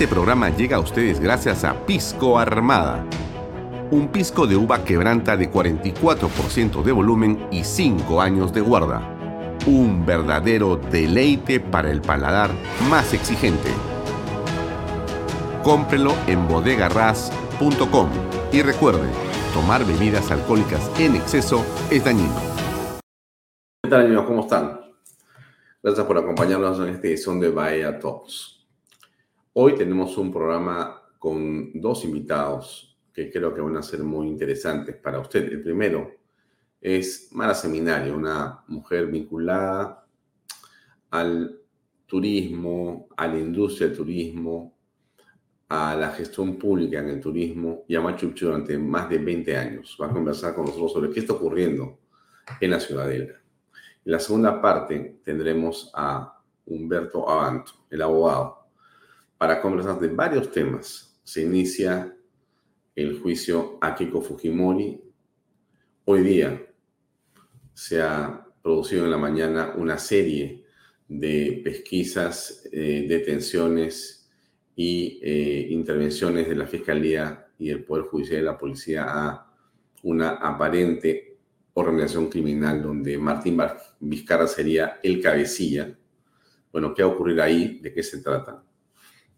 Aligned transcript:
Este 0.00 0.14
programa 0.14 0.48
llega 0.48 0.78
a 0.78 0.80
ustedes 0.80 1.20
gracias 1.20 1.62
a 1.62 1.84
Pisco 1.84 2.38
Armada. 2.38 3.04
Un 3.90 4.08
pisco 4.08 4.46
de 4.46 4.56
uva 4.56 4.82
quebranta 4.82 5.36
de 5.36 5.52
44% 5.52 6.82
de 6.82 6.90
volumen 6.90 7.46
y 7.50 7.64
5 7.64 8.22
años 8.22 8.54
de 8.54 8.62
guarda. 8.62 9.02
Un 9.66 10.06
verdadero 10.06 10.76
deleite 10.76 11.60
para 11.60 11.90
el 11.90 12.00
paladar 12.00 12.50
más 12.88 13.12
exigente. 13.12 13.68
Cómprelo 15.62 16.14
en 16.26 16.48
bodegarras.com 16.48 18.08
y 18.52 18.62
recuerde, 18.62 19.06
tomar 19.52 19.84
bebidas 19.84 20.30
alcohólicas 20.30 20.90
en 20.98 21.16
exceso 21.16 21.62
es 21.90 22.02
dañino. 22.02 22.40
¿Qué 23.82 23.90
tal 23.90 24.06
amigos? 24.06 24.24
¿Cómo 24.24 24.40
están? 24.44 24.80
Gracias 25.82 26.06
por 26.06 26.16
acompañarnos 26.16 26.80
en 26.80 26.94
esta 26.94 27.06
edición 27.06 27.38
de 27.38 27.50
Bahía 27.50 27.98
Talks. 27.98 28.59
Hoy 29.52 29.74
tenemos 29.74 30.16
un 30.16 30.32
programa 30.32 31.02
con 31.18 31.72
dos 31.80 32.04
invitados 32.04 32.96
que 33.12 33.32
creo 33.32 33.52
que 33.52 33.60
van 33.60 33.76
a 33.76 33.82
ser 33.82 34.04
muy 34.04 34.28
interesantes 34.28 34.94
para 34.94 35.18
usted. 35.18 35.50
El 35.50 35.60
primero 35.60 36.08
es 36.80 37.30
Mara 37.32 37.52
Seminario, 37.52 38.16
una 38.16 38.62
mujer 38.68 39.08
vinculada 39.08 40.06
al 41.10 41.58
turismo, 42.06 43.08
a 43.16 43.26
la 43.26 43.38
industria 43.40 43.88
del 43.88 43.96
turismo, 43.96 44.78
a 45.68 45.96
la 45.96 46.12
gestión 46.12 46.56
pública 46.56 47.00
en 47.00 47.08
el 47.08 47.20
turismo 47.20 47.84
y 47.88 47.96
a 47.96 48.00
Machu 48.00 48.28
Picchu 48.28 48.46
durante 48.46 48.78
más 48.78 49.10
de 49.10 49.18
20 49.18 49.56
años. 49.56 49.98
Va 50.00 50.06
a 50.06 50.12
conversar 50.12 50.54
con 50.54 50.66
nosotros 50.66 50.92
sobre 50.92 51.10
qué 51.10 51.20
está 51.20 51.32
ocurriendo 51.32 51.98
en 52.60 52.70
la 52.70 52.78
ciudadela. 52.78 53.34
En 54.04 54.12
la 54.12 54.20
segunda 54.20 54.62
parte 54.62 55.20
tendremos 55.24 55.90
a 55.92 56.40
Humberto 56.66 57.28
Abanto, 57.28 57.72
el 57.90 58.00
abogado 58.02 58.59
para 59.40 59.62
conversar 59.62 59.98
de 59.98 60.08
varios 60.08 60.52
temas. 60.52 61.18
Se 61.24 61.40
inicia 61.40 62.14
el 62.94 63.18
juicio 63.20 63.78
a 63.80 63.94
Kiko 63.94 64.20
Fujimori. 64.20 65.00
Hoy 66.04 66.20
día 66.22 66.62
se 67.72 68.02
ha 68.02 68.46
producido 68.60 69.06
en 69.06 69.10
la 69.10 69.16
mañana 69.16 69.72
una 69.78 69.96
serie 69.96 70.66
de 71.08 71.58
pesquisas, 71.64 72.68
eh, 72.70 73.06
detenciones 73.08 74.30
y 74.76 75.18
eh, 75.22 75.68
intervenciones 75.70 76.46
de 76.46 76.56
la 76.56 76.66
Fiscalía 76.66 77.48
y 77.58 77.70
el 77.70 77.82
Poder 77.82 78.04
Judicial 78.04 78.42
y 78.42 78.44
la 78.44 78.58
Policía 78.58 79.06
a 79.08 79.50
una 80.02 80.32
aparente 80.32 81.38
organización 81.72 82.28
criminal 82.28 82.82
donde 82.82 83.16
Martín 83.16 83.58
Vizcarra 84.00 84.46
sería 84.46 85.00
el 85.02 85.22
cabecilla. 85.22 85.96
Bueno, 86.70 86.92
¿qué 86.92 87.02
va 87.02 87.08
a 87.08 87.14
ocurrir 87.14 87.40
ahí? 87.40 87.78
¿De 87.80 87.90
qué 87.90 88.02
se 88.02 88.20
trata? 88.20 88.64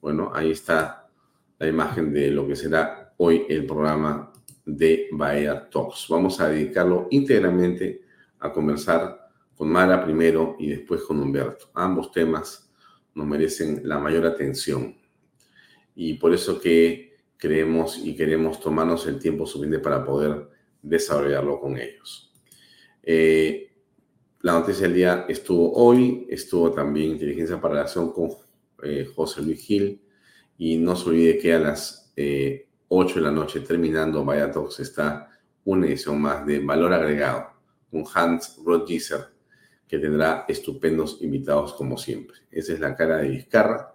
Bueno, 0.03 0.33
ahí 0.35 0.51
está 0.51 1.09
la 1.61 1.69
imagen 1.69 2.13
de 2.13 2.33
lo 2.33 2.45
que 2.45 2.57
será 2.57 3.15
hoy 3.19 3.47
el 3.49 3.65
programa 3.65 4.33
de 4.67 5.09
Bahía 5.13 5.71
Talks. 5.71 6.07
Vamos 6.09 6.41
a 6.41 6.49
dedicarlo 6.49 7.07
íntegramente 7.13 8.03
a 8.41 8.53
conversar 8.53 9.31
con 9.57 9.71
Mara 9.71 10.03
primero 10.03 10.57
y 10.59 10.71
después 10.71 11.03
con 11.03 11.21
Humberto. 11.21 11.71
Ambos 11.75 12.11
temas 12.11 12.69
nos 13.15 13.29
merecen 13.29 13.83
la 13.85 14.01
mayor 14.01 14.27
atención 14.27 14.97
y 15.95 16.15
por 16.15 16.35
eso 16.35 16.61
que 16.61 17.19
creemos 17.37 17.97
y 17.97 18.17
queremos 18.17 18.59
tomarnos 18.59 19.07
el 19.07 19.21
tiempo 19.21 19.47
suficiente 19.47 19.79
para 19.79 20.05
poder 20.05 20.49
desarrollarlo 20.83 21.61
con 21.61 21.79
ellos. 21.79 22.35
Eh, 23.05 23.71
la 24.41 24.55
noticia 24.55 24.83
del 24.83 24.97
día 24.97 25.27
estuvo 25.29 25.73
hoy, 25.75 26.27
estuvo 26.29 26.73
también 26.73 27.13
Inteligencia 27.13 27.61
para 27.61 27.75
la 27.75 27.81
Acción 27.83 28.13
con 28.13 28.31
eh, 28.83 29.09
José 29.15 29.43
Luis 29.43 29.65
Gil. 29.65 30.01
Y 30.59 30.77
no 30.77 30.97
se 30.97 31.09
olvide 31.09 31.39
que 31.39 31.55
a 31.55 31.59
las 31.59 32.13
8 32.15 32.17
eh, 32.17 32.67
de 32.89 33.21
la 33.21 33.31
noche, 33.31 33.61
terminando 33.61 34.25
Vaya 34.25 34.51
Talks, 34.51 34.81
está 34.81 35.29
una 35.65 35.87
edición 35.87 36.21
más 36.21 36.45
de 36.47 36.59
Valor 36.59 36.93
Agregado 36.93 37.53
con 37.91 38.05
Hans 38.15 38.59
Rodgiser, 38.65 39.27
que 39.87 39.99
tendrá 39.99 40.45
estupendos 40.49 41.19
invitados 41.21 41.75
como 41.75 41.99
siempre. 41.99 42.39
Esa 42.51 42.73
es 42.73 42.81
la 42.81 42.97
cara 42.97 43.19
de 43.19 43.29
Vizcarra, 43.29 43.95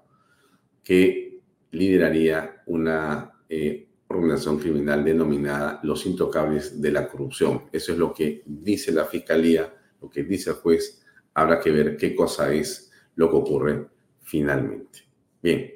que 0.83 1.41
lideraría 1.71 2.63
una 2.67 3.33
eh, 3.49 3.87
organización 4.07 4.59
criminal 4.59 5.03
denominada 5.03 5.79
Los 5.83 6.05
Intocables 6.05 6.81
de 6.81 6.91
la 6.91 7.07
Corrupción. 7.07 7.63
Eso 7.71 7.91
es 7.91 7.97
lo 7.97 8.13
que 8.13 8.43
dice 8.45 8.91
la 8.91 9.05
Fiscalía, 9.05 9.73
lo 10.01 10.09
que 10.09 10.23
dice 10.23 10.51
el 10.51 10.57
juez. 10.57 11.03
Habrá 11.33 11.59
que 11.59 11.71
ver 11.71 11.97
qué 11.97 12.15
cosa 12.15 12.53
es 12.53 12.91
lo 13.15 13.29
que 13.29 13.35
ocurre 13.35 13.97
finalmente. 14.27 14.99
Bien, 15.41 15.73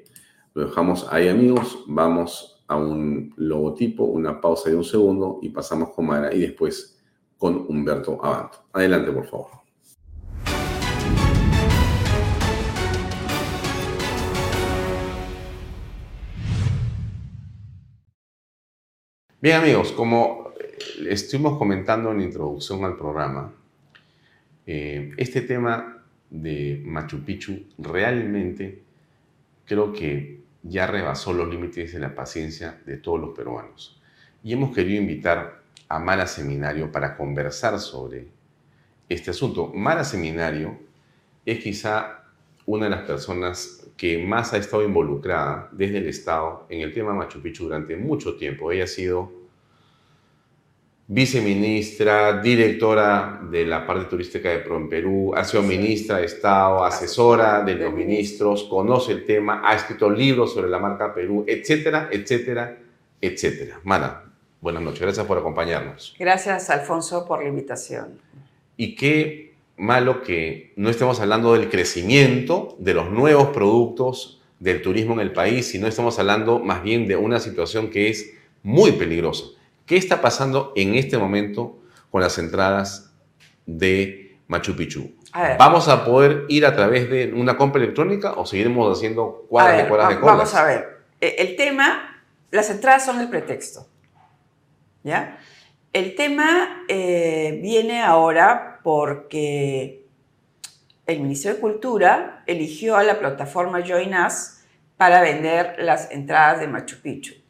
lo 0.52 0.66
dejamos 0.66 1.06
ahí 1.10 1.28
amigos, 1.28 1.84
vamos 1.86 2.62
a 2.68 2.76
un 2.76 3.32
logotipo, 3.36 4.04
una 4.04 4.40
pausa 4.40 4.68
de 4.68 4.76
un 4.76 4.84
segundo 4.84 5.38
y 5.42 5.48
pasamos 5.48 5.90
con 5.90 6.06
Mara 6.06 6.34
y 6.34 6.40
después 6.40 7.02
con 7.38 7.64
Humberto 7.66 8.22
Abanto. 8.22 8.58
Adelante, 8.74 9.10
por 9.10 9.26
favor. 9.26 9.62
Bien 19.40 19.56
amigos, 19.56 19.90
como 19.92 20.52
estuvimos 21.08 21.58
comentando 21.58 22.12
en 22.12 22.20
introducción 22.20 22.84
al 22.84 22.96
programa, 22.96 23.52
eh, 24.66 25.10
este 25.16 25.40
tema 25.40 26.01
de 26.32 26.82
Machu 26.84 27.22
Picchu 27.24 27.66
realmente 27.78 28.82
creo 29.66 29.92
que 29.92 30.40
ya 30.62 30.86
rebasó 30.86 31.32
los 31.32 31.48
límites 31.48 31.92
de 31.92 32.00
la 32.00 32.14
paciencia 32.14 32.80
de 32.86 32.96
todos 32.96 33.20
los 33.20 33.36
peruanos. 33.36 34.00
Y 34.42 34.54
hemos 34.54 34.74
querido 34.74 35.00
invitar 35.00 35.62
a 35.88 35.98
Mara 35.98 36.26
Seminario 36.26 36.90
para 36.90 37.16
conversar 37.16 37.78
sobre 37.78 38.28
este 39.08 39.30
asunto. 39.30 39.70
Mara 39.74 40.04
Seminario 40.04 40.78
es 41.44 41.62
quizá 41.62 42.24
una 42.64 42.84
de 42.84 42.90
las 42.90 43.02
personas 43.02 43.86
que 43.96 44.24
más 44.24 44.54
ha 44.54 44.56
estado 44.56 44.84
involucrada 44.84 45.68
desde 45.72 45.98
el 45.98 46.06
Estado 46.06 46.66
en 46.70 46.80
el 46.80 46.94
tema 46.94 47.12
Machu 47.12 47.42
Picchu 47.42 47.64
durante 47.64 47.96
mucho 47.96 48.36
tiempo. 48.36 48.72
Ella 48.72 48.84
ha 48.84 48.88
sido 48.88 49.41
viceministra, 51.06 52.40
directora 52.40 53.40
de 53.50 53.66
la 53.66 53.86
parte 53.86 54.04
turística 54.06 54.48
de 54.50 54.58
Pro 54.58 54.76
en 54.76 54.88
Perú, 54.88 55.32
ha 55.34 55.44
sido 55.44 55.62
ministra 55.62 56.18
de 56.18 56.26
Estado, 56.26 56.84
asesora 56.84 57.62
de 57.62 57.74
los 57.74 57.92
ministros, 57.92 58.64
conoce 58.64 59.12
el 59.12 59.24
tema, 59.24 59.62
ha 59.64 59.74
escrito 59.74 60.08
libros 60.08 60.54
sobre 60.54 60.70
la 60.70 60.78
marca 60.78 61.12
Perú, 61.12 61.44
etcétera, 61.46 62.08
etcétera, 62.10 62.78
etcétera. 63.20 63.80
Mana, 63.82 64.22
buenas 64.60 64.82
noches, 64.82 65.00
gracias 65.00 65.26
por 65.26 65.38
acompañarnos. 65.38 66.14
Gracias, 66.18 66.70
Alfonso, 66.70 67.26
por 67.26 67.42
la 67.42 67.48
invitación. 67.48 68.18
Y 68.76 68.94
qué 68.94 69.54
malo 69.76 70.22
que 70.22 70.72
no 70.76 70.88
estemos 70.88 71.20
hablando 71.20 71.54
del 71.54 71.68
crecimiento 71.68 72.76
de 72.78 72.94
los 72.94 73.10
nuevos 73.10 73.48
productos 73.48 74.40
del 74.60 74.80
turismo 74.80 75.14
en 75.14 75.20
el 75.20 75.32
país, 75.32 75.66
sino 75.66 75.88
estamos 75.88 76.18
hablando 76.20 76.60
más 76.60 76.82
bien 76.82 77.08
de 77.08 77.16
una 77.16 77.40
situación 77.40 77.90
que 77.90 78.08
es 78.08 78.32
muy 78.62 78.92
peligrosa 78.92 79.46
¿Qué 79.86 79.96
está 79.96 80.20
pasando 80.20 80.72
en 80.76 80.94
este 80.94 81.18
momento 81.18 81.80
con 82.10 82.20
las 82.20 82.38
entradas 82.38 83.12
de 83.66 84.38
Machu 84.46 84.76
Picchu? 84.76 85.12
¿Vamos 85.58 85.88
a 85.88 86.04
poder 86.04 86.44
ir 86.48 86.66
a 86.66 86.74
través 86.74 87.10
de 87.10 87.32
una 87.34 87.56
compra 87.56 87.82
electrónica 87.82 88.32
o 88.34 88.46
seguiremos 88.46 88.96
haciendo 88.96 89.46
cuadras 89.48 89.78
de 89.78 89.88
cuadras 89.88 90.08
de 90.10 90.20
colas? 90.20 90.36
Vamos 90.36 90.54
a 90.54 90.64
ver. 90.64 90.98
E, 91.20 91.36
el 91.38 91.56
tema, 91.56 92.22
las 92.50 92.70
entradas 92.70 93.04
son 93.04 93.20
el 93.20 93.28
pretexto. 93.28 93.88
¿Ya? 95.02 95.38
El 95.92 96.14
tema 96.14 96.84
eh, 96.88 97.58
viene 97.62 98.02
ahora 98.02 98.80
porque 98.84 100.06
el 101.06 101.20
Ministerio 101.20 101.56
de 101.56 101.60
Cultura 101.60 102.44
eligió 102.46 102.96
a 102.96 103.02
la 103.02 103.18
plataforma 103.18 103.82
Join 103.86 104.14
Us 104.14 104.58
para 104.96 105.20
vender 105.22 105.74
las 105.78 106.10
entradas 106.12 106.60
de 106.60 106.68
Machu 106.68 107.00
Picchu 107.02 107.41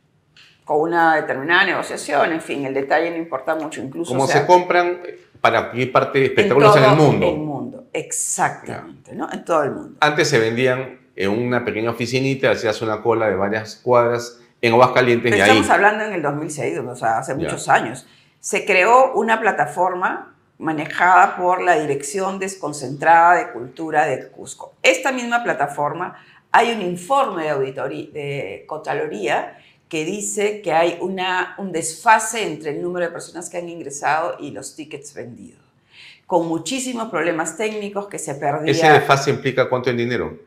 con 0.72 0.80
una 0.80 1.16
determinada 1.16 1.64
negociación, 1.64 2.32
en 2.32 2.40
fin, 2.40 2.64
el 2.64 2.72
detalle 2.72 3.10
no 3.10 3.16
importa 3.16 3.54
mucho, 3.54 3.82
incluso... 3.82 4.12
Como 4.12 4.26
se 4.26 4.46
compran 4.46 5.00
para 5.40 5.70
qué 5.70 5.86
parte 5.86 6.18
de 6.20 6.24
espectáculos 6.26 6.76
en, 6.76 6.84
el 6.84 6.96
mundo. 6.96 7.26
En 7.26 7.34
el 7.34 7.40
mundo, 7.40 7.84
exactamente, 7.92 9.14
¿no? 9.14 9.30
En 9.30 9.44
todo 9.44 9.64
el 9.64 9.72
mundo. 9.72 9.98
Antes 10.00 10.28
se 10.28 10.38
vendían 10.38 10.98
en 11.14 11.30
una 11.30 11.64
pequeña 11.64 11.90
oficinita, 11.90 12.50
hacías 12.50 12.80
una 12.80 13.02
cola 13.02 13.28
de 13.28 13.34
varias 13.34 13.76
cuadras 13.76 14.40
en 14.62 14.72
Aguascalientes 14.72 15.30
y 15.30 15.34
ahí... 15.34 15.50
Estamos 15.50 15.68
hablando 15.68 16.04
en 16.04 16.14
el 16.14 16.22
2006, 16.22 16.78
o 16.78 16.96
sea, 16.96 17.18
hace 17.18 17.34
muchos 17.34 17.68
años. 17.68 18.06
Se 18.40 18.64
creó 18.64 19.12
una 19.12 19.40
plataforma 19.40 20.34
manejada 20.58 21.36
por 21.36 21.60
la 21.60 21.78
Dirección 21.78 22.38
Desconcentrada 22.38 23.34
de 23.34 23.52
Cultura 23.52 24.06
de 24.06 24.28
Cusco. 24.28 24.74
Esta 24.82 25.12
misma 25.12 25.42
plataforma, 25.42 26.16
hay 26.50 26.72
un 26.72 26.80
informe 26.80 27.44
de 27.44 27.50
auditoría, 27.50 28.10
de 28.12 28.64
Contraloría, 28.66 29.58
que 29.92 30.06
dice 30.06 30.62
que 30.62 30.72
hay 30.72 30.96
una, 31.02 31.54
un 31.58 31.70
desfase 31.70 32.46
entre 32.46 32.70
el 32.70 32.80
número 32.80 33.04
de 33.04 33.12
personas 33.12 33.50
que 33.50 33.58
han 33.58 33.68
ingresado 33.68 34.36
y 34.40 34.50
los 34.50 34.74
tickets 34.74 35.12
vendidos, 35.12 35.60
con 36.26 36.48
muchísimos 36.48 37.10
problemas 37.10 37.58
técnicos 37.58 38.08
que 38.08 38.18
se 38.18 38.34
perdían. 38.36 38.70
¿Ese 38.70 38.90
desfase 38.90 39.28
implica 39.28 39.68
cuánto 39.68 39.90
en 39.90 39.98
dinero? 39.98 40.38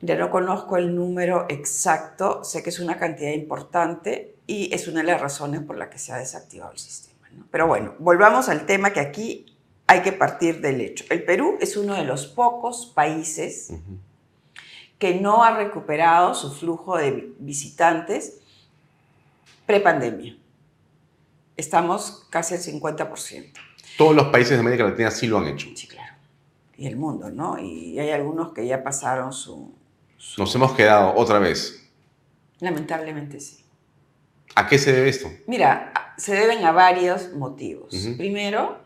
Ya 0.00 0.16
no 0.16 0.30
conozco 0.30 0.78
el 0.78 0.96
número 0.96 1.44
exacto, 1.50 2.42
sé 2.42 2.62
que 2.62 2.70
es 2.70 2.80
una 2.80 2.98
cantidad 2.98 3.32
importante 3.32 4.34
y 4.46 4.74
es 4.74 4.88
una 4.88 5.00
de 5.00 5.06
las 5.08 5.20
razones 5.20 5.60
por 5.60 5.76
la 5.76 5.90
que 5.90 5.98
se 5.98 6.14
ha 6.14 6.16
desactivado 6.16 6.72
el 6.72 6.78
sistema. 6.78 7.28
¿no? 7.36 7.44
Pero 7.50 7.66
bueno, 7.66 7.96
volvamos 7.98 8.48
al 8.48 8.64
tema 8.64 8.94
que 8.94 9.00
aquí 9.00 9.58
hay 9.86 10.00
que 10.00 10.12
partir 10.12 10.62
del 10.62 10.80
hecho. 10.80 11.04
El 11.10 11.22
Perú 11.22 11.58
es 11.60 11.76
uno 11.76 11.96
de 11.96 12.04
los 12.04 12.26
pocos 12.26 12.90
países 12.94 13.74
que 15.00 15.14
no 15.20 15.42
ha 15.42 15.56
recuperado 15.56 16.34
su 16.34 16.52
flujo 16.54 16.96
de 16.96 17.32
visitantes 17.40 18.38
prepandemia. 19.66 20.36
Estamos 21.56 22.26
casi 22.30 22.54
al 22.54 22.60
50%. 22.60 23.52
Todos 23.98 24.14
los 24.14 24.26
países 24.28 24.52
de 24.52 24.60
América 24.60 24.84
Latina 24.84 25.10
sí 25.10 25.26
lo 25.26 25.38
han 25.38 25.48
hecho. 25.48 25.68
Sí, 25.74 25.86
claro. 25.88 26.14
Y 26.76 26.86
el 26.86 26.96
mundo, 26.96 27.30
¿no? 27.30 27.58
Y 27.58 27.98
hay 27.98 28.10
algunos 28.10 28.52
que 28.52 28.66
ya 28.66 28.82
pasaron 28.82 29.32
su... 29.32 29.74
su- 30.16 30.40
Nos 30.40 30.54
hemos 30.54 30.72
quedado 30.72 31.14
otra 31.16 31.38
vez. 31.38 31.86
Lamentablemente 32.60 33.40
sí. 33.40 33.64
¿A 34.54 34.66
qué 34.66 34.78
se 34.78 34.92
debe 34.92 35.08
esto? 35.08 35.30
Mira, 35.46 35.92
se 36.16 36.34
deben 36.34 36.64
a 36.64 36.72
varios 36.72 37.32
motivos. 37.34 37.92
Ujú. 37.92 38.16
Primero, 38.16 38.78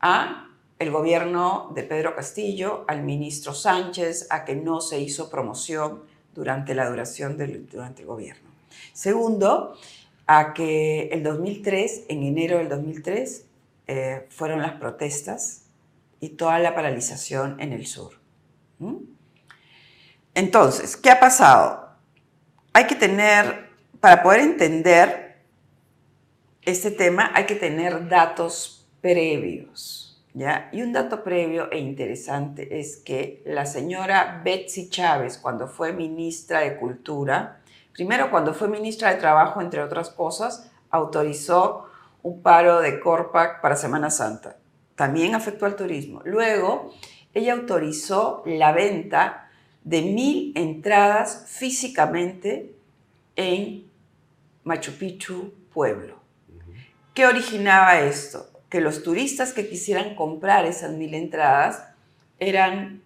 a 0.00 0.49
el 0.80 0.90
gobierno 0.90 1.70
de 1.74 1.82
Pedro 1.82 2.16
Castillo, 2.16 2.86
al 2.88 3.02
ministro 3.02 3.52
Sánchez, 3.52 4.26
a 4.30 4.46
que 4.46 4.56
no 4.56 4.80
se 4.80 4.98
hizo 4.98 5.28
promoción 5.28 6.02
durante 6.34 6.74
la 6.74 6.88
duración 6.88 7.36
del 7.36 7.68
durante 7.68 8.02
gobierno. 8.02 8.48
Segundo, 8.94 9.76
a 10.26 10.54
que 10.54 11.08
el 11.08 11.22
2003, 11.22 12.04
en 12.08 12.22
enero 12.22 12.56
del 12.56 12.70
2003, 12.70 13.44
eh, 13.88 14.26
fueron 14.30 14.62
las 14.62 14.72
protestas 14.72 15.64
y 16.18 16.30
toda 16.30 16.58
la 16.58 16.74
paralización 16.74 17.60
en 17.60 17.74
el 17.74 17.86
sur. 17.86 18.14
¿Mm? 18.78 18.96
Entonces, 20.34 20.96
¿qué 20.96 21.10
ha 21.10 21.20
pasado? 21.20 21.90
Hay 22.72 22.86
que 22.86 22.94
tener, 22.94 23.68
para 24.00 24.22
poder 24.22 24.40
entender 24.40 25.42
este 26.62 26.90
tema, 26.90 27.32
hay 27.34 27.44
que 27.44 27.56
tener 27.56 28.08
datos 28.08 28.88
previos. 29.02 30.09
¿Ya? 30.34 30.68
Y 30.72 30.82
un 30.82 30.92
dato 30.92 31.22
previo 31.22 31.70
e 31.70 31.78
interesante 31.78 32.80
es 32.80 32.96
que 32.96 33.42
la 33.46 33.66
señora 33.66 34.42
Betsy 34.44 34.88
Chávez, 34.88 35.38
cuando 35.38 35.68
fue 35.68 35.92
ministra 35.92 36.60
de 36.60 36.76
Cultura, 36.76 37.60
primero 37.92 38.30
cuando 38.30 38.54
fue 38.54 38.68
ministra 38.68 39.10
de 39.10 39.20
Trabajo, 39.20 39.60
entre 39.60 39.82
otras 39.82 40.10
cosas, 40.10 40.70
autorizó 40.90 41.86
un 42.22 42.42
paro 42.42 42.80
de 42.80 43.00
Corpac 43.00 43.60
para 43.60 43.76
Semana 43.76 44.10
Santa. 44.10 44.56
También 44.94 45.34
afectó 45.34 45.66
al 45.66 45.76
turismo. 45.76 46.20
Luego, 46.24 46.92
ella 47.32 47.54
autorizó 47.54 48.42
la 48.44 48.72
venta 48.72 49.48
de 49.84 50.02
mil 50.02 50.52
entradas 50.56 51.46
físicamente 51.48 52.74
en 53.36 53.90
Machu 54.64 54.92
Picchu, 54.92 55.54
pueblo. 55.72 56.20
¿Qué 57.14 57.26
originaba 57.26 58.00
esto? 58.00 58.49
Que 58.70 58.80
los 58.80 59.02
turistas 59.02 59.52
que 59.52 59.68
quisieran 59.68 60.14
comprar 60.14 60.64
esas 60.64 60.92
mil 60.92 61.12
entradas 61.12 61.82
eran, 62.38 63.02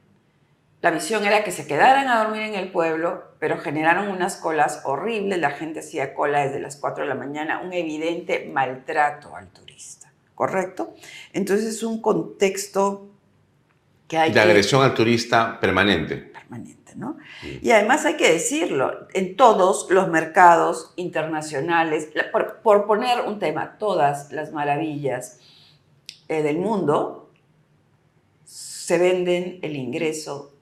la 0.81 0.91
visión 0.91 1.25
era 1.25 1.43
que 1.43 1.51
se 1.51 1.67
quedaran 1.67 2.07
a 2.09 2.23
dormir 2.23 2.43
en 2.43 2.55
el 2.55 2.71
pueblo, 2.71 3.25
pero 3.39 3.59
generaron 3.59 4.09
unas 4.09 4.37
colas 4.37 4.83
horribles, 4.85 5.39
la 5.39 5.51
gente 5.51 5.81
hacía 5.81 6.15
cola 6.15 6.45
desde 6.45 6.61
las 6.61 6.77
4 6.77 7.05
de 7.05 7.09
la 7.09 7.15
mañana, 7.15 7.61
un 7.61 7.73
evidente 7.73 8.49
maltrato 8.53 9.35
al 9.35 9.49
turista, 9.49 10.13
¿correcto? 10.35 10.95
Entonces 11.33 11.67
es 11.67 11.83
un 11.83 12.01
contexto 12.01 13.09
que 14.07 14.19
hay 14.19 14.31
De 14.31 14.35
que 14.35 14.41
agresión 14.41 14.83
al 14.83 14.95
turista 14.95 15.59
permanente. 15.59 16.17
permanente, 16.17 16.93
¿no? 16.95 17.17
Y 17.63 17.71
además 17.71 18.05
hay 18.05 18.17
que 18.17 18.31
decirlo, 18.31 19.09
en 19.15 19.37
todos 19.37 19.91
los 19.91 20.09
mercados 20.09 20.93
internacionales, 20.97 22.09
por, 22.31 22.59
por 22.59 22.87
poner 22.87 23.23
un 23.23 23.39
tema, 23.39 23.79
todas 23.79 24.31
las 24.31 24.53
maravillas 24.53 25.41
eh, 26.29 26.43
del 26.43 26.59
mundo 26.59 27.31
se 28.45 28.99
venden 28.99 29.59
el 29.63 29.77
ingreso 29.77 30.53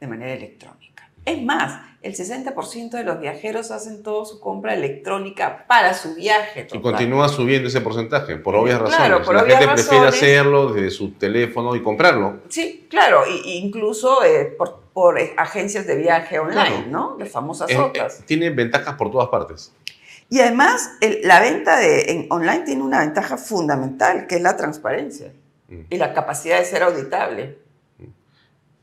de 0.00 0.06
manera 0.06 0.32
electrónica. 0.32 1.10
Es 1.24 1.42
más, 1.42 1.82
el 2.00 2.14
60% 2.14 2.90
de 2.90 3.04
los 3.04 3.20
viajeros 3.20 3.70
hacen 3.72 4.02
todo 4.02 4.24
su 4.24 4.38
compra 4.40 4.72
electrónica 4.74 5.66
para 5.66 5.92
su 5.92 6.14
viaje. 6.14 6.60
Y 6.60 6.64
total. 6.64 6.82
continúa 6.82 7.28
subiendo 7.28 7.68
ese 7.68 7.80
porcentaje, 7.80 8.36
por 8.36 8.54
obvias 8.54 8.78
Claro, 8.78 8.92
razones. 8.92 9.26
por 9.26 9.34
La 9.34 9.42
obvias 9.42 9.58
gente 9.58 9.74
prefiere 9.74 10.04
razones. 10.04 10.22
hacerlo 10.22 10.72
desde 10.72 10.90
su 10.90 11.10
teléfono 11.12 11.74
y 11.74 11.82
comprarlo. 11.82 12.38
Sí, 12.48 12.86
claro, 12.88 13.22
y- 13.28 13.50
y 13.50 13.56
incluso 13.58 14.22
eh, 14.24 14.54
por, 14.56 14.80
por, 14.94 15.18
eh, 15.18 15.34
agencias 15.36 15.86
de 15.86 15.96
viaje 15.96 16.38
online, 16.38 16.54
Claro. 16.62 16.86
¿no? 16.88 17.16
Las 17.18 17.30
famosas 17.30 17.68
otras. 17.76 18.20
eh, 18.20 18.22
tiene 18.26 18.50
ventajas 18.50 18.94
por 18.94 19.10
todas 19.10 19.28
partes. 19.28 19.72
Y 20.30 20.40
además, 20.40 20.90
el- 21.00 21.20
la 21.24 21.40
venta 21.40 21.78
de, 21.78 22.10
en 22.12 22.26
online 22.30 22.60
tiene 22.60 22.82
una 22.82 23.00
ventaja 23.00 23.36
fundamental, 23.38 24.26
que 24.26 24.36
es 24.36 24.42
la 24.42 24.56
transparencia 24.56 25.32
Mm. 25.68 25.80
y 25.90 25.96
la 25.96 26.12
capacidad 26.14 26.58
de 26.58 26.64
ser 26.64 26.82
auditable. 26.82 27.58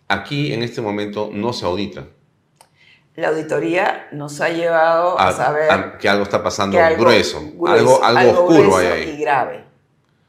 Aquí 0.07 0.53
en 0.53 0.61
este 0.63 0.81
momento 0.81 1.29
no 1.33 1.51
se 1.53 1.65
audita. 1.65 2.05
La 3.15 3.29
auditoría 3.29 4.07
nos 4.11 4.41
ha 4.41 4.49
llevado 4.49 5.17
a, 5.19 5.29
A- 5.29 5.31
saber 5.33 5.71
a- 5.71 5.97
que 5.97 6.09
algo 6.09 6.23
está 6.23 6.43
pasando 6.43 6.77
algo 6.79 7.01
grueso, 7.03 7.41
grueso, 7.55 8.03
algo, 8.03 8.03
algo, 8.03 8.31
oscuro 8.43 8.69
grueso 8.71 8.77
hay 8.77 8.87
ahí. 9.03 9.09
y 9.09 9.17
grave. 9.21 9.63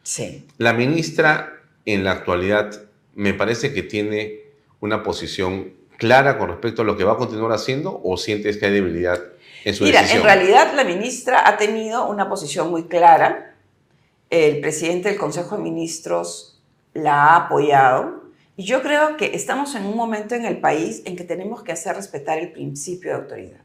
Sí. 0.02 0.46
La 0.58 0.72
ministra 0.72 1.52
en 1.84 2.04
la 2.04 2.12
actualidad 2.12 2.80
me 3.14 3.34
parece 3.34 3.72
que 3.74 3.82
tiene 3.82 4.40
una 4.80 5.02
posición 5.02 5.72
clara 5.98 6.38
con 6.38 6.48
respecto 6.48 6.82
a 6.82 6.84
lo 6.84 6.96
que 6.96 7.04
va 7.04 7.14
a 7.14 7.16
continuar 7.16 7.52
haciendo 7.52 8.00
o 8.04 8.16
sientes 8.16 8.56
que 8.58 8.66
hay 8.66 8.72
debilidad 8.72 9.20
en 9.66 9.74
su 9.74 9.82
Mira, 9.82 10.02
decisión. 10.02 10.20
en 10.20 10.24
realidad 10.26 10.74
la 10.76 10.84
ministra 10.84 11.42
ha 11.48 11.56
tenido 11.56 12.08
una 12.08 12.28
posición 12.28 12.70
muy 12.70 12.84
clara. 12.84 13.56
El 14.30 14.60
presidente 14.60 15.08
del 15.08 15.18
Consejo 15.18 15.56
de 15.56 15.62
Ministros 15.62 16.62
la 16.94 17.24
ha 17.24 17.36
apoyado. 17.46 18.26
Y 18.56 18.62
yo 18.62 18.80
creo 18.80 19.16
que 19.16 19.34
estamos 19.34 19.74
en 19.74 19.84
un 19.84 19.96
momento 19.96 20.36
en 20.36 20.44
el 20.44 20.60
país 20.60 21.02
en 21.04 21.16
que 21.16 21.24
tenemos 21.24 21.64
que 21.64 21.72
hacer 21.72 21.96
respetar 21.96 22.38
el 22.38 22.52
principio 22.52 23.10
de 23.10 23.16
autoridad. 23.16 23.60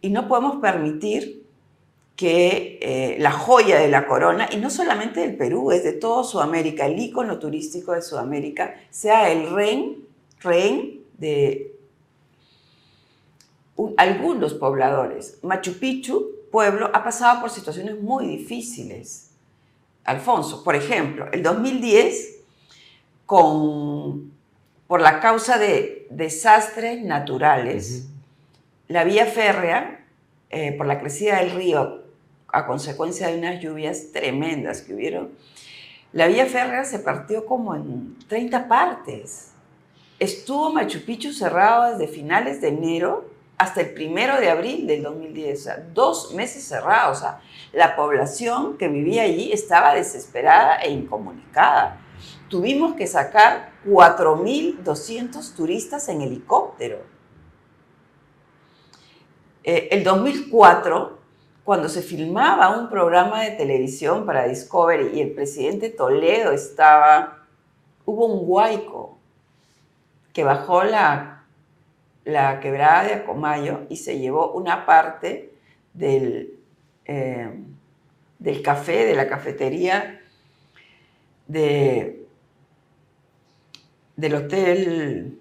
Y 0.00 0.08
no 0.08 0.26
podemos 0.26 0.56
permitir 0.56 1.44
que 2.16 2.78
eh, 2.80 3.16
la 3.18 3.32
joya 3.32 3.78
de 3.78 3.88
la 3.88 4.06
corona, 4.06 4.48
y 4.50 4.56
no 4.56 4.70
solamente 4.70 5.20
del 5.20 5.36
Perú, 5.36 5.70
es 5.70 5.84
de 5.84 5.92
toda 5.92 6.24
Sudamérica, 6.24 6.86
el 6.86 6.98
ícono 6.98 7.38
turístico 7.38 7.92
de 7.92 8.00
Sudamérica, 8.00 8.74
sea 8.88 9.30
el 9.30 9.50
rehén, 9.50 10.06
rehén 10.40 11.02
de 11.18 11.67
un- 13.78 13.94
algunos 13.96 14.52
pobladores. 14.54 15.38
Machu 15.42 15.78
Picchu, 15.78 16.32
pueblo, 16.52 16.90
ha 16.92 17.02
pasado 17.04 17.40
por 17.40 17.50
situaciones 17.50 17.98
muy 18.00 18.26
difíciles. 18.26 19.30
Alfonso, 20.04 20.62
por 20.64 20.74
ejemplo, 20.74 21.26
el 21.32 21.42
2010, 21.42 22.36
con, 23.26 24.32
por 24.86 25.00
la 25.00 25.20
causa 25.20 25.58
de 25.58 26.06
desastres 26.10 27.02
naturales, 27.04 28.00
Ujú. 28.04 28.08
la 28.88 29.04
vía 29.04 29.26
férrea, 29.26 30.04
eh, 30.50 30.72
por 30.72 30.86
la 30.86 30.98
crecida 30.98 31.38
del 31.40 31.50
río 31.52 32.02
a 32.50 32.66
consecuencia 32.66 33.28
de 33.28 33.38
unas 33.38 33.60
lluvias 33.60 34.12
tremendas 34.12 34.80
que 34.80 34.94
hubieron, 34.94 35.28
la 36.14 36.26
vía 36.26 36.46
férrea 36.46 36.84
se 36.86 36.98
partió 37.00 37.44
como 37.44 37.74
en 37.74 38.16
30 38.28 38.66
partes. 38.66 39.50
Estuvo 40.18 40.72
Machu 40.72 41.04
Picchu 41.04 41.32
cerrado 41.34 41.92
desde 41.92 42.08
finales 42.12 42.62
de 42.62 42.68
enero 42.68 43.28
hasta 43.58 43.80
el 43.80 43.92
primero 43.92 44.40
de 44.40 44.50
abril 44.50 44.86
del 44.86 45.02
2010, 45.02 45.58
o 45.58 45.62
sea, 45.62 45.86
dos 45.92 46.32
meses 46.32 46.64
cerrados. 46.64 47.24
La 47.72 47.96
población 47.96 48.78
que 48.78 48.86
vivía 48.88 49.24
allí 49.24 49.52
estaba 49.52 49.94
desesperada 49.94 50.76
e 50.76 50.90
incomunicada. 50.90 52.00
Tuvimos 52.48 52.94
que 52.94 53.06
sacar 53.06 53.72
4.200 53.84 55.54
turistas 55.54 56.08
en 56.08 56.22
helicóptero. 56.22 57.02
Eh, 59.64 59.88
el 59.90 60.04
2004, 60.04 61.18
cuando 61.64 61.88
se 61.88 62.00
filmaba 62.00 62.78
un 62.78 62.88
programa 62.88 63.42
de 63.42 63.50
televisión 63.50 64.24
para 64.24 64.46
Discovery 64.46 65.18
y 65.18 65.20
el 65.20 65.32
presidente 65.32 65.90
Toledo 65.90 66.52
estaba, 66.52 67.44
hubo 68.06 68.26
un 68.26 68.40
huaico 68.48 69.18
que 70.32 70.44
bajó 70.44 70.84
la, 70.84 71.37
la 72.28 72.60
quebrada 72.60 73.04
de 73.04 73.14
Acomayo 73.14 73.86
y 73.88 73.96
se 73.96 74.18
llevó 74.18 74.52
una 74.52 74.84
parte 74.84 75.50
del, 75.94 76.52
eh, 77.06 77.48
del 78.38 78.62
café, 78.62 79.06
de 79.06 79.14
la 79.14 79.26
cafetería 79.26 80.20
de, 81.46 82.26
del 84.16 84.34
hotel 84.34 85.38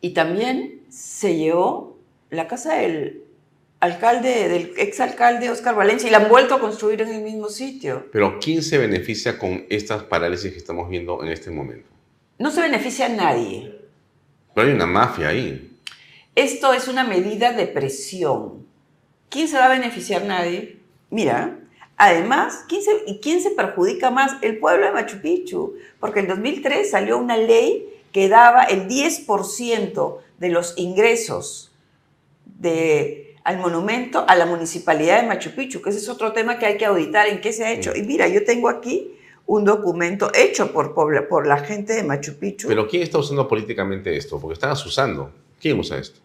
y 0.00 0.10
también 0.10 0.82
se 0.88 1.36
llevó 1.36 1.98
la 2.30 2.48
casa 2.48 2.74
del 2.74 3.22
alcalde, 3.78 4.48
del 4.48 4.74
exalcalde 4.76 5.50
Oscar 5.50 5.76
Valencia 5.76 6.08
y 6.08 6.10
la 6.10 6.18
han 6.18 6.28
vuelto 6.28 6.56
a 6.56 6.60
construir 6.60 7.00
en 7.00 7.10
el 7.10 7.22
mismo 7.22 7.48
sitio. 7.48 8.08
Pero 8.10 8.40
¿quién 8.40 8.60
se 8.60 8.76
beneficia 8.76 9.38
con 9.38 9.66
estas 9.70 10.02
parálisis 10.02 10.50
que 10.50 10.58
estamos 10.58 10.90
viendo 10.90 11.22
en 11.22 11.30
este 11.30 11.52
momento? 11.52 11.88
No 12.40 12.50
se 12.50 12.60
beneficia 12.60 13.06
a 13.06 13.10
nadie. 13.10 13.81
Pero 14.54 14.68
hay 14.68 14.74
una 14.74 14.86
mafia 14.86 15.28
ahí. 15.28 15.76
Esto 16.34 16.72
es 16.72 16.88
una 16.88 17.04
medida 17.04 17.52
de 17.52 17.66
presión. 17.66 18.66
¿Quién 19.28 19.48
se 19.48 19.58
va 19.58 19.66
a 19.66 19.70
beneficiar? 19.70 20.24
Nadie. 20.24 20.78
Mira, 21.10 21.58
además, 21.96 22.64
¿quién 22.68 22.82
se, 22.82 22.90
¿y 23.06 23.20
quién 23.20 23.42
se 23.42 23.50
perjudica 23.50 24.10
más? 24.10 24.36
El 24.42 24.58
pueblo 24.58 24.86
de 24.86 24.92
Machu 24.92 25.20
Picchu. 25.20 25.74
Porque 26.00 26.20
en 26.20 26.28
2003 26.28 26.90
salió 26.90 27.18
una 27.18 27.36
ley 27.36 27.88
que 28.12 28.28
daba 28.28 28.64
el 28.64 28.88
10% 28.88 30.18
de 30.38 30.48
los 30.48 30.74
ingresos 30.76 31.72
de, 32.44 33.36
al 33.44 33.58
monumento 33.58 34.24
a 34.28 34.36
la 34.36 34.46
municipalidad 34.46 35.20
de 35.20 35.26
Machu 35.26 35.50
Picchu, 35.50 35.82
que 35.82 35.90
ese 35.90 35.98
es 35.98 36.08
otro 36.08 36.32
tema 36.32 36.58
que 36.58 36.66
hay 36.66 36.76
que 36.76 36.84
auditar 36.84 37.26
en 37.26 37.40
qué 37.40 37.52
se 37.52 37.64
ha 37.64 37.72
hecho. 37.72 37.94
Y 37.94 38.02
mira, 38.02 38.28
yo 38.28 38.44
tengo 38.44 38.68
aquí 38.68 39.12
un 39.46 39.64
documento 39.64 40.30
hecho 40.34 40.72
por, 40.72 40.94
por, 40.94 41.28
por 41.28 41.46
la 41.46 41.58
gente 41.58 41.92
de 41.94 42.02
Machu 42.02 42.38
Picchu. 42.38 42.68
Pero 42.68 42.86
¿quién 42.88 43.02
está 43.02 43.18
usando 43.18 43.46
políticamente 43.48 44.16
esto? 44.16 44.40
Porque 44.40 44.54
están 44.54 44.70
asusando. 44.70 45.30
¿Quién 45.60 45.78
usa 45.78 45.98
esto? 45.98 46.20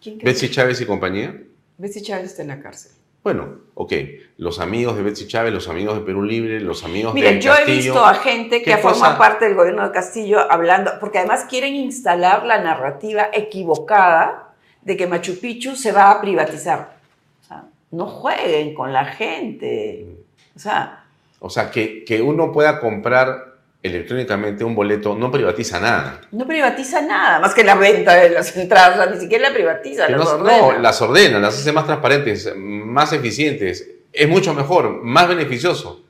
¿Quién? 0.00 0.18
¿Betsy 0.18 0.50
Chávez 0.50 0.80
y 0.80 0.86
compañía? 0.86 1.40
Betsy 1.78 2.02
Chávez 2.02 2.26
está 2.26 2.42
en 2.42 2.48
la 2.48 2.60
cárcel. 2.60 2.92
Bueno, 3.22 3.58
ok. 3.74 3.92
Los 4.36 4.60
amigos 4.60 4.96
de 4.96 5.02
Betsy 5.02 5.26
Chávez, 5.26 5.52
los 5.52 5.68
amigos 5.68 5.94
de 5.98 6.02
Perú 6.02 6.22
Libre, 6.22 6.60
los 6.60 6.84
amigos 6.84 7.14
Mira, 7.14 7.30
de 7.30 7.40
yo 7.40 7.52
he 7.54 7.56
Castillo. 7.56 7.76
visto 7.76 8.04
a 8.04 8.14
gente 8.14 8.58
¿Qué 8.62 8.72
que 8.72 8.76
forma 8.76 9.16
parte 9.16 9.46
del 9.46 9.54
gobierno 9.54 9.82
de 9.86 9.92
Castillo 9.92 10.40
hablando, 10.50 10.92
porque 11.00 11.18
además 11.18 11.46
quieren 11.48 11.74
instalar 11.74 12.44
la 12.44 12.60
narrativa 12.62 13.28
equivocada 13.32 14.54
de 14.82 14.96
que 14.98 15.06
Machu 15.06 15.40
Picchu 15.40 15.74
se 15.74 15.90
va 15.92 16.10
a 16.10 16.20
privatizar. 16.20 16.98
O 17.42 17.46
sea, 17.46 17.64
no 17.92 18.06
jueguen 18.06 18.74
con 18.74 18.92
la 18.92 19.06
gente. 19.06 20.06
O 20.54 20.58
sea, 20.58 21.03
O 21.46 21.50
sea, 21.50 21.70
que, 21.70 22.04
que 22.04 22.22
uno 22.22 22.50
pueda 22.52 22.80
comprar 22.80 23.52
electrónicamente 23.82 24.64
un 24.64 24.74
boleto 24.74 25.14
no 25.14 25.30
privatiza 25.30 25.78
nada. 25.78 26.22
no 26.32 26.46
privatiza 26.46 27.02
nada, 27.02 27.38
más 27.38 27.52
que 27.52 27.62
la 27.62 27.74
venta 27.74 28.14
de 28.14 28.30
las 28.30 28.56
entradas, 28.56 28.98
o 28.98 29.02
sea, 29.02 29.12
ni 29.14 29.20
siquiera 29.20 29.50
la 29.50 29.54
privatiza, 29.54 30.08
las 30.08 30.24
no, 30.24 30.30
ordena. 30.30 30.58
no, 30.58 30.78
las 30.78 31.02
ordena, 31.02 31.38
las 31.38 31.58
hace 31.58 31.70
más 31.70 31.84
transparentes, 31.84 32.50
más 32.56 33.12
eficientes. 33.12 33.86
Es 34.10 34.26
mucho 34.26 34.54
mejor, 34.54 35.02
más 35.02 35.28
beneficioso. 35.28 36.02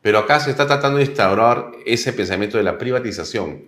Pero 0.00 0.20
acá 0.20 0.38
se 0.38 0.50
está 0.52 0.64
tratando 0.68 0.98
de 0.98 1.06
instaurar 1.06 1.72
ese 1.84 2.12
pensamiento 2.12 2.56
de 2.56 2.62
la 2.62 2.78
privatización 2.78 3.64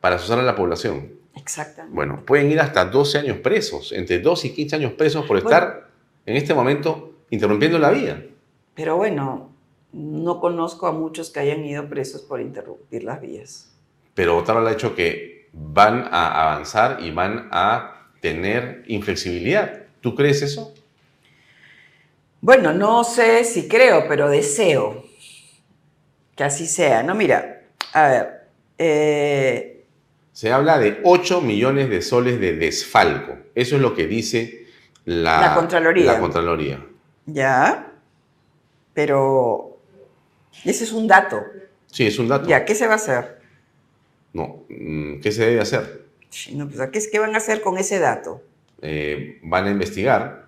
para 0.00 0.16
asustar 0.16 0.38
a 0.38 0.42
la 0.42 0.54
población. 0.56 1.12
Exactamente. 1.34 1.94
Bueno, 1.94 2.22
pueden 2.24 2.50
ir 2.50 2.60
hasta 2.60 2.86
12 2.86 3.18
años 3.18 3.36
presos, 3.40 3.92
entre 3.92 4.20
12 4.20 4.46
y 4.46 4.50
15 4.54 4.76
años 4.76 4.92
presos 4.92 5.26
por 5.26 5.36
Bueno. 5.42 5.50
estar 5.50 5.88
en 6.24 6.34
este 6.36 6.54
momento 6.54 7.12
interrumpiendo 7.28 7.78
la 7.78 7.90
vía. 7.90 8.24
Pero 8.74 8.96
bueno, 8.96 9.50
no 9.92 10.40
conozco 10.40 10.86
a 10.86 10.92
muchos 10.92 11.30
que 11.30 11.40
hayan 11.40 11.64
ido 11.64 11.88
presos 11.88 12.22
por 12.22 12.40
interrumpir 12.40 13.04
las 13.04 13.20
vías. 13.20 13.72
Pero 14.14 14.36
Otaro 14.36 14.66
ha 14.66 14.72
hecho 14.72 14.94
que 14.94 15.48
van 15.52 16.08
a 16.10 16.42
avanzar 16.52 16.98
y 17.00 17.10
van 17.10 17.48
a 17.52 18.08
tener 18.20 18.84
inflexibilidad. 18.88 19.82
¿Tú 20.00 20.14
crees 20.14 20.42
eso? 20.42 20.74
Bueno, 22.40 22.72
no 22.72 23.04
sé 23.04 23.44
si 23.44 23.68
creo, 23.68 24.06
pero 24.08 24.28
deseo 24.28 25.04
que 26.34 26.44
así 26.44 26.66
sea. 26.66 27.02
No, 27.02 27.14
mira, 27.14 27.62
a 27.92 28.08
ver, 28.08 28.42
eh, 28.78 29.84
Se 30.32 30.52
habla 30.52 30.78
de 30.78 31.00
8 31.02 31.40
millones 31.40 31.88
de 31.88 32.02
soles 32.02 32.38
de 32.40 32.54
desfalco. 32.56 33.38
Eso 33.54 33.76
es 33.76 33.82
lo 33.82 33.94
que 33.94 34.06
dice 34.06 34.66
la, 35.04 35.40
La 35.40 35.54
Contraloría. 35.54 36.12
la 36.12 36.20
Contraloría. 36.20 36.86
ya, 37.24 37.92
pero 38.92 39.75
ese 40.64 40.84
es 40.84 40.92
un 40.92 41.06
dato. 41.06 41.42
Sí, 41.90 42.06
es 42.06 42.18
un 42.18 42.28
dato. 42.28 42.48
Ya, 42.48 42.64
¿qué 42.64 42.74
se 42.74 42.86
va 42.86 42.94
a 42.94 42.96
hacer? 42.96 43.40
No, 44.32 44.64
mm, 44.68 45.20
¿qué 45.20 45.32
se 45.32 45.46
debe 45.46 45.60
hacer? 45.60 46.04
Sí, 46.30 46.54
No, 46.54 46.68
pues, 46.68 46.90
¿qué, 46.90 47.00
¿Qué 47.10 47.18
van 47.18 47.34
a 47.34 47.38
hacer 47.38 47.60
con 47.62 47.78
ese 47.78 47.98
dato? 47.98 48.42
Eh, 48.82 49.38
van 49.42 49.66
a 49.66 49.70
investigar, 49.70 50.46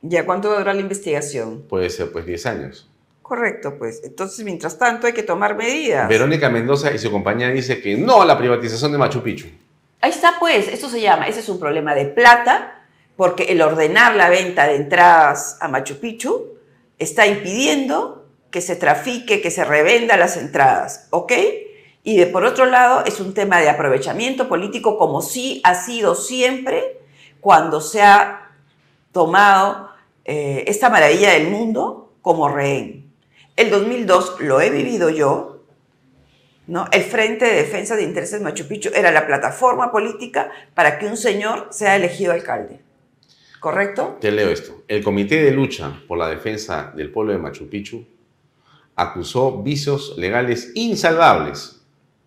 Ya, 0.00 0.26
¿cuánto 0.26 0.48
va 0.48 0.56
a 0.56 0.58
durar 0.58 0.74
la 0.74 0.80
investigación? 0.80 1.62
puede 1.68 1.88
ser 1.90 2.10
pues 2.10 2.26
10 2.26 2.46
años. 2.46 2.88
Correcto, 3.22 3.76
pues. 3.78 4.02
Entonces, 4.04 4.44
mientras 4.44 4.76
tanto, 4.76 5.06
hay 5.06 5.12
que 5.12 5.22
tomar 5.22 5.56
medidas. 5.56 6.08
Verónica 6.08 6.50
Mendoza 6.50 6.92
y 6.92 6.98
su 6.98 7.10
compañía 7.10 7.48
dice 7.50 7.80
que 7.80 7.96
no 7.96 8.20
a 8.20 8.26
la 8.26 8.36
privatización 8.36 8.90
de 8.92 8.98
Machu 8.98 9.22
Picchu. 9.22 9.46
Ahí 10.00 10.10
está, 10.10 10.34
pues, 10.40 10.66
esto 10.66 10.88
se 10.88 11.00
llama, 11.00 11.28
ese 11.28 11.38
es 11.40 11.48
un 11.48 11.60
problema 11.60 11.94
de 11.94 12.06
plata, 12.06 12.84
porque 13.16 13.44
el 13.44 13.62
ordenar 13.62 14.16
la 14.16 14.28
venta 14.28 14.66
de 14.66 14.74
entradas 14.74 15.56
a 15.60 15.68
Machu 15.68 16.00
Picchu 16.00 16.58
está 16.98 17.26
impidiendo 17.28 18.21
que 18.52 18.60
se 18.60 18.76
trafique, 18.76 19.40
que 19.40 19.50
se 19.50 19.64
revenda 19.64 20.16
las 20.16 20.36
entradas, 20.36 21.08
¿ok? 21.10 21.32
Y 22.04 22.16
de 22.16 22.26
por 22.26 22.44
otro 22.44 22.66
lado, 22.66 23.04
es 23.06 23.18
un 23.18 23.34
tema 23.34 23.60
de 23.60 23.68
aprovechamiento 23.68 24.48
político, 24.48 24.98
como 24.98 25.22
sí 25.22 25.60
ha 25.64 25.74
sido 25.74 26.14
siempre 26.14 27.00
cuando 27.40 27.80
se 27.80 28.02
ha 28.02 28.50
tomado 29.10 29.88
eh, 30.24 30.64
esta 30.66 30.90
maravilla 30.90 31.32
del 31.32 31.48
mundo 31.48 32.12
como 32.20 32.48
rehén. 32.48 33.10
El 33.56 33.70
2002 33.70 34.40
lo 34.40 34.60
he 34.60 34.70
vivido 34.70 35.10
yo, 35.10 35.62
¿no? 36.66 36.86
El 36.92 37.02
Frente 37.02 37.46
de 37.46 37.54
Defensa 37.54 37.96
de 37.96 38.02
Intereses 38.02 38.40
Machu 38.40 38.66
Picchu 38.68 38.90
era 38.94 39.10
la 39.10 39.26
plataforma 39.26 39.90
política 39.90 40.50
para 40.74 40.98
que 40.98 41.06
un 41.06 41.16
señor 41.16 41.68
sea 41.70 41.96
elegido 41.96 42.32
alcalde. 42.32 42.80
¿Correcto? 43.60 44.18
Te 44.20 44.32
leo 44.32 44.50
esto. 44.50 44.82
El 44.88 45.04
Comité 45.04 45.42
de 45.42 45.52
Lucha 45.52 46.02
por 46.08 46.18
la 46.18 46.28
Defensa 46.28 46.92
del 46.96 47.10
Pueblo 47.12 47.32
de 47.32 47.38
Machu 47.38 47.68
Picchu 47.68 48.11
acusó 49.02 49.62
vicios 49.62 50.14
legales 50.16 50.72
insalvables 50.74 51.80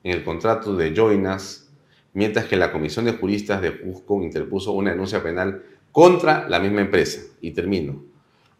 en 0.03 0.12
el 0.12 0.24
contrato 0.24 0.75
de 0.75 0.94
Joinas, 0.94 1.70
mientras 2.13 2.46
que 2.46 2.55
la 2.55 2.72
Comisión 2.72 3.05
de 3.05 3.13
Juristas 3.13 3.62
de 3.62 3.79
Cusco 3.79 4.22
interpuso 4.22 4.72
una 4.74 4.91
denuncia 4.91 5.22
penal 5.24 5.63
contra 5.91 6.48
la 6.48 6.60
misma 6.60 6.82
empresa. 6.82 7.22
Y 7.41 7.51
termino. 7.51 8.03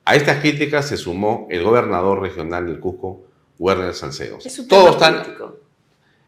A 0.06 0.16
estas 0.16 0.40
críticas 0.40 0.88
se 0.88 0.98
sumó 0.98 1.48
el 1.50 1.64
gobernador 1.64 2.22
regional 2.22 2.66
del 2.68 2.80
Cusco, 2.80 3.24
Werner 3.58 3.94
Salcedo. 3.94 4.38
Es 4.44 4.68
Todos 4.68 4.92
están 4.92 5.16
político. 5.22 5.60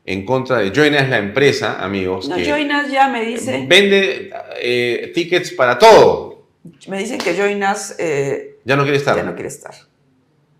en 0.05 0.25
contra 0.25 0.57
de 0.59 0.71
Joinas, 0.71 1.09
la 1.09 1.17
empresa, 1.17 1.83
amigos, 1.83 2.27
No, 2.29 2.35
que 2.37 2.45
Joinas 2.45 2.89
ya 2.91 3.07
me 3.09 3.23
dice, 3.25 3.65
vende 3.67 4.31
eh, 4.61 5.11
tickets 5.13 5.51
para 5.51 5.77
todo. 5.77 6.47
me 6.87 6.97
dicen 6.99 7.17
que 7.19 7.35
Joinas 7.35 7.95
eh, 7.99 8.59
Ya 8.65 8.75
no 8.75 8.83
quiere 8.83 8.97
estar. 8.97 9.15
ya 9.15 9.23
no 9.23 9.33
quiere 9.33 9.49
estar. 9.49 9.73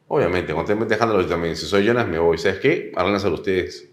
Obviamente, 0.10 0.54
cuando 0.54 0.72
estén 0.72 0.88
dejándolo 0.88 1.22
yo 1.22 1.28
también. 1.28 1.56
Si 1.56 1.66
soy 1.66 1.86
Jonas, 1.86 2.08
me 2.08 2.20
voy. 2.20 2.38
¿Sabes 2.38 2.60
qué? 2.60 2.92
Háganlo 2.96 3.34
ustedes. 3.34 3.90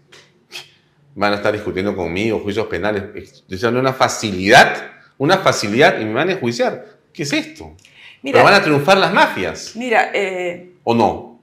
Van 1.13 1.33
a 1.33 1.35
estar 1.37 1.53
discutiendo 1.53 1.95
conmigo, 1.95 2.39
juicios 2.39 2.67
penales. 2.67 3.43
Diciendo 3.47 3.79
una 3.79 3.93
facilidad, 3.93 4.91
una 5.17 5.37
facilidad 5.37 5.99
y 5.99 6.05
me 6.05 6.13
van 6.13 6.29
a 6.29 6.31
enjuiciar. 6.33 6.97
¿Qué 7.13 7.23
es 7.23 7.33
esto? 7.33 7.75
Mira, 8.21 8.37
Pero 8.37 8.43
van 8.45 8.53
a 8.53 8.63
triunfar 8.63 8.97
las 8.97 9.13
mafias. 9.13 9.75
mira 9.75 10.11
eh, 10.13 10.73
¿O 10.83 10.93
no? 10.93 11.39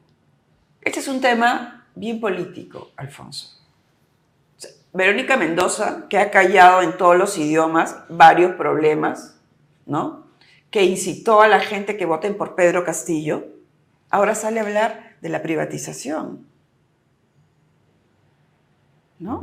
este 0.81 1.01
es 1.01 1.09
un 1.09 1.21
tema 1.21 1.87
bien 1.95 2.21
político, 2.21 2.91
Alfonso. 2.97 3.59
Verónica 4.93 5.37
Mendoza, 5.37 6.07
que 6.11 6.19
ha 6.19 6.31
callado 6.31 6.83
en 6.83 6.97
todos 6.99 7.17
los 7.17 7.39
idiomas 7.39 7.97
varios 8.11 8.53
problemas, 8.57 9.39
¿no? 9.87 10.27
Que 10.71 10.83
incitó 10.85 11.41
a 11.41 11.49
la 11.49 11.61
gente 11.61 11.97
que 11.97 12.05
voten 12.05 12.37
por 12.37 12.55
Pedro 12.55 12.85
Castillo, 12.85 13.45
ahora 14.13 14.37
sale 14.37 14.61
a 14.61 14.63
hablar 14.63 15.17
de 15.21 15.29
la 15.29 15.43
privatización. 15.43 16.47
¿No? 19.19 19.35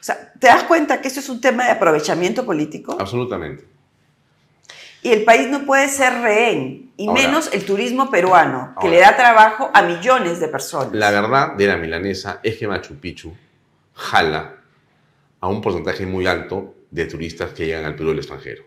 O 0.00 0.02
sea, 0.02 0.32
¿te 0.38 0.46
das 0.46 0.62
cuenta 0.64 1.00
que 1.00 1.08
esto 1.08 1.20
es 1.20 1.28
un 1.28 1.40
tema 1.40 1.64
de 1.64 1.72
aprovechamiento 1.72 2.46
político? 2.46 2.96
Absolutamente. 2.98 3.66
Y 5.02 5.10
el 5.10 5.24
país 5.24 5.48
no 5.48 5.66
puede 5.66 5.88
ser 5.88 6.12
rehén, 6.22 6.92
y 6.96 7.08
Ahora- 7.08 7.22
menos 7.22 7.52
el 7.52 7.64
turismo 7.64 8.08
peruano, 8.10 8.74
que 8.80 8.86
Ahora- 8.86 8.90
le 8.90 9.00
da 9.00 9.16
trabajo 9.16 9.70
a 9.74 9.82
millones 9.82 10.38
de 10.38 10.46
personas. 10.48 10.92
La 10.94 11.10
verdad 11.10 11.54
de 11.56 11.66
la 11.66 11.76
milanesa 11.76 12.38
es 12.42 12.56
que 12.56 12.68
Machu 12.68 12.94
Picchu 12.96 13.34
jala 13.94 14.54
a 15.40 15.48
un 15.48 15.60
porcentaje 15.60 16.06
muy 16.06 16.26
alto 16.26 16.74
de 16.90 17.06
turistas 17.06 17.50
que 17.52 17.66
llegan 17.66 17.84
al 17.84 17.96
Perú 17.96 18.10
del 18.10 18.18
extranjero. 18.18 18.62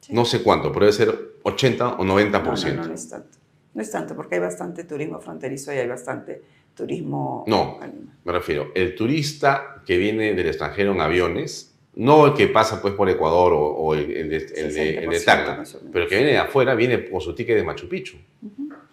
Sí. 0.00 0.12
No 0.12 0.24
sé 0.24 0.42
cuánto, 0.44 0.70
pero 0.70 0.86
debe 0.86 0.92
ser 0.96 1.18
80 1.42 1.94
o 1.94 2.04
90%. 2.04 2.76
No, 2.76 2.82
no, 2.82 2.82
no, 2.82 2.88
no 2.90 2.94
es 2.94 3.08
tanto. 3.08 3.38
No 3.76 3.82
es 3.82 3.90
tanto, 3.90 4.16
porque 4.16 4.36
hay 4.36 4.40
bastante 4.40 4.84
turismo 4.84 5.20
fronterizo 5.20 5.70
y 5.72 5.76
hay 5.76 5.86
bastante 5.86 6.40
turismo 6.74 7.44
No. 7.46 7.78
animal. 7.82 8.08
Me 8.24 8.32
refiero, 8.32 8.68
el 8.74 8.94
turista 8.94 9.82
que 9.84 9.98
viene 9.98 10.32
del 10.32 10.46
extranjero 10.48 10.92
en 10.92 11.00
aviones, 11.02 11.74
no 11.94 12.26
el 12.26 12.32
que 12.34 12.48
pasa 12.48 12.80
pues 12.80 12.94
por 12.94 13.08
Ecuador 13.10 13.52
o, 13.52 13.60
o 13.60 13.94
el, 13.94 14.10
el 14.10 14.30
de, 14.30 14.36
el 14.36 14.74
de- 14.74 14.98
el 15.04 15.10
de 15.10 15.16
60% 15.18 15.24
Tacna, 15.26 15.62
pero 15.92 16.04
el 16.04 16.08
que 16.10 16.16
viene 16.16 16.30
de 16.32 16.38
afuera 16.38 16.74
viene 16.74 17.08
con 17.10 17.20
su 17.20 17.34
ticket 17.34 17.54
de 17.56 17.62
Machu 17.64 17.86
Picchu, 17.88 18.16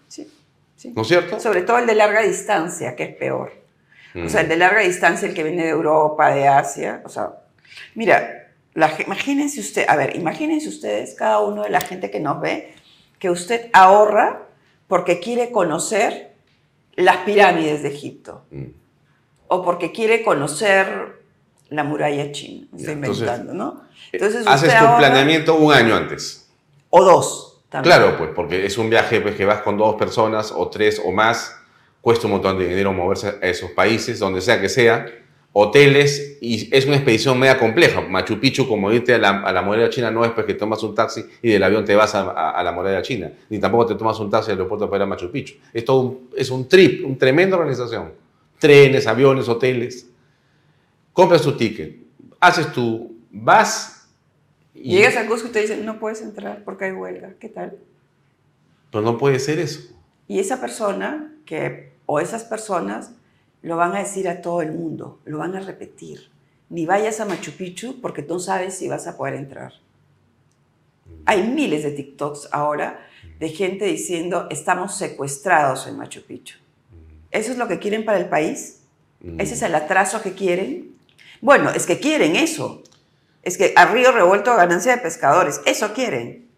Sí, 0.09 0.29
sí. 0.75 0.91
¿no 0.93 1.01
es 1.03 1.07
cierto? 1.07 1.39
Sobre 1.39 1.61
todo 1.61 1.77
el 1.79 1.85
de 1.87 1.95
larga 1.95 2.21
distancia, 2.21 2.95
que 2.97 3.03
es 3.03 3.15
peor. 3.15 3.53
Mm. 4.13 4.25
O 4.25 4.29
sea, 4.29 4.41
el 4.41 4.49
de 4.49 4.57
larga 4.57 4.81
distancia, 4.81 5.27
el 5.29 5.33
que 5.33 5.43
viene 5.43 5.63
de 5.63 5.69
Europa, 5.69 6.35
de 6.35 6.47
Asia. 6.49 7.01
O 7.05 7.09
sea, 7.09 7.31
mira, 7.95 8.51
la 8.73 8.91
imagínense 9.05 9.59
usted, 9.61 9.85
a 9.87 9.95
ver, 9.95 10.15
imagínense 10.17 10.67
ustedes, 10.67 11.15
cada 11.15 11.39
uno 11.39 11.63
de 11.63 11.69
la 11.69 11.79
gente 11.81 12.11
que 12.11 12.19
nos 12.19 12.39
ve, 12.41 12.73
que 13.17 13.29
usted 13.29 13.69
ahorra 13.73 14.49
porque 14.93 15.19
quiere 15.19 15.49
conocer 15.49 16.35
las 16.93 17.17
pirámides 17.25 17.81
de 17.81 17.89
Egipto. 17.89 18.43
Mm. 18.51 18.65
o 19.47 19.63
porque 19.65 19.91
quiere 19.91 20.21
conocer 20.21 21.23
la 21.69 21.83
muralla 21.83 22.31
china. 22.31 22.67
Estoy 22.77 22.85
Ya, 22.85 22.91
entonces, 22.91 23.21
inventando, 23.21 23.53
¿no? 23.55 23.81
Eh, 23.89 24.09
Entonces 24.11 24.45
Haces 24.45 24.77
tu 24.77 24.85
planeamiento 24.99 25.55
un 25.55 25.73
año 25.73 25.95
antes. 25.95 26.47
O 26.91 27.03
dos. 27.03 27.63
También. 27.69 27.95
Claro, 27.95 28.17
pues 28.19 28.29
porque 28.35 28.67
es 28.67 28.77
un 28.77 28.91
viaje 28.91 29.19
pues, 29.19 29.33
que 29.33 29.45
vas 29.45 29.61
con 29.61 29.79
dos 29.79 29.95
personas 29.95 30.53
o 30.55 30.69
tres 30.69 31.01
o 31.03 31.11
más, 31.11 31.59
cuesta 31.99 32.27
un 32.27 32.33
montón 32.33 32.59
de 32.59 32.67
dinero 32.67 32.93
moverse 32.93 33.39
a 33.41 33.47
esos 33.47 33.71
países, 33.71 34.19
donde 34.19 34.41
sea 34.41 34.61
que 34.61 34.69
sea, 34.69 35.07
hoteles, 35.55 36.37
y 36.41 36.67
es 36.75 36.85
una 36.87 36.95
expedición 36.95 37.37
media 37.37 37.59
compleja. 37.59 38.01
Machu 38.01 38.39
Picchu, 38.39 38.67
como 38.67 38.91
irte 38.91 39.13
a 39.13 39.17
la, 39.19 39.29
a 39.41 39.53
la 39.53 39.61
muralla 39.61 39.89
china, 39.89 40.09
no 40.09 40.25
es 40.25 40.31
pues 40.31 40.47
que 40.47 40.55
tomas 40.55 40.81
un 40.81 40.95
taxi 40.95 41.23
y 41.43 41.49
del 41.51 41.61
avión 41.63 41.85
te 41.85 41.95
vas 41.95 42.15
a, 42.15 42.21
a- 42.31 42.51
a 42.51 42.63
la 42.63 42.71
muralla 42.71 43.01
china, 43.03 43.31
ni 43.49 43.59
tampoco 43.59 43.85
te 43.85 43.95
tomas 43.95 44.19
un 44.19 44.29
taxi 44.31 44.49
al 44.51 44.57
aeropuerto 44.57 44.89
para 44.89 45.03
ir 45.03 45.03
a 45.03 45.05
Machu 45.05 45.29
Picchu. 45.31 45.55
Es 45.71 45.85
todo 45.85 46.01
un, 46.01 46.29
es 46.35 46.49
un 46.49 46.67
trip, 46.67 47.05
una 47.05 47.17
tremenda 47.17 47.55
organización. 47.55 48.11
Trenes, 48.59 49.05
aviones, 49.07 49.47
hoteles. 49.47 50.07
Compras 51.13 51.41
tu 51.43 51.51
ticket, 51.55 51.97
haces 52.39 52.71
tu, 52.73 53.15
vas 53.29 54.07
y... 54.73 54.95
Llegas 54.95 55.15
a 55.17 55.27
Cusco 55.27 55.47
y 55.49 55.51
te 55.51 55.61
dicen, 55.61 55.85
no 55.85 55.99
puedes 55.99 56.21
entrar 56.23 56.63
porque 56.65 56.85
hay 56.85 56.91
huelga. 56.93 57.33
¿Qué 57.39 57.49
tal? 57.49 57.77
Pero 58.91 59.03
no 59.03 59.17
puede 59.19 59.37
ser 59.39 59.59
eso. 59.59 59.81
Y 60.27 60.39
esa 60.39 60.59
persona 60.59 61.31
que, 61.45 61.91
o 62.07 62.19
esas 62.19 62.43
personas 62.43 63.11
lo 63.63 63.77
van 63.77 63.95
a 63.95 63.99
decir 63.99 64.27
a 64.27 64.41
todo 64.41 64.61
el 64.61 64.73
mundo, 64.73 65.19
lo 65.25 65.39
van 65.39 65.55
a 65.55 65.61
repetir. 65.61 66.29
Ni 66.69 66.85
vayas 66.85 67.19
a 67.19 67.25
Machu 67.25 67.51
Picchu 67.53 68.01
porque 68.01 68.21
no 68.21 68.39
sabes 68.39 68.75
si 68.75 68.87
vas 68.87 69.07
a 69.07 69.17
poder 69.17 69.35
entrar. 69.35 69.73
Hay 71.25 71.47
miles 71.47 71.83
de 71.83 71.91
TikToks 71.91 72.49
ahora 72.51 73.07
de 73.39 73.49
gente 73.49 73.85
diciendo, 73.85 74.47
estamos 74.51 74.97
secuestrados 74.97 75.87
en 75.87 75.97
Machu 75.97 76.21
Picchu. 76.23 76.57
¿Eso 77.31 77.51
es 77.51 77.57
lo 77.57 77.67
que 77.67 77.79
quieren 77.79 78.05
para 78.05 78.19
el 78.19 78.27
país? 78.27 78.81
¿Ese 79.37 79.53
es 79.53 79.61
el 79.61 79.73
atraso 79.73 80.21
que 80.21 80.33
quieren? 80.33 80.95
Bueno, 81.41 81.69
es 81.69 81.85
que 81.85 81.99
quieren 81.99 82.35
eso. 82.35 82.83
Es 83.41 83.57
que 83.57 83.73
a 83.75 83.85
río 83.85 84.11
revuelto 84.11 84.55
ganancia 84.55 84.95
de 84.95 85.01
pescadores. 85.01 85.61
Eso 85.65 85.93
quieren. 85.93 86.49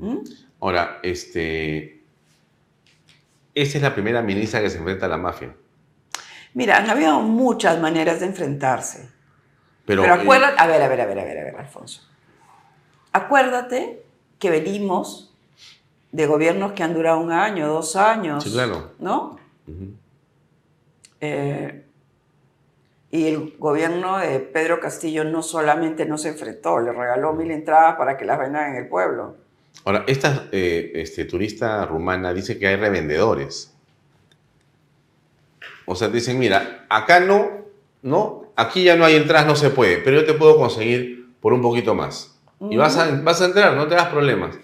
¿Mm? 0.00 0.18
Ahora, 0.60 0.98
este. 1.02 2.01
Esta 3.54 3.78
es 3.78 3.82
la 3.82 3.94
primera 3.94 4.22
ministra 4.22 4.60
que 4.60 4.70
se 4.70 4.78
enfrenta 4.78 5.06
a 5.06 5.08
la 5.08 5.18
mafia. 5.18 5.54
Mira, 6.54 6.78
han 6.78 6.88
habido 6.88 7.20
muchas 7.20 7.78
maneras 7.80 8.20
de 8.20 8.26
enfrentarse. 8.26 9.10
Pero, 9.84 10.02
Pero, 10.02 10.14
eh, 10.14 10.20
acuérdate, 10.22 10.54
a 10.58 10.66
ver, 10.66 10.82
a 10.82 10.88
ver, 10.88 11.00
a 11.00 11.06
ver, 11.06 11.18
a 11.18 11.24
ver, 11.24 11.38
a 11.38 11.44
ver, 11.44 11.56
Alfonso. 11.56 12.02
Acuérdate 13.12 14.04
que 14.38 14.50
venimos 14.50 15.34
de 16.12 16.26
gobiernos 16.26 16.72
que 16.72 16.82
han 16.82 16.94
durado 16.94 17.20
un 17.20 17.32
año, 17.32 17.68
dos 17.68 17.96
años. 17.96 18.44
Sí, 18.44 18.52
claro. 18.52 18.92
¿No? 18.98 19.38
Eh, 21.20 21.86
y 23.10 23.26
el 23.28 23.56
gobierno 23.58 24.18
de 24.18 24.40
Pedro 24.40 24.80
Castillo 24.80 25.24
no 25.24 25.42
solamente 25.42 26.06
no 26.06 26.16
se 26.16 26.30
enfrentó, 26.30 26.80
le 26.80 26.92
regaló 26.92 27.34
mil 27.34 27.50
entradas 27.50 27.96
para 27.96 28.16
que 28.16 28.24
las 28.24 28.38
vendan 28.38 28.70
en 28.70 28.76
el 28.76 28.88
pueblo. 28.88 29.36
Ahora, 29.84 30.04
esta 30.06 30.48
eh, 30.52 30.92
este, 30.94 31.24
turista 31.24 31.84
rumana 31.86 32.32
dice 32.32 32.58
que 32.58 32.68
hay 32.68 32.76
revendedores. 32.76 33.74
O 35.86 35.96
sea, 35.96 36.08
dicen, 36.08 36.38
mira, 36.38 36.86
acá 36.88 37.20
no, 37.20 37.66
no, 38.02 38.52
aquí 38.54 38.84
ya 38.84 38.96
no 38.96 39.04
hay 39.04 39.16
entradas, 39.16 39.46
no 39.46 39.56
se 39.56 39.70
puede, 39.70 39.98
pero 39.98 40.20
yo 40.20 40.26
te 40.26 40.34
puedo 40.34 40.56
conseguir 40.56 41.34
por 41.40 41.52
un 41.52 41.62
poquito 41.62 41.94
más. 41.94 42.38
Y 42.70 42.76
vas 42.76 42.96
a, 42.96 43.10
vas 43.22 43.40
a 43.42 43.46
entrar, 43.46 43.74
no 43.74 43.88
te 43.88 43.96
das 43.96 44.06
problemas. 44.06 44.56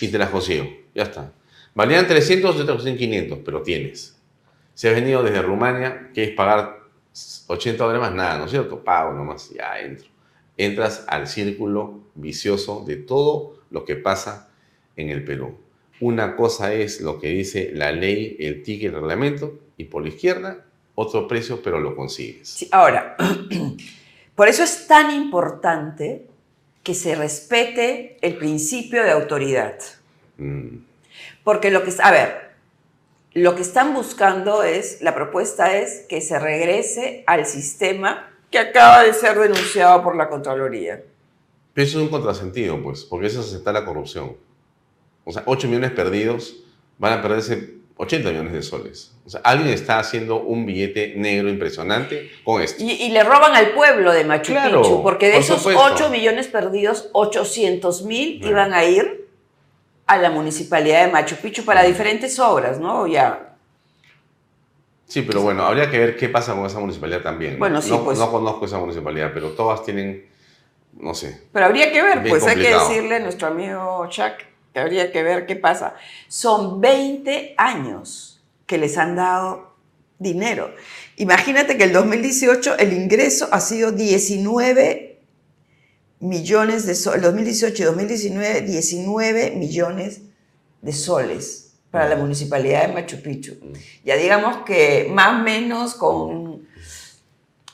Y 0.00 0.08
te 0.08 0.18
las 0.18 0.30
consigo, 0.30 0.66
ya 0.92 1.04
está. 1.04 1.30
Valían 1.72 2.06
300, 2.06 2.56
yo 2.56 2.66
te 2.66 2.72
consigo 2.72 2.96
500, 2.96 3.38
pero 3.44 3.62
tienes. 3.62 4.16
Si 4.74 4.88
has 4.88 4.94
venido 4.94 5.22
desde 5.22 5.40
Rumania, 5.40 6.10
quieres 6.12 6.34
pagar 6.34 6.80
80 7.46 7.84
dólares 7.84 8.02
más, 8.02 8.12
nada, 8.12 8.38
¿no 8.38 8.46
es 8.46 8.50
cierto? 8.50 8.82
Pago 8.82 9.12
nomás, 9.12 9.50
ya 9.50 9.78
entro. 9.78 10.08
Entras 10.56 11.04
al 11.06 11.28
círculo 11.28 12.00
vicioso 12.16 12.84
de 12.84 12.96
todo 12.96 13.58
lo 13.70 13.84
que 13.84 13.94
pasa 13.94 14.48
en 14.96 15.10
el 15.10 15.24
Perú. 15.24 15.58
Una 16.00 16.36
cosa 16.36 16.72
es 16.72 17.00
lo 17.00 17.20
que 17.20 17.28
dice 17.28 17.70
la 17.74 17.92
ley, 17.92 18.36
el 18.40 18.62
ticket, 18.62 18.92
el 18.92 19.00
reglamento, 19.00 19.58
y 19.76 19.84
por 19.84 20.02
la 20.02 20.08
izquierda, 20.08 20.64
otro 20.94 21.26
precio, 21.26 21.62
pero 21.62 21.80
lo 21.80 21.96
consigues. 21.96 22.48
Sí, 22.48 22.68
ahora, 22.70 23.16
por 24.34 24.48
eso 24.48 24.62
es 24.62 24.86
tan 24.86 25.10
importante 25.10 26.26
que 26.82 26.94
se 26.94 27.14
respete 27.14 28.18
el 28.20 28.36
principio 28.36 29.02
de 29.02 29.10
autoridad. 29.10 29.78
Mm, 30.36 30.78
Porque 31.42 31.70
lo 31.70 31.82
que, 31.82 31.92
a 32.02 32.10
ver, 32.10 32.50
lo 33.32 33.56
que 33.56 33.62
están 33.62 33.94
buscando 33.94 34.62
es, 34.62 35.00
la 35.00 35.14
propuesta 35.14 35.76
es 35.76 36.04
que 36.08 36.20
se 36.20 36.38
regrese 36.38 37.24
al 37.26 37.46
sistema 37.46 38.30
que 38.50 38.58
acaba 38.58 39.02
de 39.02 39.12
ser 39.12 39.38
denunciado 39.38 40.02
por 40.02 40.14
la 40.14 40.28
Contraloría. 40.28 41.02
Pero 41.72 41.86
eso 41.86 41.98
es 41.98 42.04
un 42.04 42.10
contrasentido, 42.10 42.80
pues, 42.80 43.04
porque 43.04 43.26
eso 43.26 43.40
es 43.40 43.48
aceptar 43.48 43.74
la 43.74 43.84
corrupción. 43.84 44.36
O 45.24 45.32
sea, 45.32 45.42
8 45.46 45.68
millones 45.68 45.90
perdidos 45.92 46.56
van 46.98 47.12
a 47.18 47.22
perderse 47.22 47.74
80 47.96 48.28
millones 48.30 48.52
de 48.52 48.62
soles. 48.62 49.12
O 49.24 49.30
sea, 49.30 49.40
alguien 49.44 49.72
está 49.72 49.98
haciendo 49.98 50.40
un 50.42 50.66
billete 50.66 51.14
negro 51.16 51.48
impresionante 51.48 52.30
con 52.44 52.60
esto. 52.60 52.82
Y, 52.82 52.90
y 52.92 53.10
le 53.10 53.22
roban 53.24 53.54
al 53.54 53.70
pueblo 53.70 54.12
de 54.12 54.24
Machu 54.24 54.52
Claro, 54.52 54.82
Picchu, 54.82 55.02
porque 55.02 55.26
de 55.26 55.32
por 55.34 55.40
esos 55.42 55.58
supuesto. 55.58 55.82
8 55.94 56.10
millones 56.10 56.48
perdidos, 56.48 57.08
800 57.12 58.02
mil 58.02 58.38
Claro. 58.40 58.50
iban 58.52 58.72
a 58.74 58.84
ir 58.84 59.28
a 60.06 60.18
la 60.18 60.30
municipalidad 60.30 61.06
de 61.06 61.12
Machu 61.12 61.36
Picchu 61.36 61.64
para 61.64 61.82
diferentes 61.84 62.38
obras, 62.38 62.78
¿no? 62.78 63.06
Ya. 63.06 63.54
Sí, 65.06 65.22
pero 65.22 65.42
bueno, 65.42 65.62
habría 65.64 65.90
que 65.90 65.98
ver 65.98 66.16
qué 66.16 66.28
pasa 66.28 66.54
con 66.54 66.66
esa 66.66 66.80
municipalidad 66.80 67.22
también. 67.22 67.54
¿no? 67.54 67.58
Bueno, 67.60 67.80
sí, 67.80 67.90
no, 67.90 68.04
pues. 68.04 68.18
no 68.18 68.30
conozco 68.30 68.64
esa 68.66 68.78
municipalidad, 68.78 69.30
pero 69.32 69.50
todas 69.50 69.84
tienen, 69.84 70.26
no 70.94 71.14
sé. 71.14 71.42
Pero 71.52 71.66
habría 71.66 71.92
que 71.92 72.02
ver, 72.02 72.22
pues 72.28 72.44
hay 72.46 72.56
que 72.56 72.74
decirle 72.74 73.16
a 73.16 73.20
nuestro 73.20 73.48
amigo 73.48 74.06
Chuck 74.08 74.32
habría 74.80 75.12
que 75.12 75.22
ver 75.22 75.46
qué 75.46 75.56
pasa. 75.56 75.94
Son 76.28 76.80
20 76.80 77.54
años 77.56 78.42
que 78.66 78.78
les 78.78 78.96
han 78.98 79.16
dado 79.16 79.74
dinero. 80.18 80.74
Imagínate 81.16 81.76
que 81.76 81.84
el 81.84 81.92
2018 81.92 82.78
el 82.78 82.92
ingreso 82.92 83.48
ha 83.52 83.60
sido 83.60 83.92
19 83.92 85.20
millones 86.20 86.86
de 86.86 86.94
soles. 86.94 87.22
2018 87.22 87.82
y 87.82 87.86
2019, 87.86 88.60
19 88.62 89.50
millones 89.52 90.22
de 90.82 90.92
soles 90.92 91.74
para 91.90 92.08
la 92.08 92.16
municipalidad 92.16 92.88
de 92.88 92.92
Machu 92.94 93.20
Picchu. 93.22 93.54
Ya 94.04 94.16
digamos 94.16 94.64
que 94.64 95.08
más 95.10 95.40
o 95.40 95.42
menos 95.44 95.94
con... 95.94 96.66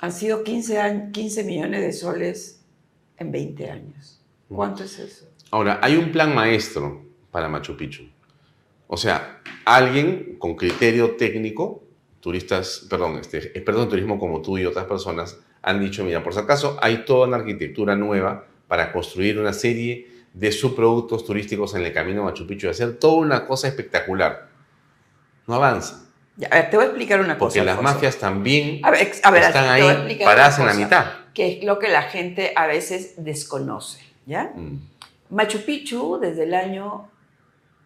Han 0.01 0.13
sido 0.13 0.45
15, 0.45 0.79
años- 0.79 1.13
15 1.13 1.45
millones 1.45 1.81
de 1.83 1.93
soles 1.93 2.61
en 3.19 3.31
20 3.33 3.71
años. 3.71 4.21
¿Cuánto 4.49 4.85
es 4.85 4.99
eso? 4.99 5.30
Ahora, 5.51 5.81
hay 5.83 5.97
un 5.97 6.13
plan 6.13 6.35
maestro 6.35 7.03
para 7.31 7.49
Machu 7.49 7.77
Picchu. 7.77 8.05
O 8.87 8.97
sea, 8.97 9.41
alguien 9.65 10.37
con 10.39 10.55
criterio 10.57 11.13
técnico, 11.17 11.83
turistas, 12.21 12.87
perdón, 12.89 13.19
este, 13.19 13.39
expertos 13.39 13.85
en 13.85 13.89
turismo 13.89 14.19
como 14.19 14.43
tú 14.43 14.59
y 14.59 14.67
otras 14.67 14.85
personas, 14.87 15.39
han 15.63 15.81
dicho, 15.81 16.05
mira, 16.05 16.23
por 16.23 16.33
si 16.33 16.41
acaso 16.41 16.79
hay 16.83 17.05
toda 17.05 17.27
una 17.29 17.37
arquitectura 17.37 17.95
nueva 17.97 18.47
para 18.67 18.93
construir 18.93 19.39
una 19.39 19.53
serie 19.53 20.09
de 20.33 20.53
subproductos 20.53 21.25
turísticos 21.25 21.75
en 21.75 21.85
el 21.85 21.93
camino 21.93 22.23
a 22.23 22.27
Machu 22.27 22.47
Picchu 22.47 22.67
y 22.67 22.71
hacer 22.71 22.99
toda 22.99 23.15
una 23.15 23.47
cosa 23.47 23.69
espectacular. 23.69 24.49
No 25.47 25.55
avanza, 25.57 26.05
Ya, 26.37 26.49
a 26.49 26.55
ver, 26.57 26.71
te 26.71 26.77
voy 26.77 26.85
a 26.85 26.89
explicar 26.89 27.21
una 27.21 27.37
cosa. 27.37 27.55
porque 27.55 27.65
las 27.65 27.83
mafias 27.83 28.17
también 28.17 28.81
A 28.85 28.91
ver, 28.91 29.11
a 29.23 29.31
ver, 29.31 29.43
están 29.43 29.69
ahí 29.69 30.19
paradas 30.25 30.59
en 30.61 30.67
la 30.67 30.75
mitad. 30.75 31.07
Que 31.35 31.59
es 31.59 31.65
lo 31.65 31.79
que 31.79 31.89
la 31.89 32.03
gente 32.03 32.53
a 32.57 32.67
veces 32.67 33.15
desconoce, 33.17 34.01
¿ya? 34.27 34.53
Mm, 34.55 34.79
Machu 35.31 35.65
Picchu, 35.65 36.19
desde 36.21 36.45
el 36.45 36.55
año 36.55 37.09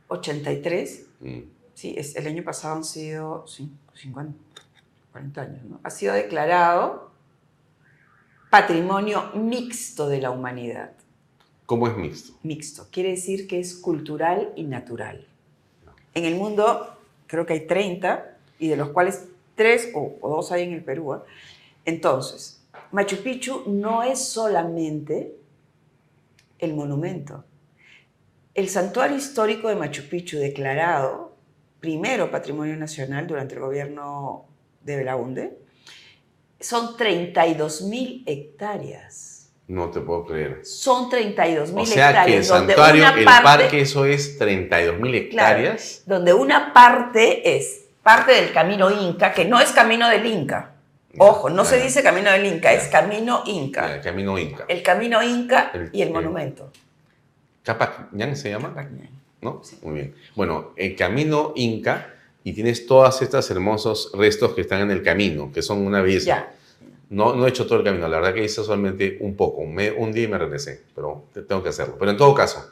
83, 0.09 1.07
mm. 1.21 1.39
sí, 1.75 1.95
es, 1.97 2.17
el 2.17 2.27
año 2.27 2.43
pasado 2.43 2.77
han 2.77 2.85
sido 2.85 3.47
sí, 3.47 3.71
50, 3.95 4.39
40 5.13 5.41
años, 5.43 5.65
¿no? 5.65 5.81
Ha 5.83 5.91
sido 5.91 6.15
declarado 6.15 7.11
patrimonio 8.51 9.31
mixto 9.35 10.09
de 10.09 10.21
la 10.21 10.31
humanidad. 10.31 10.93
¿Cómo 11.67 11.87
es 11.89 11.97
mixto? 11.97 12.35
Mixto, 12.43 12.87
quiere 12.91 13.11
decir 13.11 13.47
que 13.47 13.59
es 13.59 13.75
cultural 13.75 14.53
y 14.57 14.65
natural. 14.65 15.27
En 16.15 16.25
el 16.25 16.37
mundo 16.37 16.97
creo 17.27 17.47
que 17.47 17.55
hay 17.55 17.67
30 17.67 18.39
y 18.59 18.69
de 18.69 18.77
los 18.77 18.91
cuales 18.91 19.29
3 19.57 19.93
o, 19.95 20.17
o 20.21 20.37
2 20.37 20.53
hay 20.53 20.63
en 20.65 20.73
el 20.73 20.85
Perú. 20.85 21.15
¿eh? 21.15 21.19
Entonces, 21.85 22.63
Machu 22.93 23.17
Picchu 23.17 23.65
no 23.67 24.03
es 24.03 24.21
solamente 24.21 25.37
el 26.65 26.75
monumento. 26.75 27.45
El 28.55 28.69
santuario 28.69 29.17
histórico 29.17 29.69
de 29.69 29.77
Machu 29.77 30.03
Picchu 30.09 30.39
declarado 30.39 31.37
primero 31.81 32.31
Patrimonio 32.31 32.77
Nacional 32.77 33.27
durante 33.27 33.55
el 33.55 33.61
gobierno 33.61 34.47
de 34.83 34.97
Belaunde 34.97 35.59
son 36.61 36.97
32 36.97 37.83
mil 37.83 38.23
hectáreas. 38.27 39.51
No 39.67 39.91
te 39.91 40.01
puedo 40.01 40.25
creer. 40.27 40.65
Son 40.65 41.09
32 41.09 41.73
mil 41.73 41.83
O 41.83 41.87
sea 41.87 42.25
que 42.25 42.35
el 42.37 42.43
hectáreas. 42.43 42.47
santuario, 42.47 43.09
el 43.19 43.25
parte- 43.25 43.43
parque, 43.43 43.81
eso 43.81 44.05
es 44.05 44.39
32 44.39 45.01
mil 45.01 45.15
hectáreas. 45.15 46.03
donde 46.07 46.33
una 46.35 46.73
parte 46.73 47.57
es 47.57 47.87
parte 48.03 48.33
del 48.33 48.53
camino 48.53 48.91
Inca, 48.91 49.33
que 49.33 49.47
no 49.47 49.59
es 49.61 49.73
camino 49.73 50.09
del 50.09 50.27
Inca, 50.27 50.74
Ojo, 51.19 51.51
no 51.51 51.65
se 51.65 51.81
dice 51.81 52.03
camino 52.03 52.31
del 52.31 52.45
Inca, 52.47 52.73
es 52.73 52.89
camino 52.89 53.43
Inca. 53.47 53.95
El 53.97 54.01
camino 54.03 54.39
Inca. 54.39 54.65
El 54.69 54.83
camino 54.83 55.23
Inca 55.23 55.73
y 55.93 56.03
el 56.03 56.11
monumento. 56.11 56.71
Capac 57.63 58.13
Ñan 58.13 58.37
se 58.37 58.51
llama, 58.51 58.75
¿no? 59.41 59.63
Muy 59.83 59.95
bien. 59.95 60.15
Bueno, 60.35 60.73
el 60.77 60.97
camino 60.97 61.53
Inca 61.57 62.15
y 62.43 62.53
tienes 62.53 62.87
todos 62.87 63.23
estos 63.23 63.51
hermosos 63.51 64.11
restos 64.15 64.55
que 64.55 64.61
están 64.63 64.81
en 64.83 64.91
el 64.91 65.03
camino, 65.03 65.51
que 65.53 65.63
son 65.63 65.79
una 65.87 66.03
belleza. 66.03 66.27
Ya. 66.27 66.53
No, 67.11 67.35
no 67.35 67.47
he 67.47 67.49
hecho 67.51 67.67
todo 67.67 67.79
el 67.79 67.85
camino, 67.85 68.09
la 68.09 68.17
verdad 68.19 68.35
que 68.35 68.45
hice 68.45 68.65
solamente 68.65 69.19
un 69.21 69.37
poco, 69.37 69.61
un, 69.61 69.75
me- 69.75 69.93
un 69.93 70.13
día 70.13 70.25
y 70.25 70.29
me 70.29 70.37
regresé, 70.39 70.83
pero 70.95 71.25
te- 71.33 71.43
tengo 71.43 71.63
que 71.63 71.69
hacerlo. 71.69 71.97
Pero 71.99 72.11
en 72.11 72.17
todo 72.17 72.35
caso, 72.35 72.69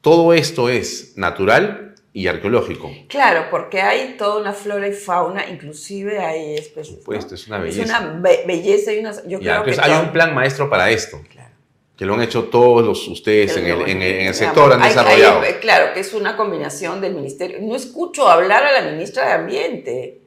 todo 0.00 0.32
esto 0.32 0.68
es 0.68 1.14
natural 1.16 1.94
y 2.18 2.28
arqueológico. 2.28 2.90
Claro, 3.08 3.48
porque 3.50 3.82
hay 3.82 4.16
toda 4.16 4.40
una 4.40 4.54
flora 4.54 4.88
y 4.88 4.94
fauna, 4.94 5.46
inclusive 5.50 6.18
hay 6.18 6.54
especies. 6.54 6.96
Por 7.04 7.20
supuesto, 7.20 7.30
¿no? 7.30 7.34
es 7.34 7.46
una 7.46 7.56
Es 7.58 7.62
belleza. 7.76 8.00
una 8.00 8.20
be- 8.20 8.44
belleza 8.46 8.92
y 8.94 8.98
una. 9.00 9.12
Yo 9.12 9.38
Ya, 9.38 9.38
creo 9.38 9.54
entonces 9.58 9.84
que 9.84 9.90
hay 9.90 10.00
un 10.00 10.12
plan 10.12 10.34
maestro 10.34 10.70
para 10.70 10.90
esto, 10.90 11.20
Claro. 11.30 11.50
que 11.94 12.06
lo 12.06 12.14
han 12.14 12.22
hecho 12.22 12.44
todos 12.44 12.82
los, 12.86 13.06
ustedes 13.08 13.54
en 13.58 13.66
el, 13.66 13.72
en 13.72 13.78
el- 13.82 13.90
en 13.90 14.00
el 14.02 14.12
Digamos, 14.18 14.36
sector, 14.38 14.72
han 14.72 14.80
hay- 14.82 14.88
hay- 14.88 14.94
desarrollado. 14.96 15.42
claro, 15.60 15.92
que 15.92 16.00
es 16.00 16.14
una 16.14 16.38
combinación 16.38 17.02
del 17.02 17.12
ministerio. 17.14 17.58
No 17.60 17.76
escucho 17.76 18.26
hablar 18.28 18.64
a 18.64 18.72
la 18.80 18.90
ministra 18.90 19.26
de 19.26 19.32
Ambiente, 19.32 20.20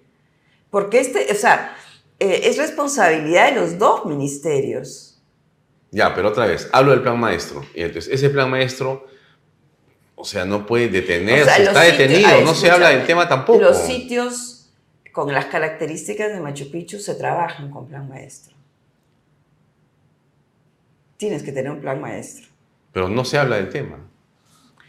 porque 0.69 0.99
este, 0.99 1.25
o 1.31 1.35
sea, 1.35 1.75
eh, 2.19 2.41
es 2.43 2.57
responsabilidad 2.59 3.49
de 3.51 3.59
los 3.61 3.79
dos 3.79 4.05
ministerios. 4.05 5.19
Ya, 5.89 6.13
pero 6.13 6.27
otra 6.29 6.45
vez, 6.45 6.69
hablo 6.71 6.91
del 6.91 7.01
plan 7.01 7.19
maestro. 7.19 7.65
Y 7.73 7.81
entonces, 7.81 8.13
ese 8.13 8.29
plan 8.29 8.47
maestro, 8.47 9.07
o 10.21 10.25
sea, 10.25 10.43
no 10.43 10.65
puede 10.65 10.89
detenerse, 10.89 11.43
O 11.43 11.45
sea, 11.45 11.57
está 11.57 11.81
sitios- 11.85 11.97
detenido, 11.97 12.29
ay, 12.29 12.43
no 12.43 12.53
se 12.53 12.69
habla 12.69 12.89
del 12.89 13.05
tema 13.05 13.27
tampoco. 13.29 13.59
Los 13.61 13.77
sitios 13.77 14.69
con 15.13 15.31
las 15.33 15.45
características 15.45 16.33
de 16.33 16.39
Machu 16.41 16.69
Picchu 16.69 16.99
se 16.99 17.15
trabajan 17.15 17.71
con 17.71 17.87
plan 17.87 18.07
maestro. 18.09 18.53
Tienes 21.17 21.43
que 21.43 21.51
tener 21.51 21.71
un 21.71 21.81
plan 21.81 21.99
maestro. 21.99 22.47
Pero 22.93 23.09
no 23.09 23.25
se 23.25 23.37
habla 23.37 23.57
del 23.57 23.69
tema. 23.69 23.97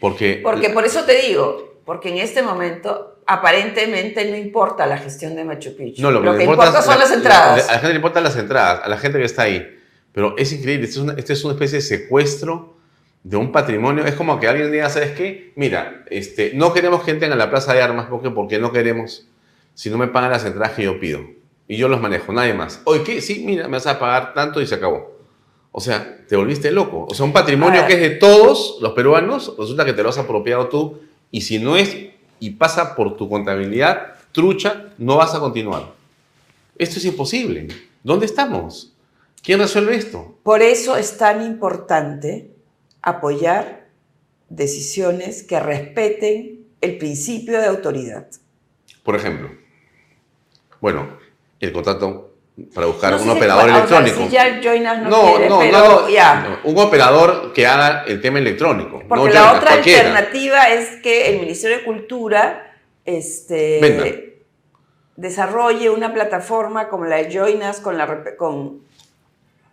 Porque, 0.00 0.40
Porque 0.42 0.70
por 0.70 0.84
eso 0.84 1.04
te 1.04 1.14
digo, 1.22 1.80
porque 1.84 2.08
en 2.10 2.18
este 2.18 2.42
momento 2.42 3.20
aparentemente 3.26 4.28
no 4.30 4.36
importa 4.36 4.86
la 4.86 4.98
gestión 4.98 5.36
de 5.36 5.44
Machu 5.44 5.76
Picchu. 5.76 6.02
no, 6.02 6.10
lo, 6.10 6.20
lo 6.20 6.32
que 6.32 6.38
que 6.38 6.44
importa 6.44 6.66
importa 6.68 6.82
son 6.82 6.94
la- 6.94 7.00
las 7.00 7.10
la- 7.10 7.16
entradas. 7.16 7.68
a 7.68 7.72
la 7.72 7.78
gente 7.78 7.88
le 7.90 7.96
importan 7.96 8.24
las 8.24 8.36
entradas, 8.36 8.80
a 8.84 8.88
la 8.88 8.98
gente 8.98 9.18
que 9.18 9.24
está 9.24 9.42
ahí. 9.42 9.78
Pero 10.12 10.36
es 10.36 10.52
increíble, 10.52 10.86
esto 10.86 11.00
es 11.00 11.04
una, 11.04 11.12
esto 11.14 11.32
es 11.32 11.44
una 11.44 11.54
especie 11.54 11.76
de 11.78 11.82
secuestro 11.82 12.76
de 13.22 13.37
un 13.37 13.52
patrimonio. 13.52 14.04
Es 14.06 14.14
como 14.14 14.40
que 14.40 14.48
alguien 14.48 14.72
diga, 14.72 14.88
¿sabes 14.88 15.12
qué? 15.12 15.52
Mira, 15.56 16.04
este, 16.11 16.52
no 16.54 16.72
queremos 16.72 17.04
gente 17.04 17.26
en 17.26 17.37
la 17.37 17.50
plaza 17.50 17.74
de 17.74 17.83
armas 17.83 18.06
porque, 18.09 18.30
porque 18.30 18.59
no 18.59 18.72
queremos, 18.72 19.26
si 19.74 19.90
no 19.90 19.98
me 19.98 20.09
pagan 20.09 20.30
las 20.30 20.44
entradas 20.44 20.72
que 20.74 20.85
yo 20.85 20.98
pido. 20.98 21.20
Y 21.68 21.76
yo 21.76 21.88
los 21.88 22.00
manejo, 22.00 22.33
nadie 22.33 22.54
más. 22.54 22.80
Oye, 22.85 23.04
¿qué? 23.04 23.20
Sí, 23.20 23.44
mira, 23.46 23.64
me 23.68 23.76
vas 23.76 23.87
a 23.87 23.98
pagar 23.98 24.35
tanto 24.35 24.61
y 24.61 24.66
se 24.66 24.74
acabó. 24.74 25.18
O 25.72 25.80
sea, 25.80 26.18
te 26.26 26.35
volviste 26.35 26.72
loco. 26.72 27.06
O 27.09 27.14
sea, 27.14 27.24
un 27.24 27.33
patrimonio 27.33 27.80
A 27.80 27.87
ver. 27.87 27.88
que 27.96 28.04
es 28.04 28.11
de 28.11 28.16
todos 28.16 28.78
los 28.80 28.92
peruanos, 28.92 29.54
resulta 29.56 29.85
que 29.85 29.92
te 29.92 30.02
lo 30.02 30.09
has 30.09 30.18
apropiado 30.18 30.68
tú. 30.68 30.98
Y 31.30 31.42
si 31.42 31.61
no 31.61 31.76
es 31.76 31.96
y 32.40 32.50
pasa 32.50 32.96
por 32.96 33.16
tu 33.16 33.28
contabilidad 33.28 34.14
trucha, 34.33 34.87
no 34.98 35.16
vas 35.16 35.35
a 35.35 35.40
continuar. 35.40 35.92
Esto 36.76 36.98
es 36.98 37.04
imposible. 37.04 37.68
¿Dónde 38.02 38.26
estamos? 38.26 38.92
¿Quién 39.42 39.61
resuelve 39.61 39.94
esto? 39.94 40.35
Por 40.42 40.62
eso 40.62 40.96
es 40.96 41.18
tan 41.18 41.42
importante 41.44 42.49
apoyar 43.02 43.86
decisiones 44.48 45.42
que 45.42 45.60
respeten 45.60 46.66
el 46.80 46.98
principio 46.98 47.60
de 47.60 47.66
autoridad. 47.66 48.26
Por 49.02 49.16
ejemplo, 49.16 49.50
bueno, 50.80 51.18
el 51.60 51.72
contrato 51.72 52.34
para 52.74 52.86
buscar 52.86 53.12
No 53.12 53.18
un 53.18 53.22
si- 53.24 53.30
operador 53.30 53.70
electrónico. 53.70 54.16
si 54.18 54.28
ya 54.28 54.44
no, 54.50 55.08
no, 55.08 55.22
quiere, 55.32 55.48
no, 55.48 55.58
pero 55.60 55.78
no, 55.78 56.08
ya. 56.10 56.58
no, 56.64 56.70
Un 56.70 56.78
operador 56.78 57.52
que 57.54 57.66
haga 57.66 58.04
el 58.06 58.20
tema 58.20 58.38
electrónico. 58.38 59.02
Porque 59.08 59.32
la 59.32 59.40
Joinas, 59.40 59.56
otra 59.56 59.70
cualquiera. 59.72 60.00
alternativa 60.00 60.68
es 60.68 60.96
que 61.02 61.28
el 61.30 61.40
Ministerio 61.40 61.78
de 61.78 61.84
Cultura 61.84 62.76
este, 63.06 64.42
desarrolle 65.16 65.90
una 65.90 66.12
plataforma 66.12 66.88
como 66.88 67.04
la 67.06 67.16
de 67.16 67.30
Joinas 67.32 67.80
con 67.80 67.96
la, 67.96 68.36
con 68.36 68.82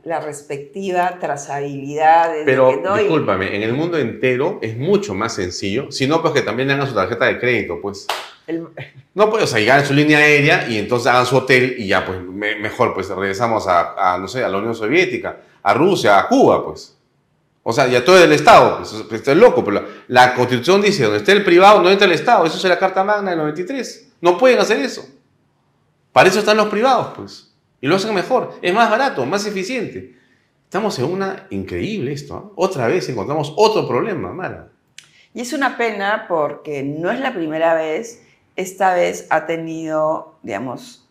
la 0.07 0.21
respectiva 0.21 1.17
trazabilidad. 1.19 2.31
Pero 2.45 2.69
que 2.69 2.77
doy- 2.77 2.99
discúlpame, 3.03 3.55
en 3.55 3.63
el 3.63 3.73
mundo 3.73 3.97
entero 3.97 4.57
es 4.61 4.77
mucho 4.77 5.13
más 5.13 5.33
sencillo. 5.35 5.91
Si 5.91 6.07
no, 6.07 6.21
pues 6.21 6.33
que 6.33 6.41
también 6.41 6.71
hagan 6.71 6.87
su 6.87 6.95
tarjeta 6.95 7.25
de 7.25 7.39
crédito, 7.39 7.79
pues. 7.81 8.07
el- 8.47 8.67
No, 9.13 9.29
pues, 9.29 9.43
o 9.43 9.47
sea, 9.47 9.59
llegan 9.59 9.85
su 9.85 9.93
línea 9.93 10.19
aérea 10.19 10.67
y 10.69 10.77
entonces 10.77 11.07
hagan 11.07 11.25
su 11.25 11.35
hotel 11.35 11.75
y 11.77 11.87
ya, 11.87 12.05
pues, 12.05 12.21
me- 12.21 12.55
mejor, 12.55 12.93
pues, 12.93 13.09
regresamos 13.09 13.67
a, 13.67 14.13
a, 14.13 14.17
no 14.17 14.27
sé, 14.29 14.43
a 14.43 14.47
la 14.47 14.57
Unión 14.59 14.73
Soviética, 14.75 15.41
a 15.63 15.73
Rusia, 15.73 16.17
a 16.19 16.27
Cuba, 16.29 16.63
pues. 16.65 16.95
O 17.63 17.73
sea, 17.73 17.87
ya 17.87 18.05
todo 18.05 18.15
es 18.15 18.21
del 18.21 18.31
Estado, 18.31 18.77
pues, 18.77 18.89
pues, 19.09 19.19
esto 19.19 19.31
es 19.33 19.37
loco, 19.37 19.61
pero 19.65 19.81
la, 19.81 19.85
la 20.07 20.33
Constitución 20.35 20.81
dice, 20.81 21.03
donde 21.03 21.17
esté 21.17 21.33
el 21.33 21.43
privado, 21.43 21.81
no 21.81 21.89
entra 21.89 22.05
el 22.07 22.13
Estado. 22.13 22.45
Eso 22.45 22.55
es 22.55 22.63
la 22.63 22.79
Carta 22.79 23.03
Magna 23.03 23.31
del 23.31 23.39
93. 23.39 24.13
No 24.21 24.37
pueden 24.37 24.59
hacer 24.59 24.79
eso. 24.79 25.05
Para 26.13 26.29
eso 26.29 26.39
están 26.39 26.55
los 26.55 26.67
privados, 26.67 27.07
pues. 27.17 27.46
Y 27.81 27.87
lo 27.87 27.95
hacen 27.95 28.13
mejor. 28.13 28.53
Es 28.61 28.73
más 28.73 28.89
barato, 28.89 29.25
más 29.25 29.45
eficiente. 29.45 30.15
Estamos 30.63 30.97
en 30.99 31.05
una 31.05 31.47
increíble 31.49 32.11
esto. 32.11 32.35
¿ah? 32.35 32.51
Otra 32.55 32.87
vez 32.87 33.07
encontramos 33.09 33.53
otro 33.55 33.87
problema, 33.87 34.33
Mara. 34.33 34.69
Y 35.33 35.41
es 35.41 35.53
una 35.53 35.77
pena 35.77 36.25
porque 36.27 36.83
no 36.83 37.11
es 37.11 37.19
la 37.19 37.33
primera 37.33 37.73
vez, 37.75 38.23
esta 38.55 38.93
vez 38.95 39.27
ha 39.29 39.45
tenido, 39.45 40.35
digamos, 40.41 41.07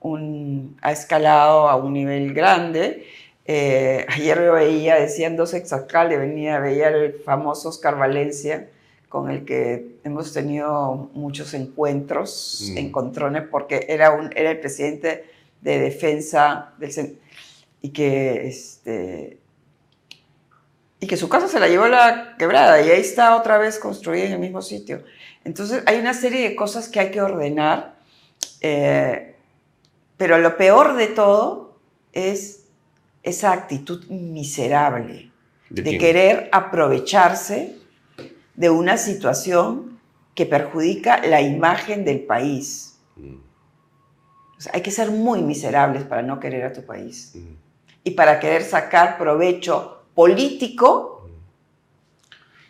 un, 0.00 0.76
ha 0.82 0.90
escalado 0.92 1.68
a 1.68 1.76
un 1.76 1.92
nivel 1.92 2.34
grande. 2.34 3.06
Eh, 3.46 4.04
ayer 4.08 4.42
yo 4.44 4.52
veía, 4.54 4.96
decían 4.96 5.36
dos 5.36 5.54
exalcaldes, 5.54 6.18
venía, 6.18 6.58
veía 6.58 6.88
el 6.88 7.14
famoso 7.14 7.68
Oscar 7.68 7.96
Valencia, 7.96 8.68
con 9.08 9.30
el 9.30 9.44
que 9.44 9.98
hemos 10.02 10.32
tenido 10.32 11.10
muchos 11.14 11.54
encuentros, 11.54 12.70
Mm. 12.72 12.78
encontrones, 12.78 13.42
porque 13.48 13.86
era, 13.88 14.10
un, 14.10 14.30
era 14.34 14.50
el 14.50 14.58
presidente 14.58 15.24
de 15.64 15.78
defensa 15.78 16.74
del 16.78 17.18
y 17.80 17.88
que 17.88 18.46
este, 18.46 19.38
y 21.00 21.06
que 21.06 21.16
su 21.16 21.28
casa 21.28 21.48
se 21.48 21.58
la 21.58 21.68
llevó 21.68 21.84
a 21.84 21.88
la 21.88 22.36
quebrada 22.38 22.80
y 22.82 22.90
ahí 22.90 23.00
está 23.00 23.34
otra 23.34 23.58
vez 23.58 23.78
construida 23.78 24.26
en 24.26 24.32
el 24.32 24.38
mismo 24.38 24.62
sitio. 24.62 25.02
Entonces 25.42 25.82
hay 25.86 25.98
una 25.98 26.14
serie 26.14 26.48
de 26.48 26.54
cosas 26.54 26.88
que 26.88 27.00
hay 27.00 27.10
que 27.10 27.20
ordenar, 27.20 27.96
eh, 28.60 29.34
pero 30.16 30.38
lo 30.38 30.56
peor 30.56 30.96
de 30.96 31.08
todo 31.08 31.78
es 32.12 32.66
esa 33.22 33.52
actitud 33.52 34.04
miserable 34.08 35.30
¿De 35.70 35.98
querer 35.98 36.48
aprovecharse 36.52 37.76
de 38.54 38.70
una 38.70 38.96
situación 38.96 39.98
que 40.34 40.46
perjudica 40.46 41.26
la 41.26 41.40
imagen 41.40 42.04
del 42.04 42.20
país. 42.20 42.98
Mm, 43.16 43.36
sea, 44.64 44.72
hay 44.74 44.82
que 44.82 44.90
ser 44.90 45.10
muy 45.10 45.42
miserables 45.42 46.04
para 46.04 46.22
no 46.22 46.40
querer 46.40 46.64
a 46.64 46.72
tu 46.72 46.82
país 46.82 47.32
mm. 47.34 47.54
y 48.04 48.10
para 48.12 48.40
querer 48.40 48.62
sacar 48.62 49.18
provecho 49.18 50.04
político 50.14 51.14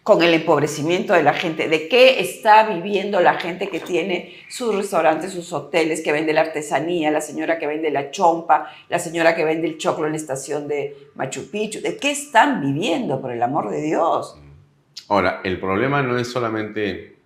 con 0.05 0.23
el 0.23 0.35
empobrecimiento 0.35 1.15
de 1.15 1.23
la 1.23 1.33
gente. 1.33 1.67
¿De 1.67 1.89
qué 1.89 2.21
está 2.21 2.69
viviendo 2.69 3.21
la 3.21 3.35
gente 3.35 3.71
que 3.71 3.81
tiene 3.81 4.35
sus 4.51 4.75
restaurantes, 4.75 5.33
sus 5.33 5.51
hoteles, 5.55 6.03
que 6.03 6.13
vende 6.13 6.35
la 6.35 6.43
artesanía, 6.43 7.11
la 7.11 7.23
señora 7.23 7.59
que 7.59 7.67
vende 7.67 7.91
la 7.91 8.11
chompa, 8.11 8.71
la 8.91 8.99
señora 8.99 9.35
que 9.35 9.45
vende 9.45 9.67
el 9.67 9.79
choclo 9.79 10.05
en 10.05 10.13
la 10.13 10.19
estación 10.19 10.69
de 10.69 10.95
Machu 11.15 11.51
Picchu? 11.51 11.81
¿De 11.81 11.97
qué 11.97 12.11
están 12.11 12.61
viviendo, 12.61 13.19
por 13.19 13.33
el 13.33 13.43
amor 13.43 13.71
de 13.71 13.81
Dios? 13.81 14.39
Ahora, 15.09 15.41
el 15.43 15.59
problema 15.59 16.03
no 16.03 16.19
es 16.19 16.31
solamente 16.31 17.17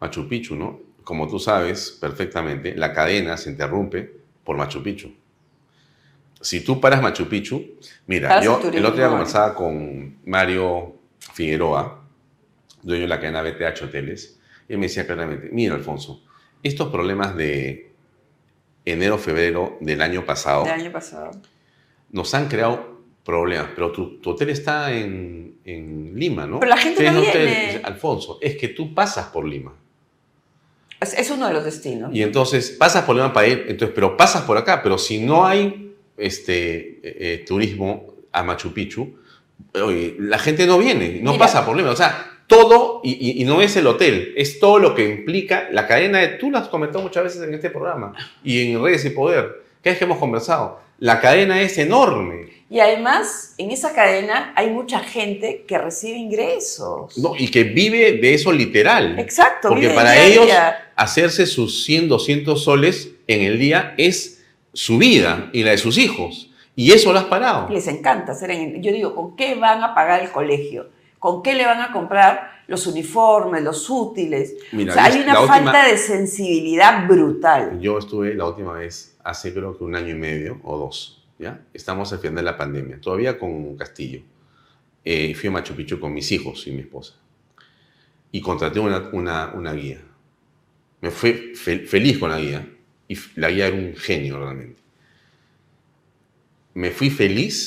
Machu 0.00 0.28
Picchu, 0.28 0.56
¿no? 0.56 0.87
Como 1.08 1.26
tú 1.26 1.38
sabes 1.38 1.96
perfectamente, 1.98 2.74
la 2.76 2.92
cadena 2.92 3.38
se 3.38 3.48
interrumpe 3.48 4.12
por 4.44 4.58
Machu 4.58 4.82
Picchu. 4.82 5.10
Si 6.38 6.62
tú 6.62 6.78
paras 6.82 7.00
Machu 7.00 7.26
Picchu, 7.30 7.78
mira, 8.06 8.28
yo 8.44 8.60
el 8.74 8.84
otro 8.84 8.96
día 8.98 9.08
conversaba 9.08 9.54
con 9.54 10.18
Mario 10.26 10.96
Figueroa, 11.32 12.04
dueño 12.82 13.00
de 13.04 13.08
la 13.08 13.18
cadena 13.20 13.40
BTH 13.40 13.84
Hoteles, 13.84 14.38
y 14.68 14.74
él 14.74 14.78
me 14.78 14.84
decía 14.84 15.06
claramente, 15.06 15.48
mira 15.50 15.74
Alfonso, 15.76 16.22
estos 16.62 16.90
problemas 16.90 17.34
de 17.34 17.90
enero, 18.84 19.16
febrero 19.16 19.78
del 19.80 20.02
año 20.02 20.26
pasado 20.26 20.64
Del 20.64 20.74
año 20.74 20.92
pasado. 20.92 21.30
nos 22.12 22.34
han 22.34 22.48
creado 22.48 22.98
problemas, 23.24 23.68
pero 23.74 23.92
tu, 23.92 24.18
tu 24.20 24.28
hotel 24.32 24.50
está 24.50 24.92
en, 24.92 25.56
en 25.64 26.12
Lima, 26.18 26.46
¿no? 26.46 26.60
Pero 26.60 26.68
la 26.68 26.76
gente 26.76 27.10
no 27.10 27.20
hotel- 27.22 27.46
viene. 27.46 27.80
Alfonso, 27.82 28.38
es 28.42 28.56
que 28.58 28.68
tú 28.68 28.92
pasas 28.94 29.28
por 29.28 29.46
Lima. 29.48 29.72
Es, 31.00 31.14
es 31.14 31.30
uno 31.30 31.46
de 31.46 31.54
los 31.54 31.64
destinos. 31.64 32.10
Y 32.14 32.22
entonces 32.22 32.70
pasas 32.70 33.04
por 33.04 33.14
Lima 33.16 33.32
para 33.32 33.46
ir, 33.46 33.66
entonces, 33.68 33.92
pero 33.94 34.16
pasas 34.16 34.42
por 34.42 34.56
acá, 34.58 34.82
pero 34.82 34.98
si 34.98 35.18
no 35.20 35.46
hay 35.46 35.94
este, 36.16 36.76
eh, 36.76 36.98
eh, 37.02 37.44
turismo 37.46 38.14
a 38.32 38.42
Machu 38.42 38.72
Picchu, 38.72 39.14
oye, 39.74 40.16
la 40.18 40.38
gente 40.38 40.66
no 40.66 40.78
viene, 40.78 41.20
no 41.22 41.32
Mira. 41.32 41.44
pasa 41.46 41.64
por 41.64 41.76
Lima. 41.76 41.90
O 41.90 41.96
sea, 41.96 42.24
todo, 42.46 43.00
y, 43.04 43.12
y- 43.12 43.42
y 43.42 43.44
no 43.44 43.60
es 43.62 43.76
el 43.76 43.86
hotel, 43.86 44.32
es 44.36 44.58
todo 44.58 44.78
lo 44.78 44.94
que 44.94 45.08
implica 45.08 45.68
la 45.70 45.86
cadena 45.86 46.18
de, 46.18 46.28
tú 46.28 46.50
lo 46.50 46.58
has 46.58 46.68
comentado 46.68 47.02
muchas 47.02 47.24
veces 47.24 47.42
en 47.42 47.54
este 47.54 47.70
programa 47.70 48.14
y 48.42 48.72
en 48.72 48.82
Redes 48.82 49.04
y 49.04 49.10
Poder, 49.10 49.68
¿Qué 49.82 49.90
es 49.90 49.98
que 49.98 50.04
hemos 50.04 50.18
conversado? 50.18 50.80
La 50.98 51.20
cadena 51.20 51.60
es 51.62 51.78
enorme. 51.78 52.48
Y 52.68 52.80
además, 52.80 53.54
en 53.56 53.70
esa 53.70 53.94
cadena 53.94 54.52
hay 54.56 54.70
mucha 54.70 54.98
gente 54.98 55.64
que 55.68 55.78
recibe 55.78 56.18
ingresos. 56.18 57.16
No, 57.16 57.34
y 57.38 57.48
que 57.48 57.62
vive 57.62 58.14
de 58.14 58.34
eso 58.34 58.50
literal. 58.50 59.16
Exacto. 59.20 59.68
Porque 59.68 59.82
vive 59.82 59.94
para 59.94 60.16
ellos. 60.20 60.46
Hacerse 60.98 61.46
sus 61.46 61.84
100, 61.84 62.08
200 62.08 62.62
soles 62.62 63.12
en 63.26 63.42
el 63.42 63.58
día 63.58 63.94
es 63.98 64.44
su 64.72 64.98
vida 64.98 65.50
y 65.52 65.62
la 65.64 65.70
de 65.72 65.78
sus 65.78 65.96
hijos. 65.98 66.50
Y 66.76 66.92
eso 66.92 67.12
lo 67.12 67.18
has 67.18 67.24
parado. 67.26 67.68
Les 67.70 67.88
encanta 67.88 68.32
hacer 68.32 68.50
en... 68.52 68.82
Yo 68.82 68.92
digo, 68.92 69.14
¿con 69.14 69.34
qué 69.36 69.54
van 69.54 69.82
a 69.82 69.94
pagar 69.94 70.22
el 70.22 70.30
colegio? 70.30 70.90
¿Con 71.18 71.42
qué 71.42 71.54
le 71.54 71.64
van 71.66 71.80
a 71.80 71.90
comprar 71.92 72.62
los 72.68 72.86
uniformes, 72.86 73.62
los 73.64 73.90
útiles? 73.90 74.54
Mira, 74.70 74.92
o 74.92 74.94
sea, 74.94 75.04
hay 75.06 75.20
una 75.20 75.40
última- 75.40 75.56
falta 75.72 75.88
de 75.88 75.96
sensibilidad 75.98 77.08
brutal. 77.08 77.80
Yo 77.80 77.98
estuve 77.98 78.34
la 78.34 78.46
última 78.46 78.74
vez 78.74 79.16
hace 79.24 79.52
creo 79.52 79.76
que 79.76 79.82
un 79.84 79.96
año 79.96 80.10
y 80.10 80.18
medio 80.18 80.60
o 80.62 80.78
dos, 80.78 81.24
¿ya? 81.40 81.60
Estamos 81.74 82.12
al 82.12 82.20
final 82.20 82.36
de 82.36 82.42
la 82.42 82.56
pandemia, 82.56 83.00
todavía 83.00 83.38
con 83.38 83.76
Castillo. 83.76 84.20
Eh, 85.04 85.34
fui 85.34 85.48
a 85.48 85.52
Machu 85.52 85.74
Picchu 85.74 85.98
con 85.98 86.12
mis 86.14 86.30
hijos 86.30 86.64
y 86.68 86.70
mi 86.70 86.82
esposa. 86.82 87.14
Y 88.30 88.40
contraté 88.40 88.78
una, 88.78 89.08
una, 89.12 89.52
una 89.54 89.72
guía. 89.72 90.00
Me 91.00 91.10
fui 91.10 91.32
fe- 91.56 91.86
feliz 91.86 92.18
con 92.18 92.30
la 92.30 92.38
guía. 92.40 92.68
Y 93.08 93.18
la 93.36 93.50
guía 93.50 93.66
era 93.68 93.76
un 93.76 93.96
genio 93.96 94.38
realmente. 94.38 94.80
Me 96.74 96.90
fui 96.90 97.10
feliz 97.10 97.58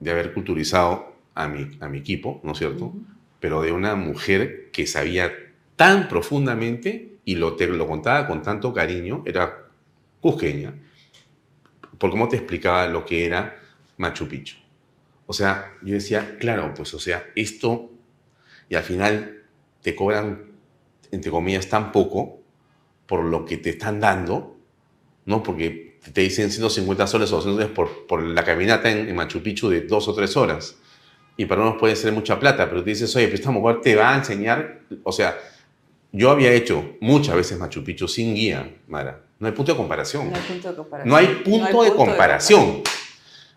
de 0.00 0.10
haber 0.10 0.32
culturizado 0.32 1.14
a 1.34 1.48
mi, 1.48 1.76
a 1.80 1.88
mi 1.88 1.98
equipo, 1.98 2.40
¿no 2.44 2.52
es 2.52 2.58
cierto? 2.58 2.92
Pero 3.40 3.62
de 3.62 3.72
una 3.72 3.94
mujer 3.94 4.70
que 4.72 4.86
sabía 4.86 5.32
tan 5.76 6.08
profundamente 6.08 7.16
y 7.24 7.36
lo, 7.36 7.56
te 7.56 7.66
lo 7.66 7.86
contaba 7.86 8.26
con 8.26 8.42
tanto 8.42 8.72
cariño, 8.72 9.22
era 9.26 9.66
cusqueña, 10.20 10.74
por 11.98 12.10
cómo 12.10 12.28
te 12.28 12.36
explicaba 12.36 12.86
lo 12.88 13.04
que 13.04 13.24
era 13.26 13.56
Machu 13.98 14.28
Picchu. 14.28 14.56
O 15.26 15.32
sea, 15.32 15.74
yo 15.82 15.94
decía, 15.94 16.36
claro, 16.38 16.74
pues, 16.74 16.94
o 16.94 17.00
sea, 17.00 17.26
esto, 17.36 17.92
y 18.68 18.76
al 18.76 18.84
final 18.84 19.42
te 19.82 19.94
cobran, 19.96 20.42
entre 21.14 21.30
comillas, 21.30 21.68
tan 21.68 21.92
poco 21.92 22.40
por 23.06 23.24
lo 23.24 23.44
que 23.44 23.56
te 23.58 23.70
están 23.70 24.00
dando, 24.00 24.56
¿no? 25.26 25.42
Porque 25.42 25.98
te 26.12 26.20
dicen 26.20 26.50
150 26.50 27.06
soles 27.06 27.32
o 27.32 27.36
200 27.36 27.62
soles 27.62 27.74
por, 27.74 28.06
por 28.06 28.22
la 28.22 28.44
caminata 28.44 28.90
en, 28.90 29.08
en 29.08 29.16
Machu 29.16 29.42
Picchu 29.42 29.68
de 29.70 29.82
dos 29.82 30.06
o 30.08 30.14
tres 30.14 30.36
horas. 30.36 30.76
Y 31.36 31.46
para 31.46 31.62
unos 31.62 31.76
puede 31.78 31.96
ser 31.96 32.12
mucha 32.12 32.38
plata, 32.38 32.68
pero 32.68 32.84
te 32.84 32.90
dices, 32.90 33.14
oye, 33.16 33.26
pues 33.28 33.40
esta 33.40 33.50
mujer 33.50 33.80
te 33.80 33.96
va 33.96 34.14
a 34.14 34.18
enseñar, 34.18 34.80
o 35.02 35.10
sea, 35.12 35.36
yo 36.12 36.30
había 36.30 36.52
hecho 36.52 36.96
muchas 37.00 37.34
veces 37.34 37.58
Machu 37.58 37.82
Picchu 37.82 38.06
sin 38.06 38.34
guía, 38.34 38.72
Mara. 38.86 39.20
No 39.40 39.48
hay 39.48 39.52
punto 39.52 39.72
de 39.72 39.76
comparación. 39.78 40.30
No 40.30 40.36
hay 40.36 40.42
punto 40.42 40.68
de 40.70 40.76
comparación. 40.76 41.08
No 41.10 41.16
hay 41.16 41.26
punto, 41.44 41.82
de, 41.82 41.90
comparación. 41.92 42.60
comparación. 42.60 42.82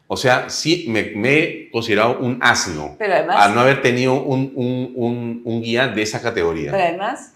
O 0.07 0.17
sea, 0.17 0.49
sí 0.49 0.85
me, 0.87 1.03
me 1.15 1.37
he 1.43 1.69
considerado 1.69 2.17
un 2.19 2.39
asno 2.41 2.95
Pero 2.97 3.13
además, 3.13 3.35
al 3.39 3.53
no 3.53 3.59
haber 3.61 3.81
tenido 3.81 4.13
un, 4.23 4.51
un- 4.55 4.93
un- 4.95 5.41
un 5.45 5.61
guía 5.61 5.89
de 5.89 6.01
esa 6.01 6.21
categoría. 6.21 6.71
pero 6.71 6.83
además, 6.83 7.33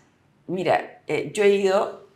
mira, 0.51 1.01
eh, 1.07 1.31
yo 1.33 1.43
he 1.43 1.55
ido 1.55 2.07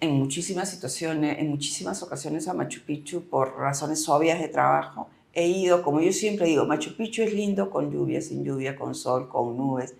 en 0.00 0.12
muchísimas 0.12 0.70
situaciones, 0.70 1.38
en 1.38 1.48
muchísimas 1.48 2.02
ocasiones 2.02 2.46
a 2.48 2.54
Machu 2.54 2.80
Picchu 2.82 3.28
por 3.28 3.56
razones 3.56 4.08
obvias 4.08 4.38
de 4.38 4.48
trabajo. 4.48 5.08
He 5.32 5.46
ido, 5.48 5.82
como 5.82 6.00
yo 6.00 6.12
siempre 6.12 6.46
digo, 6.46 6.64
Machu 6.66 6.96
Picchu 6.96 7.22
es 7.22 7.32
lindo 7.32 7.70
con 7.70 7.90
lluvia, 7.90 8.20
sin 8.20 8.44
lluvia, 8.44 8.76
con 8.76 8.94
sol, 8.94 9.28
con 9.28 9.56
nubes, 9.56 9.94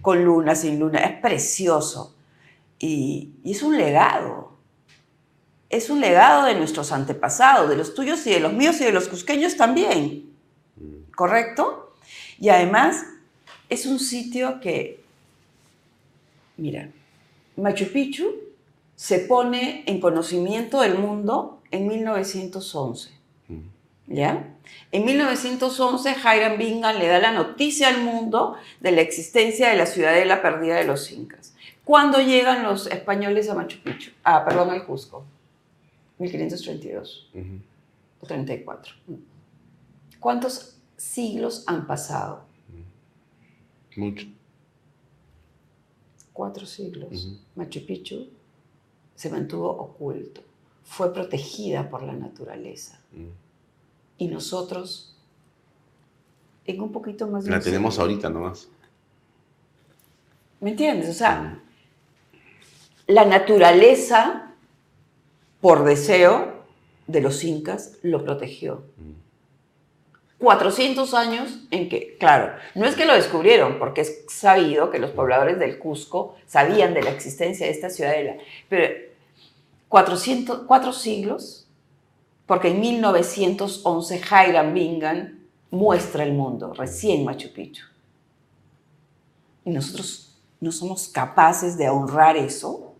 con 0.00 0.24
luna, 0.24 0.54
sin 0.54 0.78
luna. 0.78 1.00
Es 1.00 1.20
precioso. 1.20 2.14
Y, 2.78 3.34
y 3.44 3.52
es 3.52 3.62
un 3.62 3.76
legado. 3.76 4.52
Es 5.68 5.88
un 5.88 6.00
legado 6.00 6.46
de 6.46 6.54
nuestros 6.54 6.92
antepasados, 6.92 7.68
de 7.68 7.76
los 7.76 7.94
tuyos 7.94 8.26
y 8.26 8.30
de 8.30 8.40
los 8.40 8.52
míos 8.52 8.80
y 8.80 8.84
de 8.84 8.92
los 8.92 9.08
cusqueños 9.08 9.56
también. 9.56 10.30
¿Correcto? 11.14 11.94
Y 12.38 12.48
además 12.48 13.04
es 13.68 13.86
un 13.86 13.98
sitio 13.98 14.60
que, 14.60 15.02
mira, 16.56 16.90
Machu 17.56 17.86
Picchu 17.92 18.24
se 18.96 19.20
pone 19.20 19.84
en 19.86 20.00
conocimiento 20.00 20.80
del 20.80 20.98
mundo 20.98 21.60
en 21.70 21.86
1911. 21.88 23.10
¿Ya? 24.08 24.56
En 24.90 25.04
1911, 25.04 26.16
Hiram 26.18 26.58
Bingham 26.58 26.98
le 26.98 27.06
da 27.06 27.18
la 27.18 27.32
noticia 27.32 27.88
al 27.88 28.02
mundo 28.02 28.56
de 28.80 28.92
la 28.92 29.00
existencia 29.00 29.68
de 29.68 29.76
la 29.76 29.86
ciudadela 29.86 30.42
perdida 30.42 30.76
de 30.76 30.84
los 30.84 31.10
incas. 31.12 31.54
¿Cuándo 31.84 32.20
llegan 32.20 32.62
los 32.62 32.86
españoles 32.88 33.48
a 33.48 33.54
Machu 33.54 33.78
Picchu? 33.82 34.10
Ah, 34.22 34.44
perdón, 34.44 34.70
al 34.70 34.84
Cusco. 34.84 35.24
1532 36.18 37.30
Ujú. 37.34 37.44
o 38.20 38.26
34. 38.26 38.94
¿Cuántos 40.20 40.76
siglos 40.96 41.64
han 41.66 41.86
pasado? 41.86 42.44
Mucho. 43.96 44.26
Cuatro 46.32 46.66
siglos. 46.66 47.28
Machu 47.56 47.84
Picchu 47.84 48.28
se 49.14 49.28
mantuvo 49.30 49.68
oculto, 49.70 50.40
fue 50.84 51.12
protegida 51.12 51.88
por 51.90 52.02
la 52.02 52.14
naturaleza. 52.14 52.98
Mm. 53.12 53.26
Y 54.18 54.28
nosotros, 54.28 55.14
en 56.66 56.80
un 56.80 56.90
poquito 56.92 57.26
más 57.26 57.44
de 57.44 57.50
La 57.50 57.60
tenemos 57.60 57.94
siglo- 57.94 58.04
ahorita 58.04 58.30
nomás. 58.30 58.68
¿Me 60.60 60.70
entiendes? 60.70 61.10
O 61.10 61.12
sea, 61.14 61.60
la 63.06 63.24
naturaleza, 63.24 64.54
por 65.60 65.84
deseo 65.84 66.62
de 67.08 67.20
los 67.20 67.42
incas, 67.44 67.98
lo 68.02 68.24
protegió. 68.24 68.84
400 70.42 71.14
años 71.14 71.60
en 71.70 71.88
que, 71.88 72.16
claro, 72.18 72.52
no 72.74 72.84
es 72.84 72.96
que 72.96 73.04
lo 73.04 73.14
descubrieron, 73.14 73.78
porque 73.78 74.00
es 74.00 74.24
sabido 74.28 74.90
que 74.90 74.98
los 74.98 75.12
pobladores 75.12 75.60
del 75.60 75.78
Cusco 75.78 76.34
sabían 76.46 76.94
de 76.94 77.02
la 77.02 77.10
existencia 77.10 77.64
de 77.64 77.70
esta 77.70 77.90
ciudadela, 77.90 78.38
pero 78.68 78.92
400, 79.88 80.62
cuatro 80.66 80.92
siglos, 80.92 81.68
porque 82.44 82.70
en 82.70 82.80
1911 82.80 84.20
Hiram 84.20 84.74
Bingham 84.74 85.38
muestra 85.70 86.24
el 86.24 86.32
mundo, 86.32 86.74
recién 86.74 87.24
Machu 87.24 87.52
Picchu. 87.52 87.84
Y 89.64 89.70
nosotros 89.70 90.36
no 90.58 90.72
somos 90.72 91.06
capaces 91.06 91.78
de 91.78 91.88
honrar 91.88 92.36
eso. 92.36 92.91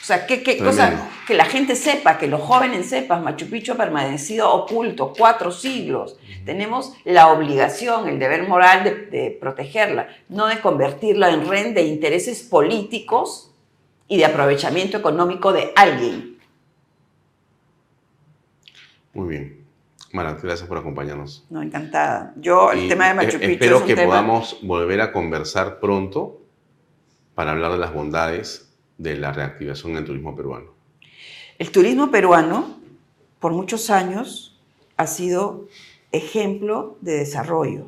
O 0.00 0.04
sea, 0.04 0.26
¿qué, 0.26 0.42
qué 0.42 0.56
cosa? 0.58 1.08
Que 1.26 1.34
la 1.34 1.44
gente 1.44 1.76
sepa, 1.76 2.16
que 2.18 2.26
los 2.26 2.40
jóvenes 2.40 2.88
sepan, 2.88 3.22
Machu 3.22 3.46
Picchu 3.50 3.72
ha 3.72 3.76
permanecido 3.76 4.50
oculto 4.52 5.12
cuatro 5.16 5.52
siglos. 5.52 6.16
Tenemos 6.44 6.94
la 7.04 7.28
obligación, 7.28 8.08
el 8.08 8.18
deber 8.18 8.48
moral 8.48 8.82
de, 8.82 8.94
de 9.06 9.30
protegerla, 9.40 10.08
no 10.28 10.46
de 10.46 10.60
convertirla 10.60 11.30
en 11.30 11.46
ren 11.48 11.74
de 11.74 11.82
intereses 11.82 12.42
políticos 12.42 13.52
y 14.08 14.16
de 14.16 14.24
aprovechamiento 14.24 14.96
económico 14.96 15.52
de 15.52 15.70
alguien. 15.76 16.38
Muy 19.12 19.28
bien. 19.28 19.60
Mara, 20.12 20.36
gracias 20.42 20.68
por 20.68 20.78
acompañarnos. 20.78 21.44
No, 21.50 21.62
encantada. 21.62 22.32
Yo, 22.36 22.72
el 22.72 22.88
tema 22.88 23.08
de 23.08 23.14
Machu 23.14 23.36
e- 23.36 23.40
Picchu 23.40 23.52
Espero 23.52 23.76
es 23.76 23.82
un 23.82 23.86
que 23.88 23.94
tema- 23.94 24.08
podamos 24.08 24.58
volver 24.62 25.00
a 25.02 25.12
conversar 25.12 25.78
pronto 25.78 26.40
para 27.34 27.52
hablar 27.52 27.70
de 27.72 27.78
las 27.78 27.92
bondades 27.94 28.69
de 29.00 29.16
la 29.16 29.32
reactivación 29.32 29.94
del 29.94 30.04
turismo 30.04 30.36
peruano. 30.36 30.66
El 31.58 31.70
turismo 31.70 32.10
peruano, 32.10 32.76
por 33.38 33.52
muchos 33.52 33.88
años, 33.88 34.58
ha 34.98 35.06
sido 35.06 35.66
ejemplo 36.12 36.98
de 37.00 37.12
desarrollo. 37.16 37.86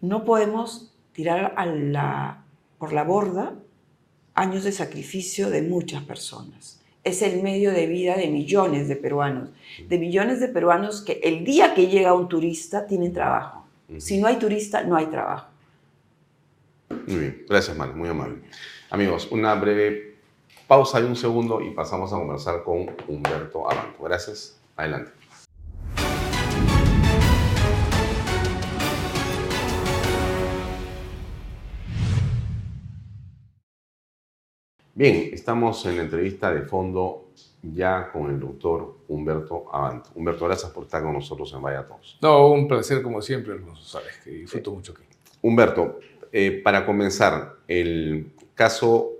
No 0.00 0.24
podemos 0.24 0.90
tirar 1.12 1.52
a 1.56 1.66
la- 1.66 2.42
por 2.78 2.92
la 2.94 3.04
borda 3.04 3.54
años 4.34 4.64
de 4.64 4.72
sacrificio 4.72 5.50
de 5.50 5.60
muchas 5.62 6.02
personas. 6.04 6.80
Es 7.04 7.20
el 7.22 7.42
medio 7.42 7.72
de 7.72 7.86
vida 7.86 8.16
de 8.16 8.28
millones 8.28 8.88
de 8.88 8.96
peruanos, 8.96 9.50
de 9.86 9.98
millones 9.98 10.40
de 10.40 10.48
peruanos 10.48 11.02
que 11.02 11.20
el 11.22 11.44
día 11.44 11.74
que 11.74 11.88
llega 11.88 12.14
un 12.14 12.28
turista 12.28 12.86
tienen 12.86 13.12
trabajo. 13.12 13.66
Si 13.98 14.18
no 14.18 14.26
hay 14.26 14.36
turista, 14.36 14.82
no 14.82 14.96
hay 14.96 15.06
trabajo. 15.06 15.48
Muy 17.06 17.18
bien, 17.18 17.44
gracias, 17.48 17.76
Mara, 17.76 17.92
muy 17.92 18.08
amable. 18.08 18.38
Amigos, 18.88 19.32
una 19.32 19.52
breve 19.56 20.14
pausa 20.68 21.00
de 21.00 21.06
un 21.06 21.16
segundo 21.16 21.60
y 21.60 21.70
pasamos 21.70 22.12
a 22.12 22.16
conversar 22.18 22.62
con 22.62 22.86
Humberto 23.08 23.68
Abanto. 23.68 24.04
Gracias, 24.04 24.60
adelante. 24.76 25.10
Bien, 34.94 35.30
estamos 35.32 35.84
en 35.86 35.96
la 35.96 36.04
entrevista 36.04 36.54
de 36.54 36.62
fondo 36.62 37.30
ya 37.62 38.12
con 38.12 38.30
el 38.30 38.38
doctor 38.38 38.98
Humberto 39.08 39.64
Abanto. 39.74 40.10
Humberto, 40.14 40.44
gracias 40.46 40.70
por 40.70 40.84
estar 40.84 41.02
con 41.02 41.12
nosotros 41.12 41.52
en 41.52 41.60
Vaya 41.60 41.84
Todos. 41.88 42.18
No, 42.22 42.52
un 42.52 42.68
placer 42.68 43.02
como 43.02 43.20
siempre, 43.20 43.54
Alfonso, 43.54 43.82
sabes 43.82 44.16
que 44.22 44.30
disfruto 44.30 44.70
mucho 44.70 44.92
aquí. 44.92 45.02
Humberto, 45.42 45.98
eh, 46.30 46.62
para 46.62 46.86
comenzar, 46.86 47.56
el 47.66 48.32
caso 48.56 49.12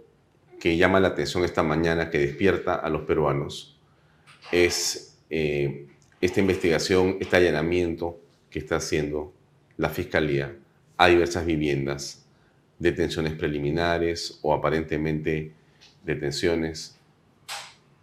que 0.58 0.76
llama 0.76 0.98
la 0.98 1.08
atención 1.08 1.44
esta 1.44 1.62
mañana, 1.62 2.10
que 2.10 2.18
despierta 2.18 2.74
a 2.74 2.90
los 2.90 3.02
peruanos, 3.02 3.78
es 4.50 5.18
eh, 5.30 5.86
esta 6.20 6.40
investigación, 6.40 7.18
este 7.20 7.36
allanamiento 7.36 8.18
que 8.50 8.58
está 8.58 8.76
haciendo 8.76 9.32
la 9.76 9.90
Fiscalía 9.90 10.56
a 10.96 11.06
diversas 11.06 11.46
viviendas, 11.46 12.26
detenciones 12.78 13.34
preliminares 13.34 14.40
o 14.42 14.54
aparentemente 14.54 15.52
detenciones, 16.04 16.98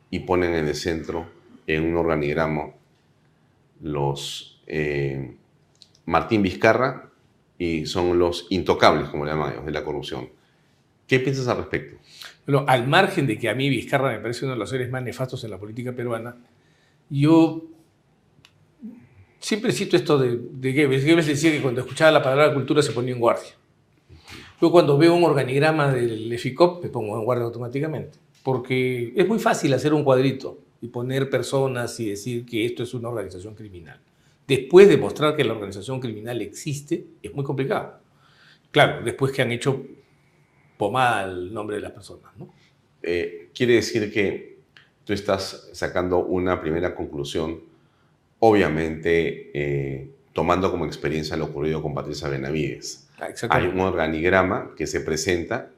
y 0.09 0.19
ponen 0.19 0.53
en 0.53 0.67
el 0.67 0.75
centro, 0.75 1.27
en 1.65 1.85
un 1.85 1.97
organigrama, 1.97 2.67
los 3.81 4.61
eh, 4.67 5.35
Martín 6.05 6.43
Vizcarra 6.43 7.09
y 7.57 7.87
son 7.87 8.19
los 8.19 8.45
intocables, 8.51 9.09
como 9.09 9.25
le 9.25 9.31
llaman 9.31 9.53
ellos, 9.53 9.65
de 9.65 9.71
la 9.71 9.83
corrupción. 9.83 10.29
¿Qué 11.07 11.19
piensas 11.19 11.47
al 11.47 11.57
respecto? 11.57 11.97
Bueno, 12.45 12.65
al 12.67 12.87
margen 12.87 13.27
de 13.27 13.37
que 13.37 13.49
a 13.49 13.55
mí 13.55 13.69
Vizcarra 13.69 14.11
me 14.11 14.19
parece 14.19 14.45
uno 14.45 14.53
de 14.53 14.59
los 14.59 14.69
seres 14.69 14.89
más 14.89 15.03
nefastos 15.03 15.43
en 15.43 15.51
la 15.51 15.57
política 15.57 15.91
peruana, 15.93 16.35
yo 17.09 17.63
siempre 19.39 19.71
cito 19.71 19.95
esto 19.95 20.17
de, 20.17 20.39
de 20.51 20.73
Goebbels. 20.73 21.05
Goebbels 21.05 21.27
decía 21.27 21.51
que 21.51 21.61
cuando 21.61 21.81
escuchaba 21.81 22.11
la 22.11 22.23
palabra 22.23 22.53
cultura 22.53 22.81
se 22.81 22.91
ponía 22.91 23.13
en 23.13 23.19
guardia. 23.19 23.51
Yo 24.61 24.71
cuando 24.71 24.97
veo 24.97 25.13
un 25.13 25.23
organigrama 25.23 25.91
del 25.91 26.31
EFICOP 26.31 26.83
me 26.83 26.89
pongo 26.89 27.17
en 27.17 27.25
guardia 27.25 27.45
automáticamente, 27.45 28.17
porque 28.43 29.13
es 29.15 29.27
muy 29.27 29.39
fácil 29.39 29.73
hacer 29.73 29.93
un 29.93 30.03
cuadrito 30.03 30.59
y 30.81 30.87
poner 30.87 31.29
personas 31.29 31.99
y 31.99 32.09
decir 32.09 32.45
que 32.45 32.65
esto 32.65 32.83
es 32.83 32.93
una 32.93 33.09
organización 33.09 33.55
criminal. 33.55 33.99
Después 34.47 34.87
de 34.89 34.97
mostrar 34.97 35.35
que 35.35 35.43
la 35.43 35.53
organización 35.53 35.99
criminal 35.99 36.41
existe, 36.41 37.05
es 37.21 37.33
muy 37.33 37.43
complicado. 37.43 37.99
Claro, 38.71 39.03
después 39.03 39.31
que 39.31 39.41
han 39.41 39.51
hecho 39.51 39.85
pomada 40.83 41.23
el 41.23 41.53
nombre 41.53 41.77
de 41.77 41.81
las 41.81 41.93
personas. 41.93 42.29
¿no? 42.37 42.53
Eh, 43.01 43.51
quiere 43.55 43.75
decir 43.75 44.11
que 44.11 44.57
tú 45.05 45.13
estás 45.13 45.69
sacando 45.71 46.19
una 46.19 46.59
primera 46.59 46.93
conclusión, 46.93 47.61
obviamente 48.39 49.49
eh, 49.53 50.09
tomando 50.33 50.69
como 50.69 50.85
experiencia 50.85 51.37
lo 51.37 51.45
ocurrido 51.45 51.81
con 51.81 51.93
Patricia 51.93 52.27
Benavides. 52.27 53.07
Ah, 53.17 53.29
Hay 53.49 53.67
un 53.67 53.79
organigrama 53.79 54.71
que 54.75 54.85
se 54.85 54.99
presenta 54.99 55.69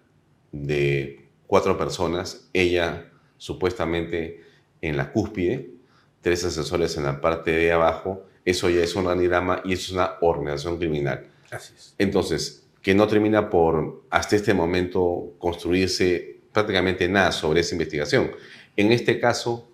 de 0.52 1.28
cuatro 1.46 1.78
personas, 1.78 2.50
ella 2.52 3.12
supuestamente 3.38 4.42
en 4.82 4.98
la 4.98 5.12
cúspide, 5.12 5.70
tres 6.22 6.44
asesores 6.46 6.98
en 6.98 7.04
la 7.04 7.22
parte 7.22 7.52
de 7.52 7.72
abajo, 7.72 8.26
eso 8.44 8.72
ya 8.72 8.82
es 8.82 8.96
un 8.96 9.06
organigrama 9.06 9.62
y 9.66 9.74
eso 9.74 9.84
es 9.84 9.92
una 9.92 10.14
organización 10.22 10.80
criminal. 10.80 11.28
Así 11.52 11.74
es. 11.78 11.94
Entonces, 12.00 12.65
que 12.86 12.94
no 12.94 13.08
termina 13.08 13.50
por, 13.50 14.04
hasta 14.12 14.36
este 14.36 14.54
momento, 14.54 15.34
construirse 15.40 16.42
prácticamente 16.52 17.10
nada 17.10 17.32
sobre 17.32 17.62
esa 17.62 17.74
investigación. 17.74 18.30
En 18.78 18.92
este 18.92 19.20
caso, 19.20 19.68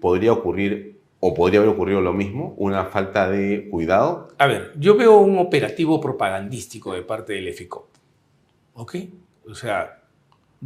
podría 0.00 0.32
ocurrir, 0.32 0.96
o 1.20 1.34
podría 1.34 1.60
haber 1.60 1.68
ocurrido 1.68 2.00
lo 2.00 2.14
mismo, 2.14 2.54
una 2.56 2.86
falta 2.86 3.28
de 3.30 3.68
cuidado. 3.70 4.28
A 4.38 4.46
ver, 4.46 4.72
yo 4.78 4.96
veo 4.96 5.18
un 5.18 5.36
operativo 5.36 6.00
propagandístico 6.00 6.94
de 6.94 7.02
parte 7.02 7.34
del 7.34 7.48
EFICOP. 7.48 7.88
¿Ok? 8.72 8.96
O 9.46 9.54
sea, 9.54 10.04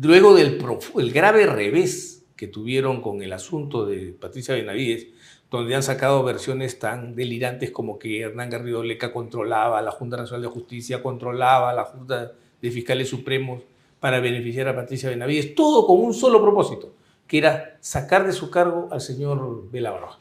luego 0.00 0.37
del 0.37 0.64
el 0.96 1.11
grave 1.11 1.46
revés 1.46 2.24
que 2.37 2.46
tuvieron 2.46 3.03
con 3.03 3.20
el 3.20 3.33
asunto 3.33 3.85
de 3.85 4.12
Patricia 4.12 4.55
Benavides, 4.55 5.09
donde 5.51 5.75
han 5.75 5.83
sacado 5.83 6.23
versiones 6.23 6.79
tan 6.79 7.15
delirantes 7.17 7.71
como 7.71 7.99
que 7.99 8.21
Hernán 8.21 8.51
Garrido 8.51 8.83
Leca 8.83 9.13
controlaba 9.13 9.83
la 9.83 9.91
Junta 9.91 10.17
Nacional 10.17 10.43
de 10.43 10.49
Justicia, 10.49 11.03
controlaba 11.03 11.73
la 11.73 11.85
Junta 11.85 12.33
de 12.63 12.71
Fiscales 12.71 13.09
Supremos 13.09 13.63
para 13.99 14.21
beneficiar 14.21 14.69
a 14.69 14.77
Patricia 14.77 15.11
Benavides, 15.11 15.55
todo 15.55 15.87
con 15.87 16.01
un 16.01 16.15
solo 16.15 16.41
propósito, 16.41 16.93
que 17.27 17.39
era 17.39 17.77
sacar 17.81 18.27
de 18.27 18.33
su 18.33 18.51
cargo 18.51 18.89
al 18.91 19.01
señor 19.01 19.71
Vela 19.71 19.91
Barba. 19.91 20.19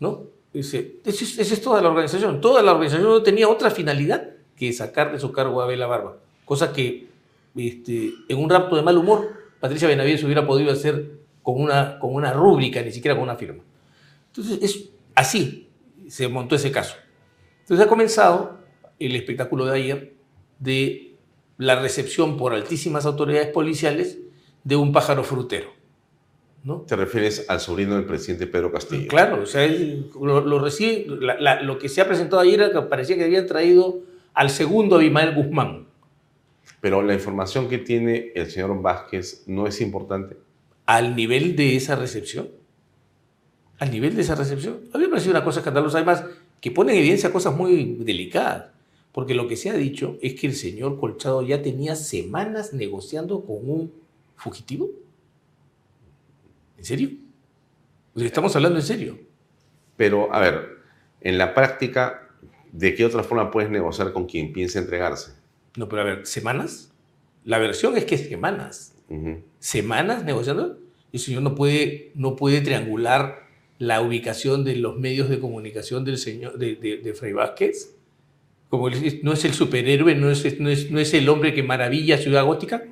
¿no? 0.00 0.24
Ese, 0.54 0.96
esa 1.04 1.40
es 1.40 1.60
toda 1.60 1.82
la 1.82 1.88
organización. 1.88 2.40
Toda 2.40 2.62
la 2.62 2.72
organización 2.72 3.08
no 3.08 3.22
tenía 3.22 3.48
otra 3.48 3.70
finalidad 3.70 4.30
que 4.56 4.72
sacar 4.72 5.12
de 5.12 5.18
su 5.18 5.32
cargo 5.32 5.60
a 5.60 5.66
Vela 5.66 5.86
Barba, 5.86 6.16
cosa 6.44 6.72
que 6.72 7.08
este, 7.56 8.12
en 8.28 8.38
un 8.38 8.48
rapto 8.48 8.76
de 8.76 8.82
mal 8.82 8.96
humor 8.96 9.28
Patricia 9.60 9.86
Benavides 9.86 10.24
hubiera 10.24 10.46
podido 10.46 10.72
hacer 10.72 11.10
con 11.42 11.60
una, 11.60 11.98
con 11.98 12.14
una 12.14 12.32
rúbrica, 12.32 12.82
ni 12.82 12.92
siquiera 12.92 13.14
con 13.14 13.24
una 13.24 13.36
firma. 13.36 13.62
Entonces, 14.34 14.58
es 14.62 14.90
así 15.14 15.68
se 16.12 16.28
montó 16.28 16.56
ese 16.56 16.70
caso. 16.70 16.96
Entonces 17.60 17.86
ha 17.86 17.88
comenzado 17.88 18.58
el 18.98 19.16
espectáculo 19.16 19.64
de 19.64 19.76
ayer 19.78 20.14
de 20.58 21.14
la 21.56 21.80
recepción 21.80 22.36
por 22.36 22.52
altísimas 22.52 23.06
autoridades 23.06 23.48
policiales 23.48 24.18
de 24.62 24.76
un 24.76 24.92
pájaro 24.92 25.24
frutero. 25.24 25.72
¿no? 26.64 26.82
¿Te 26.82 26.96
refieres 26.96 27.46
al 27.48 27.60
sobrino 27.60 27.96
del 27.96 28.04
presidente 28.04 28.46
Pedro 28.46 28.70
Castillo? 28.70 29.08
Claro, 29.08 29.42
o 29.42 29.46
sea, 29.46 29.64
él 29.64 30.10
lo, 30.20 30.42
lo, 30.42 30.58
recibe, 30.58 31.06
la, 31.08 31.40
la, 31.40 31.62
lo 31.62 31.78
que 31.78 31.88
se 31.88 32.02
ha 32.02 32.06
presentado 32.06 32.42
ayer 32.42 32.70
parecía 32.90 33.16
que 33.16 33.24
habían 33.24 33.46
traído 33.46 34.00
al 34.34 34.50
segundo 34.50 34.96
Abimael 34.96 35.34
Guzmán. 35.34 35.86
Pero 36.82 37.00
la 37.02 37.14
información 37.14 37.70
que 37.70 37.78
tiene 37.78 38.32
el 38.34 38.50
señor 38.50 38.80
Vázquez 38.82 39.44
no 39.46 39.66
es 39.66 39.80
importante. 39.80 40.36
Al 40.84 41.16
nivel 41.16 41.56
de 41.56 41.74
esa 41.76 41.96
recepción 41.96 42.48
al 43.82 43.90
nivel 43.90 44.14
de 44.14 44.22
esa 44.22 44.36
recepción. 44.36 44.78
A 44.92 44.98
mí 44.98 45.04
me 45.04 45.10
parece 45.10 45.28
una 45.28 45.42
cosa 45.42 45.58
escandalosa, 45.58 45.98
además, 45.98 46.24
que 46.60 46.70
pone 46.70 46.92
en 46.92 47.00
evidencia 47.00 47.32
cosas 47.32 47.56
muy 47.56 47.96
delicadas. 47.98 48.66
Porque 49.10 49.34
lo 49.34 49.48
que 49.48 49.56
se 49.56 49.70
ha 49.70 49.74
dicho 49.74 50.18
es 50.22 50.34
que 50.34 50.46
el 50.46 50.54
señor 50.54 51.00
Colchado 51.00 51.42
ya 51.42 51.62
tenía 51.62 51.96
semanas 51.96 52.72
negociando 52.72 53.44
con 53.44 53.56
un 53.68 53.92
fugitivo. 54.36 54.88
¿En 56.78 56.84
serio? 56.84 57.10
estamos 58.14 58.54
hablando 58.54 58.78
en 58.78 58.84
serio. 58.84 59.18
Pero, 59.96 60.32
a 60.32 60.38
ver, 60.38 60.78
en 61.20 61.36
la 61.36 61.52
práctica, 61.52 62.28
¿de 62.70 62.94
qué 62.94 63.04
otra 63.04 63.24
forma 63.24 63.50
puedes 63.50 63.68
negociar 63.68 64.12
con 64.12 64.26
quien 64.26 64.52
piensa 64.52 64.78
entregarse? 64.78 65.32
No, 65.76 65.88
pero 65.88 66.02
a 66.02 66.04
ver, 66.04 66.26
¿semanas? 66.28 66.92
La 67.44 67.58
versión 67.58 67.96
es 67.96 68.04
que 68.04 68.16
semanas. 68.16 68.94
Uh 69.08 69.14
-huh. 69.16 69.42
¿Semanas 69.58 70.24
negociando? 70.24 70.78
El 71.12 71.18
señor 71.18 71.42
no 71.42 71.56
puede, 71.56 72.12
no 72.14 72.36
puede 72.36 72.60
triangular 72.60 73.42
la 73.82 74.00
ubicación 74.00 74.62
de 74.62 74.76
los 74.76 74.96
medios 74.96 75.28
de 75.28 75.40
comunicación 75.40 76.04
del 76.04 76.16
señor 76.16 76.56
de, 76.56 76.76
de, 76.76 77.14
Frei 77.14 77.32
Vázquez? 77.32 77.96
No 78.70 79.32
es 79.32 79.44
el 79.44 79.54
superhéroe, 79.54 80.14
no 80.14 80.30
es, 80.30 80.60
no, 80.60 80.70
es, 80.70 80.88
no 80.88 81.00
es 81.00 81.12
el 81.14 81.28
hombre 81.28 81.52
que 81.52 81.64
maravilla 81.64 82.16
Ciudad 82.16 82.44
Gótica. 82.44 82.84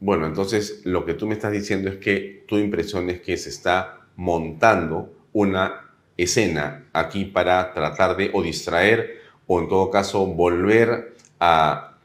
Bueno, 0.00 0.26
entonces 0.26 0.82
lo 0.84 1.04
que 1.04 1.14
tú 1.14 1.28
me 1.28 1.34
estás 1.34 1.52
diciendo 1.52 1.88
es 1.88 1.98
que 1.98 2.44
tu 2.48 2.58
impresión 2.58 3.08
es 3.10 3.20
que 3.20 3.36
se 3.36 3.48
está 3.48 4.08
montando 4.16 5.14
una 5.32 5.92
escena 6.16 6.88
aquí 6.92 7.26
para 7.26 7.72
tratar 7.72 8.16
de 8.16 8.32
o 8.34 8.42
distraer 8.42 9.20
o 9.46 9.60
en 9.60 9.68
todo 9.68 9.88
caso 9.88 10.26
volver 10.26 11.14
a 11.38 11.95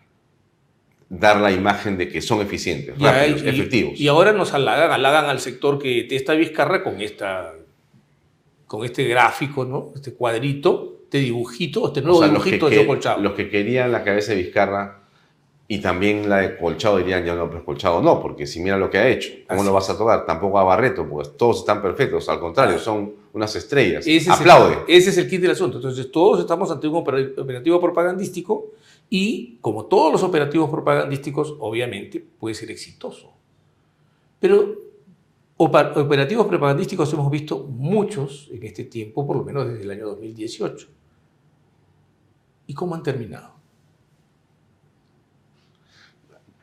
dar 1.12 1.42
la 1.42 1.52
imagen 1.52 1.98
de 1.98 2.08
que 2.08 2.22
son 2.22 2.40
eficientes, 2.40 2.98
rápidos, 2.98 3.44
y, 3.44 3.50
efectivos. 3.50 4.00
Y 4.00 4.08
ahora 4.08 4.32
nos 4.32 4.54
halagan, 4.54 4.92
halagan 4.92 5.26
al 5.26 5.42
sector 5.42 5.78
que 5.78 6.04
te 6.04 6.16
está 6.16 6.34
Vizcarra 6.36 6.82
con, 6.82 7.02
esta, 7.02 7.54
con 8.66 8.86
este 8.86 9.04
gráfico, 9.04 9.66
¿no? 9.66 9.92
este 9.94 10.14
cuadrito, 10.14 11.02
este 11.04 11.18
dibujito, 11.18 11.88
este 11.88 12.02
nuevo 12.02 12.20
o 12.20 12.22
sea, 12.22 12.30
dibujito 12.30 12.70
que, 12.70 12.78
de 12.78 12.88
Colchado. 12.88 13.22
Los 13.22 13.34
que 13.34 13.50
querían 13.50 13.92
la 13.92 14.06
cabeza 14.06 14.32
de 14.32 14.42
Vizcarra 14.42 15.02
y 15.68 15.80
también 15.80 16.30
la 16.30 16.38
de 16.38 16.58
Colchado 16.58 16.98
dirían, 17.00 17.26
ya 17.26 17.36
no, 17.36 17.50
pero 17.50 17.66
Colchado 17.66 18.02
no, 18.02 18.22
porque 18.22 18.48
si 18.48 18.62
mira 18.62 18.78
lo 18.78 18.90
que 18.90 18.98
ha 18.98 19.10
hecho, 19.10 19.32
¿cómo 19.50 19.60
Así 19.60 19.68
lo 19.68 19.74
vas 19.74 19.90
a 19.90 19.98
tocar? 19.98 20.26
Tampoco 20.26 20.60
a 20.60 20.64
Barreto, 20.64 21.06
porque 21.10 21.32
todos 21.38 21.60
están 21.60 21.82
perfectos, 21.82 22.30
al 22.30 22.40
contrario, 22.40 22.80
son 22.80 23.16
unas 23.34 23.54
estrellas. 23.54 24.08
Ese 24.08 24.32
Aplaude. 24.32 24.74
Es 24.74 24.80
el, 24.88 24.96
ese 24.96 25.10
es 25.10 25.18
el 25.18 25.30
kit 25.30 25.42
del 25.42 25.52
asunto. 25.52 25.76
Entonces, 25.78 26.10
todos 26.10 26.40
estamos 26.40 26.72
ante 26.72 26.88
un 26.88 26.96
operativo 26.96 27.82
propagandístico 27.82 28.72
y, 29.14 29.58
como 29.60 29.88
todos 29.88 30.10
los 30.10 30.24
operativos 30.24 30.70
propagandísticos, 30.70 31.58
obviamente 31.60 32.22
puede 32.22 32.56
ser 32.56 32.72
exitoso. 32.72 33.34
Pero 34.40 34.74
operativos 35.58 36.48
propagandísticos 36.48 37.12
hemos 37.12 37.30
visto 37.30 37.60
muchos 37.60 38.50
en 38.54 38.64
este 38.64 38.86
tiempo, 38.86 39.28
por 39.28 39.36
lo 39.36 39.44
menos 39.44 39.68
desde 39.68 39.84
el 39.84 39.92
año 39.92 40.08
2018. 40.08 40.88
¿Y 42.68 42.74
cómo 42.74 42.96
han 42.96 43.04
terminado? 43.04 43.54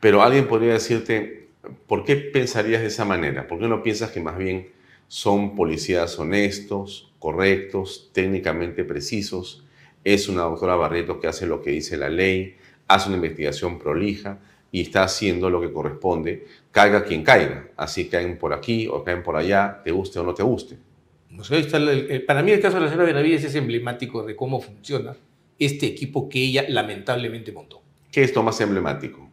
Pero 0.01 0.23
alguien 0.23 0.49
podría 0.49 0.73
decirte, 0.73 1.51
¿por 1.87 2.03
qué 2.03 2.17
pensarías 2.17 2.81
de 2.81 2.87
esa 2.87 3.05
manera? 3.05 3.47
¿Por 3.47 3.59
qué 3.59 3.69
no 3.69 3.83
piensas 3.83 4.11
que 4.11 4.23
más 4.23 4.39
bien 4.39 4.71
son 5.07 5.55
policías 5.55 6.19
honestos, 6.19 7.13
correctos, 7.19 8.09
técnicamente 8.15 8.85
precisos? 8.85 9.68
Es 10.15 10.27
una 10.31 10.45
doctora 10.45 10.75
Barreto 10.75 11.21
que 11.21 11.27
hace 11.27 11.47
lo 11.47 11.61
que 11.61 11.71
dice 11.71 11.99
la 11.99 12.09
ley, 12.09 12.57
hace 12.87 13.09
una 13.09 13.17
investigación 13.17 13.79
prolija 13.79 14.39
y 14.73 14.81
está 14.81 15.03
haciendo 15.03 15.51
lo 15.51 15.61
que 15.61 15.71
corresponde, 15.71 16.47
caiga 16.71 17.05
quien 17.05 17.23
caiga. 17.23 17.69
Así 17.77 18.09
caen 18.09 18.39
por 18.39 18.55
aquí 18.55 18.89
o 18.89 19.05
caen 19.05 19.23
por 19.23 19.37
allá, 19.37 19.83
te 19.85 19.91
guste 19.91 20.19
o 20.19 20.23
no 20.23 20.33
te 20.33 20.43
guste. 20.43 20.79
O 21.39 21.45
sea, 21.45 21.59
está 21.59 21.77
el, 21.77 22.11
el, 22.11 22.25
para 22.25 22.43
mí 22.43 22.53
el 22.53 22.61
caso 22.61 22.77
de 22.77 22.85
la 22.85 22.89
señora 22.89 23.07
Benavides 23.07 23.45
es 23.45 23.55
emblemático 23.55 24.23
de 24.23 24.35
cómo 24.35 24.63
funciona 24.63 25.15
este 25.59 25.85
equipo 25.85 26.27
que 26.31 26.43
ella 26.43 26.65
lamentablemente 26.67 27.53
montó. 27.53 27.83
¿Qué 28.11 28.23
es 28.23 28.35
lo 28.35 28.43
más 28.43 28.59
emblemático? 28.63 29.29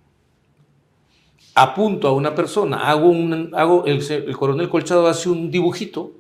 apunto 1.58 2.10
a 2.10 2.12
una 2.12 2.36
persona, 2.36 2.90
hago 2.90 3.08
un, 3.08 3.52
hago 3.54 3.86
el, 3.86 4.02
el 4.12 4.36
coronel 4.36 4.68
Colchado 4.68 5.08
hace 5.08 5.30
un 5.30 5.50
dibujito, 5.50 6.12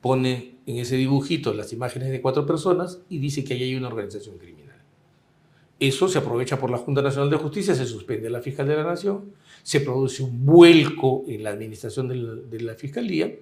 pone 0.00 0.55
en 0.66 0.78
ese 0.78 0.96
dibujito 0.96 1.54
las 1.54 1.72
imágenes 1.72 2.10
de 2.10 2.20
cuatro 2.20 2.44
personas 2.44 3.00
y 3.08 3.18
dice 3.18 3.44
que 3.44 3.54
ahí 3.54 3.62
hay 3.62 3.74
una 3.76 3.88
organización 3.88 4.36
criminal. 4.36 4.76
Eso 5.78 6.08
se 6.08 6.18
aprovecha 6.18 6.58
por 6.58 6.70
la 6.70 6.78
Junta 6.78 7.02
Nacional 7.02 7.30
de 7.30 7.36
Justicia, 7.36 7.74
se 7.74 7.86
suspende 7.86 8.30
la 8.30 8.40
Fiscal 8.40 8.66
de 8.66 8.76
la 8.76 8.84
Nación, 8.84 9.32
se 9.62 9.80
produce 9.80 10.22
un 10.22 10.44
vuelco 10.44 11.24
en 11.28 11.44
la 11.44 11.50
administración 11.50 12.08
de 12.08 12.16
la, 12.16 12.34
de 12.34 12.60
la 12.60 12.74
Fiscalía, 12.74 13.32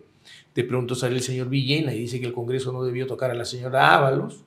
de 0.55 0.65
pronto 0.65 0.95
sale 0.95 1.17
el 1.17 1.23
señor 1.23 1.49
Villena 1.49 1.95
y 1.95 2.01
dice 2.01 2.21
que 2.21 2.27
el 2.27 2.33
Congreso 2.33 2.73
no 2.73 2.83
debió 2.83 3.07
tocar 3.07 3.31
a 3.31 3.35
la 3.35 3.45
señora 3.45 3.95
Ábalos, 3.95 4.45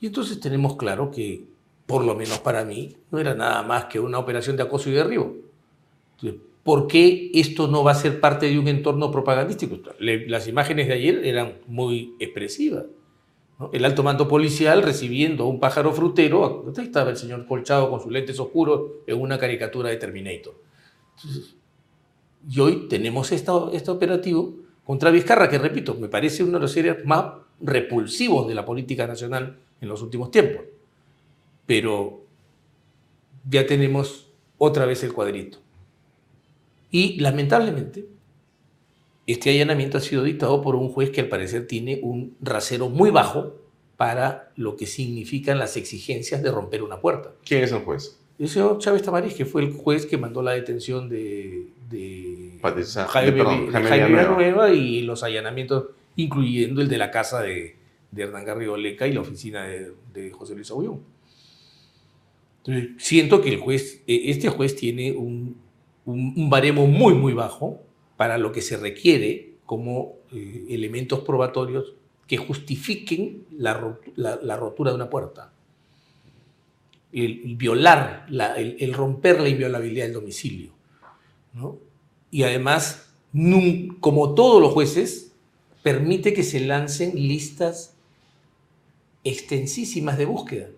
y 0.00 0.06
entonces 0.06 0.38
tenemos 0.38 0.76
claro 0.76 1.10
que, 1.10 1.44
por 1.86 2.04
lo 2.04 2.14
menos 2.14 2.38
para 2.38 2.64
mí, 2.64 2.96
no 3.10 3.18
era 3.18 3.34
nada 3.34 3.62
más 3.62 3.86
que 3.86 3.98
una 3.98 4.18
operación 4.18 4.56
de 4.56 4.62
acoso 4.62 4.88
y 4.88 4.92
derribo. 4.92 5.34
Entonces, 6.14 6.40
¿Por 6.68 6.86
qué 6.86 7.30
esto 7.32 7.66
no 7.66 7.82
va 7.82 7.92
a 7.92 7.94
ser 7.94 8.20
parte 8.20 8.44
de 8.44 8.58
un 8.58 8.68
entorno 8.68 9.10
propagandístico? 9.10 9.78
Las 10.00 10.48
imágenes 10.48 10.86
de 10.86 10.92
ayer 10.92 11.24
eran 11.24 11.54
muy 11.66 12.14
expresivas. 12.20 12.84
El 13.72 13.86
alto 13.86 14.02
mando 14.02 14.28
policial 14.28 14.82
recibiendo 14.82 15.44
a 15.44 15.46
un 15.46 15.60
pájaro 15.60 15.94
frutero, 15.94 16.66
ahí 16.76 16.84
estaba 16.84 17.08
el 17.08 17.16
señor 17.16 17.46
Colchado 17.46 17.88
con 17.88 18.02
sus 18.02 18.12
lentes 18.12 18.38
oscuros 18.38 18.82
en 19.06 19.18
una 19.18 19.38
caricatura 19.38 19.88
de 19.88 19.96
Terminator. 19.96 20.56
Entonces, 21.16 21.56
y 22.46 22.60
hoy 22.60 22.86
tenemos 22.86 23.32
esta, 23.32 23.54
este 23.72 23.90
operativo 23.90 24.54
contra 24.84 25.10
Vizcarra, 25.10 25.48
que 25.48 25.56
repito, 25.56 25.94
me 25.94 26.08
parece 26.08 26.42
uno 26.42 26.58
de 26.58 26.60
los 26.60 26.72
series 26.72 27.02
más 27.06 27.32
repulsivos 27.62 28.46
de 28.46 28.54
la 28.54 28.66
política 28.66 29.06
nacional 29.06 29.56
en 29.80 29.88
los 29.88 30.02
últimos 30.02 30.30
tiempos. 30.30 30.66
Pero 31.64 32.24
ya 33.48 33.66
tenemos 33.66 34.28
otra 34.58 34.84
vez 34.84 35.02
el 35.02 35.14
cuadrito. 35.14 35.60
Y 36.90 37.20
lamentablemente, 37.20 38.06
este 39.26 39.50
allanamiento 39.50 39.98
ha 39.98 40.00
sido 40.00 40.24
dictado 40.24 40.62
por 40.62 40.74
un 40.74 40.88
juez 40.90 41.10
que 41.10 41.20
al 41.20 41.28
parecer 41.28 41.66
tiene 41.66 42.00
un 42.02 42.34
rasero 42.40 42.88
muy 42.88 43.10
bajo 43.10 43.54
para 43.96 44.52
lo 44.56 44.76
que 44.76 44.86
significan 44.86 45.58
las 45.58 45.76
exigencias 45.76 46.42
de 46.42 46.50
romper 46.50 46.82
una 46.82 47.00
puerta. 47.00 47.32
¿Quién 47.44 47.64
es 47.64 47.72
el 47.72 47.80
juez? 47.80 48.18
El 48.38 48.48
señor 48.48 48.78
Chávez 48.78 49.02
Tamariz, 49.02 49.34
que 49.34 49.44
fue 49.44 49.62
el 49.62 49.72
juez 49.72 50.06
que 50.06 50.16
mandó 50.16 50.42
la 50.42 50.52
detención 50.52 51.08
de, 51.08 51.66
de 51.90 52.58
Patricia- 52.62 53.06
Jaime, 53.06 53.32
de- 53.32 53.36
perdón, 53.36 53.66
de 53.66 53.72
Jaime 53.72 53.88
Jaime 53.88 54.08
Villanueva. 54.08 54.70
Y 54.72 55.02
los 55.02 55.22
allanamientos, 55.24 55.86
incluyendo 56.16 56.80
el 56.80 56.88
de 56.88 56.98
la 56.98 57.10
casa 57.10 57.42
de, 57.42 57.74
de 58.12 58.22
Hernán 58.22 58.44
Garrido 58.44 58.76
Leca 58.76 59.08
y 59.08 59.12
la 59.12 59.20
oficina 59.22 59.64
de, 59.64 59.92
de 60.14 60.30
José 60.30 60.54
Luis. 60.54 60.70
Entonces, 60.70 61.00
siento 62.98 63.42
que 63.42 63.48
el 63.50 63.58
juez, 63.58 64.02
eh, 64.06 64.22
este 64.26 64.48
juez 64.48 64.76
tiene 64.76 65.12
un, 65.12 65.56
un- 66.12 66.32
un 66.36 66.50
baremo 66.50 66.86
muy, 66.86 67.14
muy 67.14 67.32
bajo 67.34 67.80
para 68.16 68.38
lo 68.38 68.50
que 68.52 68.62
se 68.62 68.76
requiere 68.76 69.52
como 69.66 70.14
eh, 70.32 70.66
elementos 70.70 71.20
probatorios 71.20 71.94
que 72.26 72.36
justifiquen 72.38 73.44
la, 73.50 73.96
la- 74.16 74.56
rotura 74.56 74.90
de 74.90 74.96
una 74.96 75.10
puerta. 75.10 75.52
El, 77.12 77.56
violar, 77.56 78.26
la- 78.30 78.54
el, 78.56 78.92
romper 78.94 79.40
la 79.40 79.48
inviolabilidad 79.48 80.04
del 80.06 80.14
domicilio. 80.14 80.70
¿no? 81.54 81.78
Y 82.30 82.42
además, 82.42 83.10
como 84.00 84.34
todos 84.34 84.60
los 84.60 84.72
jueces, 84.72 85.32
permite 85.82 86.32
que 86.34 86.42
se 86.42 86.60
lancen 86.60 87.14
listas 87.14 87.94
extensísimas 89.24 90.18
de 90.18 90.24
búsqueda. 90.26 90.68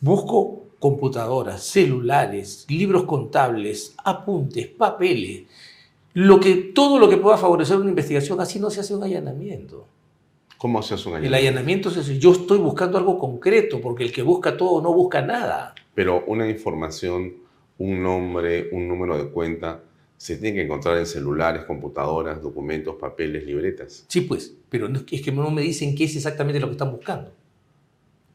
Busco 0.00 0.67
computadoras, 0.78 1.62
celulares, 1.62 2.64
libros 2.68 3.04
contables, 3.04 3.94
apuntes, 4.04 4.68
papeles, 4.68 5.42
lo 6.14 6.40
que, 6.40 6.54
todo 6.54 6.98
lo 6.98 7.08
que 7.08 7.16
pueda 7.16 7.36
favorecer 7.36 7.76
una 7.76 7.90
investigación, 7.90 8.40
así 8.40 8.58
no 8.58 8.70
se 8.70 8.80
hace 8.80 8.94
un 8.94 9.02
allanamiento. 9.04 9.86
¿Cómo 10.56 10.82
se 10.82 10.94
hace 10.94 11.08
un 11.08 11.16
El 11.16 11.24
allanamiento? 11.26 11.48
allanamiento 11.48 11.88
es 11.90 11.96
decir, 11.96 12.18
yo 12.18 12.32
estoy 12.32 12.58
buscando 12.58 12.98
algo 12.98 13.18
concreto, 13.18 13.80
porque 13.80 14.04
el 14.04 14.12
que 14.12 14.22
busca 14.22 14.56
todo 14.56 14.80
no 14.82 14.92
busca 14.92 15.22
nada. 15.22 15.74
Pero 15.94 16.24
una 16.26 16.48
información, 16.48 17.34
un 17.78 18.02
nombre, 18.02 18.68
un 18.72 18.88
número 18.88 19.16
de 19.16 19.30
cuenta, 19.30 19.80
se 20.16 20.36
tiene 20.36 20.56
que 20.56 20.62
encontrar 20.64 20.98
en 20.98 21.06
celulares, 21.06 21.62
computadoras, 21.64 22.42
documentos, 22.42 22.96
papeles, 22.96 23.44
libretas. 23.44 24.04
Sí, 24.08 24.22
pues, 24.22 24.52
pero 24.68 24.88
no- 24.88 25.00
es 25.08 25.22
que 25.22 25.30
no 25.30 25.48
me 25.52 25.62
dicen 25.62 25.94
qué 25.94 26.04
es 26.04 26.16
exactamente 26.16 26.58
lo 26.58 26.66
que 26.66 26.72
están 26.72 26.90
buscando. 26.90 27.30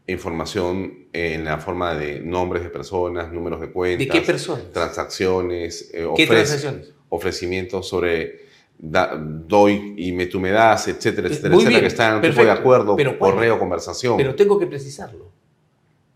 Información 0.06 1.06
en 1.14 1.46
la 1.46 1.58
forma 1.60 1.96
de 1.96 2.20
nombres 2.20 2.64
de 2.64 2.70
personas, 2.70 3.32
números 3.32 3.62
de 3.62 3.72
cuentas. 3.72 4.06
¿De 4.06 4.12
qué 4.12 4.22
personas? 4.22 4.72
Transacciones, 4.74 5.92
eh, 5.94 6.08
¿Qué 6.16 6.28
transacciones? 6.28 6.94
ofrecimientos 7.10 7.88
sobre 7.88 8.42
da- 8.78 9.16
doy 9.16 9.94
y 9.98 10.12
me 10.12 10.26
tú 10.26 10.40
me 10.42 10.52
das, 10.52 10.88
etcétera, 10.90 11.28
Eh, 11.28 11.32
etcétera, 11.32 11.54
muy 11.54 11.64
etcétera, 11.64 11.70
bien, 11.70 11.82
que 11.82 11.88
están 11.88 12.16
en 12.16 12.22
tipo 12.32 12.44
de 12.44 12.52
acuerdo, 12.52 12.98
correo, 13.18 13.58
conversación. 13.60 14.18
Pero 14.18 14.36
tengo 14.36 14.60
que 14.60 14.68
precisarlo. 14.68 15.32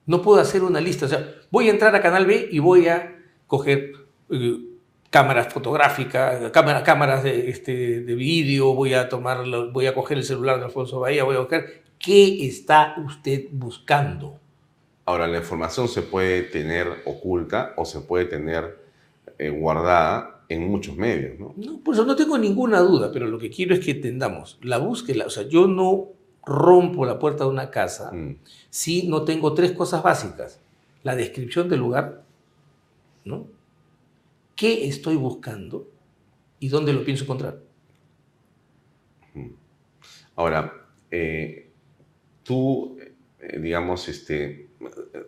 No 0.06 0.22
puedo 0.22 0.40
hacer 0.42 0.64
una 0.64 0.82
lista. 0.82 1.06
O 1.06 1.10
sea, 1.10 1.36
voy 1.52 1.68
a 1.68 1.72
entrar 1.72 1.96
a 1.96 2.02
Canal 2.02 2.26
B 2.26 2.50
y 2.52 2.60
voy 2.60 2.88
a 2.88 3.16
coger 3.46 3.92
eh, 4.32 4.58
cámaras 5.10 5.54
fotográficas, 5.54 6.52
cámara- 6.52 6.84
cámaras 6.84 7.24
de, 7.24 7.50
este, 7.50 8.02
de 8.02 8.16
vídeo, 8.16 8.74
voy 8.74 8.94
a, 8.96 9.08
tomar, 9.08 9.46
voy 9.72 9.86
a 9.86 9.94
coger 9.94 10.18
el 10.18 10.24
celular 10.26 10.60
de 10.60 10.66
Alfonso 10.66 11.00
Bahía, 11.00 11.24
voy 11.24 11.36
a 11.38 11.40
buscar 11.40 11.66
qué 12.00 12.46
está 12.48 12.96
usted 13.06 13.46
buscando. 13.52 14.40
Ahora, 15.06 15.28
la 15.28 15.38
información 15.38 15.88
se 15.88 16.02
puede 16.02 16.44
tener 16.44 16.88
oculta 17.06 17.74
o 17.78 17.86
se 17.86 18.02
puede 18.02 18.26
tener 18.26 18.84
eh, 19.38 19.50
guardada 19.50 20.44
en 20.50 20.68
muchos 20.70 20.96
medios, 20.96 21.40
¿no? 21.40 21.54
No, 21.58 21.80
por 21.80 21.94
eso 21.94 22.06
no 22.06 22.16
tengo 22.16 22.38
ninguna 22.38 22.80
duda, 22.80 23.12
pero 23.12 23.28
lo 23.28 23.38
que 23.40 23.50
quiero 23.50 23.74
es 23.74 23.84
que 23.84 23.92
entendamos 23.92 24.58
la 24.62 24.78
búsqueda. 24.78 25.26
O 25.26 25.30
sea, 25.30 25.44
yo 25.44 25.68
no 25.68 26.08
rompo 26.46 27.06
la 27.06 27.20
puerta 27.20 27.44
de 27.44 27.50
una 27.50 27.70
casa 27.70 28.12
Mm. 28.14 28.38
si 28.70 29.08
no 29.08 29.24
tengo 29.24 29.54
tres 29.54 29.72
cosas 29.74 30.02
básicas. 30.04 30.62
La 31.04 31.16
descripción 31.16 31.70
del 31.70 31.80
lugar, 31.80 32.24
¿no? 33.26 33.48
¿Qué 34.56 34.88
estoy 34.88 35.16
buscando 35.16 35.88
y 36.60 36.70
dónde 36.70 36.92
lo 36.94 37.04
pienso 37.04 37.24
encontrar? 37.26 37.60
Ahora, 40.36 40.74
eh, 41.12 41.67
tú, 42.48 42.98
eh, 43.42 43.60
digamos, 43.60 44.08
este, 44.08 44.68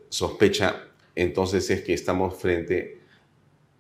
sospecha 0.10 0.86
entonces 1.16 1.70
es 1.70 1.82
que 1.82 1.94
estamos 1.94 2.36
frente 2.36 3.00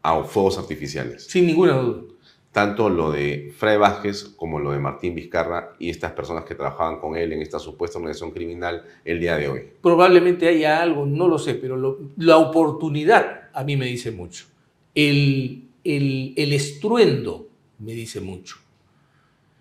a 0.02 0.24
fuegos 0.24 0.58
artificiales. 0.58 1.26
Sin 1.26 1.48
ninguna 1.48 1.74
duda. 1.78 2.02
Tanto 2.52 2.90
lo 2.90 3.12
de 3.12 3.54
Fray 3.56 3.78
Vázquez 3.78 4.24
como 4.36 4.60
lo 4.60 4.72
de 4.72 4.80
Martín 4.80 5.14
Vizcarra 5.16 5.76
y 5.80 5.90
estas 5.90 6.12
personas 6.14 6.44
que 6.46 6.56
trabajaban 6.56 7.00
con 7.00 7.16
él 7.16 7.32
en 7.32 7.42
esta 7.42 7.60
supuesta 7.60 7.98
organización 8.00 8.32
criminal 8.32 8.84
el 9.06 9.20
día 9.20 9.38
de 9.38 9.48
hoy. 9.48 9.62
Probablemente 9.82 10.48
haya 10.48 10.82
algo, 10.82 11.06
no 11.06 11.28
lo 11.28 11.38
sé, 11.38 11.54
pero 11.54 11.78
lo- 11.78 12.00
la 12.18 12.38
oportunidad 12.38 13.50
a 13.54 13.64
mí 13.64 13.78
me 13.78 13.86
dice 13.86 14.12
mucho. 14.12 14.46
El, 14.96 15.66
el, 15.84 16.34
el 16.36 16.54
estruendo 16.54 17.48
me 17.78 17.94
dice 17.94 18.20
mucho. 18.20 18.58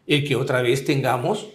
El 0.07 0.27
que 0.27 0.35
otra 0.35 0.63
vez 0.63 0.85
tengamos 0.85 1.47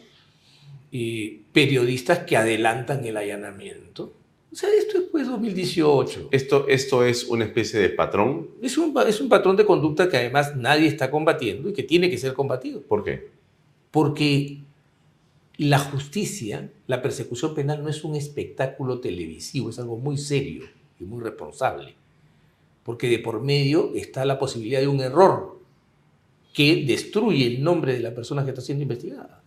eh, 0.92 1.42
periodistas 1.54 2.20
que 2.20 2.36
adelantan 2.36 3.06
el 3.06 3.16
allanamiento. 3.16 4.14
O 4.52 4.56
sea, 4.56 4.70
esto 4.78 4.98
es 4.98 5.04
pues 5.12 5.28
2018. 5.28 6.30
Esto, 6.32 6.68
esto 6.68 7.06
es 7.06 7.26
una 7.26 7.46
especie 7.46 7.80
de 7.80 7.90
patrón. 7.90 8.50
Es 8.62 8.78
un, 8.78 8.94
es 9.08 9.22
un 9.22 9.30
patrón 9.30 9.56
de 9.56 9.66
conducta 9.66 10.10
que 10.10 10.18
además 10.18 10.56
nadie 10.56 10.88
está 10.88 11.10
combatiendo 11.10 11.70
y 11.70 11.74
que 11.74 11.84
tiene 11.84 12.10
que 12.10 12.18
ser 12.18 12.34
combatido. 12.34 12.82
¿Por 12.82 13.04
qué? 13.04 13.30
Porque 13.90 14.60
la 15.58 15.80
justicia, 15.80 16.72
la 16.88 17.02
persecución 17.02 17.54
penal 17.54 17.84
no 17.84 17.90
es 17.90 18.04
un 18.04 18.16
espectáculo 18.16 19.00
televisivo, 19.00 19.70
es 19.70 19.80
algo 19.80 19.98
muy 19.98 20.18
serio 20.18 20.66
y 21.00 21.04
muy 21.04 21.24
responsable. 21.24 21.96
Porque 22.84 23.08
de 23.08 23.20
por 23.20 23.42
medio 23.42 23.92
está 23.96 24.26
la 24.26 24.40
posibilidad 24.40 24.82
de 24.82 24.88
un 24.88 25.02
error 25.02 25.60
que 26.54 26.84
destruye 26.86 27.48
el 27.48 27.64
nombre 27.64 27.94
de 27.94 28.00
la 28.00 28.14
persona 28.14 28.44
que 28.44 28.50
está 28.50 28.62
siendo 28.62 28.84
investigada. 28.84 29.43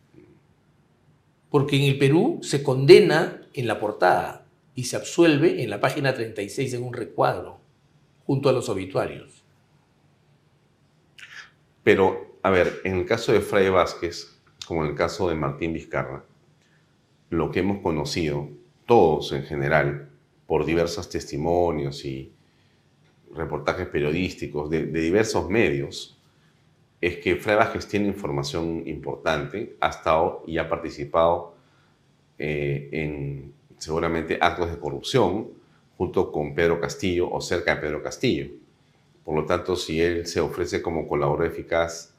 Porque 1.57 1.77
en 1.77 1.85
el 1.85 1.97
Perú 1.97 2.41
se 2.43 2.63
condena 2.63 3.41
en 3.55 3.67
la 3.67 3.81
portada 3.81 4.45
y 4.75 4.85
se 4.85 4.97
absuelve 4.97 5.63
en 5.63 5.71
la 5.71 5.81
página 5.81 6.13
36 6.13 6.75
en 6.75 6.83
un 6.83 6.93
recuadro, 6.93 7.63
junto 8.27 8.51
a 8.51 8.53
los 8.53 8.69
obituarios. 8.69 9.43
Pero, 11.83 12.37
a 12.43 12.51
ver, 12.51 12.83
en 12.85 12.97
el 12.97 13.07
caso 13.07 13.33
de 13.33 13.41
Fray 13.41 13.71
Vázquez, 13.71 14.39
como 14.67 14.85
en 14.85 14.91
el 14.91 14.95
caso 14.95 15.31
de 15.31 15.35
Martín 15.35 15.73
Vizcarra, 15.73 16.27
lo 17.31 17.51
que 17.51 17.61
hemos 17.61 17.79
conocido, 17.79 18.51
todos 18.85 19.33
en 19.33 19.45
general, 19.45 20.11
por 20.47 20.67
diversos 20.67 21.09
testimonios 21.09 22.05
y 22.05 22.35
reportajes 23.35 23.87
periodísticos 23.87 24.69
de, 24.69 24.85
de 24.85 25.01
diversos 25.01 25.49
medios, 25.49 26.16
es 27.01 27.17
que 27.19 27.37
Fray 27.37 27.57
Vázquez 27.57 27.87
tiene 27.87 28.07
información 28.07 28.83
importante, 28.87 29.77
ha 29.81 29.89
estado 29.89 30.43
y 30.47 30.59
ha 30.59 30.69
participado 30.69 31.55
eh, 32.39 32.89
en 32.93 33.53
seguramente 33.79 34.39
actos 34.41 34.71
de 34.71 34.79
corrupción 34.79 35.49
junto 35.99 36.31
con 36.33 36.55
Pedro 36.55 36.81
Castillo 36.81 37.31
o 37.31 37.41
cerca 37.41 37.75
de 37.75 37.81
Pedro 37.81 38.03
Castillo. 38.03 38.49
Por 39.25 39.35
lo 39.35 39.45
tanto, 39.45 39.77
si 39.77 40.01
él 40.01 40.27
se 40.27 40.41
ofrece 40.41 40.83
como 40.83 41.07
colaborador 41.07 41.47
eficaz, 41.53 42.15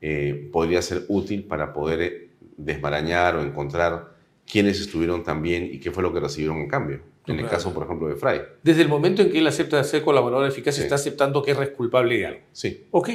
eh, 0.00 0.48
podría 0.52 0.82
ser 0.82 1.04
útil 1.08 1.44
para 1.44 1.72
poder 1.72 2.02
eh, 2.02 2.30
desmarañar 2.56 3.36
o 3.36 3.42
encontrar 3.42 4.14
quiénes 4.50 4.80
estuvieron 4.80 5.22
también 5.22 5.64
y 5.72 5.78
qué 5.80 5.90
fue 5.90 6.02
lo 6.02 6.12
que 6.12 6.20
recibieron 6.20 6.58
en 6.58 6.68
cambio. 6.68 7.00
En 7.26 7.40
el 7.40 7.48
caso, 7.48 7.74
por 7.74 7.82
ejemplo, 7.84 8.06
de 8.06 8.14
Fry. 8.14 8.40
Desde 8.62 8.82
el 8.82 8.88
momento 8.88 9.20
en 9.20 9.32
que 9.32 9.38
él 9.40 9.46
acepta 9.48 9.82
ser 9.82 10.02
colaborador 10.02 10.46
eficaz, 10.46 10.76
Sí. 10.76 10.82
está 10.82 10.94
aceptando 10.94 11.42
que 11.42 11.50
es 11.50 11.70
culpable 11.70 12.16
de 12.18 12.26
algo. 12.26 12.40
Sí. 12.52 12.84
Ok, 12.92 13.10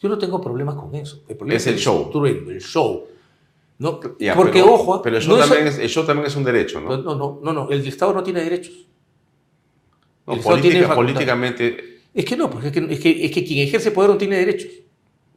yo 0.00 0.08
no 0.08 0.18
tengo 0.18 0.40
problemas 0.40 0.74
con 0.76 0.94
eso. 0.94 1.22
El 1.28 1.36
problema 1.36 1.56
Es 1.56 1.66
el 1.66 1.78
show. 1.78 2.02
estruendo, 2.04 2.50
el 2.50 2.60
show. 2.60 3.04
No, 3.78 4.00
Ya, 4.18 4.34
porque, 4.34 4.60
pero- 4.60 4.72
ojo, 4.74 5.02
Pero 5.02 5.18
el 5.18 5.22
no 5.22 5.28
show, 5.34 5.38
es- 5.42 5.48
también 5.48 5.66
es, 5.68 5.78
el 5.78 5.88
show 5.88 6.04
también 6.06 6.26
es 6.26 6.36
un 6.36 6.44
derecho, 6.44 6.80
¿no? 6.80 6.88
no, 6.96 7.02
no, 7.02 7.14
no, 7.14 7.40
no, 7.42 7.52
no, 7.52 7.70
el 7.70 7.86
Estado 7.86 8.12
no 8.14 8.22
tiene 8.22 8.42
derechos. 8.42 8.86
No, 10.26 10.32
el 10.34 10.40
tiene 10.40 10.50
política- 10.60 10.88
facultad. 10.88 10.96
políticamente, 11.12 11.98
Es 12.14 12.24
que 12.24 12.36
no, 12.36 12.48
porque 12.50 12.68
es 12.68 12.72
que, 12.72 12.80
es 12.92 13.00
que, 13.00 13.24
es 13.26 13.30
que 13.30 13.44
quien 13.44 13.66
ejerce 13.68 13.90
poder 13.90 14.10
no 14.10 14.16
tiene 14.16 14.36
derechos. 14.38 14.70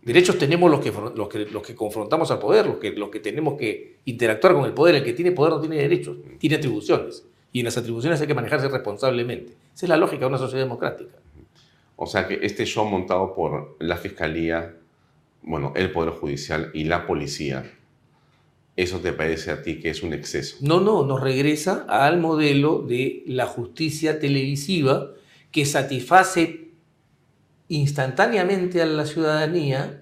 Derechos 0.01 0.37
tenemos 0.37 0.71
los 0.71 0.79
que, 0.79 0.93
los 1.13 1.27
que, 1.27 1.39
los 1.39 1.61
que 1.61 1.75
confrontamos 1.75 2.31
al 2.31 2.39
poder, 2.39 2.65
los 2.65 2.77
que, 2.77 2.91
los 2.91 3.09
que 3.09 3.19
tenemos 3.19 3.55
que 3.57 3.97
interactuar 4.05 4.53
con 4.53 4.63
el 4.65 4.71
poder. 4.73 4.95
El 4.95 5.03
que 5.03 5.11
tiene 5.13 5.33
poder 5.33 5.53
no 5.53 5.59
tiene 5.59 5.75
derechos, 5.75 6.15
tiene 6.39 6.55
atribuciones. 6.55 7.25
Y 7.51 7.59
en 7.59 7.65
las 7.65 7.75
atribuciones 7.77 8.21
hay 8.21 8.27
que 8.27 8.33
manejarse 8.33 8.69
responsablemente. 8.69 9.51
Esa 9.75 9.85
es 9.85 9.89
la 9.89 9.97
lógica 9.97 10.21
de 10.21 10.27
una 10.27 10.37
sociedad 10.37 10.63
democrática. 10.63 11.11
O 12.01 12.05
sea 12.05 12.29
que 12.29 12.39
este 12.43 12.65
show 12.65 12.85
montado 12.85 13.35
por 13.35 13.75
la 13.79 13.97
Fiscalía, 13.97 14.73
bueno, 15.41 15.73
el 15.75 15.91
Poder 15.91 16.11
Judicial 16.11 16.71
y 16.73 16.85
la 16.85 17.05
Policía, 17.05 17.69
¿eso 18.77 18.99
te 18.99 19.11
parece 19.11 19.51
a 19.51 19.61
ti 19.61 19.81
que 19.81 19.89
es 19.89 20.01
un 20.01 20.13
exceso? 20.13 20.55
No, 20.61 20.79
no, 20.79 21.05
nos 21.05 21.19
regresa 21.19 21.85
al 21.89 22.17
modelo 22.21 22.83
de 22.83 23.23
la 23.27 23.47
justicia 23.47 24.17
televisiva 24.17 25.11
que 25.51 25.65
satisface 25.65 26.69
instantáneamente 27.67 28.81
a 28.81 28.85
la 28.85 29.05
ciudadanía, 29.05 30.01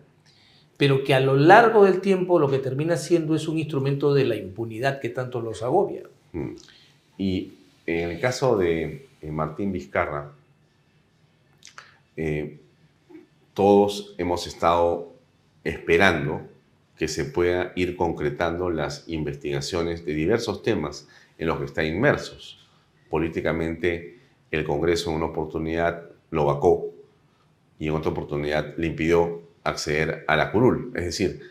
pero 0.77 1.03
que 1.03 1.15
a 1.15 1.19
lo 1.19 1.35
largo 1.35 1.85
del 1.85 1.99
tiempo 1.99 2.37
lo 2.37 2.47
que 2.47 2.59
termina 2.59 2.97
siendo 2.97 3.33
es 3.33 3.47
un 3.47 3.57
instrumento 3.57 4.13
de 4.13 4.25
la 4.25 4.35
impunidad 4.35 4.99
que 4.99 5.09
tanto 5.09 5.41
los 5.41 5.63
agobia. 5.63 6.03
Mm. 6.33 6.51
Y 7.17 7.53
en 7.87 8.11
el 8.11 8.19
caso 8.19 8.55
de 8.55 9.07
eh, 9.19 9.31
Martín 9.31 9.71
Vizcarra, 9.71 10.36
eh, 12.17 12.59
todos 13.53 14.15
hemos 14.17 14.45
estado 14.47 15.13
esperando 15.63 16.47
que 16.97 17.07
se 17.07 17.25
pueda 17.25 17.71
ir 17.75 17.95
concretando 17.95 18.69
las 18.69 19.07
investigaciones 19.07 20.05
de 20.05 20.13
diversos 20.13 20.63
temas 20.63 21.07
en 21.37 21.47
los 21.47 21.59
que 21.59 21.65
está 21.65 21.83
inmersos. 21.83 22.67
Políticamente, 23.09 24.19
el 24.51 24.63
Congreso 24.63 25.09
en 25.09 25.17
una 25.17 25.27
oportunidad 25.27 26.09
lo 26.31 26.45
vacó 26.45 26.87
y 27.79 27.87
en 27.87 27.93
otra 27.93 28.11
oportunidad 28.11 28.75
le 28.77 28.87
impidió 28.87 29.43
acceder 29.63 30.25
a 30.27 30.35
la 30.35 30.51
curul. 30.51 30.91
Es 30.95 31.05
decir, 31.05 31.41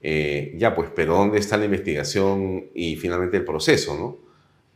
eh, 0.00 0.54
ya 0.56 0.74
pues, 0.74 0.90
pero 0.94 1.14
¿dónde 1.14 1.38
está 1.38 1.56
la 1.56 1.66
investigación 1.66 2.66
y 2.74 2.96
finalmente 2.96 3.36
el 3.36 3.44
proceso, 3.44 3.96
no? 3.96 4.23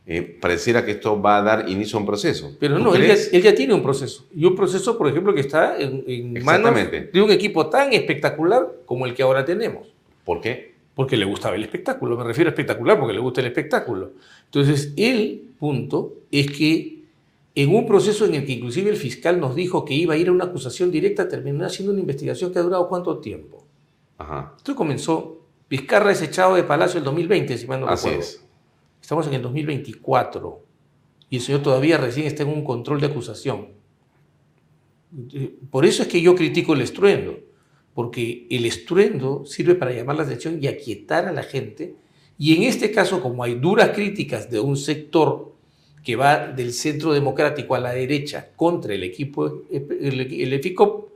Eh, 0.05 0.21
pareciera 0.41 0.83
que 0.83 0.91
esto 0.91 1.21
va 1.21 1.37
a 1.37 1.41
dar 1.43 1.69
inicio 1.69 1.97
a 1.97 2.01
un 2.01 2.07
proceso. 2.07 2.55
Pero 2.59 2.77
¿Tú 2.77 2.83
no, 2.83 2.95
él 2.95 3.01
ya, 3.01 3.07
crees? 3.09 3.33
él 3.33 3.41
ya 3.43 3.53
tiene 3.53 3.73
un 3.75 3.83
proceso. 3.83 4.25
Y 4.35 4.45
un 4.45 4.55
proceso, 4.55 4.97
por 4.97 5.07
ejemplo, 5.07 5.33
que 5.35 5.41
está 5.41 5.79
en, 5.79 6.03
en 6.07 6.43
manos 6.43 6.73
de 6.73 7.21
un 7.21 7.29
equipo 7.31 7.67
tan 7.69 7.93
espectacular 7.93 8.67
como 8.85 9.05
el 9.05 9.13
que 9.13 9.21
ahora 9.21 9.45
tenemos. 9.45 9.87
¿Por 10.25 10.41
qué? 10.41 10.69
porque 10.99 11.15
le 11.15 11.23
gustaba 11.23 11.55
el 11.55 11.63
espectáculo. 11.63 12.17
Me 12.17 12.25
refiero 12.25 12.49
a 12.49 12.51
espectacular 12.51 12.99
porque 12.99 13.13
le 13.13 13.21
gusta 13.21 13.39
el 13.39 13.47
espectáculo. 13.47 14.11
Entonces, 14.43 14.91
el 14.97 15.43
punto 15.57 16.15
es 16.29 16.51
que 16.51 17.03
en 17.55 17.73
un 17.73 17.87
proceso 17.87 18.25
en 18.25 18.35
el 18.35 18.45
que 18.45 18.51
inclusive 18.51 18.89
el 18.89 18.97
fiscal 18.97 19.39
nos 19.39 19.55
dijo 19.55 19.85
que 19.85 19.93
iba 19.93 20.15
a 20.15 20.17
ir 20.17 20.27
a 20.27 20.33
una 20.33 20.43
acusación 20.43 20.91
directa, 20.91 21.29
terminó 21.29 21.65
haciendo 21.65 21.93
una 21.93 22.01
investigación 22.01 22.51
que 22.51 22.59
ha 22.59 22.63
durado 22.63 22.89
cuánto 22.89 23.17
tiempo. 23.19 23.63
Ajá, 24.17 24.53
Esto 24.57 24.75
comenzó, 24.75 25.37
Vizcarra 25.69 26.11
es 26.11 26.21
echado 26.21 26.55
de 26.55 26.63
Palacio 26.63 26.97
el 26.97 27.05
2020, 27.05 27.57
si 27.57 27.65
mal 27.65 27.79
no 27.79 27.87
así 27.87 28.09
recuerdo. 28.09 28.29
es. 28.29 28.45
Estamos 29.09 29.25
en 29.25 29.33
el 29.33 29.41
2024 29.41 30.63
y 31.31 31.37
el 31.37 31.41
señor 31.41 31.63
todavía 31.63 31.97
recién 31.97 32.27
está 32.27 32.43
en 32.43 32.49
un 32.49 32.63
control 32.63 33.01
de 33.01 33.07
acusación. 33.07 33.69
Eh, 35.33 35.55
Por 35.71 35.87
eso 35.87 36.03
es 36.03 36.07
que 36.07 36.21
yo 36.21 36.35
critico 36.35 36.75
el 36.75 36.81
estruendo, 36.81 37.39
porque 37.95 38.45
el 38.51 38.67
estruendo 38.67 39.47
sirve 39.47 39.73
para 39.73 39.93
llamar 39.93 40.17
la 40.17 40.21
atención 40.25 40.59
y 40.61 40.67
aquietar 40.67 41.25
a 41.25 41.31
la 41.31 41.41
gente. 41.41 41.95
Y 42.37 42.55
en 42.55 42.61
este 42.61 42.91
caso, 42.91 43.19
como 43.19 43.43
hay 43.43 43.55
duras 43.55 43.89
críticas 43.95 44.47
de 44.51 44.59
un 44.59 44.77
sector 44.77 45.55
que 46.03 46.15
va 46.15 46.45
del 46.45 46.71
centro 46.71 47.11
democrático 47.11 47.73
a 47.73 47.79
la 47.79 47.93
derecha 47.93 48.51
contra 48.55 48.93
el 48.93 49.01
equipo, 49.01 49.63
el, 49.71 50.53
EFICOP, 50.53 51.09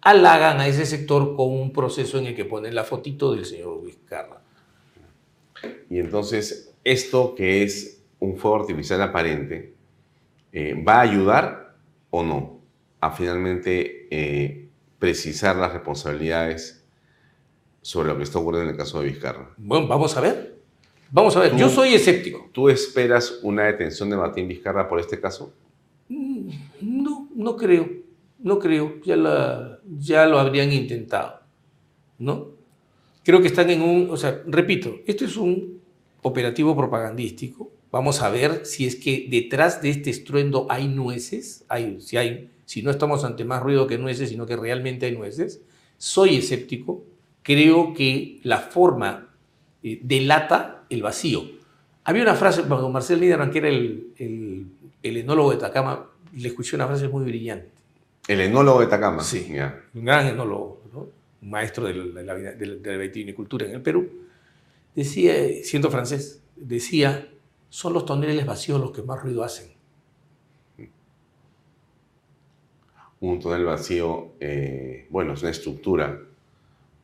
halagan 0.00 0.58
a 0.58 0.66
ese 0.66 0.84
sector 0.84 1.36
con 1.36 1.48
un 1.52 1.72
proceso 1.72 2.18
en 2.18 2.26
el 2.26 2.34
que 2.34 2.44
ponen 2.44 2.74
la 2.74 2.82
fotito 2.82 3.32
del 3.32 3.44
señor 3.44 3.84
Vizcarra. 3.86 4.42
Y 5.88 6.00
entonces, 6.00 6.67
esto 6.92 7.34
que 7.34 7.62
es 7.62 8.02
un 8.20 8.36
fuego 8.36 8.60
artificial 8.60 9.00
aparente, 9.02 9.74
eh, 10.52 10.74
¿va 10.86 10.94
a 10.96 11.00
ayudar 11.02 11.76
o 12.10 12.22
no 12.22 12.60
a 13.00 13.10
finalmente 13.12 14.08
eh, 14.10 14.68
precisar 14.98 15.56
las 15.56 15.72
responsabilidades 15.72 16.84
sobre 17.82 18.08
lo 18.08 18.16
que 18.16 18.24
está 18.24 18.38
ocurriendo 18.38 18.68
en 18.70 18.74
el 18.74 18.78
caso 18.78 19.00
de 19.00 19.08
Vizcarra? 19.08 19.50
Bueno, 19.56 19.86
vamos 19.86 20.16
a 20.16 20.20
ver. 20.20 20.56
Vamos 21.10 21.36
a 21.36 21.40
ver. 21.40 21.56
Yo 21.56 21.68
soy 21.68 21.94
escéptico. 21.94 22.50
¿Tú 22.52 22.68
esperas 22.68 23.38
una 23.42 23.64
detención 23.64 24.10
de 24.10 24.16
Martín 24.16 24.46
Vizcarra 24.48 24.88
por 24.88 25.00
este 25.00 25.18
caso? 25.20 25.54
Mm, 26.08 26.50
No, 26.82 27.28
no 27.34 27.56
creo. 27.56 27.88
No 28.40 28.58
creo. 28.58 29.00
Ya, 29.04 29.16
la- 29.16 29.78
ya 29.98 30.26
lo 30.26 30.38
habrían 30.38 30.72
intentado. 30.72 31.40
¿No? 32.18 32.48
Creo 33.24 33.40
que 33.40 33.46
están 33.48 33.70
en 33.70 33.80
un. 33.82 34.10
O 34.10 34.16
sea, 34.16 34.42
repito, 34.46 34.96
esto 35.06 35.24
es 35.24 35.36
un 35.36 35.77
operativo 36.22 36.76
propagandístico. 36.76 37.70
Vamos 37.90 38.20
a 38.22 38.28
ver 38.30 38.66
si 38.66 38.86
es 38.86 38.96
que 38.96 39.26
detrás 39.30 39.80
de 39.82 39.90
este 39.90 40.10
estruendo 40.10 40.66
hay 40.68 40.88
nueces. 40.88 41.64
Hay, 41.68 42.00
si, 42.00 42.16
hay, 42.16 42.50
si 42.66 42.82
no 42.82 42.90
estamos 42.90 43.24
ante 43.24 43.44
más 43.44 43.62
ruido 43.62 43.86
que 43.86 43.98
nueces, 43.98 44.28
sino 44.28 44.44
que 44.46 44.56
realmente 44.56 45.06
hay 45.06 45.12
nueces. 45.16 45.62
Soy 45.96 46.36
escéptico. 46.36 47.04
Creo 47.42 47.94
que 47.94 48.40
la 48.42 48.58
forma 48.58 49.30
eh, 49.82 50.00
delata 50.02 50.84
el 50.90 51.02
vacío. 51.02 51.42
Había 52.04 52.22
una 52.22 52.34
frase, 52.34 52.62
cuando 52.62 52.88
Marcel 52.90 53.20
Niederman, 53.20 53.50
que 53.50 53.58
era 53.58 53.68
el, 53.68 54.12
el, 54.18 54.66
el 55.02 55.16
enólogo 55.16 55.50
de 55.50 55.56
Atacama, 55.56 56.10
le 56.36 56.48
escuché 56.48 56.76
una 56.76 56.86
frase 56.86 57.08
muy 57.08 57.24
brillante. 57.24 57.68
El 58.26 58.40
enólogo 58.42 58.80
de 58.80 58.86
Tacama. 58.88 59.22
Sí. 59.22 59.46
Ya. 59.50 59.82
Un 59.94 60.04
gran 60.04 60.26
enólogo, 60.26 60.82
¿no? 60.92 61.06
un 61.40 61.50
maestro 61.50 61.86
de 61.86 61.94
la, 61.94 62.04
de 62.04 62.24
la, 62.24 62.34
de 62.34 62.66
la- 62.66 62.74
de 62.74 62.92
la 62.92 62.98
vitivinicultura 62.98 63.64
en 63.66 63.72
el 63.76 63.80
Perú. 63.80 64.06
Decía, 64.98 65.32
siendo 65.62 65.92
francés, 65.92 66.42
decía, 66.56 67.28
son 67.68 67.92
los 67.92 68.04
toneles 68.04 68.44
vacíos 68.44 68.80
los 68.80 68.90
que 68.90 69.00
más 69.02 69.22
ruido 69.22 69.44
hacen. 69.44 69.68
Un 73.20 73.38
tonel 73.38 73.64
vacío, 73.64 74.32
eh, 74.40 75.06
bueno, 75.10 75.34
es 75.34 75.42
una 75.42 75.52
estructura 75.52 76.20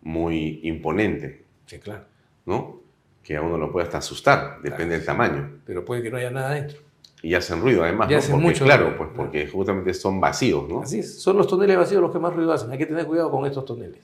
muy 0.03 0.59
imponente, 0.65 1.45
Sí, 1.67 1.79
claro. 1.79 2.05
¿no? 2.47 2.81
Que 3.23 3.37
a 3.37 3.43
uno 3.43 3.57
lo 3.59 3.71
puede 3.71 3.87
hasta 3.87 3.99
asustar, 3.99 4.61
depende 4.61 4.97
del 4.97 5.05
tamaño. 5.07 5.61
Pero 5.65 5.85
puede 5.85 6.03
que 6.03 6.11
no 6.11 6.17
haya 6.17 6.33
nada 6.33 6.51
dentro. 6.51 6.81
Y 7.23 7.35
hacen 7.35 7.61
ruido 7.61 7.85
además, 7.85 8.11
Y 8.11 8.15
¿no? 8.15 8.19
hacen 8.19 8.33
Porque, 8.33 8.47
mucho 8.49 8.65
claro, 8.65 8.85
ruido, 8.87 8.99
pues 8.99 9.11
porque 9.15 9.47
justamente 9.47 9.95
son 9.95 10.21
vacíos, 10.21 10.69
¿no? 10.69 10.81
Así 10.83 10.99
es, 10.99 11.23
son 11.23 11.37
los 11.37 11.47
toneles 11.47 11.77
vacíos 11.77 12.03
los 12.03 12.11
que 12.11 12.19
más 12.19 12.35
ruido 12.35 12.53
hacen. 12.53 12.73
Hay 12.73 12.79
que 12.79 12.87
tener 12.87 13.07
cuidado 13.07 13.31
con 13.31 13.47
estos 13.47 13.65
toneles. 13.65 14.03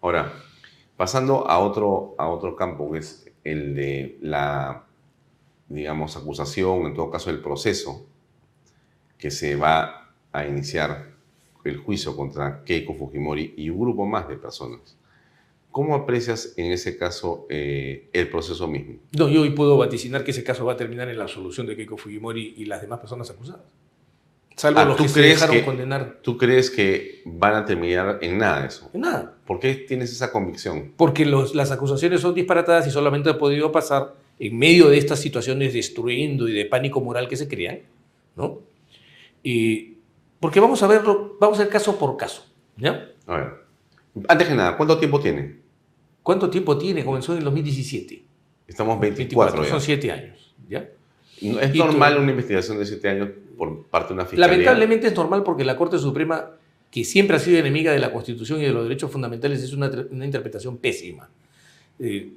Ahora, 0.00 0.32
pasando 1.02 1.50
a 1.50 1.58
otro, 1.58 2.14
a 2.16 2.28
otro 2.28 2.54
campo, 2.54 2.92
que 2.92 2.98
es 3.00 3.28
el 3.42 3.74
de 3.74 4.18
la, 4.20 4.84
digamos, 5.68 6.16
acusación, 6.16 6.86
en 6.86 6.94
todo 6.94 7.10
caso 7.10 7.28
el 7.30 7.40
proceso, 7.40 8.06
que 9.18 9.32
se 9.32 9.56
va 9.56 10.12
a 10.30 10.46
iniciar 10.46 11.10
el 11.64 11.78
juicio 11.78 12.16
contra 12.16 12.62
Keiko 12.62 12.94
Fujimori 12.94 13.52
y 13.56 13.68
un 13.68 13.80
grupo 13.80 14.06
más 14.06 14.28
de 14.28 14.36
personas. 14.36 14.96
¿Cómo 15.72 15.96
aprecias 15.96 16.54
en 16.56 16.70
ese 16.70 16.96
caso 16.96 17.48
eh, 17.50 18.08
el 18.12 18.30
proceso 18.30 18.68
mismo? 18.68 19.00
No, 19.18 19.28
yo 19.28 19.40
hoy 19.40 19.50
puedo 19.50 19.76
vaticinar 19.76 20.22
que 20.22 20.30
ese 20.30 20.44
caso 20.44 20.64
va 20.64 20.74
a 20.74 20.76
terminar 20.76 21.08
en 21.08 21.18
la 21.18 21.24
absolución 21.24 21.66
de 21.66 21.74
Keiko 21.74 21.96
Fujimori 21.96 22.54
y 22.56 22.66
las 22.66 22.80
demás 22.80 23.00
personas 23.00 23.28
acusadas. 23.28 23.66
Salvo 24.56 24.80
Ah, 24.80 24.84
los 24.84 24.96
¿tú 24.96 25.04
que 25.04 25.08
se 25.08 25.14
crees 25.20 25.34
dejaron 25.36 25.56
que- 25.56 25.64
condenar. 25.64 26.18
¿Tú 26.22 26.36
crees 26.36 26.70
que 26.70 27.22
van 27.24 27.54
a 27.54 27.64
terminar 27.64 28.18
en 28.20 28.38
nada 28.38 28.66
eso? 28.66 28.90
En 28.92 29.00
nada. 29.02 29.34
¿Por 29.46 29.58
qué 29.58 29.74
tienes 29.74 30.12
esa 30.12 30.30
convicción? 30.30 30.92
Porque 30.96 31.24
los- 31.24 31.54
las 31.54 31.70
acusaciones 31.70 32.20
son 32.20 32.34
disparatadas 32.34 32.86
y 32.86 32.90
solamente 32.90 33.30
ha 33.30 33.38
podido 33.38 33.72
pasar 33.72 34.14
en 34.38 34.58
medio 34.58 34.88
de 34.88 34.98
estas 34.98 35.20
situaciones 35.20 35.72
de 35.72 35.78
estruendo 35.78 36.48
y 36.48 36.52
de 36.52 36.64
pánico 36.66 37.00
moral 37.00 37.28
que 37.28 37.36
se 37.36 37.48
crean, 37.48 37.80
¿no? 38.36 38.60
Y 39.42 39.96
porque 40.40 40.60
vamos 40.60 40.82
a 40.82 40.86
verlo, 40.86 41.36
vamos 41.40 41.58
a 41.58 41.62
ver 41.64 41.72
caso 41.72 41.98
por 41.98 42.16
caso, 42.16 42.44
¿ya? 42.76 43.08
A 43.26 43.36
ver, 43.36 43.48
antes 44.28 44.48
que 44.48 44.54
nada, 44.54 44.76
¿cuánto 44.76 44.98
tiempo 44.98 45.20
tiene? 45.20 45.60
¿Cuánto 46.22 46.50
tiempo 46.50 46.76
tiene? 46.78 47.04
Comenzó 47.04 47.32
en 47.32 47.38
el 47.38 47.44
2017. 47.44 48.24
Estamos 48.66 48.98
24, 49.00 49.64
ya. 49.64 49.70
son 49.70 49.80
siete 49.80 50.10
años, 50.12 50.54
¿ya? 50.68 50.88
¿Es 51.50 51.72
tú- 51.72 51.78
normal 51.78 52.18
una 52.18 52.30
investigación 52.30 52.78
de 52.78 52.86
siete 52.86 53.08
años 53.08 53.30
por 53.56 53.86
parte 53.86 54.08
de 54.08 54.14
una 54.14 54.24
fiscalía? 54.24 54.46
Lamentablemente 54.48 55.06
es 55.08 55.14
normal 55.14 55.42
porque 55.42 55.64
la 55.64 55.76
Corte 55.76 55.98
Suprema, 55.98 56.50
que 56.90 57.04
siempre 57.04 57.36
ha 57.36 57.40
sido 57.40 57.58
enemiga 57.58 57.92
de 57.92 57.98
la 57.98 58.12
Constitución 58.12 58.60
y 58.60 58.64
de 58.64 58.72
los 58.72 58.84
derechos 58.84 59.10
fundamentales, 59.10 59.62
es 59.62 59.72
una, 59.72 59.90
interpretación 60.24 60.78
pésima. 60.78 61.30
Eh, 61.98 62.32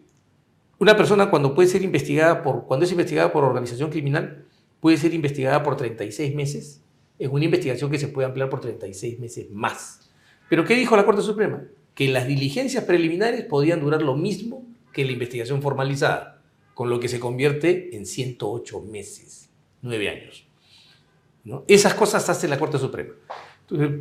una 0.79 0.97
persona 0.97 1.29
cuando 1.29 1.53
puede 1.55 1.67
ser 1.69 1.81
investigada 1.83 2.43
por, 2.43 2.65
cuando 2.65 2.85
es 2.85 2.91
investigada 2.91 3.31
por 3.31 3.43
organización 3.43 3.89
criminal, 3.89 4.45
puede 4.79 4.97
ser 4.97 5.13
investigada 5.13 5.63
por 5.63 5.77
36 5.77 6.35
meses, 6.35 6.81
en 7.17 7.31
una 7.31 7.45
investigación 7.45 7.89
que 7.89 7.97
se 7.97 8.07
puede 8.09 8.27
ampliar 8.27 8.49
por 8.49 8.59
36 8.59 9.19
meses 9.19 9.49
más. 9.51 10.09
Pero 10.49 10.65
¿qué 10.65 10.75
dijo 10.75 10.95
la 10.95 11.05
Corte 11.05 11.21
Suprema? 11.21 11.63
Que 11.93 12.09
las 12.09 12.27
diligencias 12.27 12.83
preliminares 12.83 13.45
podían 13.45 13.79
durar 13.79 14.01
lo 14.01 14.15
mismo 14.15 14.65
que 14.91 15.05
la 15.05 15.11
investigación 15.11 15.61
formalizada, 15.61 16.34
con 16.75 16.89
lo 16.91 16.99
que 16.99 17.07
se 17.07 17.19
convierte 17.19 17.95
en 17.97 18.05
108 18.05 18.81
meses, 18.81 19.49
9 19.81 20.09
años. 20.09 20.45
¿no? 21.43 21.63
Esas 21.67 21.95
cosas 21.95 22.29
hace 22.29 22.47
la 22.47 22.59
Corte 22.59 22.77
Suprema. 22.77 23.13
Entonces, 23.61 23.99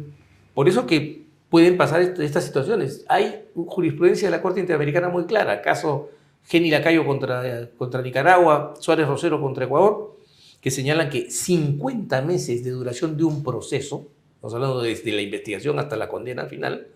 por 0.53 0.69
eso 0.69 0.87
que 0.87 1.23
pueden 1.49 1.77
pasar 1.79 2.03
est- 2.03 2.19
estas 2.21 2.45
situaciones. 2.45 3.05
Hay 3.09 3.45
jurisprudencia 3.55 4.29
de 4.29 4.33
la 4.37 4.43
Corte 4.43 4.61
Interamericana 4.61 5.09
muy 5.09 5.25
clara, 5.25 5.63
caso 5.63 6.11
Geni 6.47 6.71
Lacayo 6.71 7.07
contra, 7.07 7.71
contra 7.79 8.03
Nicaragua, 8.03 8.75
Suárez 8.81 9.07
Rosero 9.09 9.41
contra 9.41 9.65
Ecuador, 9.65 10.19
que 10.61 10.71
señalan 10.71 11.09
que 11.11 11.31
50 11.31 12.21
meses 12.23 12.65
de 12.65 12.71
duración 12.71 13.17
de 13.17 13.25
un 13.25 13.43
proceso, 13.45 14.09
estamos 14.35 14.55
hablando 14.55 14.83
desde 14.83 15.13
la 15.13 15.23
investigación 15.23 15.79
hasta 15.79 15.97
la 15.97 16.09
condena 16.09 16.47
final, 16.47 16.89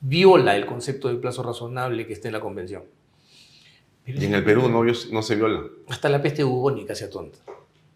viola 0.00 0.56
el 0.56 0.66
concepto 0.66 1.08
de 1.08 1.14
plazo 1.16 1.42
razonable 1.42 2.06
que 2.06 2.12
está 2.12 2.28
en 2.28 2.34
la 2.34 2.40
Convención. 2.40 2.82
Pero 4.06 4.20
Y 4.22 4.24
en 4.24 4.34
el 4.34 4.44
Perú 4.44 4.68
no, 4.68 4.82
no 4.84 5.22
se 5.22 5.34
viola. 5.34 5.64
Hasta 5.88 6.08
la 6.08 6.22
peste 6.22 6.44
bubónica 6.44 6.94
se 6.94 7.08
tonta, 7.08 7.38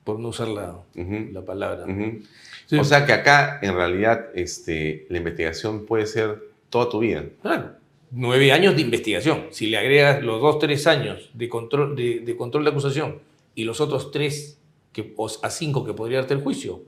por 0.04 0.18
no 0.18 0.28
usar 0.28 0.48
la, 0.48 0.76
la 0.94 1.44
palabra. 1.44 1.86
ujú. 1.86 2.20
Sí. 2.66 2.76
O 2.78 2.84
sea 2.84 3.04
que 3.06 3.12
acá, 3.12 3.58
en 3.62 3.74
realidad, 3.74 4.26
este, 4.34 5.06
la 5.08 5.18
investigación 5.18 5.86
puede 5.86 6.06
ser 6.06 6.40
toda 6.68 6.88
tu 6.88 7.00
vida. 7.00 7.24
Claro, 7.42 7.72
nueve 8.12 8.52
años 8.52 8.76
de 8.76 8.82
investigación. 8.82 9.46
Si 9.50 9.66
le 9.68 9.76
agregas 9.78 10.22
los 10.22 10.40
dos, 10.40 10.58
tres 10.58 10.86
años 10.86 11.30
de 11.34 11.48
control 11.48 11.96
de, 11.96 12.20
de 12.20 12.36
control 12.36 12.64
de 12.64 12.70
acusación 12.70 13.18
y 13.56 13.64
los 13.64 13.80
otros 13.80 14.10
tres 14.12 14.58
que, 14.92 15.14
o 15.16 15.28
a 15.42 15.50
cinco 15.50 15.84
que 15.84 15.94
podría 15.94 16.18
darte 16.18 16.34
el 16.34 16.42
juicio, 16.42 16.82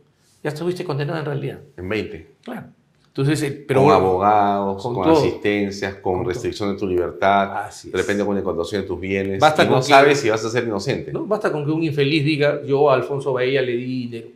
ya 0.45 0.51
estuviste 0.51 0.85
condenado 0.85 1.19
en 1.19 1.25
realidad. 1.25 1.61
En 1.77 1.89
20. 1.89 2.27
Claro. 2.43 2.67
Entonces, 3.15 3.43
eh, 3.43 3.65
pero 3.69 3.83
con 3.83 3.93
abogados, 3.93 4.83
con 4.83 4.95
con, 4.95 5.05
todo. 5.05 5.19
asistencias, 5.19 5.97
con, 5.97 6.19
Con 6.19 6.27
restricción 6.27 6.73
de 6.73 6.79
tu 6.79 6.87
libertad, 6.87 7.69
de 7.85 7.91
repente 7.99 8.25
con 8.25 8.39
incontación 8.39 8.81
de 8.81 8.89
tus 8.89 8.99
bienes. 8.99 9.39
Basta 9.39 9.65
y 9.65 9.67
con 9.67 9.75
no 9.77 9.81
que- 9.83 9.87
sabes 9.89 10.19
si 10.21 10.31
vas 10.31 10.43
a 10.43 10.49
ser 10.49 10.65
inocente. 10.65 11.13
¿no? 11.13 11.27
basta 11.27 11.53
con 11.53 11.67
que 11.67 11.71
un 11.73 11.83
infeliz 11.83 12.25
diga, 12.25 12.63
yo 12.65 12.91
a 12.91 12.95
Alfonso 12.95 13.35
Bahía 13.35 13.61
le 13.61 13.73
di 13.73 13.85
dinero. 13.85 14.29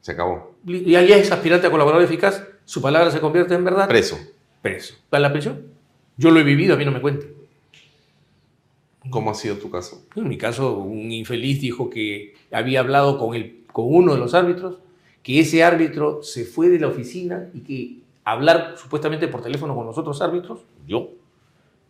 Se 0.00 0.12
acabó. 0.12 0.52
Y 0.66 0.90
ya 0.90 1.00
es 1.02 1.30
aspirante 1.30 1.68
a 1.68 1.70
colaborador 1.70 2.04
eficaz, 2.04 2.42
su 2.64 2.82
palabra 2.82 3.10
se 3.12 3.20
convierte 3.20 3.54
en 3.54 3.64
verdad. 3.64 3.86
Preso. 3.86 4.18
Preso. 4.60 4.94
¿Para 5.10 5.20
la 5.20 5.32
prisión? 5.32 5.62
Yo 6.16 6.32
lo 6.32 6.40
he 6.40 6.42
vivido, 6.42 6.74
a 6.74 6.76
mí 6.76 6.84
no 6.84 6.90
me 6.90 7.00
cuenten. 7.00 7.30
¿Cómo 9.10 9.30
ha 9.30 9.34
sido 9.34 9.56
tu 9.58 9.70
caso? 9.70 10.02
En 10.16 10.28
mi 10.28 10.38
caso, 10.38 10.78
un 10.78 11.12
infeliz 11.12 11.60
dijo 11.60 11.90
que 11.90 12.34
había 12.50 12.80
hablado 12.80 13.18
con, 13.18 13.34
el, 13.34 13.60
con 13.70 13.84
uno 13.88 14.14
de 14.14 14.18
los 14.18 14.32
árbitros, 14.34 14.78
que 15.22 15.40
ese 15.40 15.62
árbitro 15.62 16.22
se 16.22 16.44
fue 16.44 16.68
de 16.70 16.80
la 16.80 16.88
oficina 16.88 17.48
y 17.52 17.60
que 17.60 18.03
hablar 18.24 18.74
supuestamente 18.76 19.28
por 19.28 19.42
teléfono 19.42 19.74
con 19.74 19.86
los 19.86 19.96
otros 19.98 20.20
árbitros, 20.22 20.60
yo 20.86 21.10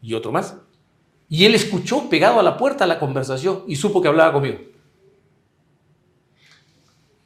y 0.02 0.14
otro 0.14 0.32
más, 0.32 0.58
y 1.28 1.44
él 1.46 1.54
escuchó 1.54 2.08
pegado 2.10 2.38
a 2.38 2.42
la 2.42 2.56
puerta 2.56 2.86
la 2.86 2.98
conversación 2.98 3.62
y 3.66 3.76
supo 3.76 4.02
que 4.02 4.08
hablaba 4.08 4.32
conmigo. 4.32 4.58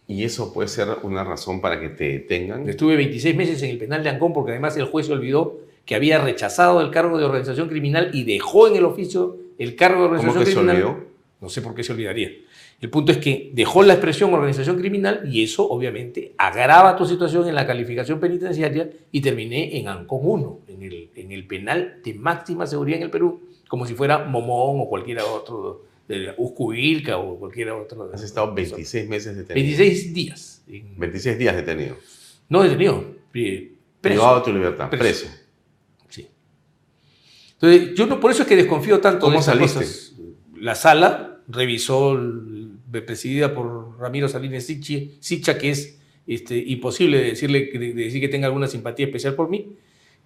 Y 0.07 0.25
eso 0.25 0.55
puede 0.55 0.69
ser 0.69 0.89
una 1.03 1.23
razón 1.23 1.61
para 1.61 1.79
que 1.81 1.91
te 1.91 2.05
detengan. 2.05 2.67
Estuve 2.69 2.97
26 2.97 3.37
meses 3.37 3.63
en 3.63 3.71
el 3.71 3.79
penal 3.79 4.03
de 4.03 4.09
Ancón 4.09 4.33
porque 4.33 4.53
además 4.53 4.77
el 4.77 4.85
juez 4.87 5.07
se 5.07 5.13
olvidó 5.13 5.59
que 5.85 5.95
había 5.95 6.19
rechazado 6.19 6.81
el 6.81 6.91
cargo 6.91 7.19
de 7.19 7.25
organización 7.25 7.69
criminal 7.69 8.11
y 8.15 8.25
dejó 8.25 8.69
en 8.69 8.77
el 8.77 8.85
oficio 8.85 9.37
el 9.59 9.77
cargo 9.77 10.03
de 10.05 10.09
¿Cómo 10.17 10.31
organización 10.31 10.45
que 10.45 10.51
se 10.51 10.57
criminal. 10.57 10.83
olvidó? 10.83 11.08
No 11.41 11.49
sé 11.49 11.63
por 11.63 11.73
qué 11.75 11.85
se 11.85 11.93
olvidaría. 11.93 12.33
El 12.81 12.91
punto 12.91 13.13
es 13.13 13.19
que 13.19 13.51
dejó 13.55 13.83
la 13.85 13.93
expresión 13.95 14.35
organización 14.35 14.77
criminal 14.77 15.23
y 15.33 15.45
eso 15.45 15.69
obviamente 15.69 16.35
agrava 16.37 16.97
tu 16.97 17.07
situación 17.07 17.49
en 17.49 17.55
la 17.55 17.65
calificación 17.67 18.19
penitenciaria 18.19 18.91
y 19.13 19.21
terminé 19.21 19.79
en 19.79 19.87
Ancón 19.89 20.21
1, 20.23 20.61
en 20.69 20.83
el, 20.83 21.11
en 21.15 21.31
el 21.33 21.47
penal 21.47 22.01
de 22.05 22.15
máxima 22.15 22.67
seguridad 22.67 22.99
en 22.99 23.05
el 23.05 23.11
Perú, 23.11 23.43
como 23.69 23.87
si 23.87 23.95
fuera 23.95 24.25
Momón 24.25 24.81
o 24.81 24.89
cualquiera 24.89 25.25
otro, 25.25 25.85
de 26.09 26.35
o 26.37 26.55
cualquiera 27.39 27.77
otro. 27.77 28.11
Has 28.13 28.23
estado 28.23 28.53
26 28.55 29.09
meses 29.09 29.37
detenido. 29.37 29.67
26 29.67 30.15
días. 30.15 30.63
en- 30.67 30.99
26 30.99 31.39
días 31.39 31.55
detenido. 31.55 31.97
no 32.49 32.63
detenido, 32.63 33.05
eh, 33.35 33.75
preso. 34.01 34.21
Privado 34.21 34.39
de 34.39 34.45
tu 34.45 34.53
libertad. 34.53 34.89
Preso. 34.91 35.27
Preso. 35.27 35.27
Sí. 36.09 36.27
Entonces, 37.55 37.95
yo 37.95 38.07
no, 38.07 38.19
por 38.21 38.31
eso 38.31 38.43
es 38.43 38.49
que 38.49 38.57
desconfío 38.57 39.01
tanto 39.01 39.21
¿Cómo 39.21 39.33
de 39.35 39.39
esas 39.41 39.55
saliste? 39.55 39.79
cosas. 39.81 40.13
La 40.57 40.75
sala 40.75 41.28
revisó, 41.49 42.21
presidida 43.07 43.55
por 43.55 43.99
Ramiro 43.99 44.29
Salinas 44.29 44.65
Sicha, 44.65 45.59
que 45.59 45.71
es 45.71 45.99
este, 46.27 46.59
imposible 46.59 47.23
decirle, 47.23 47.71
de 47.73 47.79
de 47.79 48.05
decir 48.05 48.21
que 48.21 48.29
tenga 48.29 48.47
alguna 48.47 48.67
simpatía 48.69 49.07
especial 49.07 49.35
por 49.35 49.49
mí, 49.49 49.77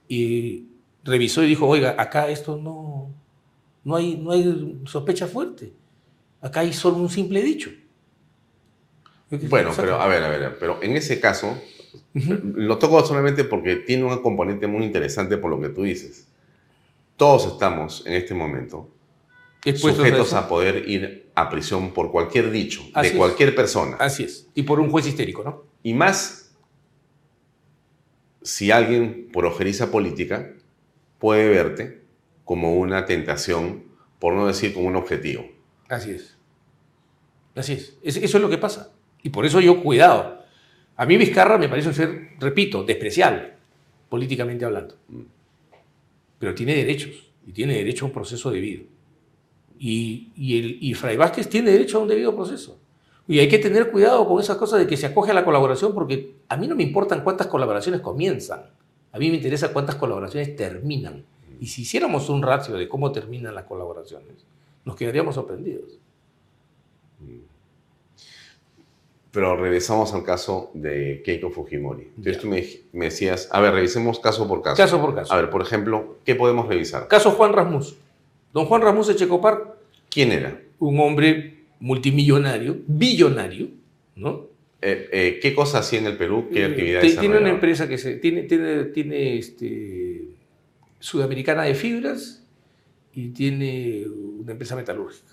y 0.08 0.66
revisó 1.04 1.42
y 1.44 1.46
dijo, 1.46 1.66
oiga, 1.66 1.94
acá 1.96 2.28
esto 2.28 2.56
no, 2.56 3.14
no, 3.84 3.96
hay, 3.96 4.16
no 4.16 4.32
hay 4.32 4.80
sospecha 4.84 5.26
fuerte. 5.26 5.72
Acá 6.40 6.60
hay 6.60 6.72
solo 6.72 6.96
un 6.96 7.08
simple 7.08 7.40
dicho. 7.42 7.70
Bueno, 9.48 9.70
pero 9.74 10.00
a 10.00 10.06
ver, 10.08 10.22
a 10.24 10.28
ver, 10.28 10.56
pero 10.58 10.82
en 10.82 10.96
ese 10.96 11.18
caso, 11.18 11.56
lo 12.12 12.78
toco 12.78 13.04
solamente 13.06 13.44
porque 13.44 13.76
tiene 13.76 14.04
un 14.04 14.18
componente 14.20 14.66
muy 14.66 14.84
interesante 14.84 15.38
por 15.38 15.50
lo 15.50 15.60
que 15.60 15.68
tú 15.68 15.84
dices. 15.84 16.28
Todos 17.16 17.46
estamos 17.46 18.04
en 18.06 18.14
este 18.14 18.34
momento 18.34 18.90
A 19.64 19.76
sujetos 19.76 20.32
a 20.32 20.48
poder 20.48 20.88
ir 20.88 21.30
a 21.34 21.48
prisión 21.48 21.92
por 21.94 22.10
cualquier 22.10 22.50
dicho 22.50 22.82
Así 22.94 23.08
de 23.08 23.12
es. 23.14 23.18
cualquier 23.18 23.54
persona. 23.54 23.96
Así 24.00 24.24
es. 24.24 24.48
Y 24.54 24.62
por 24.64 24.80
un 24.80 24.90
juez 24.90 25.06
histérico, 25.06 25.44
¿no? 25.44 25.64
Y 25.82 25.94
más 25.94 26.54
si 28.42 28.70
alguien 28.70 29.28
por 29.32 29.46
ojeriza 29.46 29.90
política 29.90 30.52
puede 31.18 31.48
verte 31.48 32.02
como 32.44 32.74
una 32.74 33.06
tentación, 33.06 33.84
por 34.18 34.34
no 34.34 34.46
decir 34.46 34.74
como 34.74 34.88
un 34.88 34.96
objetivo. 34.96 35.44
Así 35.88 36.10
es. 36.10 36.36
Así 37.54 37.74
es. 37.74 37.96
Es- 38.02 38.16
Eso 38.16 38.38
es 38.38 38.42
lo 38.42 38.50
que 38.50 38.58
pasa. 38.58 38.90
Y 39.22 39.30
por 39.30 39.46
eso 39.46 39.60
yo, 39.60 39.80
cuidado. 39.82 40.42
A 40.96 41.06
mí 41.06 41.16
Vizcarra 41.16 41.56
me 41.58 41.68
parece 41.68 41.92
ser, 41.94 42.30
repito, 42.40 42.82
despreciable, 42.82 43.52
políticamente 44.08 44.64
hablando. 44.64 44.96
Pero 46.38 46.54
tiene 46.54 46.74
derechos. 46.74 47.30
Y 47.46 47.52
tiene 47.52 47.74
derecho 47.74 48.04
a 48.04 48.08
un 48.08 48.14
proceso 48.14 48.50
debido. 48.50 48.84
Y, 49.85 50.30
y, 50.37 50.59
el, 50.61 50.78
y 50.80 50.95
Fray 50.95 51.16
Vázquez 51.16 51.49
tiene 51.49 51.72
derecho 51.72 51.99
a 51.99 52.03
un 52.03 52.09
debido 52.09 52.37
proceso. 52.37 52.78
Y 53.26 53.41
hay 53.41 53.49
que 53.49 53.59
tener 53.59 53.91
cuidado 53.91 54.28
con 54.28 54.41
esas 54.41 54.57
cosas 54.57 54.78
de 54.78 54.87
que 54.87 54.97
se 54.97 55.07
acoge 55.07 55.33
a 55.33 55.35
la 55.35 55.45
colaboración, 55.45 55.93
porque 55.93 56.37
a 56.49 56.57
mí 56.57 56.68
no 56.68 56.76
me 56.76 56.85
importan 56.85 57.24
cuántas 57.24 57.49
colaboraciones 57.49 58.01
comienzan. 58.01 58.62
A 59.11 59.18
mí 59.18 59.28
me 59.28 59.37
interesa 59.37 59.72
cuántas 59.72 59.97
colaboraciones 59.97 60.55
terminan. 60.55 61.24
Y 61.59 61.66
si 61.66 61.83
hiciéramos 61.83 62.28
un 62.28 62.43
ratio 62.43 62.76
de 62.76 62.89
cómo 62.89 63.11
terminan 63.11 63.57
las 63.57 63.64
colaboraciones, 63.64 64.47
nos 64.85 64.95
quedaríamos 64.95 65.35
sorprendidos. 65.35 65.99
Pero 69.33 69.57
regresamos 69.57 70.12
al 70.14 70.24
caso 70.24 70.70
de 70.74 71.22
Keiko 71.24 71.51
Fujimori. 71.51 72.03
Entonces 72.16 72.35
Ya. 72.37 72.41
tú 72.43 72.49
me, 72.49 72.64
me 72.93 73.07
decías, 73.07 73.49
a 73.51 73.61
ver, 73.61 73.72
revisemos 73.72 74.20
caso 74.20 74.47
por 74.47 74.61
caso. 74.62 74.76
Caso 74.76 75.01
por 75.01 75.14
caso. 75.14 75.33
A 75.33 75.37
ver, 75.37 75.49
por 75.51 75.62
ejemplo, 75.62 76.18
¿qué 76.24 76.35
podemos 76.35 76.68
revisar? 76.68 77.09
Caso 77.09 77.30
Juan 77.33 77.53
Rasmus. 77.53 77.97
Don 78.53 78.66
Juan 78.66 78.82
Rasmus 78.82 79.09
Echecopar, 79.11 79.76
¿Quién 80.11 80.32
era? 80.32 80.61
un 80.78 80.98
hombre 81.00 81.55
multimillonario, 81.80 82.76
billonario, 82.86 83.68
¿no? 84.16 84.46
Eh, 84.80 85.09
eh, 85.12 85.38
¿Qué 85.40 85.55
cosa 85.55 85.78
hacía 85.78 86.00
en 86.00 86.07
el 86.07 86.16
Perú? 86.16 86.48
¿Qué 86.53 86.62
Eh, 86.62 86.64
actividad 86.66 87.00
te- 87.03 87.16
Tiene 87.16 87.38
una 87.38 87.50
empresa 87.50 87.88
que 87.88 87.98
se. 87.98 88.16
Tiene, 88.16 88.42
tiene, 88.42 88.84
tiene 88.86 89.38
este, 89.38 90.24
Sudamericana 90.98 91.62
de 91.62 91.74
Fibras 91.74 92.44
y 93.14 93.28
tiene 93.28 94.05
una 94.09 94.53
empresa 94.53 94.74
metalúrgica. 94.76 95.32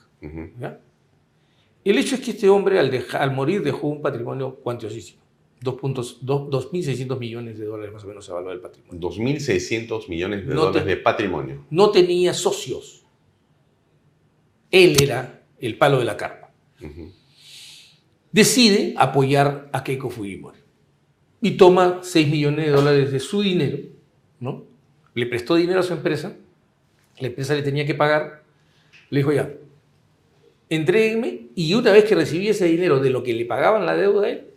El 1.84 1.98
hecho 1.98 2.16
es 2.16 2.22
que 2.22 2.32
este 2.32 2.48
hombre, 2.50 2.78
al, 2.80 3.32
morir, 3.34 3.64
dejó 3.64 3.88
un 3.88 4.02
patrimonio 4.02 4.56
cuantiosísimo. 4.56 5.20
Dos 5.62 5.76
puntos- 5.76 6.20
dos- 6.22 6.50
2.600 6.50 7.18
millones 7.20 7.58
de 7.58 7.66
dólares 7.66 7.92
más 7.92 8.04
o 8.04 8.08
menos 8.08 8.26
se 8.26 8.32
evalúa 8.32 8.54
el 8.54 8.60
patrimonio. 8.62 9.00
2.600 9.00 10.08
millones 10.10 10.48
de 10.48 10.54
No 10.54 10.62
te- 10.62 10.68
dólares 10.68 10.86
de 10.86 10.98
patrimonio. 10.98 11.66
No 11.70 11.90
tenía 11.92 12.34
socios. 12.34 12.99
Él 14.72 15.02
era 15.02 15.42
el 15.60 15.78
palo 15.78 16.00
de 16.00 16.06
la 16.06 16.18
carpa. 16.18 16.52
Decide 18.32 18.94
apoyar 18.98 19.70
a 19.72 19.84
Keiko 19.84 20.10
Fujimori 20.10 20.60
y 21.42 21.52
toma 21.52 22.00
6 22.02 22.28
millones 22.28 22.66
de 22.66 22.72
dólares 22.72 23.12
de 23.12 23.20
su 23.20 23.42
dinero, 23.42 23.80
¿no? 24.40 24.66
Le 25.14 25.26
prestó 25.26 25.56
dinero 25.56 25.80
a 25.80 25.84
su 25.84 25.94
empresa, 25.94 26.36
la 27.20 27.28
empresa 27.28 27.56
le 27.56 27.64
tenía 27.64 27.86
que 27.86 27.96
pagar, 27.96 28.44
le 29.10 29.20
dijo 29.20 29.32
ya, 29.32 29.52
Entréguenme 30.70 31.48
y 31.56 31.74
una 31.74 31.92
vez 31.92 32.06
que 32.06 32.14
recibí 32.14 32.48
ese 32.48 32.66
dinero 32.66 33.00
de 33.00 33.10
lo 33.10 33.24
que 33.24 33.34
le 33.34 33.46
pagaban 33.46 33.88
la 33.88 33.96
deuda 33.96 34.28
a 34.28 34.30
él, 34.30 34.52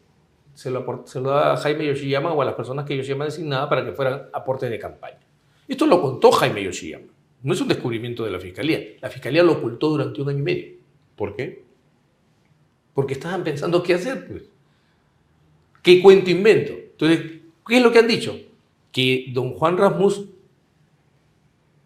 se 0.52 0.70
lo, 0.70 1.04
se 1.06 1.20
lo 1.20 1.30
daba 1.30 1.54
a 1.54 1.56
Jaime 1.56 1.86
Yoshiyama 1.86 2.32
o 2.32 2.42
a 2.42 2.44
las 2.44 2.54
personas 2.54 2.84
que 2.84 2.94
Yoshiyama 2.96 3.24
designaba 3.24 3.68
para 3.70 3.82
que 3.84 3.92
fueran 3.92 4.24
aportes 4.34 4.68
de 4.68 4.78
campaña. 4.78 5.20
Esto 5.66 5.86
lo 5.86 6.02
contó 6.02 6.30
Jaime 6.30 6.62
Yoshiyama. 6.62 7.06
No 7.42 7.54
es 7.54 7.60
un 7.60 7.68
descubrimiento 7.68 8.24
de 8.24 8.30
la 8.30 8.38
Fiscalía. 8.38 8.80
La 9.00 9.10
Fiscalía 9.10 9.42
lo 9.42 9.52
ocultó 9.52 9.90
durante 9.90 10.22
un 10.22 10.28
año 10.28 10.38
y 10.38 10.42
medio. 10.42 10.72
¿Por 11.16 11.34
qué? 11.34 11.62
Porque 12.94 13.14
estaban 13.14 13.42
pensando 13.42 13.82
qué 13.82 13.94
hacer, 13.94 14.26
pues. 14.26 14.42
¿Qué 15.82 16.00
cuento 16.00 16.30
invento? 16.30 16.72
Entonces, 16.72 17.40
¿qué 17.66 17.76
es 17.76 17.82
lo 17.82 17.90
que 17.90 17.98
han 17.98 18.06
dicho? 18.06 18.38
Que 18.92 19.26
don 19.32 19.54
Juan 19.54 19.76
Rasmus 19.76 20.26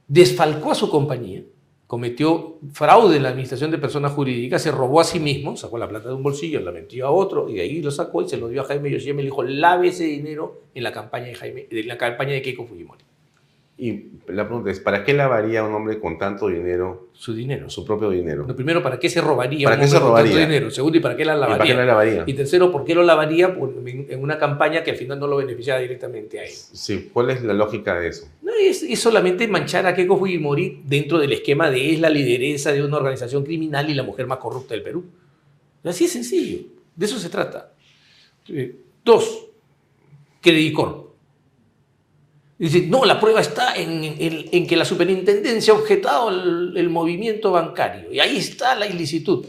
desfalcó 0.06 0.72
a 0.72 0.74
su 0.74 0.90
compañía, 0.90 1.42
cometió 1.86 2.58
fraude 2.72 3.16
en 3.16 3.22
la 3.22 3.30
administración 3.30 3.70
de 3.70 3.78
personas 3.78 4.12
jurídicas, 4.12 4.62
se 4.62 4.70
robó 4.70 5.00
a 5.00 5.04
sí 5.04 5.18
mismo, 5.18 5.56
sacó 5.56 5.78
la 5.78 5.88
plata 5.88 6.08
de 6.08 6.14
un 6.14 6.22
bolsillo, 6.22 6.60
la 6.60 6.72
metió 6.72 7.06
a 7.06 7.10
otro, 7.10 7.48
y 7.48 7.54
de 7.54 7.62
ahí 7.62 7.80
lo 7.80 7.90
sacó 7.90 8.22
y 8.22 8.28
se 8.28 8.36
lo 8.36 8.48
dio 8.48 8.62
a 8.62 8.64
Jaime 8.64 8.90
Yoshiyama 8.90 9.20
y 9.20 9.24
le 9.24 9.30
dijo, 9.30 9.42
lave 9.42 9.88
ese 9.88 10.04
dinero 10.04 10.62
en 10.74 10.82
la 10.82 10.92
campaña 10.92 11.26
de, 11.26 11.34
Jaime, 11.34 11.66
en 11.70 11.88
la 11.88 11.96
campaña 11.96 12.32
de 12.32 12.42
Keiko 12.42 12.66
Fujimori. 12.66 13.05
Y 13.78 14.04
la 14.28 14.46
pregunta 14.46 14.70
es, 14.70 14.80
¿para 14.80 15.04
qué 15.04 15.12
lavaría 15.12 15.62
un 15.62 15.74
hombre 15.74 16.00
con 16.00 16.16
tanto 16.16 16.48
dinero, 16.48 17.10
Su 17.12 17.34
dinero. 17.34 17.68
su 17.68 17.84
propio 17.84 18.08
dinero? 18.08 18.46
Lo 18.48 18.56
primero, 18.56 18.82
¿para 18.82 18.98
qué 18.98 19.10
se 19.10 19.20
robaría 19.20 19.64
¿Para 19.66 19.76
un 19.76 19.82
qué 19.82 19.86
se 19.88 19.96
hombre 19.96 20.08
con 20.08 20.16
tanto 20.16 20.30
robaría? 20.30 20.46
dinero? 20.48 20.70
Segundo, 20.70 20.96
¿y 20.96 21.00
para 21.02 21.14
qué 21.14 21.24
la 21.26 21.34
¿Y 21.34 21.36
para 21.40 21.50
lavaría? 21.50 21.72
qué 21.74 21.78
la 21.78 21.84
lavaría? 21.84 22.24
Y 22.26 22.32
tercero, 22.32 22.72
¿por 22.72 22.84
qué 22.84 22.94
lo 22.94 23.02
lavaría 23.02 23.54
Por- 23.54 23.74
en 23.86 24.22
una 24.22 24.38
campaña 24.38 24.82
que 24.82 24.92
al 24.92 24.96
final 24.96 25.18
no 25.20 25.26
lo 25.26 25.36
beneficiaba 25.36 25.78
directamente 25.80 26.40
a 26.40 26.44
él? 26.44 26.50
Sí, 26.52 27.10
¿cuál 27.12 27.28
es 27.28 27.42
la 27.42 27.52
lógica 27.52 28.00
de 28.00 28.08
eso? 28.08 28.26
No, 28.40 28.52
es, 28.58 28.82
es 28.82 28.98
solamente 28.98 29.46
manchar 29.46 29.86
a 29.86 29.94
Keiko 29.94 30.16
Fujimori 30.16 30.80
dentro 30.86 31.18
del 31.18 31.34
esquema 31.34 31.70
de 31.70 31.92
es 31.92 32.00
la 32.00 32.08
lideresa 32.08 32.72
de 32.72 32.82
una 32.82 32.96
organización 32.96 33.44
criminal 33.44 33.90
y 33.90 33.94
la 33.94 34.04
mujer 34.04 34.26
más 34.26 34.38
corrupta 34.38 34.72
del 34.72 34.82
Perú. 34.84 35.04
Así 35.84 36.06
es 36.06 36.12
sencillo. 36.12 36.60
De 36.96 37.04
eso 37.04 37.18
se 37.18 37.28
trata. 37.28 37.72
Eh, 38.48 38.74
Dos, 39.04 39.48
Credicor. 40.40 41.05
Dice, 42.58 42.86
no, 42.86 43.04
la 43.04 43.20
prueba 43.20 43.40
está 43.40 43.74
en, 43.76 44.02
en- 44.04 44.46
en 44.50 44.66
que 44.66 44.76
la 44.76 44.84
superintendencia 44.86 45.74
ha 45.74 45.76
objetado 45.76 46.30
el, 46.30 46.74
el 46.76 46.88
movimiento 46.88 47.50
bancario. 47.52 48.10
Y 48.12 48.20
ahí 48.20 48.38
está 48.38 48.74
la 48.74 48.86
ilicitud. 48.86 49.44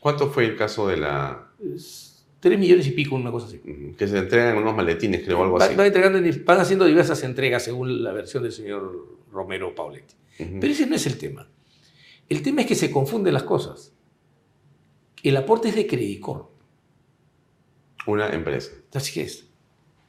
¿Cuánto 0.00 0.30
fue 0.30 0.44
el 0.44 0.56
caso 0.56 0.86
de 0.88 0.98
la... 0.98 1.48
Es 1.74 2.10
Tres 2.40 2.58
millones 2.58 2.86
y 2.86 2.90
pico, 2.90 3.14
una 3.16 3.30
cosa 3.30 3.46
así. 3.46 3.58
que 3.96 4.06
se 4.06 4.18
entregan 4.18 4.58
unos 4.58 4.76
maletines, 4.76 5.22
creo, 5.24 5.42
algo 5.42 5.58
Va- 5.58 5.64
así? 5.64 5.74
Van, 5.74 5.86
entregando, 5.86 6.18
van 6.44 6.60
haciendo 6.60 6.84
diversas 6.84 7.22
entregas 7.22 7.64
según 7.64 8.04
la 8.04 8.12
versión 8.12 8.42
del 8.42 8.52
señor 8.52 9.16
Romero 9.32 9.74
Pauletti. 9.74 10.14
Pero 10.36 10.66
ese 10.70 10.86
no 10.86 10.94
es 10.96 11.06
el 11.06 11.16
tema. 11.16 11.48
El 12.28 12.42
tema 12.42 12.60
es 12.60 12.66
que 12.66 12.74
se 12.74 12.90
confunden 12.90 13.32
las 13.32 13.44
cosas. 13.44 13.94
El 15.22 15.38
aporte 15.38 15.70
es 15.70 15.74
de 15.74 15.86
Credicor. 15.86 16.50
Una 18.06 18.28
empresa. 18.28 18.72
Así 18.92 19.14
que 19.14 19.22
es. 19.22 19.46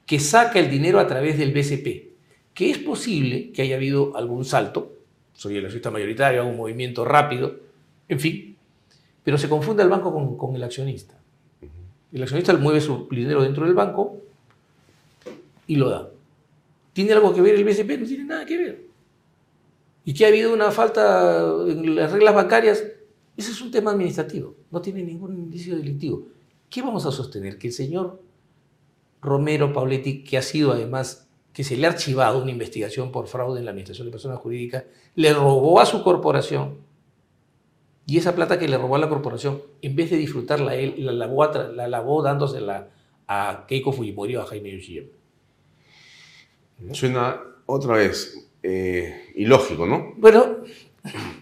Que 0.06 0.20
saca 0.20 0.60
el 0.60 0.70
dinero 0.70 1.00
a 1.00 1.08
través 1.08 1.38
del 1.38 1.54
BCP. 1.54 2.05
Que 2.56 2.72
es 2.72 2.80
posible 2.80 3.51
que 3.51 3.62
haya 3.62 3.76
habido 3.76 4.18
algún 4.18 4.45
salto. 4.45 4.93
Soy 5.34 5.58
el 5.58 5.66
accionista 5.66 5.91
mayoritario, 5.91 6.41
hago 6.41 6.49
un 6.49 6.58
movimiento 6.58 7.06
rápido. 7.06 7.58
En 8.10 8.20
fin. 8.20 8.58
Pero 9.24 9.38
se 9.38 9.47
confunde 9.47 9.84
el 9.84 9.89
banco 9.89 10.12
con, 10.12 10.36
con 10.36 10.56
el 10.56 10.64
accionista. 10.64 11.16
El 12.12 12.24
accionista 12.24 12.53
mueve 12.53 12.82
su 12.82 13.08
dinero 13.12 13.43
dentro 13.43 13.66
del 13.66 13.76
banco 13.76 14.22
y 15.68 15.76
lo 15.76 15.89
da. 15.89 16.10
¿Tiene 16.93 17.14
algo 17.14 17.34
que 17.34 17.41
ver 17.41 17.56
el 17.56 17.64
BCP? 17.64 17.99
No 17.99 18.08
tiene 18.08 18.24
nada 18.24 18.45
que 18.45 18.58
ver. 18.58 18.86
¿Y 20.06 20.14
que 20.14 20.24
ha 20.24 20.30
habido 20.30 20.53
una 20.53 20.72
falta 20.72 21.43
en 21.68 21.95
las 21.95 22.12
reglas 22.12 22.36
bancarias? 22.36 22.84
Ese 23.36 23.51
es 23.51 23.62
un 23.62 23.72
tema 23.72 23.91
administrativo, 23.91 24.56
no 24.72 24.82
tiene 24.82 25.03
ningún 25.03 25.36
indicio 25.36 25.76
delictivo. 25.76 26.28
¿Qué 26.70 26.82
vamos 26.82 27.06
a 27.06 27.12
sostener? 27.12 27.58
Que 27.58 27.68
el 27.68 27.74
señor 27.74 28.22
Romero 29.22 29.74
Pauletti, 29.74 30.24
que 30.24 30.38
ha 30.38 30.41
sido 30.41 30.72
además, 30.72 31.24
que 31.56 31.64
se 31.64 31.78
le 31.78 31.88
ha 31.88 31.89
archivado 31.91 32.41
una 32.41 32.51
investigación 32.51 33.14
por 33.14 33.28
fraude 33.28 33.60
en 33.60 33.66
la 33.66 33.72
administración 33.72 34.08
de 34.08 34.12
personas 34.12 34.39
jurídicas, 34.39 34.84
le 35.16 35.34
robó 35.34 35.80
a 35.80 35.86
su 35.86 36.03
corporación 36.03 36.80
y 38.06 38.18
esa 38.18 38.36
plata 38.36 38.60
que 38.60 38.68
le 38.68 38.78
robó 38.78 38.97
a 38.97 38.99
la 38.99 39.08
corporación, 39.08 39.62
en 39.82 39.95
vez 39.95 40.12
de 40.12 40.18
disfrutarla 40.18 40.76
él, 40.76 40.95
la 40.97 41.14
lavó, 41.14 41.45
la 41.74 41.88
dándosela 42.24 42.89
a 43.26 43.64
Keiko 43.70 43.93
Fujimori 43.93 44.36
o 44.36 44.41
a 44.41 44.45
Jaime 44.45 44.70
Yoshiyama. 44.70 45.08
Suena 46.91 47.39
otra 47.66 47.95
vez 47.95 48.51
eh, 48.62 49.32
ilógico, 49.36 49.86
¿no? 49.86 50.14
Bueno, 50.18 50.58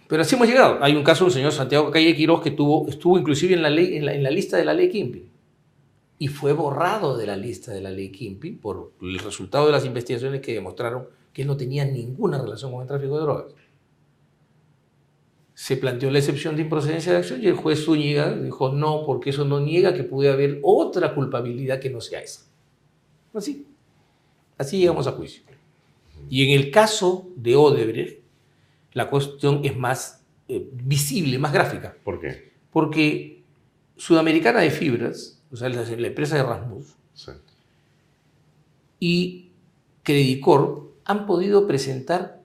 pero 0.07 0.22
así 0.22 0.36
hemos 0.36 0.47
llegado. 0.47 0.78
Hay 0.84 0.95
un 0.95 1.03
caso 1.03 1.24
de 1.24 1.30
un 1.30 1.34
señor 1.34 1.53
Santiago 1.53 1.89
Calle 1.89 2.16
Quiroz 2.16 2.39
que 2.39 2.51
tuvo, 2.51 2.88
estuvo 2.88 3.18
inclusive 3.18 3.55
en 3.55 3.64
la, 3.64 3.72
ley, 3.72 3.97
en, 3.97 4.05
la, 4.05 4.14
en 4.14 4.22
la 4.22 4.30
lista 4.30 4.57
de 4.57 4.66
la 4.66 4.76
ley 4.76 4.91
Kimpi 4.91 5.32
y 6.24 6.30
fue 6.30 6.53
borrado 6.53 7.17
de 7.17 7.28
la 7.28 7.36
lista 7.36 7.74
de 7.74 7.82
la 7.82 7.89
ley 7.89 8.09
Kimpi 8.09 8.51
por 8.51 8.93
el 9.01 9.19
resultado 9.19 9.65
de 9.65 9.74
las 9.74 9.84
investigaciones 9.84 10.39
que 10.39 10.53
demostraron 10.53 11.05
que 11.34 11.41
él 11.41 11.49
no 11.49 11.57
tenía 11.57 11.84
ninguna 11.84 12.41
relación 12.41 12.71
con 12.71 12.82
el 12.82 12.88
tráfico 12.88 13.17
de 13.17 13.24
drogas. 13.24 13.53
Se 15.53 15.76
planteó 15.76 16.09
la 16.11 16.19
excepción 16.19 16.55
de 16.55 16.61
improcedencia 16.61 17.11
de 17.11 17.17
acción 17.17 17.43
y 17.43 17.47
el 17.47 17.55
juez 17.55 17.84
Zúñiga 17.84 18.32
dijo 18.38 18.69
no, 18.71 19.05
porque 19.05 19.32
eso 19.32 19.43
no 19.43 19.59
niega 19.59 19.93
que 19.93 20.05
puede 20.05 20.32
haber 20.32 20.61
otra 20.63 21.13
culpabilidad 21.13 21.82
que 21.82 21.89
no 21.89 21.99
sea 21.99 22.21
esa. 22.21 22.45
Así. 23.34 23.67
Así 24.57 24.78
llegamos 24.78 25.07
a 25.07 25.11
juicio. 25.11 25.43
Y 26.30 26.45
en 26.45 26.57
el 26.57 26.71
caso 26.71 27.28
de 27.36 27.57
Odebrecht, 27.57 28.24
la 28.93 29.09
cuestión 29.09 29.59
es 29.65 29.76
más 29.76 30.24
eh, 30.47 30.69
visible, 30.71 31.38
más 31.38 31.51
gráfica, 31.51 31.97
¿Por 32.01 32.21
qué? 32.21 32.53
porque 32.71 33.43
Sudamericana 33.97 34.61
de 34.61 34.71
Fibras, 34.71 35.43
o 35.54 35.56
sea, 35.56 35.70
la, 35.70 35.84
la 35.84 36.08
empresa 36.08 36.36
de 36.36 36.43
Rasmus, 36.43 36.95
Sí. 37.14 37.32
y 38.99 39.49
Credicor 40.04 40.91
han 41.06 41.26
podido 41.26 41.68
presentar 41.68 42.41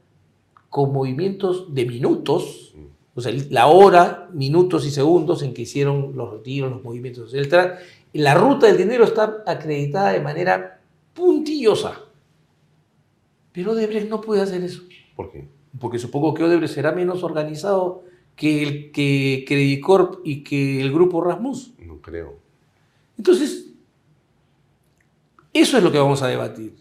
con 0.71 0.93
movimientos 0.93 1.73
de 1.75 1.87
minutos, 1.87 2.75
o 3.15 3.21
sea, 3.21 3.33
la 3.51 3.67
hora, 3.67 4.29
minutos 4.33 4.87
y 4.87 4.91
segundos 4.91 5.43
en 5.43 5.55
que 5.55 5.63
hicieron 5.63 6.13
los 6.17 6.31
retiros, 6.31 6.71
los 6.71 6.85
movimientos. 6.85 7.33
Tra- 7.35 7.79
la 8.13 8.35
ruta 8.35 8.67
del 8.67 8.77
dinero 8.77 9.05
está 9.05 9.43
acreditada 9.47 10.13
de 10.13 10.21
manera 10.21 10.81
puntillosa. 11.15 12.01
Pero 13.53 13.73
Odebrecht 13.73 14.09
no 14.09 14.21
puede 14.21 14.43
hacer 14.43 14.63
eso. 14.63 14.83
¿Por 15.17 15.33
qué? 15.33 15.49
porque 15.81 15.99
supongo 15.99 16.33
que 16.35 16.43
Odebrecht 16.45 16.75
será 16.75 16.93
menos 16.93 17.23
organizado 17.23 18.03
que, 18.37 18.63
el, 18.63 18.91
que 18.93 19.45
Credicorp 19.47 20.21
y 20.25 20.43
que 20.43 20.81
el 20.81 20.93
grupo 20.93 21.21
Rasmus. 21.23 21.73
No 21.79 22.01
creo. 22.01 22.37
Entonces, 23.19 23.67
eso 25.53 25.77
es 25.77 25.83
lo 25.83 25.93
que 25.93 25.99
vamos 25.99 26.23
a 26.23 26.29
debatir. 26.29 26.75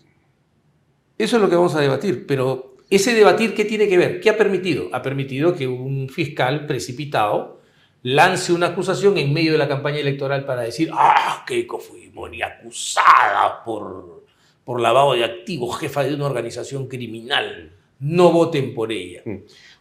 Eso 1.18 1.38
es 1.38 1.42
lo 1.42 1.50
que 1.50 1.56
vamos 1.56 1.74
a 1.76 1.82
debatir, 1.82 2.28
pero 2.28 2.76
ese 2.90 3.14
debatir, 3.14 3.56
¿qué 3.56 3.66
tiene 3.66 3.88
que 3.88 3.98
ver? 3.98 4.22
¿Qué 4.22 4.30
ha 4.30 4.38
permitido? 4.38 4.90
Ha 4.94 5.02
permitido 5.02 5.56
que 5.56 5.68
un 5.68 6.08
fiscal 6.10 6.68
precipitado 6.68 7.60
lance 8.04 8.54
una 8.54 8.68
acusación 8.68 9.18
en 9.18 9.34
medio 9.34 9.52
de 9.52 9.58
la 9.58 9.68
campaña 9.68 9.98
electoral 9.98 10.46
para 10.46 10.62
decir, 10.62 10.90
ah, 10.94 11.44
Keiko 11.46 11.80
Fujimori 11.80 12.42
acusada 12.42 13.64
por, 13.66 14.24
por 14.64 14.80
lavado 14.80 15.14
de 15.14 15.24
activos, 15.24 15.78
jefa 15.80 16.04
de 16.04 16.14
una 16.14 16.28
organización 16.28 16.88
criminal, 16.88 17.74
no 18.00 18.32
voten 18.32 18.76
por 18.76 18.92
ella. 18.92 19.24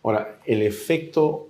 Ahora, 0.02 0.40
el 0.46 0.62
efecto 0.62 1.48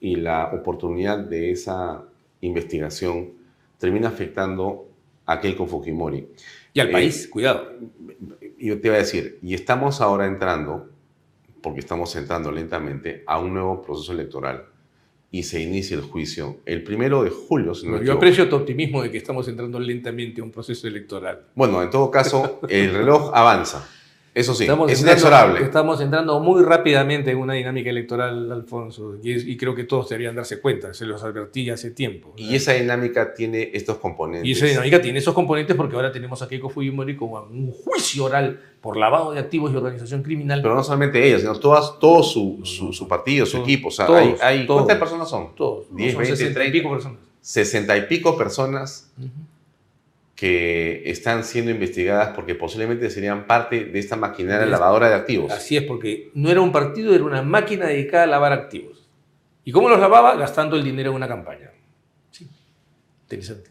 y 0.00 0.16
la 0.16 0.50
oportunidad 0.52 1.18
de 1.18 1.50
esa 1.50 2.02
investigación 2.40 3.37
termina 3.78 4.08
afectando 4.08 4.88
a 5.26 5.40
Keiko 5.40 5.66
Fujimori. 5.66 6.26
Y 6.74 6.80
al 6.80 6.88
Eh, 6.88 6.92
país, 6.92 7.28
cuidado. 7.28 7.72
Yo 8.58 8.80
te 8.80 8.88
iba 8.88 8.96
a 8.96 9.00
decir, 9.00 9.38
y 9.42 9.54
estamos 9.54 10.00
ahora 10.00 10.26
entrando, 10.26 10.88
porque 11.62 11.80
estamos 11.80 12.14
entrando 12.16 12.50
lentamente, 12.50 13.22
a 13.26 13.38
un 13.38 13.54
nuevo 13.54 13.82
proceso 13.82 14.12
electoral 14.12 14.64
y 15.30 15.42
se 15.42 15.60
inicia 15.60 15.94
el 15.96 16.02
juicio 16.02 16.60
el 16.64 16.82
primero 16.82 17.22
de 17.22 17.30
julio. 17.30 17.74
si 17.74 17.84
no 17.86 17.92
Yo 17.92 17.98
equivoco. 17.98 18.16
aprecio 18.18 18.48
tu 18.48 18.56
optimismo 18.56 19.02
de 19.02 19.10
que 19.10 19.18
estamos 19.18 19.46
entrando 19.48 19.78
lentamente 19.78 20.40
a 20.40 20.44
un 20.44 20.50
proceso 20.50 20.86
electoral. 20.86 21.42
Bueno, 21.54 21.82
en 21.82 21.90
todo 21.90 22.10
caso, 22.10 22.60
el 22.68 22.92
reloj 22.94 23.30
avanza. 23.34 23.86
Eso 24.34 24.54
sí, 24.54 24.64
estamos 24.64 24.90
es 24.92 24.98
entrando- 25.00 25.20
inexorable. 25.20 25.64
Estamos 25.64 26.00
entrando 26.00 26.38
muy 26.38 26.62
rápidamente 26.62 27.30
en 27.32 27.38
una 27.38 27.54
dinámica 27.54 27.90
electoral, 27.90 28.52
Alfonso, 28.52 29.16
y, 29.22 29.32
es- 29.32 29.44
y 29.46 29.56
creo 29.56 29.74
que 29.74 29.84
todos 29.84 30.08
deberían 30.08 30.36
darse 30.36 30.60
cuenta, 30.60 30.94
se 30.94 31.06
los 31.06 31.22
advertí 31.24 31.68
hace 31.70 31.90
tiempo. 31.90 32.34
Y 32.36 32.54
esa 32.54 32.72
dinámica 32.74 33.34
tiene 33.34 33.70
estos 33.74 33.96
componentes. 33.98 34.46
Y 34.46 34.52
esa 34.52 34.66
dinámica 34.66 35.00
tiene 35.02 35.18
esos 35.18 35.34
componentes 35.34 35.74
porque 35.76 35.96
ahora 35.96 36.12
tenemos 36.12 36.40
a 36.42 36.48
Keiko 36.48 36.68
Fujimori 36.70 37.16
con 37.16 37.30
un 37.50 37.72
juicio 37.72 38.24
oral 38.26 38.60
por 38.80 38.96
lavado 38.96 39.32
de 39.32 39.40
activos 39.40 39.72
y 39.72 39.76
organización 39.76 40.22
criminal. 40.22 40.62
Pero 40.62 40.74
no 40.74 40.84
solamente 40.84 41.26
ella, 41.26 41.38
sino 41.40 41.58
todas, 41.58 41.98
todo 41.98 42.22
su, 42.22 42.60
su, 42.62 42.92
su 42.92 43.08
partido, 43.08 43.44
su 43.44 43.56
Todos, 43.56 43.68
equipo. 43.68 43.88
O 43.88 43.90
sea, 43.90 44.06
todos, 44.06 44.20
hay, 44.20 44.34
hay- 44.40 44.66
todos. 44.66 44.82
¿Cuántas 44.82 44.98
personas 44.98 45.28
son? 45.28 45.54
todos, 45.56 45.86
10, 45.96 46.12
son 46.12 46.22
20, 46.22 46.36
60 46.36 46.50
y 46.50 46.54
30. 46.70 46.72
pico 46.78 46.90
personas. 46.94 47.18
Sesenta 47.40 47.96
y 47.96 48.02
pico 48.02 48.36
personas 48.36 49.10
Ujú. 49.18 49.28
Que 50.38 51.02
están 51.10 51.42
siendo 51.42 51.72
investigadas 51.72 52.28
porque 52.32 52.54
posiblemente 52.54 53.10
serían 53.10 53.48
parte 53.48 53.86
de 53.86 53.98
esta 53.98 54.14
maquinaria 54.14 54.66
lavadora 54.66 55.08
de 55.08 55.16
activos. 55.16 55.50
Así 55.50 55.76
es, 55.76 55.82
porque 55.82 56.30
no 56.34 56.48
era 56.48 56.60
un 56.60 56.70
partido, 56.70 57.12
era 57.12 57.24
una 57.24 57.42
máquina 57.42 57.86
dedicada 57.86 58.22
a 58.22 58.26
lavar 58.28 58.52
activos. 58.52 59.08
¿Y 59.64 59.72
cómo 59.72 59.88
los 59.88 59.98
lavaba? 59.98 60.36
Gastando 60.36 60.76
el 60.76 60.84
dinero 60.84 61.10
en 61.10 61.16
una 61.16 61.26
campaña. 61.26 61.72
Sí, 62.30 62.46
interesante. 63.22 63.70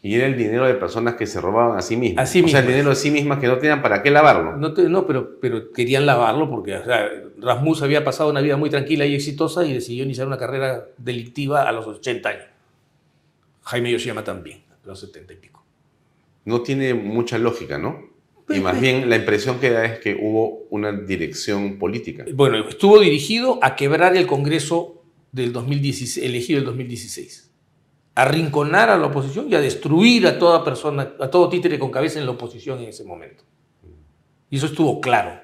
Y 0.00 0.14
era 0.14 0.26
el 0.26 0.38
dinero 0.38 0.64
de 0.66 0.72
personas 0.72 1.16
que 1.16 1.26
se 1.26 1.38
robaban 1.38 1.76
a 1.76 1.82
sí 1.82 1.98
mismas. 1.98 2.30
A 2.30 2.32
sí 2.32 2.42
o 2.42 2.48
sea, 2.48 2.60
el 2.60 2.66
dinero 2.66 2.88
de 2.88 2.96
sí 2.96 3.10
mismas 3.10 3.38
que 3.38 3.46
no 3.46 3.58
tenían 3.58 3.82
para 3.82 4.02
qué 4.02 4.10
lavarlo. 4.10 4.56
No, 4.56 4.72
te- 4.72 4.88
no, 4.88 5.06
pero, 5.06 5.38
pero 5.38 5.70
querían 5.70 6.06
lavarlo 6.06 6.48
porque 6.48 6.76
o 6.76 6.84
sea, 6.86 7.10
Rasmus 7.38 7.82
había 7.82 8.02
pasado 8.04 8.30
una 8.30 8.40
vida 8.40 8.56
muy 8.56 8.70
tranquila 8.70 9.04
y 9.04 9.14
exitosa 9.14 9.66
y 9.66 9.74
decidió 9.74 10.04
iniciar 10.04 10.26
una 10.26 10.38
carrera 10.38 10.86
delictiva 10.96 11.68
a 11.68 11.72
los 11.72 11.86
80 11.86 12.26
años. 12.30 12.44
Jaime 13.64 13.92
Yoshiyama 13.92 14.24
también, 14.24 14.62
a 14.82 14.86
los 14.86 14.98
70 15.00 15.34
y 15.34 15.36
pico. 15.36 15.63
No 16.44 16.62
tiene 16.62 16.94
mucha 16.94 17.38
lógica, 17.38 17.78
¿no? 17.78 18.14
Y 18.48 18.60
más 18.60 18.78
bien 18.78 19.08
la 19.08 19.16
impresión 19.16 19.58
que 19.58 19.70
da 19.70 19.86
es 19.86 19.98
que 20.00 20.14
hubo 20.14 20.66
una 20.70 20.92
dirección 20.92 21.78
política. 21.78 22.24
Bueno, 22.34 22.68
estuvo 22.68 23.00
dirigido 23.00 23.58
a 23.62 23.74
quebrar 23.74 24.16
el 24.16 24.26
Congreso 24.26 25.02
del 25.32 25.52
2016, 25.52 26.24
elegido 26.24 26.58
el 26.58 26.66
2016. 26.66 27.50
A 28.14 28.22
arrinconar 28.22 28.90
a 28.90 28.98
la 28.98 29.06
oposición 29.06 29.50
y 29.50 29.54
a 29.54 29.60
destruir 29.60 30.26
a 30.26 30.38
toda 30.38 30.62
persona, 30.62 31.14
a 31.18 31.30
todo 31.30 31.48
títere 31.48 31.78
con 31.78 31.90
cabeza 31.90 32.20
en 32.20 32.26
la 32.26 32.32
oposición 32.32 32.80
en 32.80 32.90
ese 32.90 33.04
momento. 33.04 33.44
Y 34.50 34.58
eso 34.58 34.66
estuvo 34.66 35.00
claro, 35.00 35.40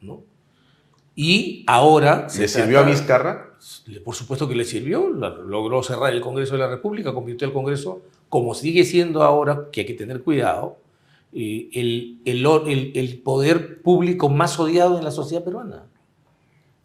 ¿no? 0.00 0.24
Y 1.14 1.64
ahora... 1.66 2.28
se 2.28 2.42
¿Le 2.42 2.48
sirvió 2.48 2.80
a 2.80 2.82
Vizcarra? 2.82 3.56
Por 4.04 4.14
supuesto 4.14 4.48
que 4.48 4.54
le 4.54 4.64
sirvió, 4.64 5.08
logró 5.08 5.82
cerrar 5.82 6.12
el 6.12 6.20
Congreso 6.20 6.54
de 6.54 6.58
la 6.58 6.68
República, 6.68 7.14
convirtió 7.14 7.46
el 7.46 7.52
Congreso, 7.52 8.02
como 8.30 8.54
sigue 8.54 8.84
siendo 8.84 9.22
ahora, 9.22 9.66
que 9.70 9.82
hay 9.82 9.86
que 9.86 9.92
tener 9.94 10.22
cuidado, 10.22 10.78
eh, 11.34 11.68
el, 11.74 12.18
el 12.24 12.46
o- 12.46 12.66
el- 12.66 12.92
el 12.94 13.18
poder 13.18 13.82
público 13.82 14.28
más 14.30 14.58
odiado 14.58 14.96
en 14.98 15.04
la 15.04 15.10
sociedad 15.10 15.44
peruana. 15.44 15.84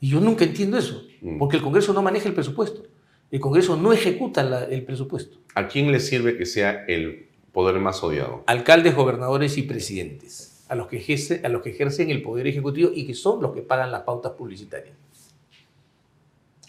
Y 0.02 0.10
yo 0.10 0.20
nunca 0.20 0.44
entiendo 0.44 0.78
eso, 0.78 1.02
Mm. 1.22 1.38
porque 1.40 1.56
el 1.58 1.64
Congreso 1.64 1.94
no 1.94 2.02
maneja 2.02 2.28
el 2.28 2.36
presupuesto, 2.36 2.84
el 3.32 3.40
Congreso 3.40 3.78
no 3.78 3.94
ejecuta 3.94 4.44
la- 4.44 4.66
el 4.66 4.84
presupuesto. 4.84 5.38
¿A 5.56 5.68
quién 5.70 5.92
le 5.92 6.00
sirve 6.02 6.36
que 6.38 6.46
sea 6.46 6.84
el 6.88 7.28
poder 7.54 7.80
más 7.80 8.04
odiado? 8.04 8.44
Alcaldes, 8.48 8.94
gobernadores 8.96 9.58
y 9.58 9.62
presidentes, 9.64 10.66
a 10.68 10.76
los 10.76 10.88
que, 10.88 10.98
ejerce- 11.00 11.42
a 11.46 11.50
los 11.50 11.62
que 11.62 11.70
ejercen 11.70 12.10
el 12.10 12.22
poder 12.22 12.48
ejecutivo 12.48 12.90
y 12.94 13.06
que 13.08 13.14
son 13.14 13.42
los 13.42 13.54
que 13.54 13.62
pagan 13.62 13.92
las 13.92 14.02
pautas 14.02 14.34
publicitarias. 14.34 14.96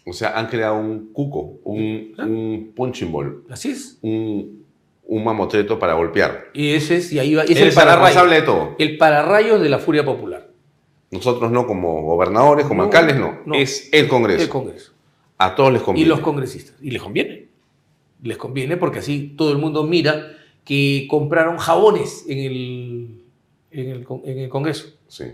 O 0.09 0.13
sea, 0.13 0.39
han 0.39 0.47
creado 0.47 0.77
un 0.79 1.09
cuco, 1.13 1.59
un, 1.65 2.13
un 2.19 2.73
punching 2.77 3.11
ball, 3.11 3.43
Así 3.51 3.71
es. 3.71 3.99
un, 4.03 4.65
un 5.09 5.25
mamotreto 5.25 5.79
para 5.79 5.95
golpear. 5.95 6.47
Y 6.53 6.71
ese 6.75 6.97
es, 6.97 7.13
y 7.13 7.19
ahí 7.19 7.35
va, 7.35 7.45
es 7.45 7.51
el 7.57 7.67
responsable 7.75 8.35
de 8.37 8.43
todo. 8.43 8.75
El 8.79 8.97
pararrayos 8.99 9.61
de 9.61 9.69
la 9.69 9.79
furia 9.79 10.05
popular. 10.05 10.51
Nosotros 11.11 11.51
no 11.53 11.67
como 11.67 12.03
gobernadores, 12.03 12.67
como 12.67 12.83
No, 12.83 12.89
alcaldes, 12.89 13.17
no. 13.17 13.39
no. 13.47 13.55
Es 13.55 13.89
el 13.93 14.09
Congreso. 14.09 14.43
El 14.43 14.49
Congreso. 14.49 14.93
A 15.39 15.55
todos 15.55 15.73
les 15.73 15.83
Y 15.83 15.85
conviene. 15.85 16.09
los 16.09 16.21
congresistas. 16.21 16.75
Y 16.83 16.91
les 16.91 17.01
conviene. 17.03 17.47
Les 18.23 18.37
conviene 18.37 18.77
porque 18.77 18.99
así 18.99 19.35
todo 19.37 19.53
el 19.53 19.59
mundo 19.59 19.85
mira 19.85 20.33
que 20.65 21.07
compraron 21.09 21.59
jabones 21.59 22.25
en 22.29 22.39
el, 22.39 23.23
en 23.71 23.89
el, 23.91 24.07
en 24.25 24.39
el 24.39 24.49
Congreso. 24.49 24.89
Sí. 25.07 25.25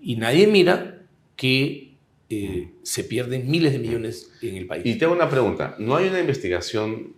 Y 0.00 0.16
nadie 0.16 0.46
mira 0.48 1.02
que 1.36 1.92
eh, 2.28 2.70
se 2.82 3.04
pierden 3.04 3.48
miles 3.48 3.72
de 3.72 3.78
millones 3.78 4.32
en 4.42 4.56
el 4.56 4.66
país. 4.66 4.84
Y 4.84 4.96
tengo 4.98 5.12
una 5.12 5.28
pregunta. 5.28 5.76
¿No 5.78 5.94
hay 5.94 6.08
una 6.08 6.18
investigación, 6.18 7.12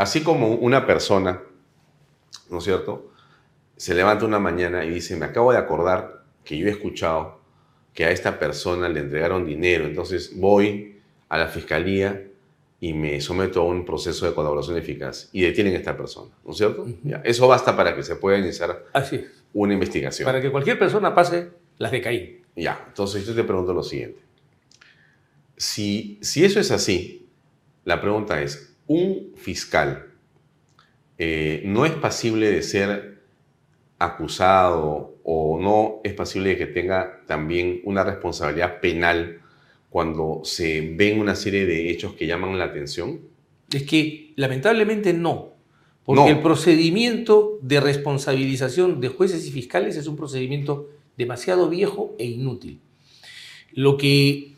así 0.00 0.22
como 0.22 0.54
una 0.54 0.86
persona, 0.86 1.42
¿no 2.48 2.58
es 2.58 2.64
cierto? 2.64 3.12
Se 3.76 3.94
levanta 3.94 4.24
una 4.24 4.38
mañana 4.38 4.82
y 4.82 4.88
dice, 4.88 5.14
me 5.14 5.26
acabo 5.26 5.52
de 5.52 5.58
acordar 5.58 6.24
que 6.42 6.56
yo 6.56 6.68
he 6.68 6.70
escuchado 6.70 7.38
que 7.92 8.06
a 8.06 8.10
esta 8.10 8.38
persona 8.38 8.88
le 8.88 9.00
entregaron 9.00 9.44
dinero, 9.44 9.84
entonces 9.84 10.32
voy 10.34 11.02
a 11.28 11.36
la 11.36 11.48
fiscalía 11.48 12.28
y 12.80 12.94
me 12.94 13.20
someto 13.20 13.60
a 13.60 13.64
un 13.64 13.84
proceso 13.84 14.24
de 14.24 14.32
colaboración 14.32 14.78
eficaz 14.78 15.28
y 15.34 15.42
detienen 15.42 15.74
a 15.74 15.76
esta 15.76 15.94
persona, 15.94 16.30
¿no 16.46 16.52
es 16.52 16.56
cierto? 16.56 16.86
Ya, 17.02 17.20
Eso 17.22 17.46
basta 17.46 17.76
para 17.76 17.94
que 17.94 18.02
se 18.02 18.16
pueda 18.16 18.38
iniciar 18.38 18.86
Así 18.94 19.26
una 19.52 19.74
investigación. 19.74 20.24
Para 20.24 20.40
que 20.40 20.50
cualquier 20.50 20.78
persona 20.78 21.14
pase 21.14 21.50
las 21.76 21.92
de 21.92 22.00
Caín. 22.00 22.40
Ya, 22.56 22.86
entonces 22.88 23.26
yo 23.26 23.34
te 23.34 23.44
pregunto 23.44 23.74
lo 23.74 23.82
siguiente. 23.82 24.22
Si, 25.58 26.18
si 26.22 26.42
eso 26.42 26.58
es 26.58 26.70
así, 26.70 27.28
la 27.84 28.00
pregunta 28.00 28.40
es, 28.40 28.69
¿un 28.90 29.30
fiscal 29.36 30.06
eh, 31.16 31.62
no 31.64 31.86
es 31.86 31.92
pasible 31.92 32.50
de 32.50 32.60
ser 32.60 33.20
acusado 34.00 35.14
o 35.22 35.60
no 35.60 36.00
es 36.02 36.12
pasible 36.14 36.50
de 36.50 36.58
que 36.58 36.66
tenga 36.66 37.20
también 37.24 37.82
una 37.84 38.02
responsabilidad 38.02 38.80
penal 38.80 39.42
cuando 39.90 40.40
se 40.42 40.92
ven 40.96 41.20
una 41.20 41.36
serie 41.36 41.66
de 41.66 41.88
hechos 41.90 42.14
que 42.14 42.26
llaman 42.26 42.58
la 42.58 42.64
atención? 42.64 43.20
Es 43.72 43.84
que 43.84 44.32
lamentablemente 44.34 45.12
no. 45.12 45.50
Porque 46.04 46.22
No. 46.22 46.26
el 46.28 46.40
procedimiento 46.40 47.60
de 47.62 47.78
responsabilización 47.78 49.00
de 49.00 49.06
jueces 49.06 49.46
y 49.46 49.52
fiscales 49.52 49.96
es 49.96 50.08
un 50.08 50.16
procedimiento 50.16 50.88
demasiado 51.16 51.68
viejo 51.68 52.16
e 52.18 52.24
inútil. 52.24 52.80
Lo 53.72 53.96
que, 53.96 54.56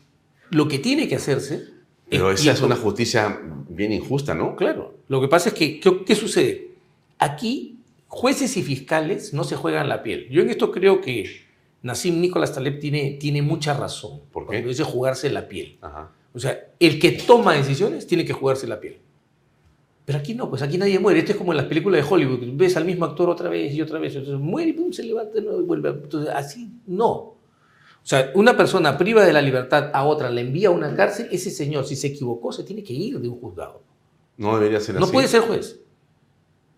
lo 0.49 0.67
que 0.67 0.79
tiene 0.79 1.07
que 1.07 1.17
hacerse... 1.17 1.72
Pero 2.17 2.31
es- 2.31 2.41
esa 2.41 2.51
es 2.51 2.61
una 2.61 2.75
justicia 2.75 3.39
bien 3.69 3.91
injusta, 3.91 4.33
¿no? 4.33 4.55
Claro. 4.55 4.93
Lo 5.07 5.19
que 5.21 5.27
pasa 5.27 5.49
es 5.49 5.55
que, 5.55 5.79
¿qué, 5.79 6.03
qué 6.05 6.15
sucede? 6.15 6.69
Aquí, 7.19 7.77
jueces 8.07 8.55
y 8.57 8.63
fiscales 8.63 9.33
no 9.33 9.43
se 9.43 9.55
juegan 9.55 9.89
la 9.89 10.03
piel. 10.03 10.27
Yo 10.29 10.41
en 10.41 10.49
esto 10.49 10.71
creo 10.71 11.01
que 11.01 11.29
Nassim 11.81 12.21
Nicolás 12.21 12.53
Taleb 12.53 12.79
tiene, 12.79 13.17
tiene 13.19 13.41
mucha 13.41 13.73
razón. 13.73 14.21
¿Por 14.31 14.43
qué? 14.43 14.47
Cuando 14.47 14.69
dice 14.69 14.83
jugarse 14.83 15.29
la 15.29 15.47
piel. 15.47 15.77
Ajá. 15.81 16.11
O 16.33 16.39
sea, 16.39 16.57
el 16.79 16.99
que 16.99 17.11
toma 17.11 17.53
decisiones 17.53 18.07
tiene 18.07 18.25
que 18.25 18.33
jugarse 18.33 18.65
la 18.67 18.79
piel. 18.79 18.97
Pero 20.05 20.19
aquí 20.19 20.33
no, 20.33 20.49
pues 20.49 20.61
aquí 20.61 20.77
nadie 20.77 20.99
muere. 20.99 21.19
Esto 21.19 21.31
es 21.31 21.37
como 21.37 21.53
en 21.53 21.57
las 21.57 21.67
películas 21.67 22.03
de 22.03 22.13
Hollywood. 22.13 22.39
Ves 22.55 22.75
al 22.75 22.83
mismo 22.85 23.05
actor 23.05 23.29
otra 23.29 23.49
vez 23.49 23.73
y 23.73 23.81
otra 23.81 23.99
vez. 23.99 24.15
Entonces 24.15 24.39
muere 24.41 24.71
y 24.71 24.73
pum, 24.73 24.91
se 24.91 25.03
levanta 25.03 25.37
y 25.39 25.41
vuelve. 25.43 25.89
Entonces, 25.89 26.33
así 26.33 26.69
no. 26.87 27.32
O 28.03 28.05
sea, 28.05 28.31
una 28.35 28.57
persona 28.57 28.97
priva 28.97 29.25
de 29.25 29.31
la 29.31 29.41
libertad 29.41 29.89
a 29.93 30.03
otra, 30.03 30.29
la 30.29 30.41
envía 30.41 30.67
a 30.67 30.71
una 30.71 30.93
cárcel, 30.93 31.29
ese 31.31 31.49
señor, 31.49 31.85
si 31.85 31.95
se 31.95 32.07
equivocó, 32.07 32.51
se 32.51 32.63
tiene 32.63 32.83
que 32.83 32.91
ir 32.91 33.17
de 33.19 33.29
un 33.29 33.39
juzgado. 33.39 33.81
No 34.35 34.57
debería 34.57 34.81
ser 34.81 34.95
No 34.95 35.05
así. 35.05 35.13
puede 35.13 35.27
ser 35.29 35.41
juez. 35.41 35.79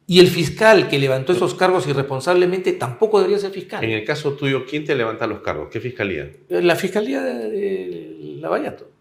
Y 0.07 0.19
el 0.19 0.27
fiscal 0.27 0.87
que 0.87 0.99
levantó 0.99 1.33
esos 1.33 1.55
cargos 1.55 1.87
irresponsablemente 1.87 2.73
tampoco 2.73 3.17
debería 3.17 3.39
ser 3.39 3.49
fiscal. 3.49 3.83
En 3.83 3.89
el 3.89 4.05
caso 4.05 4.33
tuyo, 4.33 4.65
¿quién 4.69 4.85
te 4.85 4.93
levanta 4.93 5.25
los 5.25 5.39
cargos? 5.39 5.69
¿Qué 5.71 5.79
fiscalía? 5.79 6.31
La 6.49 6.75
fiscalía 6.75 7.23
de, 7.23 8.37
Lavallato. 8.39 8.91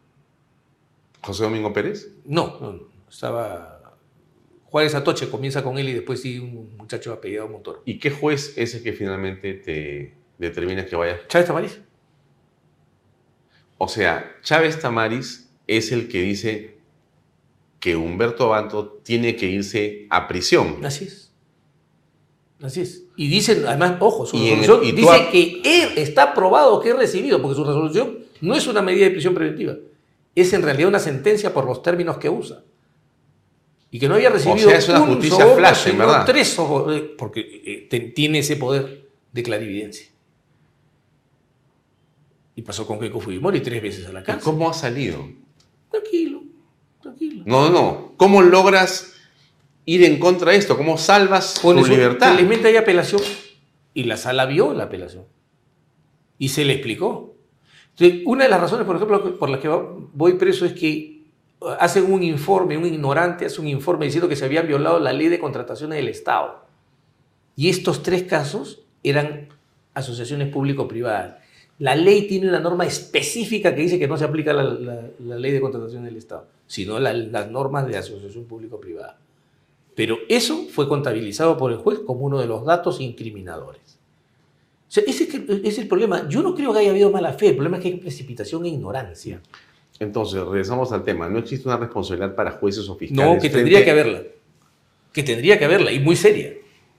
¿José 1.20 1.42
Domingo 1.44 1.74
Pérez? 1.74 2.10
No, 2.24 2.58
no, 2.58 2.72
no. 2.72 2.88
Estaba. 3.10 3.96
Juárez 4.64 4.94
Atoche 4.94 5.28
comienza 5.28 5.62
con 5.62 5.76
él 5.78 5.90
y 5.90 5.92
después 5.92 6.22
sí 6.22 6.38
un 6.38 6.74
muchacho 6.78 7.12
apellidado 7.12 7.48
Montoro. 7.48 7.82
¿Y 7.84 7.98
qué 7.98 8.10
juez 8.10 8.54
es 8.56 8.74
el 8.74 8.82
que 8.82 8.94
finalmente 8.94 9.54
te 9.54 10.14
determina 10.38 10.86
que 10.86 10.96
vayas? 10.96 11.20
Chávez 11.28 11.46
Tamariz. 11.46 11.80
O 13.78 13.88
sea, 13.88 14.36
Chávez 14.42 14.78
Tamaris 14.80 15.48
es 15.66 15.92
el 15.92 16.08
que 16.08 16.22
dice 16.22 16.76
que 17.80 17.96
Humberto 17.96 18.44
Abanto 18.52 19.00
tiene 19.02 19.36
que 19.36 19.46
irse 19.46 20.06
a 20.10 20.26
prisión. 20.28 20.84
Así 20.84 21.04
es. 21.04 21.32
Así 22.62 22.80
es. 22.80 23.02
Y 23.16 23.28
dicen, 23.28 23.64
además, 23.66 23.96
ojo, 24.00 24.24
su 24.26 24.36
Y 24.36 24.48
en 24.48 24.54
el- 24.54 24.60
resolución 24.60 24.88
y 24.88 24.92
dice 24.96 25.28
que 25.30 25.60
él 25.64 25.88
está 25.98 26.32
probado 26.34 26.80
que 26.80 26.90
es 26.90 26.96
recibido, 26.96 27.42
porque 27.42 27.56
su 27.56 27.64
resolución 27.64 28.20
no 28.40 28.54
es 28.54 28.66
una 28.66 28.80
medida 28.80 29.04
de 29.04 29.10
prisión 29.10 29.34
preventiva, 29.34 29.74
es 30.34 30.52
en 30.52 30.62
realidad 30.62 30.88
una 30.88 30.98
sentencia 30.98 31.52
por 31.52 31.66
los 31.66 31.82
términos 31.82 32.16
que 32.18 32.28
usa. 32.30 32.62
Y 33.90 33.98
que 33.98 34.08
no 34.08 34.14
había 34.14 34.30
recibido 34.30 34.68
sea, 34.70 34.78
es 34.78 34.88
una 34.88 35.02
un 35.02 35.08
justicia 35.14 35.46
flash, 35.54 35.88
en 35.88 35.98
verdad. 35.98 36.24
tres 36.26 36.56
eh, 36.58 37.14
porque 37.16 37.40
eh, 37.64 37.86
te- 37.88 38.00
tiene 38.00 38.38
ese 38.40 38.56
poder 38.56 39.08
de 39.30 39.42
clarividencia. 39.42 40.06
Y 42.56 42.62
pasó 42.62 42.86
con 42.86 42.98
Keiko 42.98 43.20
Fujimori 43.20 43.60
tres 43.60 43.82
veces 43.82 44.06
a 44.06 44.12
la 44.12 44.20
¿Y 44.20 44.24
cárcel. 44.24 44.44
¿Cómo 44.44 44.70
ha 44.70 44.74
salido? 44.74 45.28
Tranquilo, 45.90 46.42
tranquilo. 47.02 47.42
No, 47.46 47.68
no, 47.68 47.70
no. 47.70 48.12
¿Cómo 48.16 48.42
logras 48.42 49.14
ir 49.84 50.04
en 50.04 50.18
contra 50.18 50.52
de 50.52 50.58
esto? 50.58 50.76
¿Cómo 50.76 50.96
salvas 50.98 51.58
Por 51.60 51.76
tu 51.76 51.86
libertad? 51.86 52.34
Felizmente 52.34 52.68
hay 52.68 52.76
apelación 52.76 53.22
y 53.92 54.04
la 54.04 54.16
sala 54.16 54.46
vio 54.46 54.72
la 54.72 54.84
apelación 54.84 55.24
y 56.38 56.48
se 56.48 56.64
le 56.64 56.74
explicó. 56.74 57.36
Entonces, 57.90 58.22
una 58.26 58.44
de 58.44 58.50
las 58.50 58.60
razones, 58.60 58.86
por 58.86 58.96
ejemplo, 58.96 59.38
por 59.38 59.48
las 59.48 59.60
que 59.60 59.68
voy 59.68 60.34
preso 60.34 60.66
es 60.66 60.72
que 60.72 61.22
hacen 61.78 62.12
un 62.12 62.22
informe, 62.22 62.76
un 62.76 62.86
ignorante 62.86 63.46
hace 63.46 63.60
un 63.60 63.68
informe 63.68 64.06
diciendo 64.06 64.28
que 64.28 64.36
se 64.36 64.44
habían 64.44 64.66
violado 64.66 64.98
la 64.98 65.12
ley 65.12 65.28
de 65.28 65.38
contrataciones 65.38 65.96
del 65.96 66.08
Estado. 66.08 66.66
Y 67.56 67.68
estos 67.68 68.02
tres 68.02 68.24
casos 68.24 68.82
eran 69.02 69.48
asociaciones 69.94 70.48
público-privadas. 70.48 71.36
La 71.80 71.96
ley 71.96 72.26
tiene 72.28 72.48
una 72.48 72.60
norma 72.60 72.84
específica 72.86 73.74
que 73.74 73.82
dice 73.82 73.98
que 73.98 74.06
no 74.06 74.16
se 74.16 74.24
aplica 74.24 74.52
la, 74.52 74.62
la- 74.62 75.02
la 75.18 75.36
ley 75.36 75.50
de 75.52 75.60
contratación 75.60 76.04
del 76.04 76.16
Estado, 76.16 76.46
sino 76.66 76.98
la- 77.00 77.12
las 77.12 77.50
normas 77.50 77.86
de 77.88 77.96
asociación 77.96 78.44
público-privada. 78.44 79.18
Pero 79.96 80.18
eso 80.28 80.66
fue 80.70 80.88
contabilizado 80.88 81.56
por 81.56 81.70
el 81.72 81.78
juez 81.78 82.00
como 82.00 82.20
uno 82.26 82.38
de 82.40 82.46
los 82.46 82.64
datos 82.64 83.00
incriminadores. 83.00 83.98
O 84.88 84.92
sea, 84.94 85.02
ese 85.06 85.28
es 85.64 85.78
el 85.78 85.88
problema. 85.88 86.28
Yo 86.28 86.42
no 86.42 86.54
creo 86.54 86.72
que 86.72 86.78
haya 86.80 86.90
habido 86.90 87.10
mala 87.10 87.32
fe, 87.32 87.48
el 87.48 87.54
problema 87.56 87.78
es 87.78 87.82
que 87.82 87.88
hay 87.88 87.96
precipitación 87.96 88.64
e 88.64 88.68
ignorancia. 88.68 89.40
Entonces, 89.98 90.40
regresamos 90.44 90.92
al 90.92 91.02
tema. 91.04 91.28
No 91.28 91.38
existe 91.38 91.68
una 91.68 91.76
responsabilidad 91.76 92.34
para 92.34 92.52
jueces 92.52 92.88
o 92.88 92.96
fiscales. 92.96 93.24
No, 93.24 93.34
que 93.34 93.40
frente- 93.50 93.56
tendría 93.58 93.84
que 93.84 93.90
haberla. 93.90 94.22
Que 95.12 95.22
tendría 95.22 95.58
que 95.58 95.64
haberla, 95.64 95.92
y 95.92 96.00
muy 96.00 96.16
seria. 96.16 96.52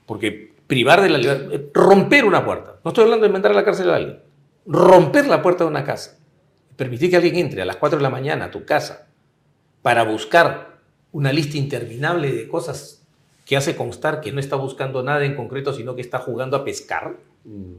Porque 0.06 0.54
privar 0.68 1.02
de 1.02 1.10
la 1.10 1.18
libertad, 1.18 1.62
romper 1.74 2.24
una 2.26 2.46
puerta. 2.46 2.80
No 2.84 2.90
estoy 2.92 3.04
hablando 3.06 3.26
de 3.26 3.32
mandar 3.32 3.52
a 3.52 3.56
la 3.56 3.64
cárcel 3.66 3.90
a 3.90 3.96
alguien. 3.98 4.20
Romper 4.66 5.28
la 5.28 5.42
puerta 5.42 5.64
de 5.64 5.70
una 5.70 5.84
casa. 5.84 6.18
Permitir 6.76 7.10
que 7.10 7.18
alguien 7.18 7.36
entre 7.36 7.62
a 7.62 7.66
las 7.66 7.78
4 7.78 7.98
de 7.98 8.04
la 8.04 8.10
mañana 8.10 8.46
a 8.46 8.52
tu 8.52 8.66
casa 8.66 9.08
para 9.82 10.04
buscar 10.04 10.80
una 11.12 11.32
lista 11.32 11.58
interminable 11.58 12.32
de 12.32 12.48
cosas 12.48 13.06
que 13.46 13.56
hace 13.56 13.76
constar 13.76 14.22
que 14.22 14.32
no 14.32 14.40
está 14.40 14.56
buscando 14.56 15.04
nada 15.04 15.24
en 15.24 15.36
concreto, 15.36 15.72
sino 15.72 15.96
que 15.96 16.02
está 16.02 16.20
jugando 16.20 16.58
a 16.58 16.66
pescar. 16.66 17.16
Mm. 17.44 17.76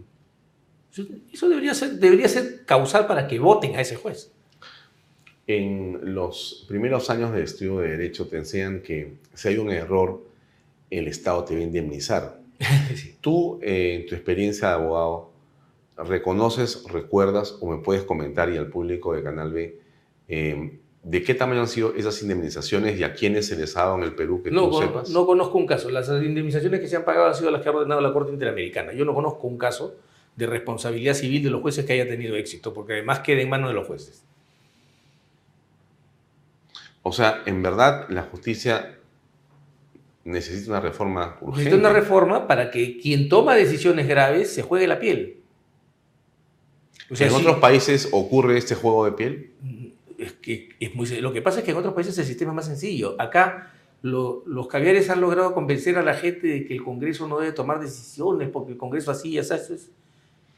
Eso, 1.33 1.49
debería, 1.49 1.75
ser, 1.75 1.95
debería 1.95 2.29
ser 2.29 2.65
causal 2.65 3.07
para 3.07 3.27
que 3.27 3.39
voten 3.39 3.77
a 3.77 3.81
ese 3.81 3.97
juez. 3.97 4.33
En 5.47 6.15
los 6.15 6.65
primeros 6.67 7.11
años 7.11 7.33
de 7.33 7.43
estudio 7.43 7.79
de 7.79 7.91
Derecho 7.91 8.27
te 8.27 8.39
enseñan 8.39 8.81
que 8.81 9.19
si 9.35 9.49
hay 9.49 9.59
un 9.59 9.71
error, 9.71 10.25
el 10.91 11.09
Estado 11.09 11.45
te 11.45 11.55
va 11.55 11.61
a 11.61 11.65
indemnizar. 11.65 12.41
Tú, 13.21 13.59
eh, 13.63 14.01
en 14.01 14.07
tu 14.07 14.15
experiencia 14.15 14.69
de 14.69 14.75
abogado, 14.75 15.31
reconoces, 15.97 16.85
recuerdas 16.91 17.57
o 17.61 17.71
me 17.71 17.79
puedes 17.83 18.03
comentar 18.05 18.51
y 18.51 18.57
al 18.57 18.69
público 18.69 19.15
de 19.15 19.23
Canal 19.23 19.53
B 19.53 19.79
eh, 20.29 20.79
de 21.03 21.23
qué 21.23 21.35
tamaño 21.35 21.61
han 21.61 21.69
sido 21.69 21.95
esas 21.95 22.21
indemnizaciones 22.23 22.99
y 22.99 23.05
a 23.05 23.15
quiénes 23.15 23.47
se 23.47 23.57
les 23.57 23.77
ha 23.77 23.83
dado 23.85 23.97
en 23.97 24.03
el 24.03 24.15
Perú 24.15 24.43
que 24.43 24.51
No, 24.51 24.65
tú 24.65 24.71
con- 24.73 24.83
sepas. 24.83 25.11
no 25.11 25.25
conozco 25.25 25.57
un 25.57 25.67
caso. 25.67 25.89
Las 25.89 26.09
indemnizaciones 26.09 26.81
que 26.81 26.89
se 26.89 26.97
han 26.97 27.05
pagado 27.05 27.29
han 27.29 27.35
sido 27.35 27.51
las 27.51 27.63
que 27.63 27.69
ha 27.69 27.73
ordenado 27.73 28.01
la 28.01 28.13
Corte 28.13 28.33
Interamericana. 28.33 28.93
Yo 28.93 29.05
no 29.05 29.15
conozco 29.15 29.47
un 29.47 29.57
caso 29.57 29.95
de 30.35 30.47
responsabilidad 30.47 31.15
civil 31.15 31.43
de 31.45 31.51
los 31.51 31.63
jueces 31.63 31.85
que 31.87 31.93
haya 31.95 32.09
tenido 32.09 32.35
éxito, 32.37 32.75
porque 32.75 32.95
además 32.95 33.21
queda 33.21 33.41
en 33.41 33.49
manos 33.49 33.69
de 33.71 33.75
los 33.75 33.87
jueces. 33.87 34.25
O 37.03 37.13
sea, 37.13 37.43
en 37.47 37.63
verdad 37.63 38.07
la 38.11 38.23
justicia 38.25 38.99
necesita 40.25 40.73
una 40.73 40.81
reforma 40.81 41.39
urgente. 41.41 41.71
Necesita 41.71 41.77
una 41.77 41.93
reforma 41.99 42.47
para 42.49 42.71
que 42.73 42.99
quien 42.99 43.29
toma 43.29 43.55
decisiones 43.55 44.09
graves 44.09 44.53
se 44.53 44.63
juegue 44.63 44.89
la 44.89 44.99
piel. 44.99 45.39
O 47.11 47.15
sea, 47.17 47.27
¿En 47.29 47.33
sí, 47.35 47.41
otros 47.41 47.59
países 47.59 48.09
ocurre 48.13 48.59
este 48.59 48.75
juego 48.75 49.05
de 49.05 49.13
piel? 49.13 49.51
es 50.19 50.33
que 50.33 50.71
es 50.81 50.95
muy, 50.95 51.07
lo 51.21 51.33
que 51.33 51.43
pasa 51.43 51.59
es 51.59 51.65
que 51.65 51.73
en 51.73 51.77
otros 51.77 51.93
países 51.95 52.17
el 52.19 52.25
sistema 52.25 52.51
es 52.53 52.57
más 52.57 52.67
sencillo. 52.67 53.15
Acá 53.21 53.73
lo- 54.03 54.43
los 54.47 54.67
caviares 54.67 55.11
han 55.11 55.21
logrado 55.21 55.53
convencer 55.53 55.99
a 55.99 56.03
la 56.03 56.15
gente 56.15 56.47
de 56.47 56.65
que 56.67 56.73
el 56.75 56.83
Congreso 56.83 57.29
no 57.29 57.39
debe 57.39 57.53
tomar 57.53 57.81
decisiones 57.81 58.49
porque 58.49 58.73
el 58.73 58.79
Congreso 58.79 59.11
así, 59.11 59.35
sabes, 59.43 59.65
eso 59.65 59.75
es, 59.75 59.91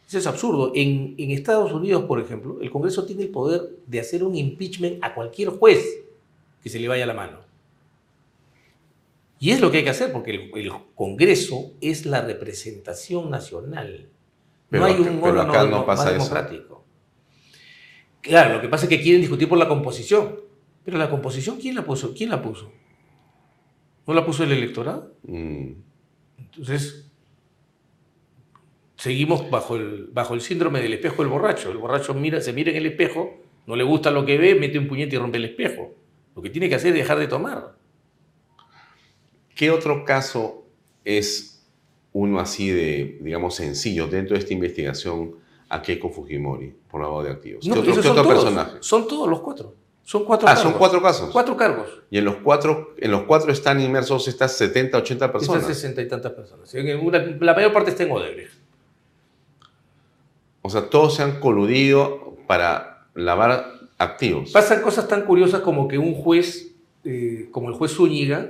eso 0.06 0.18
es 0.18 0.26
absurdo. 0.28 0.72
En, 0.76 1.14
en 1.18 1.30
Estados 1.32 1.72
Unidos, 1.72 2.04
por 2.04 2.20
ejemplo, 2.20 2.58
el 2.62 2.70
Congreso 2.70 3.04
tiene 3.04 3.24
el 3.24 3.30
poder 3.30 3.62
de 3.86 4.00
hacer 4.00 4.22
un 4.22 4.36
impeachment 4.36 5.02
a 5.02 5.12
cualquier 5.14 5.48
juez 5.50 5.84
que 6.62 6.68
se 6.68 6.78
le 6.78 6.86
vaya 6.88 7.04
la 7.04 7.14
mano. 7.14 7.40
Y 9.40 9.50
es 9.50 9.60
lo 9.60 9.70
que 9.70 9.78
hay 9.78 9.84
que 9.84 9.90
hacer 9.90 10.12
porque 10.12 10.30
el, 10.30 10.50
el 10.54 10.72
Congreso 10.94 11.72
es 11.80 12.06
la 12.06 12.20
representación 12.22 13.28
nacional. 13.30 14.08
Pero 14.70 14.82
no 14.82 14.86
hay 14.88 15.00
un 15.00 15.20
pero 15.20 15.40
acá 15.40 15.64
no 15.64 15.78
más 15.78 15.84
pasa 15.84 16.10
eso. 16.10 16.24
democrático. 16.24 16.84
Claro, 18.20 18.54
lo 18.54 18.60
que 18.60 18.68
pasa 18.68 18.84
es 18.84 18.90
que 18.90 19.00
quieren 19.00 19.20
discutir 19.20 19.48
por 19.48 19.58
la 19.58 19.68
composición. 19.68 20.40
Pero 20.84 20.98
la 20.98 21.10
composición, 21.10 21.58
¿quién 21.58 21.74
la 21.74 21.84
puso? 21.84 22.14
¿Quién 22.14 22.30
la 22.30 22.42
puso? 22.42 22.72
¿No 24.06 24.14
la 24.14 24.24
puso 24.24 24.44
el 24.44 24.52
electorado? 24.52 25.14
Mm. 25.22 25.72
Entonces, 26.38 27.10
seguimos 28.96 29.50
bajo 29.50 29.76
el, 29.76 30.08
bajo 30.12 30.34
el 30.34 30.40
síndrome 30.40 30.80
del 30.80 30.94
espejo 30.94 31.22
del 31.22 31.30
borracho. 31.30 31.70
El 31.70 31.78
borracho 31.78 32.14
mira, 32.14 32.40
se 32.40 32.52
mira 32.52 32.70
en 32.70 32.76
el 32.78 32.86
espejo, 32.86 33.40
no 33.66 33.76
le 33.76 33.84
gusta 33.84 34.10
lo 34.10 34.24
que 34.24 34.38
ve, 34.38 34.54
mete 34.54 34.78
un 34.78 34.88
puñete 34.88 35.16
y 35.16 35.18
rompe 35.18 35.38
el 35.38 35.44
espejo. 35.44 35.94
Lo 36.34 36.42
que 36.42 36.50
tiene 36.50 36.68
que 36.68 36.74
hacer 36.74 36.92
es 36.92 36.98
dejar 36.98 37.18
de 37.18 37.28
tomar. 37.28 37.76
¿Qué 39.54 39.70
otro 39.70 40.04
caso 40.04 40.66
es 41.04 41.57
uno 42.12 42.40
así 42.40 42.70
de, 42.70 43.18
digamos, 43.20 43.54
sencillo 43.54 44.06
dentro 44.06 44.34
de 44.34 44.40
esta 44.40 44.54
investigación 44.54 45.34
a 45.68 45.82
Keiko 45.82 46.10
Fujimori 46.10 46.74
por 46.90 47.00
lavado 47.02 47.22
de 47.24 47.30
activos? 47.30 47.66
No, 47.66 47.74
¿Qué 47.74 47.80
otro, 47.80 47.92
esos 47.92 48.02
qué 48.02 48.08
son 48.08 48.18
otro 48.18 48.30
todos, 48.32 48.44
personaje? 48.44 48.76
Son 48.80 49.06
todos 49.08 49.28
los 49.28 49.40
cuatro. 49.40 49.74
Son 50.02 50.24
cuatro 50.24 50.48
Ah, 50.48 50.54
cargos. 50.54 50.70
son 50.70 50.78
cuatro 50.78 51.02
casos. 51.02 51.30
Cuatro 51.30 51.56
cargos. 51.56 51.86
Y 52.10 52.16
en 52.16 52.24
los 52.24 52.36
cuatro, 52.36 52.94
en 52.96 53.10
los 53.10 53.24
cuatro 53.24 53.52
están 53.52 53.78
inmersos 53.80 54.26
estas 54.26 54.56
70, 54.56 54.96
80 54.96 55.30
personas. 55.30 55.60
Estas 55.62 55.76
sesenta 55.76 56.00
y 56.00 56.08
tantas 56.08 56.32
personas. 56.32 56.72
Una- 57.02 57.18
la 57.40 57.54
mayor 57.54 57.72
parte 57.74 57.90
está 57.90 58.04
en 58.04 58.12
Odebrecht. 58.12 58.52
O 60.62 60.70
sea, 60.70 60.88
todos 60.90 61.14
se 61.14 61.22
han 61.22 61.40
coludido 61.40 62.36
para 62.46 63.06
lavar 63.14 63.72
activos. 63.98 64.50
Pasan 64.50 64.80
cosas 64.82 65.08
tan 65.08 65.22
curiosas 65.22 65.60
como 65.60 65.88
que 65.88 65.98
un 65.98 66.14
juez, 66.14 66.72
eh, 67.04 67.48
como 67.52 67.68
el 67.68 67.74
juez 67.74 67.92
Zúñiga, 67.92 68.48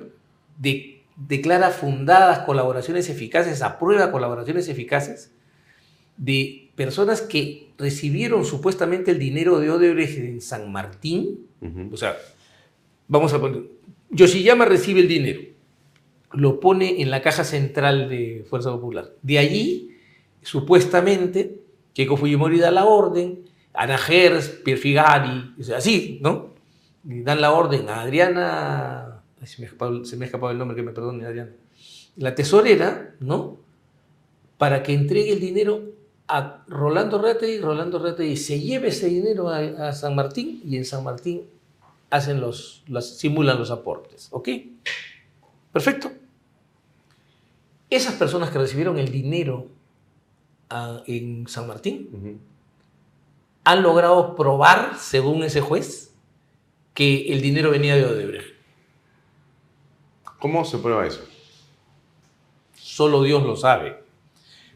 de- 0.58 0.97
declara 1.26 1.70
fundadas 1.70 2.40
colaboraciones 2.40 3.08
eficaces, 3.08 3.62
aprueba 3.62 4.12
colaboraciones 4.12 4.68
eficaces 4.68 5.32
de 6.16 6.70
personas 6.76 7.22
que 7.22 7.70
recibieron 7.76 8.44
supuestamente 8.44 9.10
el 9.10 9.18
dinero 9.18 9.58
de 9.58 9.70
Odebrecht 9.70 10.18
en 10.18 10.40
San 10.40 10.70
Martín. 10.70 11.46
O 11.92 11.96
sea, 11.96 12.16
vamos 13.08 13.32
a 13.32 13.40
poner, 13.40 13.62
Yoshiyama 14.10 14.64
recibe 14.64 15.00
el 15.00 15.08
dinero, 15.08 15.40
lo 16.32 16.60
pone 16.60 17.02
en 17.02 17.10
la 17.10 17.20
caja 17.20 17.44
central 17.44 18.08
de 18.08 18.44
Fuerza 18.48 18.70
Popular. 18.70 19.10
De 19.22 19.38
allí, 19.38 19.96
supuestamente, 20.42 21.58
Keiko 21.94 22.16
Fujimori 22.16 22.58
da 22.58 22.70
la 22.70 22.84
orden, 22.84 23.40
Ana 23.74 23.98
Gers, 23.98 24.48
Pierre 24.48 24.80
Figari, 24.80 25.54
o 25.58 25.62
sea, 25.62 25.78
así, 25.78 26.18
¿no? 26.22 26.54
Y 27.08 27.22
dan 27.22 27.40
la 27.40 27.52
orden 27.52 27.88
a 27.88 28.02
Adriana, 28.02 29.07
se 29.44 29.60
me, 29.60 29.66
ha 29.66 29.68
escapado, 29.68 30.04
se 30.04 30.16
me 30.16 30.24
ha 30.24 30.26
escapado 30.26 30.52
el 30.52 30.58
nombre, 30.58 30.76
que 30.76 30.82
me 30.82 30.92
perdone 30.92 31.26
Adriana, 31.26 31.52
la 32.16 32.34
tesorera, 32.34 33.14
¿no? 33.20 33.58
Para 34.56 34.82
que 34.82 34.94
entregue 34.94 35.32
el 35.32 35.40
dinero 35.40 35.92
a 36.26 36.64
Rolando 36.68 37.20
Retegui, 37.20 37.60
Rolando 37.60 37.98
Retegui 37.98 38.36
se 38.36 38.60
lleve 38.60 38.88
ese 38.88 39.06
dinero 39.06 39.48
a, 39.48 39.88
a 39.88 39.92
San 39.92 40.14
Martín 40.14 40.60
y 40.64 40.76
en 40.76 40.84
San 40.84 41.04
Martín 41.04 41.44
hacen 42.10 42.40
los, 42.40 42.84
simulan 43.00 43.58
los 43.58 43.70
aportes, 43.70 44.28
¿ok? 44.30 44.48
Perfecto. 45.72 46.10
Esas 47.90 48.14
personas 48.14 48.50
que 48.50 48.58
recibieron 48.58 48.98
el 48.98 49.10
dinero 49.10 49.68
en 51.06 51.46
San 51.48 51.66
Martín 51.66 52.40
han 53.64 53.82
logrado 53.82 54.36
probar, 54.36 54.96
según 54.98 55.42
ese 55.42 55.60
juez, 55.60 56.14
que 56.94 57.32
el 57.32 57.40
dinero 57.40 57.70
venía 57.70 57.96
de 57.96 58.04
Odebrecht. 58.04 58.57
¿Cómo 60.38 60.64
se 60.64 60.78
prueba 60.78 61.06
eso? 61.06 61.20
Solo 62.74 63.22
Dios 63.22 63.42
lo 63.44 63.56
sabe. 63.56 63.96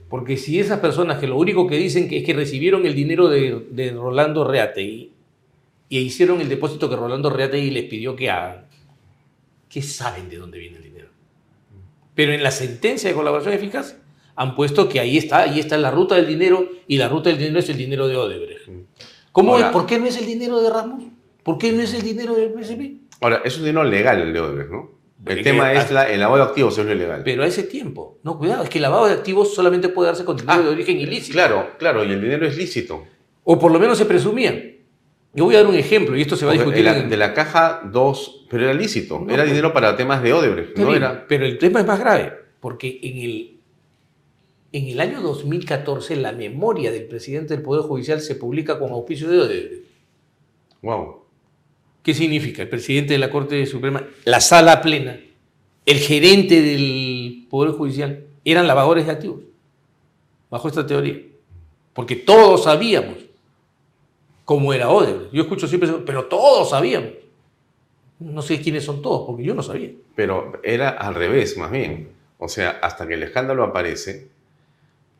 Porque 0.08 0.36
si 0.36 0.58
esas 0.60 0.80
personas 0.80 1.18
que 1.18 1.26
lo 1.26 1.36
único 1.36 1.66
que 1.66 1.76
dicen 1.76 2.08
que 2.08 2.18
es 2.18 2.24
que 2.24 2.34
recibieron 2.34 2.84
el 2.84 2.94
dinero 2.94 3.28
de, 3.28 3.66
de 3.70 3.92
Rolando 3.92 4.44
Reategui 4.44 5.12
y 5.88 5.98
hicieron 5.98 6.40
el 6.40 6.48
depósito 6.48 6.90
que 6.90 6.96
Rolando 6.96 7.30
Reategui 7.30 7.70
les 7.70 7.84
pidió 7.84 8.14
que 8.14 8.30
hagan, 8.30 8.66
¿qué 9.68 9.80
saben 9.80 10.28
de 10.28 10.36
dónde 10.36 10.58
viene 10.58 10.76
el 10.78 10.82
dinero? 10.82 11.08
Pero 12.14 12.32
en 12.32 12.42
la 12.42 12.50
sentencia 12.50 13.08
de 13.08 13.16
colaboración 13.16 13.54
eficaz 13.54 13.96
han 14.36 14.54
puesto 14.54 14.88
que 14.88 15.00
ahí 15.00 15.16
está, 15.16 15.42
ahí 15.42 15.60
está 15.60 15.78
la 15.78 15.90
ruta 15.90 16.14
del 16.16 16.26
dinero 16.26 16.68
y 16.86 16.98
la 16.98 17.08
ruta 17.08 17.30
del 17.30 17.38
dinero 17.38 17.58
es 17.60 17.68
el 17.70 17.76
dinero 17.78 18.06
de 18.08 18.16
Odebrecht. 18.16 18.68
¿Cómo 19.30 19.54
Ahora- 19.54 19.68
es? 19.68 19.72
¿Por 19.72 19.86
qué 19.86 19.98
no 19.98 20.06
es 20.06 20.18
el 20.18 20.26
dinero 20.26 20.60
de 20.60 20.68
Ramos? 20.68 21.04
¿Por 21.42 21.56
qué 21.56 21.72
no 21.72 21.80
es 21.82 21.94
el 21.94 22.02
dinero 22.02 22.34
del 22.34 22.52
PSP? 22.52 22.98
Ahora, 23.22 23.40
es 23.44 23.56
un 23.56 23.64
dinero 23.64 23.84
legal 23.84 24.20
el 24.20 24.32
de 24.32 24.40
Odebrecht, 24.40 24.70
¿no? 24.70 24.90
El 25.24 25.42
tema 25.42 25.70
que- 25.72 25.78
es 25.78 25.90
la, 25.90 26.10
el 26.10 26.18
lavado 26.20 26.44
de 26.44 26.48
activos, 26.50 26.76
es 26.78 26.84
lo 26.84 26.92
ilegal. 26.92 27.22
Pero 27.24 27.44
a 27.44 27.46
ese 27.46 27.62
tiempo, 27.62 28.18
no, 28.24 28.38
cuidado, 28.38 28.64
es 28.64 28.68
que 28.70 28.78
el 28.78 28.82
lavado 28.82 29.06
de 29.06 29.12
activos 29.12 29.54
solamente 29.54 29.88
puede 29.88 30.08
darse 30.08 30.24
con 30.24 30.36
dinero 30.36 30.58
Ah, 30.60 30.62
de 30.62 30.68
origen 30.70 30.98
ilícito. 30.98 31.32
Claro, 31.34 31.70
claro, 31.78 32.04
y 32.04 32.10
el 32.12 32.20
dinero 32.20 32.46
es 32.46 32.56
lícito. 32.56 33.04
O 33.44 33.58
por 33.58 33.70
lo 33.72 33.78
menos 33.78 33.98
se 33.98 34.04
presumía. 34.06 34.68
Yo 35.34 35.44
voy 35.46 35.54
a 35.54 35.58
dar 35.58 35.66
un 35.66 35.74
ejemplo 35.76 36.16
y 36.16 36.22
esto 36.22 36.36
se 36.36 36.44
va 36.44 36.50
a 36.52 36.54
discutir. 36.54 36.84
de 36.84 36.90
la, 36.90 36.98
en- 36.98 37.08
de 37.08 37.16
la 37.16 37.32
caja 37.34 37.82
2, 37.90 38.46
pero 38.50 38.64
era 38.64 38.74
lícito. 38.74 39.18
No, 39.20 39.26
era 39.32 39.42
pues- 39.44 39.48
dinero 39.50 39.72
para 39.72 39.96
temas 39.96 40.22
de 40.22 40.32
Odebrecht, 40.32 40.76
no 40.76 40.86
bien, 40.86 40.96
era. 40.98 41.26
Pero 41.28 41.46
el 41.46 41.56
tema 41.58 41.80
es 41.80 41.86
más 41.86 41.98
grave, 42.00 42.32
porque 42.60 42.98
en 43.02 43.16
el, 43.18 43.56
en 44.72 44.88
el 44.88 45.00
año 45.00 45.20
2014 45.22 46.16
la 46.16 46.32
memoria 46.32 46.90
del 46.90 47.04
presidente 47.06 47.54
del 47.54 47.62
Poder 47.62 47.82
Judicial 47.84 48.20
se 48.20 48.34
publica 48.34 48.78
con 48.78 48.90
auspicio 48.90 49.28
de 49.28 49.40
Odebrecht. 49.40 49.84
Wow. 50.82 51.21
¿Qué 52.02 52.14
significa? 52.14 52.62
El 52.62 52.68
presidente 52.68 53.12
de 53.14 53.18
la 53.18 53.30
Corte 53.30 53.64
Suprema, 53.66 54.02
la 54.24 54.40
sala 54.40 54.80
plena, 54.82 55.18
el 55.86 55.98
gerente 55.98 56.60
del 56.62 57.46
Poder 57.48 57.72
Judicial, 57.72 58.24
eran 58.44 58.66
lavadores 58.66 59.06
de 59.06 59.12
activos, 59.12 59.40
bajo 60.50 60.68
esta 60.68 60.86
teoría. 60.86 61.16
Porque 61.92 62.16
todos 62.16 62.64
sabíamos 62.64 63.16
cómo 64.44 64.72
era 64.72 64.88
Odebrecht. 64.90 65.32
Yo 65.32 65.42
escucho 65.42 65.68
siempre, 65.68 65.90
pero 66.04 66.24
todos 66.24 66.70
sabíamos. 66.70 67.10
No 68.18 68.40
sé 68.42 68.60
quiénes 68.60 68.84
son 68.84 69.02
todos, 69.02 69.26
porque 69.26 69.42
yo 69.44 69.54
no 69.54 69.62
sabía. 69.62 69.90
Pero 70.14 70.60
era 70.62 70.90
al 70.90 71.14
revés, 71.14 71.56
más 71.58 71.70
bien. 71.70 72.08
O 72.38 72.48
sea, 72.48 72.78
hasta 72.82 73.06
que 73.06 73.14
el 73.14 73.22
escándalo 73.22 73.62
aparece, 73.64 74.28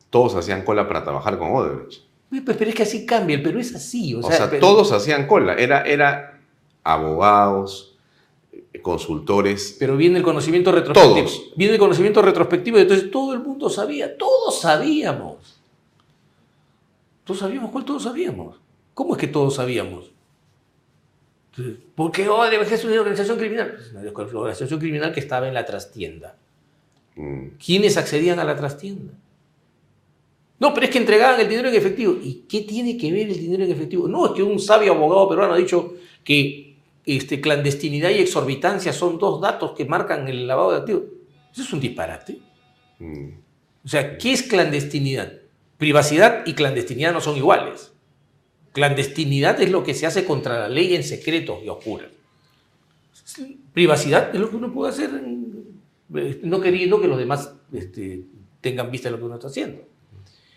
todos 0.09 0.35
hacían 0.35 0.63
cola 0.63 0.87
para 0.87 1.03
trabajar 1.03 1.37
con 1.37 1.51
Odebrecht. 1.51 2.01
Pues, 2.29 2.57
pero 2.57 2.69
es 2.69 2.75
que 2.75 2.83
así 2.83 3.05
cambia, 3.05 3.35
el 3.35 3.43
Perú 3.43 3.59
es 3.59 3.75
así. 3.75 4.15
O 4.15 4.19
O 4.19 4.23
sea, 4.23 4.35
sea, 4.37 4.49
pero- 4.49 4.61
todos 4.61 4.91
hacían 4.91 5.27
cola. 5.27 5.53
Era, 5.53 5.83
era 5.83 6.32
abogados, 6.83 7.95
consultores. 8.81 9.75
Pero 9.79 9.97
viene 9.97 10.17
el 10.17 10.23
conocimiento 10.23 10.71
retrospectivo. 10.71 11.27
Todos. 11.27 11.51
Viene 11.55 11.73
el 11.73 11.79
conocimiento 11.79 12.21
retrospectivo 12.21 12.77
y 12.77 12.81
entonces 12.81 13.11
todo 13.11 13.33
el 13.33 13.39
mundo 13.39 13.69
sabía, 13.69 14.17
todos 14.17 14.59
sabíamos. 14.59 15.59
Todos 17.23 17.39
sabíamos, 17.39 17.71
¿cuál 17.71 17.85
todos 17.85 18.03
sabíamos? 18.03 18.57
¿Cómo 18.93 19.13
es 19.13 19.19
que 19.19 19.27
todos 19.27 19.55
sabíamos? 19.55 20.11
Porque 21.95 22.27
oh, 22.27 22.43
DBG 22.45 22.73
es 22.73 22.85
una 22.85 22.99
organización 22.99 23.37
criminal. 23.37 23.77
Es 23.79 23.91
una 23.91 24.09
organización 24.11 24.79
criminal 24.79 25.13
que 25.13 25.19
estaba 25.19 25.47
en 25.47 25.53
la 25.53 25.65
trastienda. 25.65 26.35
Mm, 27.15 27.49
¿Quiénes 27.63 27.95
accedían 27.97 28.39
a 28.39 28.43
la 28.43 28.55
trastienda? 28.55 29.13
No, 30.59 30.73
pero 30.73 30.85
es 30.85 30.91
que 30.91 30.97
entregaban 30.97 31.39
el 31.39 31.47
dinero 31.47 31.69
en 31.69 31.75
efectivo. 31.75 32.17
¿Y 32.21 32.45
qué 32.49 32.61
tiene 32.61 32.97
que 32.97 33.11
ver 33.11 33.29
el 33.29 33.37
dinero 33.37 33.63
en 33.63 33.71
efectivo? 33.71 34.07
No, 34.07 34.27
es 34.27 34.31
que 34.31 34.41
un 34.41 34.59
sabio 34.59 34.93
abogado 34.93 35.29
peruano 35.29 35.53
ha 35.53 35.57
dicho 35.57 35.93
que 36.23 36.72
este, 37.05 37.41
clandestinidad 37.41 38.09
y 38.09 38.19
exorbitancia 38.19 38.93
son 38.93 39.17
dos 39.17 39.41
datos 39.41 39.71
que 39.71 39.85
marcan 39.85 40.27
el 40.27 40.47
lavado 40.47 40.71
de 40.71 40.77
activos. 40.77 41.03
Eso 41.51 41.61
es 41.61 41.73
un 41.73 41.79
disparate. 41.79 42.39
mm. 42.99 43.29
O 43.85 43.87
sea, 43.87 44.17
¿qué 44.17 44.31
es 44.31 44.43
clandestinidad? 44.43 45.33
Privacidad 45.77 46.45
y 46.45 46.53
clandestinidad 46.53 47.11
no 47.11 47.19
son 47.19 47.35
iguales. 47.35 47.91
Clandestinidad 48.71 49.61
es 49.61 49.69
lo 49.69 49.83
que 49.83 49.93
se 49.93 50.05
hace 50.05 50.23
contra 50.23 50.57
la 50.57 50.69
ley 50.69 50.95
en 50.95 51.03
secreto 51.03 51.59
y 51.63 51.69
oscura. 51.69 52.09
Privacidad 53.73 54.33
es 54.33 54.39
lo 54.39 54.49
que 54.49 54.55
uno 54.55 54.71
puede 54.71 54.91
hacer 54.91 55.09
eh, 56.15 56.39
no 56.43 56.61
queriendo 56.61 57.01
que 57.01 57.07
los 57.07 57.17
demás 57.17 57.53
este, 57.71 58.25
tengan 58.61 58.91
vista 58.91 59.09
de 59.09 59.13
lo 59.13 59.17
que 59.17 59.25
uno 59.25 59.35
está 59.35 59.47
haciendo. 59.47 59.83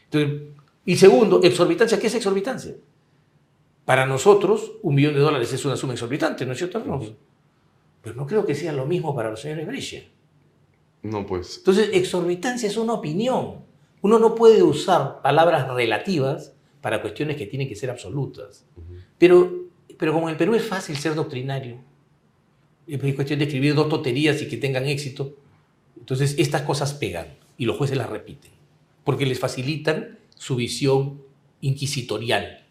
Entonces, 0.05 0.49
y 0.85 0.97
segundo, 0.97 1.43
exorbitancia. 1.43 1.99
¿Qué 1.99 2.07
es 2.07 2.15
exorbitancia? 2.15 2.75
Para 3.87 4.05
nosotros, 4.05 4.73
un 4.83 4.97
millón 4.97 5.15
de 5.15 5.21
dólares 5.21 5.53
es 5.53 5.65
una 5.65 5.77
suma 5.77 5.93
exorbitante, 5.93 6.45
¿no 6.45 6.53
es 6.53 6.59
cierto, 6.59 6.79
Alfonso? 6.79 7.17
Pero 8.03 8.17
no 8.17 8.27
creo 8.27 8.45
que 8.45 8.55
sea 8.55 8.73
lo 8.73 8.85
mismo 8.85 9.15
para 9.15 9.31
los 9.31 9.41
señores 9.41 9.67
Brescia. 9.67 10.05
No, 11.03 11.25
pues. 11.25 11.59
Entonces, 11.59 11.91
exorbitancia 11.93 12.69
es 12.69 12.77
una 12.77 12.95
opinión. 12.95 13.65
Uno 14.03 14.19
no 14.19 14.35
puede 14.35 14.63
usar 14.65 15.23
palabras 15.23 15.69
relativas 15.73 16.53
para 16.81 17.01
cuestiones 17.01 17.37
que 17.37 17.47
tienen 17.47 17.69
que 17.69 17.77
ser 17.77 17.91
absolutas. 17.91 18.67
Pero, 19.19 19.69
pero 19.97 20.13
como 20.13 20.29
en 20.29 20.33
el 20.33 20.37
Perú 20.37 20.57
es 20.57 20.67
fácil 20.67 20.97
ser 20.97 21.15
doctrinario, 21.15 21.79
es 22.89 23.15
cuestión 23.15 23.39
de 23.39 23.45
escribir 23.45 23.75
dos 23.75 23.89
tonterías 23.89 24.43
y 24.43 24.49
que 24.49 24.57
tengan 24.57 24.87
éxito, 24.87 25.37
entonces 25.97 26.35
estas 26.39 26.63
cosas 26.63 26.93
pegan 26.95 27.37
y 27.57 27.67
los 27.67 27.77
jueces 27.77 27.97
las 27.97 28.11
repiten, 28.11 28.51
porque 29.05 29.27
les 29.27 29.39
facilitan 29.39 30.19
su 30.35 30.57
visión 30.57 31.23
inquisitorial. 31.61 32.65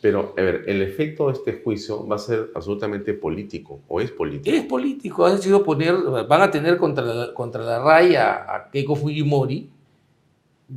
Pero, 0.00 0.34
a 0.36 0.40
ver, 0.40 0.64
el 0.66 0.80
efecto 0.80 1.26
de 1.26 1.34
este 1.34 1.60
juicio 1.62 2.06
va 2.06 2.16
a 2.16 2.18
ser 2.18 2.50
absolutamente 2.54 3.12
político, 3.12 3.80
o 3.86 4.00
es 4.00 4.10
político. 4.10 4.56
Es 4.56 4.64
político, 4.64 5.26
han 5.26 5.40
sido 5.40 5.62
poner, 5.62 5.94
van 6.26 6.40
a 6.40 6.50
tener 6.50 6.78
contra 6.78 7.04
la, 7.04 7.34
contra 7.34 7.62
la 7.62 7.82
raya 7.82 8.46
a 8.48 8.70
Keiko 8.70 8.96
Fujimori 8.96 9.68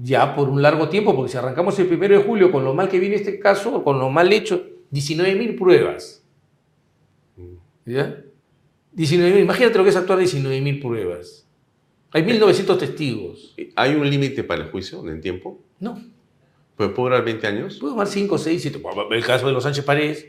ya 0.01 0.35
por 0.35 0.49
un 0.49 0.61
largo 0.61 0.89
tiempo, 0.89 1.15
porque 1.15 1.31
si 1.31 1.37
arrancamos 1.37 1.77
el 1.79 1.87
primero 1.87 2.17
de 2.17 2.23
julio 2.23 2.51
con 2.51 2.65
lo 2.65 2.73
mal 2.73 2.89
que 2.89 2.99
viene 2.99 3.15
este 3.15 3.39
caso, 3.39 3.83
con 3.83 3.99
lo 3.99 4.09
mal 4.09 4.31
hecho, 4.33 4.65
19.000 4.91 5.57
pruebas. 5.57 6.23
¿Ya? 7.85 8.23
19.000, 8.95 9.41
imagínate 9.41 9.77
lo 9.77 9.83
que 9.83 9.89
es 9.89 9.95
actuar 9.95 10.19
19.000 10.19 10.81
pruebas. 10.81 11.47
Hay 12.11 12.23
1.900 12.23 12.77
testigos. 12.77 13.55
¿Hay 13.75 13.95
un 13.95 14.09
límite 14.09 14.43
para 14.43 14.63
el 14.63 14.71
juicio 14.71 15.07
en 15.07 15.21
tiempo? 15.21 15.59
No, 15.79 15.99
¿Pues 16.77 16.89
puede 16.89 17.09
durar 17.09 17.23
20 17.25 17.47
años? 17.47 17.77
puede 17.79 17.91
tomar 17.93 18.07
5, 18.07 18.37
6, 18.37 18.61
7. 18.61 18.81
El 19.11 19.25
caso 19.25 19.47
de 19.47 19.53
los 19.53 19.63
Sánchez 19.63 19.85
Paredes 19.85 20.27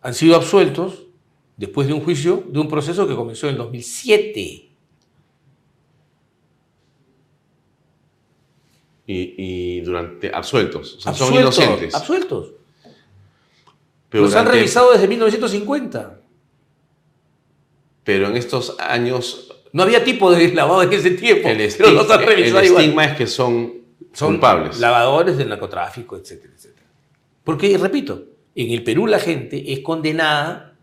han 0.00 0.14
sido 0.14 0.36
absueltos 0.36 1.04
después 1.56 1.86
de 1.88 1.92
un 1.92 2.00
juicio, 2.02 2.44
de 2.48 2.58
un 2.58 2.68
proceso 2.68 3.06
que 3.06 3.14
comenzó 3.14 3.46
en 3.48 3.52
el 3.52 3.58
2007. 3.58 4.64
Y, 9.06 9.34
y 9.36 9.80
durante. 9.80 10.30
absueltos. 10.34 10.96
O 10.96 11.00
sea, 11.00 11.14
son 11.14 11.34
inocentes. 11.34 11.94
Absueltos. 11.94 12.52
Pero, 14.10 14.24
Los 14.24 14.34
han 14.34 14.46
revisado 14.46 14.92
desde 14.92 15.08
1950. 15.08 16.20
pero 18.04 18.28
en 18.28 18.36
estos 18.36 18.76
años. 18.78 19.44
No 19.72 19.82
había 19.82 20.02
tipo 20.02 20.30
de 20.30 20.52
lavado 20.54 20.82
en 20.82 20.92
ese 20.94 21.10
tiempo, 21.10 21.46
El, 21.48 21.58
pero 21.58 21.68
estig- 21.90 21.92
los 21.92 22.10
han 22.10 22.20
el 22.22 22.26
revisado 22.26 22.64
igual. 22.64 22.82
estigma 22.84 23.04
es 23.04 23.16
que 23.18 23.26
son, 23.26 23.77
Son 24.18 24.32
culpables. 24.34 24.80
lavadores 24.80 25.36
del 25.36 25.48
narcotráfico, 25.48 26.16
etcétera, 26.16 26.52
etcétera. 26.54 26.86
Porque, 27.44 27.78
repito, 27.78 28.24
en 28.54 28.70
el 28.72 28.82
Perú 28.82 29.06
la 29.06 29.18
gente 29.20 29.72
es 29.72 29.80
condenada 29.80 30.74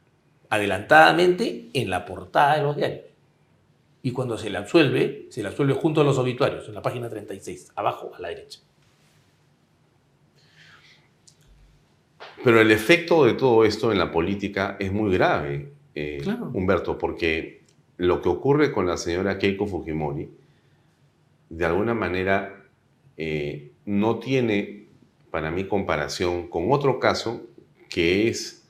adelantadamente 0.50 1.70
en 1.74 1.90
la 1.90 2.06
portada 2.06 2.56
de 2.58 2.64
los 2.64 2.78
diarios. 2.78 3.02
Y 4.04 4.12
cuando 4.12 4.38
se 4.38 4.50
la 4.50 4.60
absuelve, 4.60 5.28
se 5.30 5.42
la 5.44 5.50
absuelve 5.50 5.74
junto 5.74 6.00
a 6.02 6.04
los 6.04 6.18
obituarios, 6.18 6.68
en 6.68 6.76
la 6.76 6.82
página 6.82 7.10
36, 7.10 7.72
abajo 7.76 8.12
a 8.16 8.22
la 8.22 8.30
derecha. 8.30 8.60
Pero 12.44 12.62
el 12.62 12.72
efecto 12.72 13.26
de 13.26 13.34
todo 13.34 13.66
esto 13.66 13.92
en 13.92 13.98
la 13.98 14.12
política 14.12 14.78
es 14.80 14.92
muy 14.92 15.12
grave, 15.12 15.72
eh, 15.96 16.20
Claro. 16.22 16.52
Humberto, 16.54 16.98
porque 16.98 17.64
lo 17.98 18.22
que 18.22 18.30
ocurre 18.30 18.72
con 18.72 18.86
la 18.86 18.98
señora 18.98 19.40
Keiko 19.40 19.66
Fujimori, 19.68 20.30
de 21.50 21.66
alguna 21.66 21.94
manera, 21.94 22.55
eh, 23.18 23.72
no 23.86 24.20
tiene 24.20 24.88
para 25.32 25.52
mí 25.52 25.66
comparación 25.66 26.48
con 26.48 26.72
otro 26.72 27.00
caso 27.00 27.44
que 27.90 28.28
es, 28.28 28.68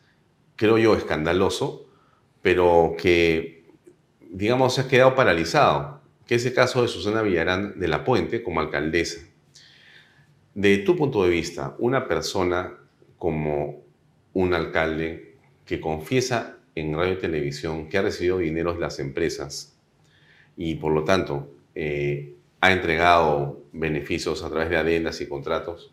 creo 0.56 0.78
yo, 0.78 0.96
escandaloso, 0.96 1.88
pero 2.41 2.96
que, 2.98 3.66
digamos, 4.30 4.76
se 4.76 4.82
ha 4.82 4.88
quedado 4.88 5.16
paralizado, 5.16 6.02
que 6.28 6.36
es 6.36 6.46
el 6.46 6.54
caso 6.54 6.82
de 6.82 6.88
Susana 6.88 7.22
Villarán 7.22 7.80
de 7.80 7.88
la 7.88 8.04
Puente 8.04 8.43
como 8.43 8.60
alcaldesa. 8.60 9.22
De 10.54 10.78
tu 10.80 10.96
punto 10.96 11.24
de 11.24 11.30
vista, 11.30 11.76
una 11.80 12.08
persona 12.08 12.74
como 13.18 13.84
un 14.34 14.54
alcalde 14.54 15.38
que 15.66 15.80
confiesa 15.80 16.58
en 16.76 16.93
radio 16.93 17.13
y 17.13 17.17
televisión 17.17 17.89
que 17.89 17.97
ha 17.97 18.01
recibido 18.01 18.38
dinero 18.38 18.74
de 18.74 18.80
las 18.80 19.00
empresas 19.00 19.78
y 20.58 20.76
por 20.76 20.93
lo 20.93 21.04
tanto 21.04 21.51
eh, 21.74 22.36
ha 22.62 22.72
entregado 22.72 23.64
beneficios 23.76 24.43
a 24.43 24.50
través 24.50 24.70
de 24.70 24.78
adendas 24.78 25.22
y 25.22 25.28
contratos, 25.28 25.92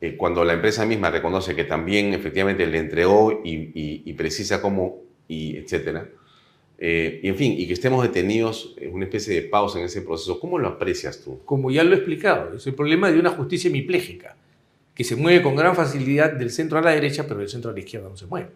eh, 0.00 0.16
cuando 0.16 0.44
la 0.44 0.54
empresa 0.54 0.84
misma 0.84 1.10
reconoce 1.10 1.54
que 1.54 1.64
también 1.64 2.12
efectivamente 2.12 2.66
le 2.66 2.78
entregó 2.78 3.40
y, 3.44 4.12
precisa 4.14 4.60
cómo, 4.60 5.02
y 5.28 5.56
etcétera, 5.56 6.08
eh, 6.78 7.20
y 7.22 7.28
en 7.28 7.36
fin, 7.36 7.54
y 7.56 7.66
que 7.66 7.74
estemos 7.74 8.02
detenidos 8.02 8.74
en 8.78 8.92
una 8.92 9.04
especie 9.04 9.34
de 9.34 9.42
pausa 9.42 9.78
en 9.78 9.84
ese 9.84 10.02
proceso, 10.02 10.40
¿cómo 10.40 10.58
lo 10.58 10.68
aprecias 10.68 11.22
tú? 11.22 11.40
Como 11.44 11.70
ya 11.70 11.84
lo 11.84 11.92
he 11.92 11.98
explicado, 11.98 12.56
es 12.56 12.66
el 12.66 12.74
problema 12.74 13.10
de 13.12 13.20
una 13.20 13.30
justicia 13.30 13.68
hemipléjica, 13.68 14.36
que 14.94 15.04
se 15.04 15.14
mueve 15.14 15.42
con 15.42 15.54
gran 15.54 15.76
facilidad 15.76 16.32
del 16.32 16.50
centro 16.50 16.78
a 16.78 16.82
la 16.82 16.90
derecha, 16.90 17.24
pero 17.26 17.40
del 17.40 17.48
centro 17.48 17.70
a 17.70 17.74
la 17.74 17.80
izquierda 17.80 18.08
no 18.08 18.16
se 18.16 18.26
mueve. 18.26 18.50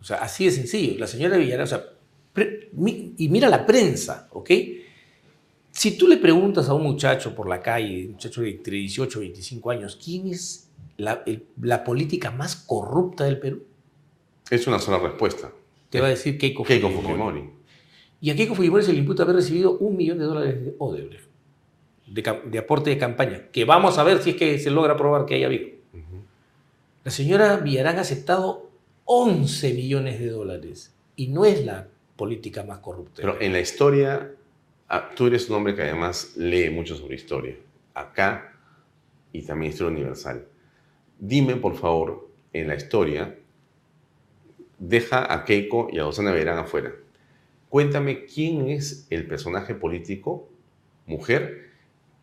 O 0.00 0.04
sea, 0.04 0.16
así 0.18 0.46
de 0.46 0.50
sencillo. 0.50 0.98
La 0.98 1.06
señora 1.06 1.36
Villarán, 1.36 1.64
o 1.64 1.66
sea, 1.66 1.84
y 2.76 3.28
mira 3.28 3.48
la 3.48 3.66
prensa, 3.66 4.28
¿ok? 4.32 4.50
Si 5.72 5.96
tú 5.96 6.08
le 6.08 6.16
preguntas 6.16 6.68
a 6.68 6.74
un 6.74 6.82
muchacho 6.82 7.34
por 7.34 7.48
la 7.48 7.60
calle, 7.62 8.06
un 8.06 8.12
muchacho 8.12 8.42
de 8.42 8.50
entre 8.50 8.76
18 8.76 9.18
y 9.22 9.26
25 9.26 9.70
años, 9.70 9.98
¿quién 10.02 10.26
es 10.28 10.68
la, 10.96 11.22
el- 11.26 11.44
la 11.62 11.84
política 11.84 12.30
más 12.30 12.56
corrupta 12.56 13.24
del 13.24 13.38
Perú? 13.38 13.62
Es 14.50 14.66
una 14.66 14.78
sola 14.78 14.98
respuesta. 14.98 15.52
Te 15.90 16.00
va 16.00 16.06
a 16.06 16.10
decir 16.10 16.38
Keiko, 16.38 16.64
Keiko 16.64 16.88
Fujimori. 16.90 17.12
Fujimori. 17.40 17.50
Y 18.20 18.30
a 18.30 18.36
Keiko 18.36 18.54
Fujimori 18.54 18.82
se 18.84 18.92
le 18.92 18.98
imputa 18.98 19.22
haber 19.22 19.36
recibido 19.36 19.78
un 19.78 19.96
millón 19.96 20.18
de 20.18 20.24
dólares 20.24 20.64
de 20.64 20.74
Odebrecht, 20.78 21.24
de 22.06 22.58
aporte 22.58 22.90
de 22.90 22.98
campaña, 22.98 23.46
que 23.52 23.64
vamos 23.64 23.96
a 23.98 24.02
ver 24.02 24.20
si 24.22 24.30
es 24.30 24.36
que 24.36 24.58
se 24.58 24.70
logra 24.70 24.96
probar 24.96 25.24
que 25.26 25.36
haya 25.36 25.46
habido. 25.46 25.68
La 27.04 27.10
señora 27.10 27.56
Villarán 27.56 27.96
ha 27.96 28.02
aceptado 28.02 28.68
11 29.04 29.72
millones 29.72 30.18
de 30.20 30.28
dólares 30.28 30.92
y 31.16 31.28
no 31.28 31.44
es 31.46 31.64
la 31.64 31.86
política 32.16 32.62
más 32.64 32.80
corrupta. 32.80 33.22
Pero 33.22 33.40
en 33.40 33.52
la 33.52 33.60
historia, 33.60 34.32
ah, 34.90 35.10
tú 35.16 35.26
eres 35.28 35.48
un 35.48 35.56
hombre 35.56 35.74
que 35.74 35.82
además 35.82 36.34
lee 36.36 36.68
mucho 36.70 36.94
sobre 36.96 37.14
historia, 37.14 37.56
acá 37.94 38.52
y 39.32 39.42
también 39.42 39.72
historia 39.72 39.92
universal. 39.96 40.46
Dime, 41.18 41.56
por 41.56 41.76
favor, 41.76 42.28
en 42.52 42.68
la 42.68 42.74
historia, 42.74 43.36
deja 44.78 45.32
a 45.32 45.44
Keiko 45.44 45.88
y 45.92 45.98
a 45.98 46.04
Susana 46.04 46.32
Verán 46.32 46.58
afuera. 46.58 46.92
Cuéntame 47.68 48.24
quién 48.24 48.68
es 48.68 49.06
el 49.10 49.26
personaje 49.26 49.74
político, 49.74 50.48
mujer, 51.06 51.70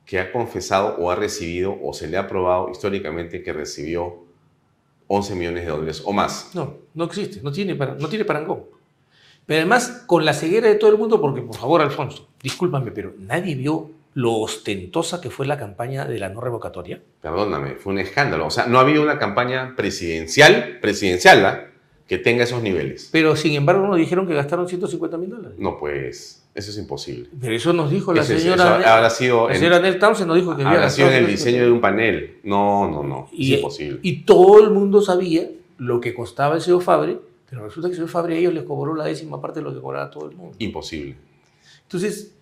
que 0.06 0.20
ha 0.20 0.32
confesado 0.32 0.96
o 0.98 1.12
ha 1.12 1.16
recibido 1.16 1.78
o 1.82 1.94
se 1.94 2.08
le 2.08 2.18
ha 2.18 2.28
probado 2.28 2.70
históricamente 2.70 3.44
que 3.44 3.54
recibió 3.54 4.26
11 5.08 5.36
millones 5.36 5.64
de 5.66 5.70
dólares 5.72 6.02
o 6.06 6.12
más. 6.14 6.52
No, 6.54 6.78
no 6.94 7.04
existe, 7.06 7.42
no 7.42 7.52
tiene, 7.52 7.76
para- 7.76 7.96
no 7.96 8.08
tiene 8.10 8.26
parangón. 8.26 8.64
Pero 9.46 9.60
además, 9.62 10.04
con 10.08 10.26
la 10.26 10.34
ceguera 10.34 10.68
de 10.68 10.76
todo 10.76 10.92
el 10.92 10.98
mundo, 10.98 11.22
porque 11.22 11.42
por 11.42 11.56
favor, 11.56 11.82
Alfonso, 11.82 12.27
discúlpame, 12.48 12.92
pero 12.92 13.14
nadie 13.20 13.56
vio 13.56 13.92
lo 14.14 14.34
ostentosa 14.34 15.22
que 15.22 15.30
fue 15.30 15.46
la 15.46 15.58
campaña 15.58 16.06
de 16.06 16.18
la 16.20 16.30
no 16.30 16.42
revocatoria? 16.42 17.02
Perdóname, 17.22 17.76
fue 17.76 17.94
un 17.94 18.00
escándalo. 18.00 18.48
O 18.48 18.50
sea, 18.52 18.66
no 18.66 18.80
ha 18.80 18.82
habido 18.82 19.04
una 19.04 19.20
campaña 19.20 19.76
presidencial, 19.76 20.80
presidencial, 20.82 21.46
¿ah? 21.46 21.64
que 22.08 22.18
tenga 22.18 22.44
esos 22.46 22.64
niveles. 22.64 23.10
Pero 23.12 23.36
sin 23.36 23.54
embargo 23.54 23.86
nos 23.86 23.98
dijeron 23.98 24.26
que 24.28 24.34
gastaron 24.34 24.68
150 24.68 25.18
mil 25.18 25.30
dólares. 25.30 25.58
No, 25.60 25.78
pues, 25.78 26.42
eso 26.56 26.72
es 26.72 26.78
imposible. 26.78 27.30
Pero 27.40 27.54
eso 27.54 27.74
nos 27.74 27.92
dijo 27.92 28.14
la 28.14 28.22
Eso 28.22 28.34
es- 28.34 28.42
señora... 28.44 28.80
eso 28.80 28.88
habrá 28.90 29.10
sido 29.10 29.48
la 29.50 29.54
en- 29.54 29.60
señora 29.60 29.80
Nell 29.82 30.00
Townsend 30.00 30.28
nos 30.30 30.38
dijo 30.38 30.56
que 30.56 30.64
había 30.64 30.78
Habrá 30.78 30.90
sido 30.90 31.10
en 31.10 31.14
el 31.16 31.26
150 31.26 31.32
diseño 31.52 31.66
de 31.66 31.72
un 31.72 31.82
panel. 31.82 32.38
No, 32.44 32.90
no, 32.90 33.04
no. 33.04 33.30
Y, 33.34 33.54
es 33.54 33.60
imposible. 33.60 34.00
y 34.02 34.24
todo 34.24 34.64
el 34.64 34.72
mundo 34.72 35.02
sabía 35.02 35.48
lo 35.78 36.00
que 36.02 36.16
costaba 36.16 36.56
el 36.56 36.62
señor 36.62 36.82
Fabre, 36.82 37.20
pero 37.50 37.66
resulta 37.66 37.90
que 37.90 37.92
el 37.92 37.98
señor 37.98 38.10
Fabre 38.10 38.36
a 38.36 38.38
ellos 38.40 38.54
les 38.54 38.64
cobró 38.64 38.96
la 38.96 39.04
décima 39.04 39.40
parte 39.42 39.60
de 39.60 39.66
lo 39.66 39.74
que 39.76 39.80
cobraba 39.82 40.10
todo 40.10 40.28
el 40.30 40.36
mundo. 40.36 40.56
Imposible. 40.60 41.16
Entonces, 41.84 42.34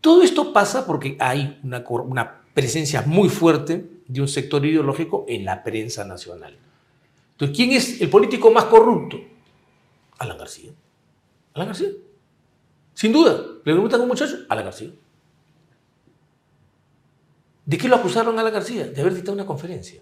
todo 0.00 0.22
esto 0.22 0.52
pasa 0.52 0.86
porque 0.86 1.16
hay 1.18 1.60
una, 1.62 2.42
presencia 2.54 3.02
muy 3.02 3.28
fuerte 3.28 3.88
de 4.06 4.20
un 4.20 4.28
sector 4.28 4.64
ideológico 4.64 5.24
en 5.28 5.44
la 5.44 5.62
prensa 5.62 6.04
nacional. 6.04 6.56
Entonces, 7.32 7.56
¿quién 7.56 7.70
es 7.72 8.00
el 8.00 8.08
político 8.08 8.50
más 8.50 8.64
corrupto? 8.64 9.20
Alan 10.18 10.38
García. 10.38 10.72
Alan 11.54 11.68
García. 11.68 11.90
Sin 12.94 13.12
duda. 13.12 13.40
Le 13.64 13.72
preguntan 13.72 14.00
a 14.00 14.02
un 14.02 14.08
muchacho, 14.08 14.38
Alan 14.48 14.64
García. 14.64 14.90
¿De 17.64 17.78
qué 17.78 17.86
lo 17.86 17.96
acusaron 17.96 18.36
a 18.38 18.40
Alan 18.40 18.52
García? 18.52 18.86
De 18.88 19.00
haber 19.00 19.14
dictado 19.14 19.34
una 19.34 19.46
conferencia. 19.46 20.00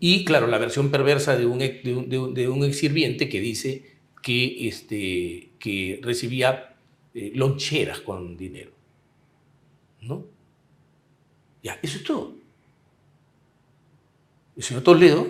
Y 0.00 0.24
claro, 0.24 0.46
la 0.46 0.58
versión 0.58 0.90
perversa 0.90 1.36
de 1.36 1.46
un, 1.46 1.62
ex- 1.62 1.84
de 1.84 2.48
un 2.48 2.64
ex 2.64 2.78
sirviente 2.78 3.28
que 3.28 3.40
dice 3.40 3.96
que, 4.22 4.66
este, 4.66 5.52
que 5.58 6.00
recibía 6.02 6.75
eh, 7.18 7.32
loncheras 7.34 8.00
con 8.00 8.36
dinero. 8.36 8.70
¿No? 10.02 10.24
Ya, 11.62 11.78
eso 11.82 11.96
es 11.96 12.04
todo. 12.04 12.34
El 14.56 14.62
señor 14.62 14.82
Toledo 14.82 15.26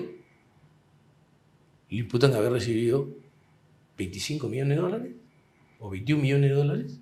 le 1.88 1.98
imputan 1.98 2.34
haber 2.34 2.52
recibido 2.52 3.08
25 3.98 4.48
millones 4.48 4.76
de 4.76 4.82
dólares 4.82 5.12
o 5.78 5.90
21 5.90 6.22
millones 6.22 6.50
de 6.50 6.56
dólares. 6.56 6.98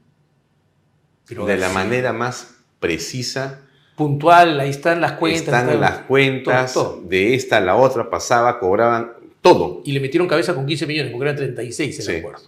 Pero 1.27 1.47
de 1.47 1.57
la 1.57 1.71
manera 1.71 2.13
más 2.13 2.55
precisa 2.79 3.63
puntual, 3.97 4.61
ahí 4.61 4.71
están 4.71 5.01
las 5.01 5.13
cuentas. 5.13 5.43
están 5.45 5.65
están- 5.69 5.81
las 5.81 5.99
cuentas 6.01 6.73
todo, 6.75 6.97
todo. 6.97 7.03
de 7.09 7.35
esta 7.35 7.57
a 7.57 7.61
la 7.61 7.77
otra, 7.77 8.11
pasaba, 8.11 8.59
cobraban 8.61 9.13
todo. 9.41 9.83
Y 9.85 9.93
le 9.93 10.01
metieron 10.01 10.29
cabeza 10.29 10.55
con 10.55 10.67
15 10.67 10.87
millones, 10.87 11.13
porque 11.13 11.25
eran 11.25 11.37
36 11.37 11.99
el 12.01 12.05
Sí. 12.05 12.13
acuerdo. 12.17 12.43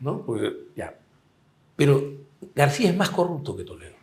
¿No? 0.00 0.22
Porque, 0.24 0.52
ya. 0.76 0.94
Pero 1.76 2.02
García 2.54 2.90
es 2.90 2.96
más 2.96 3.10
corrupto 3.10 3.56
que 3.56 3.64
Toledo. 3.64 3.94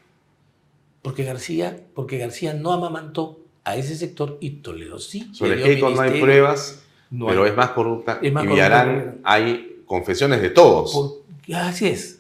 Porque 1.01 1.23
García, 1.23 1.77
porque 1.93 2.17
García 2.17 2.53
no 2.53 2.71
amamantó 2.71 3.39
a 3.65 3.75
ese 3.75 3.95
sector 3.95 4.37
y 4.39 4.51
Toledo 4.61 4.99
sí. 4.99 5.29
Sobre 5.33 5.61
Keiko 5.61 5.89
no 5.89 6.01
hay 6.01 6.21
pruebas, 6.21 6.83
no 7.09 7.27
pero 7.27 7.43
hay- 7.43 7.49
es 7.51 7.55
más 7.57 7.69
corrupta. 7.71 8.19
Es 8.21 8.31
más 8.31 8.43
y 8.43 8.47
Villarán 8.47 9.19
hay 9.23 9.81
confesiones 9.85 10.41
de 10.41 10.49
todos. 10.49 10.91
por- 10.93 11.55
así 11.55 11.87
es. 11.87 12.19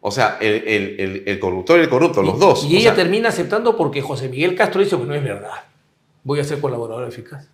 O 0.00 0.10
sea, 0.12 0.38
el, 0.40 0.54
el- 0.68 1.00
el- 1.00 1.22
el 1.26 1.40
corruptor 1.40 1.78
y 1.80 1.82
el 1.82 1.88
corrupto, 1.88 2.22
los 2.22 2.38
dos. 2.38 2.64
Y 2.64 2.68
O 2.76 2.78
ella 2.78 2.94
sea, 2.94 3.02
termina 3.02 3.30
aceptando 3.30 3.76
porque 3.76 4.00
José 4.00 4.28
Miguel 4.28 4.54
Castro 4.54 4.80
dice 4.80 4.96
que 4.96 5.04
no 5.04 5.14
es 5.14 5.24
verdad. 5.24 5.64
Voy 6.22 6.38
a 6.40 6.44
ser 6.44 6.60
colaborador 6.60 7.08
eficaz. 7.08 7.48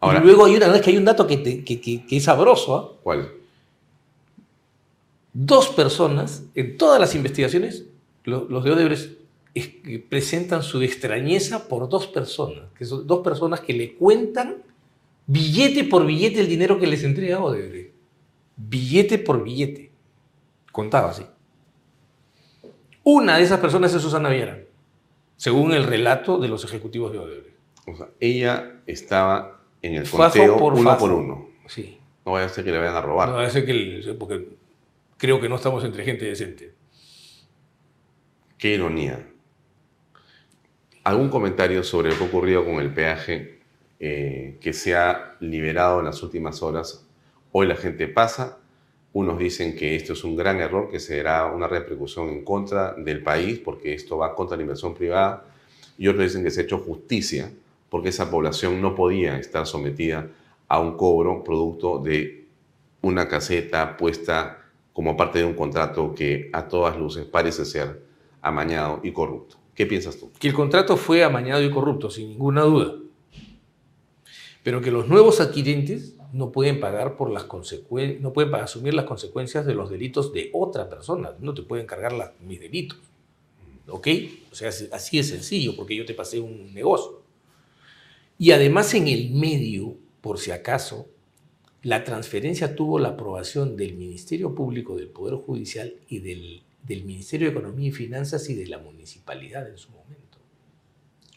Ahora, 0.00 0.20
y 0.20 0.22
luego 0.24 0.44
hay 0.44 0.56
una, 0.56 0.74
es 0.74 0.82
que 0.82 0.90
hay 0.90 0.96
un 0.96 1.04
dato 1.04 1.26
que, 1.26 1.36
te- 1.38 1.64
que- 1.64 1.80
que- 1.80 2.04
que 2.06 2.16
es 2.16 2.24
sabroso. 2.24 2.76
¿ah? 2.76 3.00
¿cuál? 3.02 3.32
Dos 5.38 5.68
personas, 5.68 6.44
en 6.54 6.78
todas 6.78 6.98
las 6.98 7.14
investigaciones, 7.14 7.84
lo- 8.24 8.46
los 8.48 8.64
de 8.64 8.70
Odebrecht 8.72 9.18
es 9.54 9.68
que 9.68 9.98
presentan 9.98 10.62
su 10.62 10.80
extrañeza 10.82 11.68
por 11.68 11.88
dos 11.88 12.06
personas, 12.06 12.64
que 12.76 12.84
son 12.86 13.06
dos 13.06 13.20
personas 13.22 13.60
que 13.60 13.72
le 13.74 13.94
cuentan 13.94 14.56
billete 15.26 15.84
por 15.84 16.06
billete 16.06 16.40
el 16.40 16.48
dinero 16.48 16.78
que 16.78 16.86
les 16.86 17.02
entrega 17.04 17.42
Odebrecht. 17.42 17.92
Billete 18.56 19.18
por 19.18 19.42
billete. 19.44 19.90
Contaba 20.72 21.10
así. 21.10 21.24
Una 23.02 23.36
de 23.36 23.44
esas 23.44 23.60
personas 23.60 23.92
es 23.94 24.02
Susana 24.02 24.30
Viera, 24.30 24.58
según 25.36 25.72
el 25.72 25.84
relato 25.84 26.38
de 26.38 26.48
los 26.48 26.64
ejecutivos 26.64 27.12
de 27.12 27.18
Odebrecht. 27.18 27.56
O 27.86 27.96
sea, 27.96 28.08
ella 28.20 28.80
estaba 28.86 29.60
en 29.82 29.94
el 29.94 30.08
conteo 30.08 30.56
por 30.58 30.74
uno 30.74 30.98
por 30.98 31.12
uno. 31.12 31.48
Sí. 31.68 31.98
No 32.24 32.32
vaya 32.32 32.46
a 32.46 32.48
ser 32.48 32.64
que 32.64 32.72
le 32.72 32.78
vayan 32.78 32.96
a 32.96 33.00
robar. 33.02 33.28
No, 33.28 33.40
ese 33.42 33.64
que 33.64 33.70
el- 33.70 34.16
porque 34.18 34.48
creo 35.16 35.40
que 35.40 35.48
no 35.48 35.56
estamos 35.56 35.84
entre 35.84 36.04
gente 36.04 36.24
decente. 36.24 36.74
Qué 38.58 38.74
ironía. 38.74 39.26
¿Algún 41.04 41.28
comentario 41.28 41.84
sobre 41.84 42.10
lo 42.10 42.18
que 42.18 42.24
ha 42.24 42.26
ocurrido 42.26 42.64
con 42.64 42.76
el 42.76 42.92
peaje 42.92 43.60
eh, 44.00 44.58
que 44.60 44.72
se 44.72 44.96
ha 44.96 45.36
liberado 45.40 46.00
en 46.00 46.06
las 46.06 46.22
últimas 46.22 46.62
horas? 46.62 47.06
Hoy 47.52 47.66
la 47.66 47.76
gente 47.76 48.08
pasa. 48.08 48.58
Unos 49.12 49.38
dicen 49.38 49.76
que 49.76 49.96
esto 49.96 50.12
es 50.12 50.24
un 50.24 50.36
gran 50.36 50.60
error, 50.60 50.90
que 50.90 51.00
será 51.00 51.46
una 51.46 51.68
repercusión 51.68 52.28
en 52.28 52.44
contra 52.44 52.92
del 52.92 53.22
país, 53.22 53.58
porque 53.58 53.94
esto 53.94 54.18
va 54.18 54.34
contra 54.34 54.56
la 54.56 54.62
inversión 54.62 54.94
privada. 54.94 55.44
Y 55.96 56.08
otros 56.08 56.24
dicen 56.24 56.44
que 56.44 56.50
se 56.50 56.60
ha 56.60 56.64
hecho 56.64 56.78
justicia, 56.78 57.50
porque 57.88 58.10
esa 58.10 58.30
población 58.30 58.82
no 58.82 58.94
podía 58.94 59.38
estar 59.38 59.66
sometida 59.66 60.28
a 60.68 60.80
un 60.80 60.96
cobro 60.98 61.42
producto 61.42 61.98
de 61.98 62.44
una 63.00 63.28
caseta 63.28 63.96
puesta 63.96 64.65
como 64.96 65.14
parte 65.14 65.40
de 65.40 65.44
un 65.44 65.52
contrato 65.52 66.14
que 66.14 66.48
a 66.54 66.68
todas 66.68 66.96
luces 66.96 67.26
parece 67.26 67.66
ser 67.66 68.02
amañado 68.40 69.00
y 69.04 69.12
corrupto. 69.12 69.56
¿Qué 69.74 69.84
piensas 69.84 70.16
tú? 70.16 70.30
que 70.38 70.48
el 70.48 70.54
contrato 70.54 70.96
fue 70.96 71.22
amañado 71.22 71.62
y 71.62 71.70
corrupto, 71.70 72.08
sin 72.08 72.30
ninguna 72.30 72.62
duda. 72.62 72.94
Pero 74.62 74.80
que 74.80 74.90
los 74.90 75.06
nuevos 75.06 75.38
adquirentes 75.42 76.14
no 76.32 76.50
pueden 76.50 76.80
pagar 76.80 77.18
por 77.18 77.30
las 77.30 77.44
consecuencias, 77.44 78.22
no 78.22 78.32
pueden 78.32 78.54
asumir 78.54 78.94
las 78.94 79.04
consecuencias 79.04 79.66
de 79.66 79.74
los 79.74 79.90
delitos 79.90 80.32
de 80.32 80.48
otra 80.54 80.88
persona. 80.88 81.32
No 81.40 81.52
te 81.52 81.60
pueden 81.60 81.86
cargar 81.86 82.12
las- 82.14 82.32
mis 82.40 82.58
delitos. 82.58 82.98
¿Ok? 83.88 84.08
O 84.50 84.54
sea, 84.54 84.70
así 84.92 85.18
es 85.18 85.28
sencillo, 85.28 85.76
porque 85.76 85.94
yo 85.94 86.06
te 86.06 86.14
pasé 86.14 86.40
un 86.40 86.72
negocio. 86.72 87.20
Y 88.38 88.50
además 88.52 88.94
en 88.94 89.08
el 89.08 89.30
medio, 89.30 89.94
por 90.22 90.38
si 90.38 90.52
acaso, 90.52 91.06
la 91.86 92.02
transferencia 92.02 92.74
tuvo 92.74 92.98
la 92.98 93.10
aprobación 93.10 93.76
del 93.76 93.94
Ministerio 93.94 94.52
Público, 94.56 94.96
del 94.96 95.06
Poder 95.06 95.36
Judicial 95.36 95.94
y 96.08 96.18
del, 96.18 96.64
del 96.82 97.04
Ministerio 97.04 97.46
de 97.46 97.52
Economía 97.52 97.90
y 97.90 97.92
Finanzas 97.92 98.50
y 98.50 98.56
de 98.56 98.66
la 98.66 98.78
municipalidad 98.78 99.70
en 99.70 99.78
su 99.78 99.92
momento. 99.92 100.38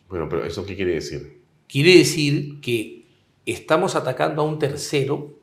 Bueno, 0.08 0.28
pero 0.28 0.44
¿eso 0.44 0.66
qué 0.66 0.76
quiere 0.76 0.96
decir? 0.96 1.44
Quiere 1.68 1.96
decir 2.00 2.60
que 2.62 3.06
estamos 3.46 3.96
atacando 3.96 4.42
a 4.42 4.46
un 4.46 4.58
tercero 4.58 5.38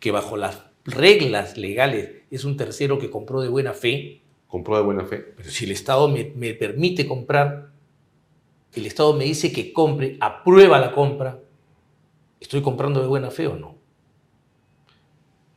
que 0.00 0.10
bajo 0.10 0.36
las 0.36 0.64
reglas 0.84 1.56
legales 1.56 2.22
es 2.32 2.44
un 2.44 2.56
tercero 2.56 2.98
que 2.98 3.10
compró 3.10 3.40
de 3.40 3.48
buena 3.48 3.74
fe, 3.74 4.22
¿Compró 4.48 4.76
de 4.76 4.82
buena 4.82 5.04
fe? 5.04 5.18
pero 5.36 5.50
si 5.50 5.66
el 5.66 5.70
Estado 5.70 6.08
me, 6.08 6.32
me 6.34 6.52
permite 6.54 7.06
comprar, 7.06 7.70
el 8.72 8.86
Estado 8.86 9.12
me 9.12 9.22
dice 9.22 9.52
que 9.52 9.72
compre, 9.72 10.16
aprueba 10.18 10.80
la 10.80 10.90
compra, 10.90 11.38
¿estoy 12.40 12.60
comprando 12.60 13.00
de 13.00 13.06
buena 13.06 13.30
fe 13.30 13.46
o 13.46 13.54
no? 13.54 13.77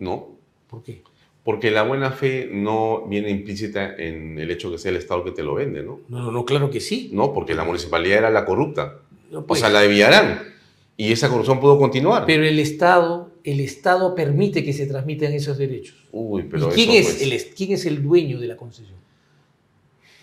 No, 0.01 0.35
¿Por 0.67 0.83
qué? 0.83 1.01
porque 1.43 1.71
la 1.71 1.83
buena 1.83 2.11
fe 2.11 2.49
no 2.51 3.07
viene 3.07 3.29
implícita 3.29 3.95
en 3.95 4.37
el 4.37 4.51
hecho 4.51 4.71
que 4.71 4.77
sea 4.77 4.91
el 4.91 4.97
Estado 4.97 5.23
que 5.23 5.31
te 5.31 5.43
lo 5.43 5.55
vende, 5.55 5.83
¿no? 5.83 6.01
No, 6.09 6.31
no, 6.31 6.43
claro 6.45 6.69
que 6.69 6.79
sí. 6.79 7.09
No, 7.13 7.33
porque 7.33 7.53
la 7.55 7.63
municipalidad 7.63 8.17
era 8.19 8.29
la 8.29 8.45
corrupta, 8.45 8.99
No, 9.31 9.39
o 9.39 9.45
pues, 9.45 9.59
sea, 9.59 9.69
la 9.69 9.81
de 9.81 9.87
Villarán, 9.87 10.43
y 10.97 11.11
esa 11.11 11.29
corrupción 11.29 11.59
pudo 11.59 11.77
continuar. 11.79 12.25
Pero 12.25 12.43
el 12.43 12.59
Estado, 12.59 13.31
el 13.43 13.59
Estado 13.59 14.13
permite 14.13 14.63
que 14.63 14.73
se 14.73 14.85
transmitan 14.85 15.33
esos 15.33 15.57
derechos. 15.57 15.95
Uy, 16.11 16.43
pero 16.49 16.69
¿Y 16.71 16.73
quién, 16.73 16.91
eso, 16.91 17.09
es 17.09 17.17
pues, 17.17 17.47
el, 17.47 17.55
quién 17.55 17.71
es 17.71 17.85
el 17.85 18.03
dueño 18.03 18.39
de 18.39 18.47
la 18.47 18.57
concesión? 18.57 18.99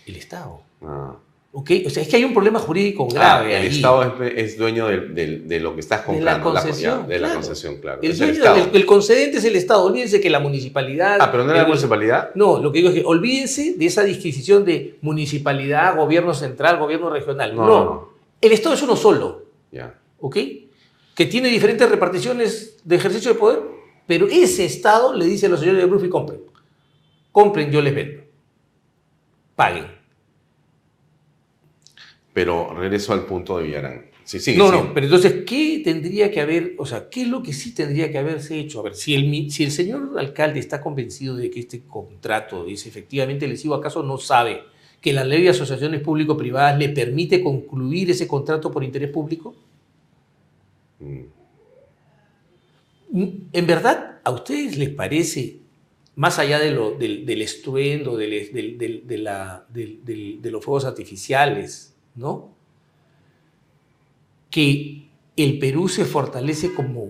El 0.05 0.15
Estado. 0.15 0.61
ah. 0.81 1.17
¿Ok? 1.51 1.71
O 1.87 1.89
sea, 1.89 2.03
es 2.03 2.09
que 2.09 2.15
hay 2.17 2.23
un 2.23 2.33
problema 2.33 2.59
jurídico 2.59 3.07
Ah, 3.11 3.39
grave. 3.41 3.55
el 3.57 3.61
ahí. 3.63 3.67
Estado 3.75 4.03
es, 4.23 4.33
es 4.35 4.57
dueño 4.59 4.87
de, 4.87 5.59
lo 5.59 5.73
que 5.73 5.79
estás 5.79 6.05
De 6.05 6.21
la 6.21 6.39
comprando. 6.39 6.43
concesión, 6.61 7.07
de 7.07 7.19
la 7.19 7.33
concesión, 7.33 7.77
claro. 7.77 7.99
El, 8.03 8.11
el 8.11 8.17
dueño- 8.19 8.55
el- 8.55 8.69
el 8.75 8.85
concedente 8.85 9.37
es 9.39 9.45
el 9.45 9.55
Estado. 9.55 9.83
Olvídense 9.85 10.21
que 10.21 10.29
la 10.29 10.39
municipalidad. 10.39 11.17
Ah, 11.19 11.31
pero 11.31 11.43
no 11.43 11.49
era 11.49 11.57
la 11.57 11.63
el- 11.63 11.69
municipalidad. 11.69 12.29
No, 12.35 12.59
lo 12.61 12.71
que 12.71 12.77
digo 12.79 12.89
es 12.89 12.95
que 12.95 13.03
olvídense 13.03 13.73
de 13.75 13.85
esa 13.87 14.03
disquisición 14.03 14.63
de 14.63 14.99
municipalidad, 15.01 15.95
gobierno 15.95 16.35
central, 16.35 16.77
gobierno 16.77 17.09
regional. 17.09 17.55
No, 17.55 17.61
No, 17.65 17.67
no, 17.67 17.83
no. 17.85 18.09
El 18.41 18.51
Estado 18.51 18.75
es 18.75 18.83
uno 18.83 18.95
solo. 18.95 19.45
Ya. 19.71 19.95
¿Ok? 20.19 20.37
Que 21.15 21.25
tiene 21.25 21.49
diferentes 21.49 21.89
reparticiones 21.89 22.77
de 22.83 22.95
ejercicio 22.95 23.33
de 23.33 23.39
poder, 23.39 23.59
pero 24.05 24.27
ese 24.27 24.65
Estado 24.65 25.15
le 25.15 25.25
dice 25.25 25.47
a 25.47 25.49
los 25.49 25.59
señores 25.61 25.81
de 25.81 25.87
Brufi: 25.87 26.09
compren. 26.09 26.41
Compren, 27.31 27.71
yo 27.71 27.81
les 27.81 27.95
vendo. 27.95 28.21
Paguen. 29.55 29.98
Pero 32.33 32.73
regreso 32.73 33.13
al 33.13 33.25
punto 33.25 33.57
de 33.57 33.63
Villarán. 33.65 34.05
Sí, 34.23 34.39
sí, 34.39 34.55
no, 34.55 34.67
sí. 34.69 34.77
no, 34.77 34.93
pero 34.93 35.07
entonces, 35.07 35.43
¿qué 35.45 35.81
tendría 35.83 36.29
que 36.29 36.39
haber, 36.39 36.75
o 36.77 36.85
sea, 36.85 37.09
qué 37.09 37.23
es 37.23 37.27
lo 37.27 37.41
que 37.41 37.51
sí 37.51 37.73
tendría 37.73 38.11
que 38.11 38.19
haberse 38.19 38.59
hecho? 38.59 38.79
A 38.79 38.83
ver, 38.83 38.93
si 38.95 39.15
el, 39.15 39.49
si 39.51 39.63
el 39.63 39.71
señor 39.71 40.11
alcalde 40.19 40.59
está 40.59 40.79
convencido 40.81 41.35
de 41.35 41.49
que 41.49 41.61
este 41.61 41.81
contrato 41.81 42.67
es 42.67 42.85
efectivamente 42.85 43.47
lesivo, 43.47 43.73
¿acaso 43.73 44.03
no 44.03 44.19
sabe 44.19 44.61
que 45.01 45.13
la 45.13 45.23
ley 45.23 45.41
de 45.41 45.49
asociaciones 45.49 46.01
público-privadas 46.01 46.77
le 46.77 46.89
permite 46.89 47.41
concluir 47.41 48.11
ese 48.11 48.27
contrato 48.27 48.69
por 48.71 48.83
interés 48.83 49.09
público? 49.09 49.55
Mm. 50.99 51.21
¿En 53.53 53.65
verdad 53.65 54.19
a 54.23 54.29
ustedes 54.31 54.77
les 54.77 54.89
parece, 54.89 55.61
más 56.15 56.37
allá 56.37 56.59
de 56.59 56.69
lo, 56.71 56.91
del, 56.91 57.25
del 57.25 57.41
estruendo, 57.41 58.15
del- 58.15 58.51
del- 58.53 58.77
del- 58.77 59.07
de, 59.07 59.17
la- 59.17 59.65
del- 59.69 60.05
del- 60.05 60.39
de 60.41 60.51
los 60.51 60.63
fuegos 60.63 60.85
artificiales, 60.85 61.95
¿no? 62.19 62.59
que 64.49 65.09
el 65.35 65.59
Perú 65.59 65.87
se 65.87 66.05
fortalece 66.05 66.73
como, 66.73 67.09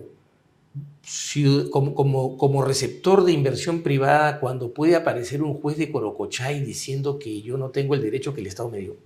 como, 1.72 1.95
como, 1.95 2.38
como 2.38 2.64
receptor 2.64 3.23
de 3.23 3.31
inversión 3.31 3.81
privada 3.81 4.40
cuando 4.40 4.73
puede 4.73 4.95
aparecer 4.95 5.41
un 5.41 5.53
juez 5.53 5.77
de 5.77 5.91
Corocochay 5.91 6.61
diciendo 6.61 7.18
que 7.18 7.41
yo 7.41 7.57
no 7.57 7.69
tengo 7.69 7.95
el 7.95 8.02
derecho 8.02 8.34
que 8.34 8.41
el 8.41 8.48
Estado 8.48 8.69
me 8.69 8.80
dio? 8.80 8.98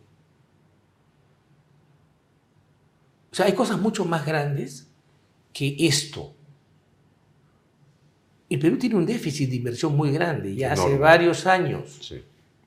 O 3.32 3.36
sea, 3.36 3.46
hay 3.46 3.54
cosas 3.54 3.80
mucho 3.80 4.06
más 4.06 4.26
grandes 4.26 4.88
que 5.54 5.76
esto. 5.80 6.34
El 8.50 8.60
Perú 8.60 8.78
tiene 8.78 8.96
un 8.96 9.06
déficit 9.06 9.50
de 9.50 9.56
inversión 9.56 9.96
muy 9.96 10.12
grande, 10.12 10.54
ya 10.54 10.74
hace 10.74 10.98
varios 10.98 11.48
años. 11.48 11.98
Sí. 12.02 12.22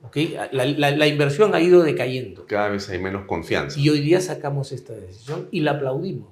¿Ok? 0.07 0.17
La, 0.53 0.65
la- 0.67 0.91
la 0.91 1.07
inversión 1.07 1.55
ha 1.55 1.61
ido 1.61 1.83
decayendo. 1.83 2.47
Cada 2.47 2.69
vez 2.69 2.89
hay 2.89 2.99
menos 2.99 3.27
confianza. 3.27 3.79
Y 3.79 3.89
hoy 3.91 4.01
día 4.01 4.21
sacamos 4.21 4.73
esta 4.73 4.93
decisión 4.95 5.49
y 5.51 5.61
la 5.61 5.73
aplaudimos. 5.73 6.29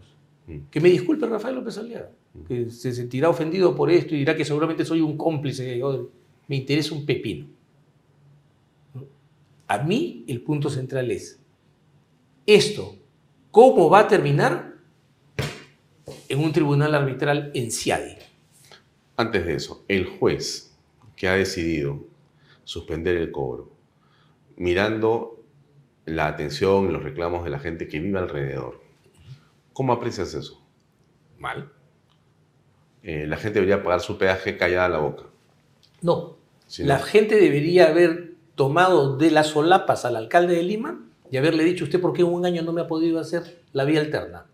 Mm. 0.46 0.58
Que 0.70 0.80
me 0.80 0.90
disculpe 0.90 1.26
Rafael 1.26 1.54
López 1.56 1.78
Aliaga, 1.78 2.10
que 2.48 2.70
se 2.70 2.92
sentirá 2.92 3.28
ofendido 3.28 3.74
por 3.74 3.90
esto 3.90 4.14
y 4.14 4.18
dirá 4.18 4.36
que 4.36 4.44
seguramente 4.44 4.84
soy 4.84 5.00
un 5.00 5.16
cómplice. 5.16 5.80
Me 6.48 6.56
interesa 6.56 6.94
un 6.94 7.06
pepino. 7.06 7.46
A 9.66 9.78
mí 9.78 10.24
el 10.28 10.42
punto 10.42 10.68
central 10.68 11.10
es, 11.10 11.40
esto, 12.46 12.96
¿cómo 13.50 13.88
va 13.88 14.00
a 14.00 14.08
terminar? 14.08 14.74
En 16.28 16.40
un 16.40 16.52
tribunal 16.52 16.94
arbitral 16.94 17.50
en 17.54 17.70
Ciadi. 17.70 18.16
Antes 19.16 19.46
de 19.46 19.54
eso, 19.54 19.84
el 19.88 20.04
juez 20.06 20.74
que 21.16 21.28
ha 21.28 21.34
decidido 21.34 22.04
suspender 22.64 23.16
el 23.16 23.30
cobro, 23.30 23.72
mirando 24.56 25.44
la 26.06 26.26
atención 26.26 26.88
y 26.88 26.92
los 26.92 27.02
reclamos 27.02 27.44
de 27.44 27.50
la 27.50 27.58
gente 27.58 27.88
que 27.88 28.00
vive 28.00 28.18
alrededor, 28.18 28.80
¿cómo 29.72 29.92
aprecias 29.92 30.34
eso? 30.34 30.62
Mal. 31.38 31.72
Eh, 33.02 33.26
la 33.26 33.36
gente 33.36 33.60
debería 33.60 33.82
pagar 33.82 34.00
su 34.00 34.16
peaje 34.18 34.56
callada 34.56 34.88
la 34.88 34.98
boca. 34.98 35.24
No. 36.00 36.36
Sí, 36.66 36.84
la 36.84 36.98
¿no? 36.98 37.04
gente 37.04 37.36
debería 37.36 37.88
haber 37.88 38.34
tomado 38.54 39.16
de 39.16 39.30
las 39.30 39.48
solapas 39.48 40.04
al 40.04 40.16
alcalde 40.16 40.54
de 40.54 40.62
Lima 40.62 41.04
y 41.30 41.36
haberle 41.36 41.64
dicho, 41.64 41.84
¿usted 41.84 42.00
por 42.00 42.12
qué 42.12 42.24
un 42.24 42.46
año 42.46 42.62
no 42.62 42.72
me 42.72 42.82
ha 42.82 42.86
podido 42.86 43.18
hacer 43.18 43.62
la 43.72 43.84
vía 43.84 44.00
alterna? 44.00 44.46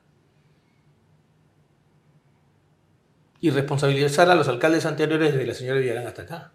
Y 3.40 3.50
responsabilizar 3.50 4.28
a 4.30 4.34
los 4.34 4.48
alcaldes 4.48 4.84
anteriores 4.86 5.34
de 5.34 5.46
la 5.46 5.54
señora 5.54 5.80
Villarán 5.80 6.06
hasta 6.06 6.22
acá. 6.22 6.52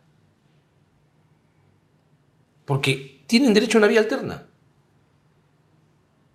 Porque 2.65 3.23
tienen 3.27 3.53
derecho 3.53 3.77
a 3.77 3.79
una 3.79 3.87
vía 3.87 4.01
alterna. 4.01 4.47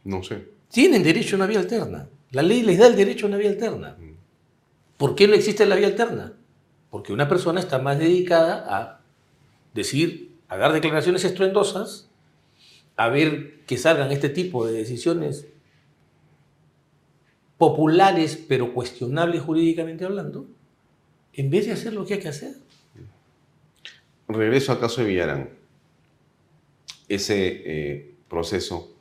No 0.04 0.22
sé. 0.22 0.48
Tienen 0.70 1.02
derecho 1.02 1.36
a 1.36 1.38
una 1.38 1.46
vía 1.46 1.60
alterna. 1.60 2.08
La 2.30 2.42
ley 2.42 2.62
les 2.62 2.78
da 2.78 2.86
el 2.86 2.96
derecho 2.96 3.26
a 3.26 3.28
una 3.28 3.38
vía 3.38 3.50
alterna. 3.50 3.96
¿Por 4.96 5.14
qué 5.14 5.26
no 5.26 5.34
existe 5.34 5.66
la 5.66 5.76
vía 5.76 5.88
alterna? 5.88 6.34
Porque 6.90 7.12
una 7.12 7.28
persona 7.28 7.60
está 7.60 7.78
más 7.78 7.98
dedicada 7.98 8.64
a 8.68 9.00
decir, 9.74 10.36
a 10.48 10.56
dar 10.56 10.72
declaraciones 10.72 11.24
estruendosas, 11.24 12.10
a 12.96 13.08
ver 13.08 13.64
que 13.66 13.78
salgan 13.78 14.12
este 14.12 14.28
tipo 14.28 14.66
de 14.66 14.72
decisiones 14.72 15.46
populares 17.56 18.42
pero 18.48 18.72
cuestionables 18.72 19.42
jurídicamente 19.42 20.04
hablando, 20.04 20.46
en 21.32 21.50
vez 21.50 21.66
de 21.66 21.72
hacer 21.72 21.92
lo 21.92 22.04
que 22.04 22.14
hay 22.14 22.20
que 22.20 22.28
hacer. 22.28 22.54
Regreso 24.28 24.72
al 24.72 24.80
caso 24.80 25.00
de 25.00 25.08
Villarán. 25.08 25.59
Ese 27.10 27.62
eh, 27.66 28.14
proceso 28.28 28.96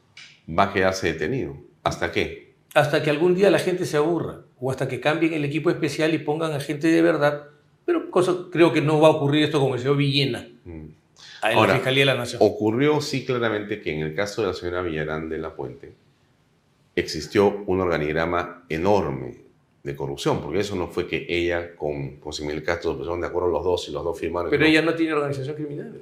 va 0.48 0.64
a 0.64 0.73
quedarse 0.73 1.14
detenido. 1.14 1.56
¿Hasta 1.84 2.11
qué? 2.11 2.49
hasta 2.73 3.02
que 3.02 3.10
algún 3.10 3.36
día 3.36 3.49
la 3.49 3.60
gente 3.60 3.86
se 3.86 3.98
aburra 3.98 4.41
o 4.60 4.72
hasta 4.72 4.88
que 4.88 4.99
cambien 4.99 5.34
el 5.34 5.44
equipo 5.45 5.69
especial 5.69 6.14
y 6.14 6.19
pongan 6.19 6.53
a 6.53 6.60
gente 6.60 6.88
de 6.88 7.02
verdad. 7.02 7.48
Pero 7.86 8.11
cosa, 8.11 8.36
creo 8.52 8.72
que 8.72 8.81
no 8.81 9.02
va 9.02 9.07
a 9.07 9.11
ocurrir 9.11 9.44
esto 9.44 9.60
como 9.60 9.76
el 9.76 9.81
señor 9.81 9.98
Villena 9.98 10.48
Mm. 10.65 10.69
en 10.69 10.95
Ahora, 11.41 11.69
la 11.69 11.73
Fiscalía 11.76 12.02
de 12.02 12.06
la 12.06 12.15
Nación. 12.15 12.41
Ocurrió 12.44 13.02
sí 13.02 13.26
claramente 13.26 13.81
que 13.81 13.94
en 13.94 14.02
el 14.02 14.14
caso 14.14 14.41
de 14.41 14.49
la 14.49 14.53
señora 14.53 14.81
Villarán 14.81 15.30
de 15.30 15.38
la 15.38 15.56
Puente 15.56 15.94
existió 16.95 17.64
un 17.65 17.80
organigrama 17.80 18.65
enorme 18.69 19.38
de 19.81 19.95
corrupción, 19.95 20.41
porque 20.41 20.60
eso 20.60 20.76
no 20.76 20.88
fue 20.90 21.07
que 21.07 21.26
ella 21.27 21.76
con 21.76 22.19
José 22.19 22.44
Miguel 22.44 22.61
Castro 22.64 22.91
se 22.91 22.98
pusieron 22.98 23.22
de 23.22 23.27
acuerdo 23.27 23.49
los 23.49 23.64
dos 23.64 23.88
y 23.88 23.91
los 23.91 24.03
dos 24.03 24.19
firmaron. 24.19 24.52
Pero 24.52 24.65
ella 24.65 24.81
no 24.81 24.94
tiene 24.94 25.14
organización 25.14 25.56
criminal. 25.56 26.02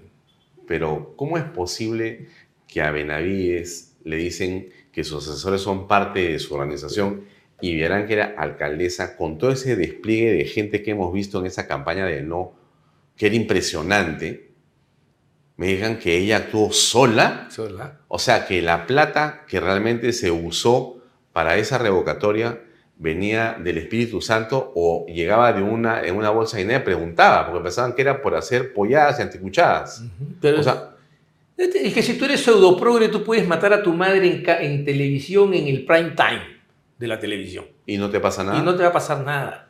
Pero 0.67 1.13
¿cómo 1.15 1.37
es 1.37 1.45
posible 1.45 2.27
que 2.67 2.81
a 2.81 2.91
Benavides 2.91 3.95
le 4.03 4.17
dicen 4.17 4.69
que 4.91 5.03
sus 5.03 5.27
asesores 5.27 5.61
son 5.61 5.87
parte 5.87 6.29
de 6.29 6.39
su 6.39 6.53
organización 6.53 7.25
y 7.59 7.73
Villarán, 7.73 8.05
que 8.05 8.13
era 8.13 8.35
alcaldesa, 8.37 9.17
con 9.17 9.37
todo 9.37 9.51
ese 9.51 9.75
despliegue 9.75 10.31
de 10.31 10.45
gente 10.45 10.83
que 10.83 10.91
hemos 10.91 11.11
visto 11.11 11.39
en 11.39 11.47
esa 11.47 11.67
campaña 11.67 12.05
de 12.05 12.21
no, 12.21 12.53
que 13.15 13.27
era 13.27 13.35
impresionante, 13.35 14.51
me 15.55 15.67
digan 15.67 15.97
que 15.97 16.17
ella 16.17 16.37
actuó 16.37 16.71
sola? 16.71 17.49
Verdad. 17.57 17.99
O 18.07 18.19
sea, 18.19 18.45
que 18.45 18.61
la 18.61 18.85
plata 18.85 19.45
que 19.47 19.59
realmente 19.59 20.13
se 20.13 20.29
usó 20.29 21.01
para 21.33 21.57
esa 21.57 21.79
revocatoria 21.79 22.61
venía 22.99 23.57
del 23.63 23.77
Espíritu 23.77 24.21
Santo 24.21 24.71
o 24.75 25.05
llegaba 25.07 25.53
de 25.53 25.61
una, 25.61 26.01
en 26.03 26.15
una 26.15 26.29
bolsa 26.31 26.59
y 26.59 26.65
nadie 26.65 26.79
preguntaba, 26.79 27.45
porque 27.47 27.63
pensaban 27.63 27.93
que 27.93 28.01
era 28.01 28.21
por 28.21 28.35
hacer 28.35 28.73
polladas 28.73 29.19
y 29.19 29.21
anticuchadas. 29.21 30.03
Pero 30.41 30.59
O 30.59 30.63
sea, 30.63 30.95
es 31.57 31.93
que 31.93 32.01
si 32.03 32.17
tú 32.17 32.25
eres 32.25 32.41
pseudoprogre, 32.41 33.09
tú 33.09 33.23
puedes 33.23 33.47
matar 33.47 33.73
a 33.73 33.83
tu 33.83 33.93
madre 33.93 34.27
en, 34.27 34.43
en 34.71 34.85
televisión, 34.85 35.53
en 35.53 35.67
el 35.67 35.85
prime 35.85 36.11
time 36.15 36.41
de 36.97 37.07
la 37.07 37.19
televisión. 37.19 37.65
y 37.85 37.97
no 37.97 38.09
te 38.09 38.19
pasa 38.19 38.43
nada. 38.43 38.57
Y 38.57 38.61
no 38.63 38.75
te 38.75 38.83
va 38.83 38.89
a 38.89 38.93
pasar 38.93 39.23
nada. 39.23 39.69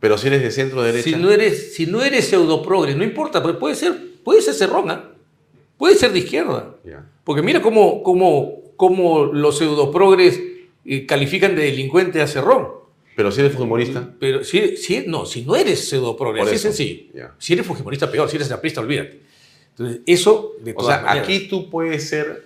Pero 0.00 0.18
si 0.18 0.26
eres 0.26 0.42
de 0.42 0.50
centro 0.50 0.82
derecha, 0.82 1.04
Si 1.04 1.16
no 1.16 1.30
eres, 1.30 1.74
si 1.74 1.86
no 1.86 2.02
eres 2.02 2.28
pseudoprogre, 2.28 2.94
no 2.94 3.04
importa, 3.04 3.42
porque 3.42 3.58
puede 3.58 3.74
ser, 3.74 3.94
puede 4.22 4.42
ser 4.42 4.54
cerrona, 4.54 5.12
puede 5.78 5.94
ser 5.94 6.12
de 6.12 6.18
izquierda. 6.18 6.74
Ya. 6.84 7.06
Porque 7.22 7.40
mira 7.42 7.62
cómo, 7.62 8.02
cómo, 8.02 8.74
cómo 8.76 9.24
los 9.26 9.56
pseudoprogres 9.56 10.40
eh, 10.86 11.06
califican 11.06 11.54
de 11.56 11.62
delincuente 11.62 12.20
a 12.20 12.26
Cerrón. 12.26 12.68
pero 13.16 13.30
si 13.30 13.40
eres 13.40 13.52
futbolista, 13.52 14.12
Pero 14.18 14.42
si, 14.42 14.76
si- 14.76 15.04
no, 15.06 15.24
si 15.24 15.42
no 15.42 15.54
eres 15.56 15.92
es 15.92 16.60
sencillo. 16.60 17.02
ya. 17.14 17.34
Si 17.38 17.52
eres 17.52 17.64
fujimorista, 17.66 18.10
peor. 18.10 18.28
Si 18.28 18.36
eres 18.36 18.50
aprista, 18.50 18.80
olvídate. 18.80 19.20
Entonces, 19.70 20.00
eso 20.06 20.52
de 20.60 20.72
o 20.72 20.74
todas 20.74 20.96
sea, 20.96 21.04
maneras. 21.06 21.28
aquí 21.28 21.46
tú 21.48 21.70
puedes 21.70 22.08
ser 22.08 22.44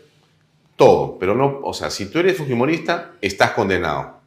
todo, 0.77 1.17
pero 1.19 1.35
no, 1.35 1.61
o 1.63 1.73
sea, 1.75 1.91
si 1.91 2.07
tú 2.07 2.19
eres 2.19 2.37
fujimorista, 2.37 3.13
estás 3.21 3.53
condenado. 3.53 4.19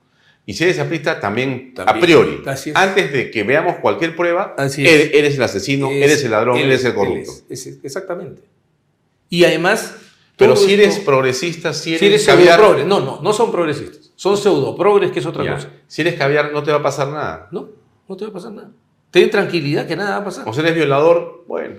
Y 0.45 0.53
si 0.55 0.63
eres 0.63 0.79
aprista, 0.79 1.19
también, 1.19 1.73
También. 1.75 1.97
a 1.97 1.99
priori. 2.01 2.41
Antes 2.73 3.13
de 3.13 3.29
que 3.31 3.43
veamos 3.43 3.75
cualquier 3.77 4.15
prueba, 4.15 4.55
eres, 4.57 4.77
es. 4.79 5.13
eres 5.13 5.35
el 5.35 5.43
asesino, 5.43 5.89
Es- 5.91 6.03
eres 6.03 6.23
el 6.23 6.31
ladrón, 6.31 6.57
él 6.57 6.65
eres 6.65 6.79
es- 6.79 6.85
el 6.87 6.93
corrupto. 6.95 7.31
es- 7.49 7.67
es- 7.67 7.77
exactamente. 7.83 8.41
Y 9.29 9.43
además. 9.45 9.95
Pero 10.37 10.55
si 10.55 10.73
eres 10.73 10.97
progresista, 10.99 11.71
si 11.71 11.91
eres, 11.91 11.99
si 11.99 12.05
eres 12.07 12.25
caviar, 12.25 12.55
pseudoprogre. 12.59 12.85
No, 12.87 12.99
no, 12.99 13.21
no 13.21 13.31
son 13.33 13.51
progresistas. 13.51 14.00
Son 14.21 14.37
pseudoprogres, 14.37 15.11
que 15.11 15.17
es 15.17 15.25
otra 15.25 15.43
ya. 15.43 15.55
cosa. 15.55 15.69
si 15.87 16.01
eres 16.01 16.13
caviar, 16.13 16.51
no 16.53 16.61
te 16.61 16.69
va 16.69 16.77
a 16.77 16.83
pasar 16.83 17.07
nada. 17.07 17.47
No, 17.51 17.69
no 18.07 18.15
te 18.15 18.23
va 18.25 18.29
a 18.29 18.33
pasar 18.33 18.51
nada. 18.51 18.69
Ten 19.09 19.31
tranquilidad 19.31 19.87
que 19.87 19.95
nada 19.95 20.11
va 20.11 20.17
a 20.17 20.23
pasar. 20.25 20.47
O 20.47 20.53
si 20.53 20.59
eres 20.59 20.75
violador, 20.75 21.43
bueno, 21.47 21.77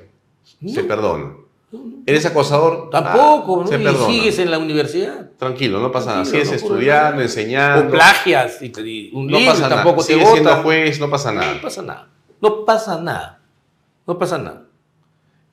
se 0.66 0.82
No. 0.82 0.89
perdona. 0.89 1.24
No, 1.70 1.78
no. 1.78 1.97
Eres 2.05 2.27
acosador, 2.27 2.90
Tampoco, 2.90 3.60
ah, 3.60 3.64
¿no? 3.70 3.77
y 3.81 3.85
perdona. 3.85 4.06
sigues 4.06 4.39
en 4.40 4.51
la 4.51 4.59
universidad. 4.59 5.31
Tranquilo, 5.39 5.78
no 5.78 5.93
pasa 5.93 6.10
nada. 6.14 6.24
Sigues 6.24 6.48
no 6.51 6.56
estudiando, 6.56 7.23
enseñando. 7.23 7.86
O 7.86 7.90
plagias 7.93 8.60
y, 8.60 8.73
y 8.77 9.10
un 9.14 9.28
no 9.28 9.39
libro 9.39 9.52
pasa 9.52 9.69
tampoco 9.69 9.97
nada. 10.01 10.06
te 10.09 10.12
Sigues 10.12 10.28
siendo 10.32 10.56
juez, 10.64 10.98
no 11.01 11.09
pasa 11.10 11.31
No 11.32 11.40
nada. 11.43 11.60
pasa 11.62 11.82
nada. 11.82 12.09
No 12.40 12.64
pasa 12.64 13.01
nada. 13.01 13.40
No 14.05 14.19
pasa 14.19 14.39
nada. 14.39 14.64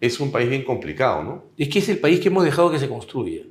Es 0.01 0.19
un 0.19 0.31
país 0.31 0.49
bien 0.49 0.63
complicado, 0.65 1.21
¿no? 1.23 1.43
Es 1.55 1.69
que 1.69 1.77
es 1.77 1.89
el 1.89 1.99
país 1.99 2.19
que 2.19 2.29
hemos 2.29 2.43
dejado 2.43 2.71
que 2.71 2.79
se 2.79 2.89
construya. 2.89 3.43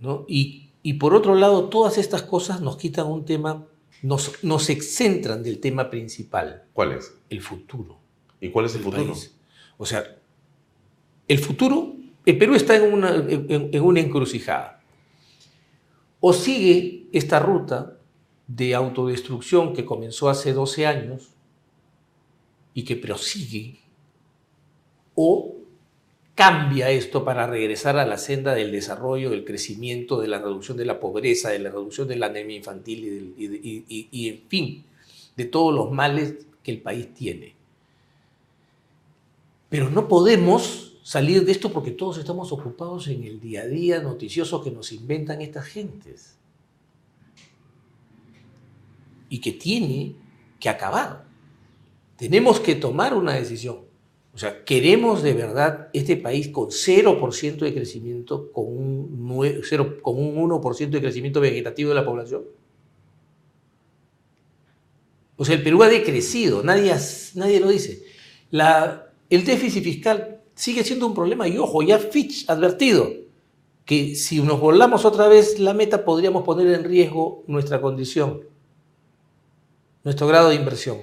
¿no? 0.00 0.26
Y, 0.28 0.67
y 0.88 0.94
por 0.94 1.12
otro 1.14 1.34
lado, 1.34 1.68
todas 1.68 1.98
estas 1.98 2.22
cosas 2.22 2.60
nos 2.62 2.76
quitan 2.76 3.06
un 3.08 3.24
tema, 3.24 3.66
nos, 4.02 4.42
nos 4.42 4.70
excentran 4.70 5.42
del 5.42 5.58
tema 5.60 5.90
principal, 5.90 6.64
¿Cuál 6.72 6.92
es? 6.92 7.12
el 7.28 7.40
futuro. 7.42 7.98
¿Y 8.40 8.48
cuál 8.50 8.66
es 8.66 8.74
el 8.74 8.82
futuro? 8.82 9.04
país. 9.12 9.34
O 9.76 9.84
sea, 9.84 10.02
el 11.26 11.38
futuro, 11.38 11.94
el 12.24 12.38
Perú 12.38 12.54
está 12.54 12.76
en 12.76 12.92
una, 12.92 13.14
en- 13.16 13.70
en 13.72 13.82
una 13.82 14.00
encrucijada. 14.00 14.82
o 16.20 16.32
sigue 16.32 17.06
esta 17.12 17.38
ruta 17.38 17.98
de 18.46 18.74
autodestrucción 18.74 19.74
que 19.74 19.84
comenzó 19.84 20.28
hace 20.30 20.52
12 20.52 20.86
años 20.86 21.28
y 22.74 22.82
que 22.84 22.96
prosigue, 22.96 23.78
o 25.14 25.54
cambia 26.38 26.88
esto 26.88 27.24
para 27.24 27.48
regresar 27.48 27.98
a 27.98 28.06
la 28.06 28.16
senda 28.16 28.54
del 28.54 28.70
desarrollo, 28.70 29.30
del 29.30 29.44
crecimiento, 29.44 30.20
de 30.20 30.28
la 30.28 30.38
reducción 30.38 30.76
de 30.76 30.84
la 30.84 31.00
pobreza, 31.00 31.50
de 31.50 31.58
la 31.58 31.70
reducción 31.70 32.06
de 32.06 32.14
la 32.14 32.26
anemia 32.26 32.56
infantil 32.56 33.34
y, 33.36 34.06
y 34.08 34.28
en 34.28 34.42
fin, 34.46 34.84
de 35.36 35.44
todos 35.46 35.74
los 35.74 35.90
males 35.90 36.46
que 36.62 36.70
el 36.70 36.80
país 36.80 37.12
tiene. 37.12 37.56
Pero 39.68 39.90
no 39.90 40.06
podemos 40.06 41.00
salir 41.02 41.44
de 41.44 41.50
esto 41.50 41.72
porque 41.72 41.90
todos 41.90 42.18
estamos 42.18 42.52
ocupados 42.52 43.08
en 43.08 43.24
el 43.24 43.40
día 43.40 43.62
a 43.62 43.66
día 43.66 44.00
noticioso 44.00 44.62
que 44.62 44.70
nos 44.70 44.92
inventan 44.92 45.42
estas 45.42 45.66
gentes. 45.66 46.36
Y 49.28 49.40
que 49.40 49.50
tiene 49.50 50.14
que 50.60 50.68
acabar. 50.68 51.24
Tenemos 52.16 52.60
que 52.60 52.76
tomar 52.76 53.12
una 53.12 53.32
decisión. 53.32 53.87
O 54.38 54.40
sea, 54.40 54.64
¿queremos 54.64 55.24
de 55.24 55.34
verdad 55.34 55.88
este 55.92 56.16
país 56.16 56.46
con 56.46 56.68
0% 56.68 57.58
de 57.58 57.74
crecimiento, 57.74 58.52
con 58.52 58.66
un, 58.66 59.62
0, 59.64 59.96
con 60.00 60.16
un 60.16 60.48
1% 60.48 60.90
de 60.90 61.00
crecimiento 61.00 61.40
vegetativo 61.40 61.88
de 61.88 61.96
la 61.96 62.04
población? 62.04 62.44
O 65.36 65.44
sea, 65.44 65.56
el 65.56 65.62
Perú 65.64 65.82
ha 65.82 65.88
decrecido, 65.88 66.62
nadie, 66.62 66.94
nadie 67.34 67.58
lo 67.58 67.68
dice. 67.68 68.04
La, 68.52 69.10
el 69.28 69.44
déficit 69.44 69.82
fiscal 69.82 70.40
sigue 70.54 70.84
siendo 70.84 71.08
un 71.08 71.14
problema 71.14 71.48
y 71.48 71.58
ojo, 71.58 71.82
ya 71.82 71.98
Fitch 71.98 72.48
ha 72.48 72.52
advertido 72.52 73.10
que 73.84 74.14
si 74.14 74.40
nos 74.40 74.60
volamos 74.60 75.04
otra 75.04 75.26
vez 75.26 75.58
la 75.58 75.74
meta 75.74 76.04
podríamos 76.04 76.44
poner 76.44 76.68
en 76.68 76.84
riesgo 76.84 77.42
nuestra 77.48 77.80
condición, 77.80 78.44
nuestro 80.04 80.28
grado 80.28 80.50
de 80.50 80.54
inversión. 80.54 80.98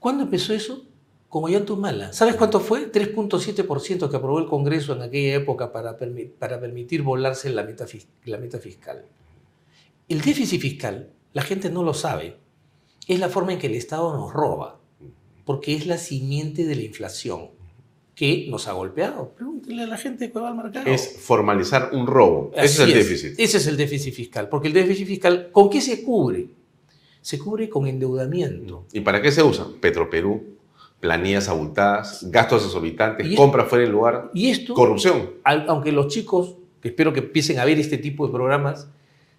¿Cuándo 0.00 0.24
empezó 0.24 0.52
eso? 0.52 0.84
Como 1.32 1.48
Mala. 1.78 2.12
¿Sabes 2.12 2.36
cuánto 2.36 2.60
fue? 2.60 2.92
3.7% 2.92 4.10
que 4.10 4.16
aprobó 4.16 4.38
el 4.38 4.44
Congreso 4.44 4.92
en 4.92 5.00
aquella 5.00 5.36
época 5.36 5.72
para, 5.72 5.96
para 6.38 6.60
permitir 6.60 7.00
volarse 7.00 7.48
la 7.48 7.62
meta, 7.62 7.86
la 8.26 8.36
meta 8.36 8.58
fiscal. 8.58 9.06
El 10.10 10.20
déficit 10.20 10.60
fiscal, 10.60 11.08
la 11.32 11.40
gente 11.40 11.70
no 11.70 11.84
lo 11.84 11.94
sabe, 11.94 12.36
es 13.08 13.18
la 13.18 13.30
forma 13.30 13.54
en 13.54 13.58
que 13.58 13.68
el 13.68 13.76
Estado 13.76 14.14
nos 14.14 14.30
roba 14.30 14.78
porque 15.46 15.74
es 15.74 15.86
la 15.86 15.96
simiente 15.96 16.66
de 16.66 16.76
la 16.76 16.82
inflación 16.82 17.48
que 18.14 18.46
nos 18.50 18.68
ha 18.68 18.72
golpeado. 18.72 19.32
Pregúntele 19.34 19.84
a 19.84 19.86
la 19.86 19.96
gente 19.96 20.26
de 20.26 20.32
Cueva 20.32 20.52
Mercado. 20.52 20.86
Es 20.86 21.16
formalizar 21.18 21.92
un 21.94 22.06
robo. 22.06 22.52
ese 22.54 22.82
es 22.82 22.88
el 22.90 22.92
déficit. 22.92 23.40
Ese 23.40 23.56
es 23.56 23.66
el 23.68 23.78
déficit 23.78 24.12
fiscal. 24.12 24.50
Porque 24.50 24.68
el 24.68 24.74
déficit 24.74 25.06
fiscal, 25.06 25.48
¿con 25.50 25.70
qué 25.70 25.80
se 25.80 26.02
cubre? 26.02 26.50
Se 27.22 27.38
cubre 27.38 27.70
con 27.70 27.86
endeudamiento. 27.86 28.84
¿Y 28.92 29.00
para 29.00 29.22
qué 29.22 29.32
se 29.32 29.42
usa? 29.42 29.66
Petroperú, 29.80 30.60
planillas 31.02 31.48
abultadas, 31.48 32.30
gastos 32.30 32.64
exorbitantes, 32.64 33.34
compra 33.34 33.64
fuera 33.64 33.82
del 33.82 33.90
lugar, 33.90 34.30
y 34.34 34.50
esto, 34.50 34.72
corrupción. 34.72 35.30
aunque 35.42 35.90
los 35.90 36.06
chicos, 36.06 36.54
que 36.80 36.90
espero 36.90 37.12
que 37.12 37.18
empiecen 37.18 37.58
a 37.58 37.64
ver 37.64 37.80
este 37.80 37.98
tipo 37.98 38.24
de 38.24 38.32
programas, 38.32 38.88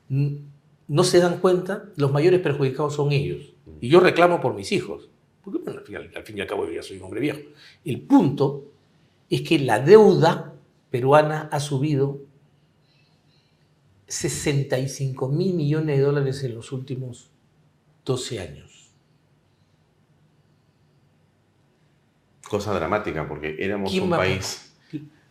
no 0.09 1.03
se 1.05 1.19
dan 1.21 1.37
cuenta, 1.37 1.85
los 1.95 2.11
mayores 2.11 2.41
perjudicados 2.41 2.95
son 2.95 3.13
ellos. 3.13 3.53
Y 3.79 3.87
yo 3.87 4.01
reclamo 4.01 4.41
por 4.41 4.53
mis 4.55 4.73
hijos. 4.73 5.07
Porque 5.41 5.59
bueno, 5.59 5.79
al, 5.79 6.23
fin, 6.23 6.37
y 6.37 6.41
al 6.41 6.47
cabo 6.47 6.65
yo 6.65 6.73
ya 6.73 6.83
soy 6.83 6.97
un 6.97 7.03
hombre 7.03 7.21
viejo. 7.21 7.39
El 7.85 8.01
punto 8.01 8.65
es 9.29 9.41
que 9.41 9.57
la 9.57 9.79
deuda 9.79 10.53
peruana 10.91 11.47
ha 11.49 11.61
subido 11.61 12.19
65 14.07 15.29
mil 15.29 15.53
millones 15.53 15.97
de 15.97 16.03
dólares 16.03 16.43
en 16.43 16.55
los 16.55 16.73
últimos 16.73 17.31
12 18.03 18.39
años. 18.41 18.72
Cosa 22.53 22.71
dramática, 22.71 23.27
porque 23.27 23.55
éramos 23.57 23.91
un 23.95 24.11
país 24.11 24.75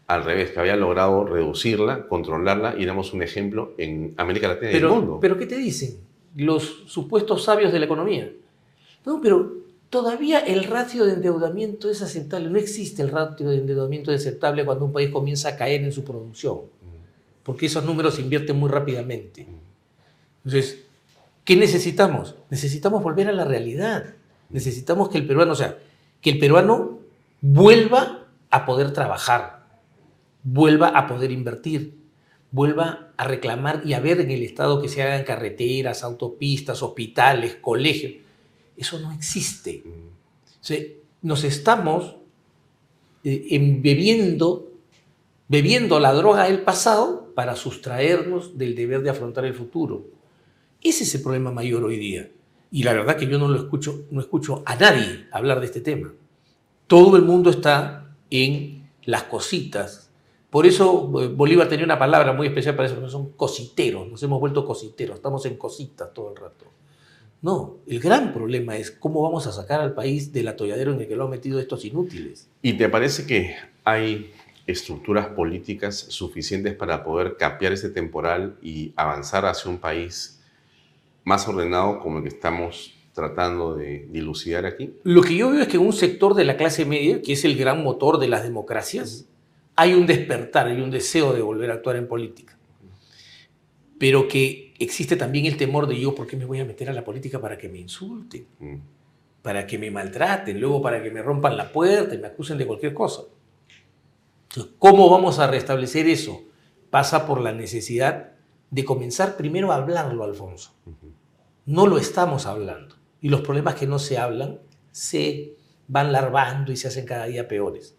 al 0.09 0.25
revés, 0.25 0.51
que 0.51 0.59
había 0.59 0.75
logrado 0.75 1.25
reducirla, 1.25 2.09
controlarla, 2.09 2.75
y 2.77 2.83
éramos 2.83 3.13
un 3.13 3.23
ejemplo 3.23 3.75
en 3.79 4.13
América 4.17 4.49
Latina 4.49 4.73
y 4.73 4.75
el 4.75 4.89
mundo. 4.89 5.19
Pero 5.21 5.39
¿qué 5.39 5.47
te 5.47 5.57
dicen 5.57 5.99
los 6.35 6.83
supuestos 6.87 7.45
sabios 7.45 7.73
de 7.73 7.79
la 7.79 7.85
economía? 7.85 8.29
No, 9.07 9.21
pero 9.21 9.53
todavía 9.89 10.41
el 10.41 10.65
ratio 10.65 11.05
de 11.05 11.13
endeudamiento 11.13 11.89
es 11.89 12.03
aceptable. 12.03 12.51
No 12.51 12.59
existe 12.59 13.03
el 13.03 13.11
ratio 13.11 13.49
de 13.49 13.59
endeudamiento 13.59 14.11
aceptable 14.11 14.65
cuando 14.65 14.87
un 14.87 14.93
país 14.93 15.11
comienza 15.11 15.51
a 15.51 15.57
caer 15.57 15.85
en 15.85 15.93
su 15.93 16.03
producción, 16.03 16.63
porque 17.45 17.67
esos 17.67 17.85
números 17.85 18.17
se 18.17 18.23
invierten 18.23 18.59
muy 18.59 18.69
rápidamente. 18.69 19.47
Entonces, 20.45 20.87
¿qué 21.45 21.55
necesitamos? 21.55 22.35
Necesitamos 22.51 23.01
volver 23.01 23.29
a 23.29 23.33
la 23.33 23.45
realidad. 23.45 24.07
Necesitamos 24.51 25.09
que 25.09 25.19
el 25.19 25.27
peruano, 25.29 25.53
o 25.53 25.55
sea, 25.55 25.79
que 26.21 26.31
el 26.31 26.41
peruano 26.41 27.02
vuelva 27.43 28.29
a 28.49 28.65
poder 28.65 28.95
trabajar, 28.95 29.67
vuelva 30.43 30.89
a 30.89 31.07
poder 31.07 31.31
invertir, 31.31 31.99
vuelva 32.51 33.13
a 33.19 33.25
reclamar 33.25 33.83
y 33.85 33.93
a 33.93 34.01
ver 34.01 34.21
en 34.21 34.31
el 34.31 34.43
Estado 34.43 34.81
que 34.81 34.89
se 34.89 35.03
hagan 35.03 35.25
carreteras, 35.25 36.03
autopistas, 36.03 36.83
hospitales, 36.83 37.59
colegios 37.61 38.23
eso 38.77 38.99
no 38.99 39.13
existe. 39.13 39.83
nos 41.23 41.45
estamos 41.45 42.17
eh, 43.25 43.47
embebiendo, 43.51 44.73
bebiendo 45.49 46.01
la 46.01 46.13
droga 46.13 46.45
del 46.45 46.63
pasado 46.63 47.33
para 47.35 47.57
sustraernos 47.57 48.59
del 48.59 48.75
deber 48.75 49.03
de 49.03 49.11
afrontar 49.11 49.45
el 49.45 49.55
futuro. 49.55 50.07
Ese 50.83 51.05
es 51.05 51.15
el 51.15 51.23
problema 51.23 51.53
mayor 51.53 51.85
hoy 51.85 51.97
día. 51.97 52.31
Y 52.71 52.83
la 52.83 52.93
verdad 52.93 53.17
que 53.17 53.29
yo 53.29 53.39
no 53.39 53.49
lo 53.49 53.57
escucho, 53.57 54.07
no 54.11 54.21
escucho 54.21 54.63
a 54.67 54.75
nadie 54.77 55.27
hablar 55.31 55.61
de 55.61 55.67
este 55.67 55.81
tema. 55.81 56.13
Todo 56.93 57.17
el 57.17 57.23
mundo 57.23 57.49
está 57.49 58.15
en 58.29 58.87
las 59.07 59.23
cositas. 59.23 60.11
Por 60.51 60.67
eso 60.67 61.11
eh, 61.23 61.29
Bolívar 61.29 61.67
tenía 61.67 61.87
una 61.87 61.99
palabra 61.99 62.35
muy 62.35 62.49
especial 62.49 62.77
para 62.77 62.87
eso, 62.87 63.09
son 63.09 63.33
cositeros, 63.33 64.11
nos 64.11 64.23
hemos 64.23 64.39
vuelto 64.39 64.67
cositeros, 64.67 65.17
estamos 65.17 65.47
en 65.47 65.57
cositas 65.57 66.13
todo 66.13 66.29
el 66.29 66.37
rato. 66.37 66.67
No, 67.41 67.79
el 67.87 67.99
gran 67.99 68.35
problema 68.35 68.77
es 68.77 68.91
cómo 68.91 69.23
vamos 69.23 69.47
a 69.47 69.53
sacar 69.53 69.81
al 69.81 69.95
país 69.95 70.35
del 70.35 70.49
atolladero 70.49 70.93
en 70.93 71.01
el 71.01 71.09
que 71.09 71.17
lo 71.17 71.25
han 71.25 71.31
metido 71.31 71.59
estos 71.59 71.83
inútiles. 71.87 72.51
¿Y 72.61 72.75
te 72.75 72.91
parece 72.91 73.27
que 73.27 73.57
hay 73.85 74.31
estructuras 74.67 75.29
políticas 75.29 75.97
suficientes 75.97 76.75
para 76.75 77.05
poder 77.05 77.39
capear 77.39 77.73
ese 77.73 77.89
temporal 77.89 78.59
y 78.61 78.93
avanzar 78.97 79.47
hacia 79.47 79.71
un 79.71 79.79
país 79.79 80.43
más 81.25 81.49
ordenado 81.49 82.01
como 82.01 82.19
el 82.19 82.25
que 82.25 82.29
estamos 82.29 82.92
tratando 83.13 83.75
de 83.75 84.07
dilucidar 84.11 84.67
aquí? 84.67 84.95
Lo 85.05 85.23
que 85.23 85.37
yo 85.37 85.51
veo 85.51 85.63
es 85.63 85.69
que 85.69 85.77
en 85.77 85.87
un 85.87 85.93
sector 85.93 86.35
de 86.35 86.45
la 86.45 86.57
clase 86.57 86.85
media, 86.85 87.23
que 87.23 87.33
es 87.33 87.45
el 87.45 87.57
gran 87.57 87.83
motor 87.83 88.19
de 88.19 88.29
las 88.29 88.43
democracias, 88.43 89.27
hay 89.77 89.95
un 89.95 90.07
despertar, 90.07 90.67
hay 90.67 90.81
un 90.81 90.91
deseo 90.91 91.33
de 91.33 91.43
volver 91.43 91.71
a 91.71 91.75
actuar 91.75 91.97
en 91.97 92.09
política. 92.09 92.59
Pero 93.99 94.29
que 94.29 94.75
existe 94.79 95.17
también 95.17 95.47
el 95.47 95.57
temor 95.57 95.87
de 95.87 95.99
yo, 95.99 96.15
¿por 96.15 96.27
qué 96.27 96.37
me 96.37 96.45
voy 96.45 96.61
a 96.61 96.65
meter 96.65 96.91
a 96.91 96.93
la 96.93 97.05
política 97.05 97.41
para 97.41 97.57
que 97.57 97.69
me 97.69 97.79
insulten? 97.79 98.47
Mm. 98.59 98.77
Para 99.43 99.67
que 99.67 99.79
me 99.79 99.91
maltraten, 99.91 100.61
luego 100.61 100.83
para 100.83 101.03
que 101.03 101.11
me 101.11 101.23
rompan 101.23 101.57
la 101.57 101.71
puerta 101.71 102.15
y 102.15 102.19
me 102.19 102.29
acusen 102.29 102.59
de 102.59 102.67
cualquier 102.67 102.95
cosa. 102.95 103.23
¿cómo 104.79 105.09
vamos 105.09 105.39
a 105.39 105.47
restablecer 105.47 106.07
eso? 106.09 106.43
Pasa 106.91 107.27
por 107.27 107.41
la 107.41 107.53
necesidad 107.53 108.33
de 108.71 108.85
comenzar 108.85 109.37
primero 109.37 109.73
a 109.73 109.77
hablarlo, 109.77 110.25
Alfonso. 110.25 110.73
No 111.65 111.87
lo 111.87 111.99
estamos 111.99 112.47
hablando. 112.47 112.97
Y 113.23 113.31
los 113.31 113.41
problemas 113.41 113.77
que 113.77 113.87
no 113.87 113.99
se 113.99 114.19
hablan 114.19 114.61
se 114.91 115.57
van 115.89 116.13
larvando 116.13 116.73
y 116.73 116.77
se 116.77 116.89
hacen 116.89 117.07
cada 117.07 117.25
día 117.25 117.49
peores. 117.49 117.97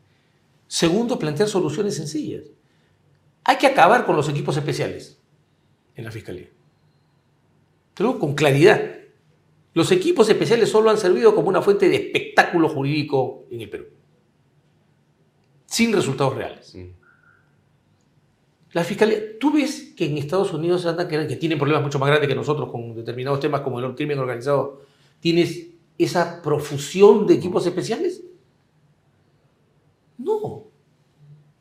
Segundo, 0.68 1.18
plantear 1.18 1.50
soluciones 1.50 1.96
sencillas. 1.96 2.52
Hay 3.44 3.58
que 3.58 3.68
acabar 3.68 4.06
con 4.06 4.16
los 4.16 4.30
equipos 4.30 4.56
especiales 4.58 5.20
en 5.96 6.06
la 6.06 6.12
Fiscalía 6.12 6.50
pero 7.94 8.20
con 8.20 8.34
claridad. 8.36 8.92
Los 9.74 9.92
equipos 9.92 10.30
especiales 10.30 10.70
solo 10.70 10.90
han 10.90 10.98
servido 10.98 11.34
como 11.34 11.50
una 11.50 11.62
fuente 11.62 11.90
de 11.90 11.96
espectáculo 11.96 12.70
jurídico 12.70 13.46
en 13.50 13.62
el 13.62 13.70
Perú, 13.70 13.86
sin 15.66 15.94
resultados 15.94 16.36
reales. 16.36 16.76
Mm. 16.76 16.90
La 18.74 18.84
fiscalía, 18.84 19.40
tú 19.40 19.54
ves 19.54 19.94
que 19.96 20.06
en 20.06 20.18
Estados 20.18 20.52
Unidos 20.54 20.86
andan 20.86 21.08
que, 21.08 21.28
que 21.28 21.36
tienen 21.36 21.60
problemas 21.60 21.84
mucho 21.84 22.00
más 22.00 22.10
grandes 22.10 22.28
que 22.28 22.36
nosotros 22.36 22.72
con 22.72 22.96
determinados 22.96 23.40
temas 23.40 23.62
como 23.62 23.80
el 23.80 23.96
crimen 23.96 24.20
organizado. 24.20 24.82
¿Tienes 25.24 25.68
esa 25.98 26.42
profusión 26.42 27.26
de 27.26 27.36
equipos 27.36 27.66
especiales? 27.66 28.22
No. 30.18 30.66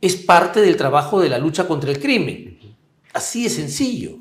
Es 0.01 0.17
parte 0.17 0.61
del 0.61 0.77
trabajo 0.77 1.21
de 1.21 1.29
la 1.29 1.39
lucha 1.39 1.67
contra 1.69 1.91
el 1.91 2.01
crimen. 2.01 2.59
Así 3.15 3.45
de 3.45 3.51
sencillo 3.51 4.19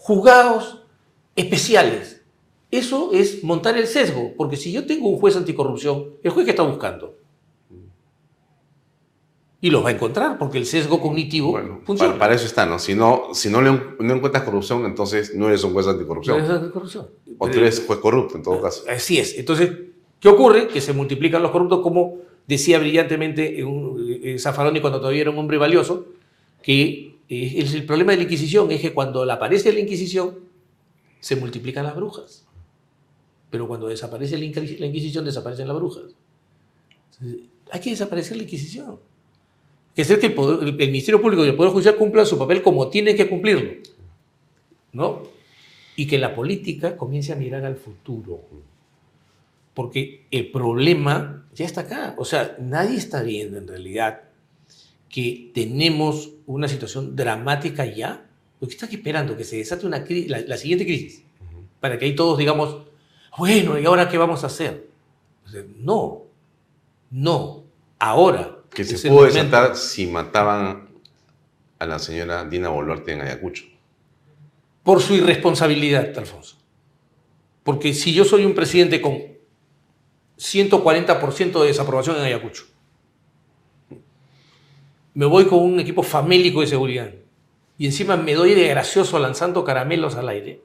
juzgados 0.00 0.82
especiales. 1.36 2.22
Eso 2.70 3.12
es 3.12 3.44
montar 3.44 3.76
el 3.76 3.86
sesgo, 3.86 4.32
porque 4.36 4.56
si 4.56 4.72
yo 4.72 4.86
tengo 4.86 5.10
un 5.10 5.18
juez 5.18 5.36
anticorrupción, 5.36 6.14
¿el 6.22 6.30
juez 6.30 6.46
que 6.46 6.52
está 6.52 6.62
buscando? 6.62 7.18
Y 9.62 9.70
los 9.70 9.84
va 9.84 9.90
a 9.90 9.92
encontrar 9.92 10.38
porque 10.38 10.56
el 10.56 10.64
sesgo 10.64 11.00
cognitivo 11.00 11.50
Bueno, 11.50 11.80
funciona. 11.84 12.12
para, 12.12 12.18
para 12.18 12.34
eso 12.34 12.46
está, 12.46 12.64
¿no? 12.64 12.78
Si 12.78 12.94
no, 12.94 13.34
si 13.34 13.50
no, 13.50 13.60
le, 13.60 13.70
no 13.70 14.14
encuentras 14.14 14.42
corrupción, 14.44 14.86
entonces 14.86 15.34
no 15.34 15.48
eres 15.48 15.62
un 15.64 15.74
juez 15.74 15.86
anticorrupción. 15.86 16.40
Esa 16.42 16.56
es 16.56 16.70
corrupción. 16.70 17.08
O 17.36 17.48
tú 17.48 17.58
eres 17.58 17.84
juez 17.86 17.98
corrupto, 17.98 18.36
en 18.36 18.42
todo 18.42 18.60
caso. 18.62 18.84
Así 18.88 19.18
es. 19.18 19.38
Entonces, 19.38 19.70
¿qué 20.18 20.28
ocurre? 20.28 20.68
Que 20.68 20.80
se 20.80 20.94
multiplican 20.94 21.42
los 21.42 21.50
corruptos, 21.50 21.80
como 21.80 22.18
decía 22.46 22.78
brillantemente 22.78 23.62
un, 23.62 24.18
eh, 24.22 24.38
Zaffaroni 24.38 24.80
cuando 24.80 24.98
todavía 24.98 25.20
era 25.20 25.30
un 25.30 25.38
hombre 25.38 25.58
valioso, 25.58 26.06
que 26.62 27.18
eh, 27.28 27.64
el 27.74 27.84
problema 27.84 28.12
de 28.12 28.18
la 28.18 28.24
Inquisición 28.24 28.70
es 28.70 28.80
que 28.80 28.94
cuando 28.94 29.30
aparece 29.30 29.72
la 29.74 29.80
Inquisición, 29.80 30.38
se 31.20 31.36
multiplican 31.36 31.84
las 31.84 31.94
brujas. 31.94 32.46
Pero 33.50 33.68
cuando 33.68 33.88
desaparece 33.88 34.38
la 34.38 34.44
Inquisición, 34.86 35.24
desaparecen 35.24 35.68
las 35.68 35.76
brujas. 35.76 36.04
Entonces, 37.12 37.48
hay 37.70 37.80
que 37.80 37.90
desaparecer 37.90 38.38
la 38.38 38.44
Inquisición. 38.44 38.98
Que 39.94 40.04
que 40.04 40.26
el, 40.26 40.34
poder- 40.34 40.68
el 40.68 40.74
Ministerio 40.90 41.20
Público 41.20 41.44
y 41.44 41.48
el 41.48 41.56
Poder 41.56 41.72
Judicial 41.72 41.96
cumplan 41.96 42.24
su 42.26 42.38
papel 42.38 42.62
como 42.62 42.88
tienen 42.88 43.16
que 43.16 43.28
cumplirlo. 43.28 43.72
¿No? 44.92 45.22
Y 45.96 46.06
que 46.06 46.18
la 46.18 46.34
política 46.34 46.96
comience 46.96 47.32
a 47.32 47.36
mirar 47.36 47.64
al 47.64 47.76
futuro. 47.76 48.40
Porque 49.74 50.24
el 50.30 50.50
problema 50.50 51.46
ya 51.54 51.64
está 51.64 51.82
acá. 51.82 52.14
O 52.18 52.24
sea, 52.24 52.56
nadie 52.60 52.96
está 52.96 53.22
viendo 53.22 53.58
en 53.58 53.68
realidad 53.68 54.22
que 55.08 55.50
tenemos 55.54 56.30
una 56.46 56.68
situación 56.68 57.16
dramática 57.16 57.84
ya. 57.84 58.26
Lo 58.60 58.68
que 58.68 58.74
está 58.74 58.86
aquí 58.86 58.96
esperando 58.96 59.36
que 59.36 59.44
se 59.44 59.56
desate 59.56 59.86
una 59.86 60.04
la, 60.28 60.40
la 60.40 60.56
siguiente 60.56 60.84
crisis. 60.84 61.22
Para 61.80 61.98
que 61.98 62.04
ahí 62.04 62.14
todos 62.14 62.38
digamos, 62.38 62.76
bueno, 63.38 63.78
¿y 63.78 63.84
ahora 63.86 64.08
qué 64.08 64.18
vamos 64.18 64.44
a 64.44 64.48
hacer? 64.48 64.88
O 65.46 65.48
sea, 65.48 65.62
no, 65.78 66.22
no, 67.10 67.64
ahora. 67.98 68.56
Que 68.72 68.84
se 68.84 69.08
pudo 69.08 69.24
desatar 69.24 69.76
si 69.76 70.06
mataban 70.06 70.88
a 71.78 71.86
la 71.86 71.98
señora 71.98 72.44
Dina 72.44 72.68
Boluarte 72.68 73.12
en 73.12 73.22
Ayacucho. 73.22 73.64
Por 74.82 75.00
su 75.00 75.14
irresponsabilidad, 75.14 76.16
Alfonso. 76.16 76.56
Porque 77.62 77.92
si 77.94 78.12
yo 78.14 78.24
soy 78.24 78.44
un 78.44 78.54
presidente 78.54 79.00
con 79.00 79.18
140% 80.38 81.60
de 81.60 81.66
desaprobación 81.66 82.16
en 82.16 82.22
Ayacucho, 82.22 82.64
me 85.14 85.26
voy 85.26 85.46
con 85.46 85.58
un 85.58 85.80
equipo 85.80 86.02
famélico 86.02 86.60
de 86.60 86.66
seguridad 86.66 87.10
y 87.76 87.86
encima 87.86 88.16
me 88.16 88.34
doy 88.34 88.54
de 88.54 88.68
gracioso 88.68 89.18
lanzando 89.18 89.64
caramelos 89.64 90.14
al 90.14 90.28
aire, 90.28 90.62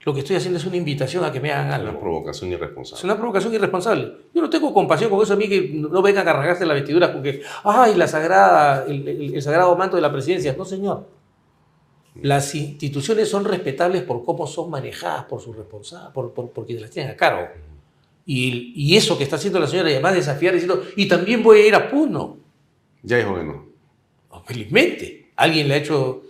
lo 0.00 0.14
que 0.14 0.20
estoy 0.20 0.36
haciendo 0.36 0.58
es 0.58 0.64
una 0.64 0.76
invitación 0.76 1.24
a 1.24 1.32
que 1.32 1.40
me 1.40 1.50
hagan 1.52 1.66
Una 1.80 1.90
algo. 1.90 2.00
provocación 2.00 2.50
Es 2.52 2.56
irresponsable. 2.58 3.04
una 3.04 3.16
provocación 3.16 3.54
irresponsable. 3.54 4.12
Yo 4.32 4.40
no 4.40 4.48
tengo 4.48 4.72
compasión 4.72 5.10
con 5.10 5.20
eso 5.22 5.34
a 5.34 5.36
mí 5.36 5.48
que 5.48 5.70
no 5.74 6.00
vengan 6.02 6.26
a 6.28 6.32
rasgarse 6.32 6.64
la 6.64 6.74
vestidura 6.74 7.12
con 7.12 7.22
que, 7.22 7.42
ay, 7.64 7.94
la 7.94 8.06
sagrada, 8.06 8.84
el, 8.86 9.06
el- 9.08 9.34
el 9.34 9.42
sagrado 9.42 9.76
manto 9.76 9.96
de 9.96 10.02
la 10.02 10.12
presidencia. 10.12 10.54
No, 10.56 10.64
señor. 10.64 11.06
Las 12.22 12.54
instituciones 12.54 13.28
son 13.28 13.44
respetables 13.44 14.02
por 14.02 14.24
cómo 14.24 14.46
son 14.46 14.70
manejadas 14.70 15.24
por 15.24 15.40
sus 15.40 15.56
responsables, 15.56 16.10
por, 16.12 16.32
por, 16.32 16.50
por 16.50 16.64
quienes 16.66 16.82
las 16.82 16.90
tienen 16.90 17.12
a 17.12 17.16
cargo. 17.16 17.48
Y, 18.26 18.94
eso 18.96 19.16
que 19.16 19.24
está 19.24 19.36
haciendo 19.36 19.58
la 19.60 19.66
señora, 19.66 19.88
y 19.90 19.94
además 19.94 20.14
desafiar 20.14 20.52
diciendo, 20.54 20.82
y 20.96 21.06
también 21.06 21.42
voy 21.42 21.60
a 21.60 21.66
ir 21.68 21.74
a 21.74 21.88
Puno. 21.90 22.38
Ya 23.02 23.18
dijo 23.18 23.34
que 23.36 23.44
no. 23.44 23.66
Oh, 24.30 24.40
Felizmente, 24.42 25.30
alguien 25.36 25.68
le 25.68 25.74
ha 25.74 25.76
hecho... 25.78 26.22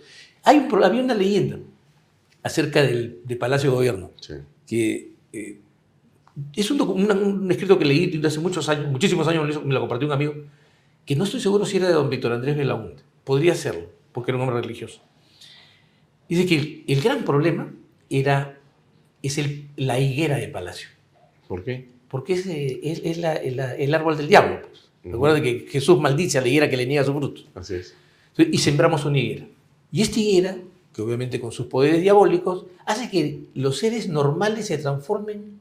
Hay 0.43 0.67
había 0.83 1.03
una 1.03 1.13
leyenda 1.13 1.59
acerca 2.43 2.81
del, 2.83 3.19
de 3.25 3.35
Palacio 3.35 3.69
de 3.71 3.75
Gobierno 3.75 4.11
Sí. 4.21 4.33
que 4.67 5.11
eh, 5.33 5.59
es 6.55 6.71
un, 6.71 6.79
una- 6.81 7.13
un 7.15 7.51
escrito 7.51 7.77
que 7.77 7.85
leí 7.85 8.21
hace 8.25 8.39
muchos 8.39 8.69
años, 8.69 8.87
muchísimos 8.91 9.27
años, 9.27 9.63
me 9.65 9.73
lo 9.73 9.79
compartió 9.81 10.07
un 10.07 10.13
amigo, 10.13 10.33
que 11.05 11.15
no 11.15 11.23
estoy 11.25 11.39
seguro 11.41 11.65
si 11.65 11.77
era 11.77 11.87
de 11.87 11.93
don 11.93 12.09
Víctor 12.09 12.31
Andrés 12.31 12.55
Belaúnde. 12.55 13.01
Podría 13.23 13.55
serlo, 13.55 13.89
porque 14.13 14.31
era 14.31 14.37
un 14.37 14.43
hombre 14.47 14.61
religioso. 14.61 15.01
Dice 16.29 16.45
que 16.45 16.55
el, 16.55 16.83
el 16.87 17.01
gran 17.01 17.23
problema 17.25 17.73
era, 18.09 18.59
es 19.23 19.37
el, 19.37 19.67
la 19.75 19.99
higuera 19.99 20.37
de 20.37 20.47
Palacio, 20.47 20.89
¿Por 21.47 21.63
qué? 21.63 21.89
porque 22.09 22.33
es, 22.33 22.45
eh, 22.47 22.79
es- 22.83 23.01
es 23.03 23.17
la- 23.17 23.35
el 23.35 23.93
árbol 23.93 24.15
del 24.17 24.27
diablo. 24.27 24.61
Pues. 24.61 24.89
Ujú. 25.03 25.11
Recuerda 25.13 25.41
que 25.41 25.67
Jesús 25.69 25.99
maldice 25.99 26.37
a 26.37 26.41
la 26.41 26.47
higuera 26.47 26.69
que 26.69 26.77
le 26.77 26.85
niega 26.85 27.03
su 27.03 27.13
fruto. 27.13 27.41
Así 27.55 27.75
es. 27.75 27.95
Entonces, 28.31 28.53
Y 28.53 28.57
sembramos 28.59 29.05
una 29.05 29.17
higuera. 29.19 29.45
Y 29.91 30.01
esta 30.01 30.19
higuera, 30.19 30.57
obviamente 30.99 31.39
con 31.39 31.51
sus 31.51 31.67
poderes 31.67 32.01
diabólicos, 32.01 32.65
hace 32.85 33.09
que 33.09 33.45
los 33.53 33.77
seres 33.77 34.07
normales 34.09 34.67
se 34.67 34.77
transformen 34.77 35.59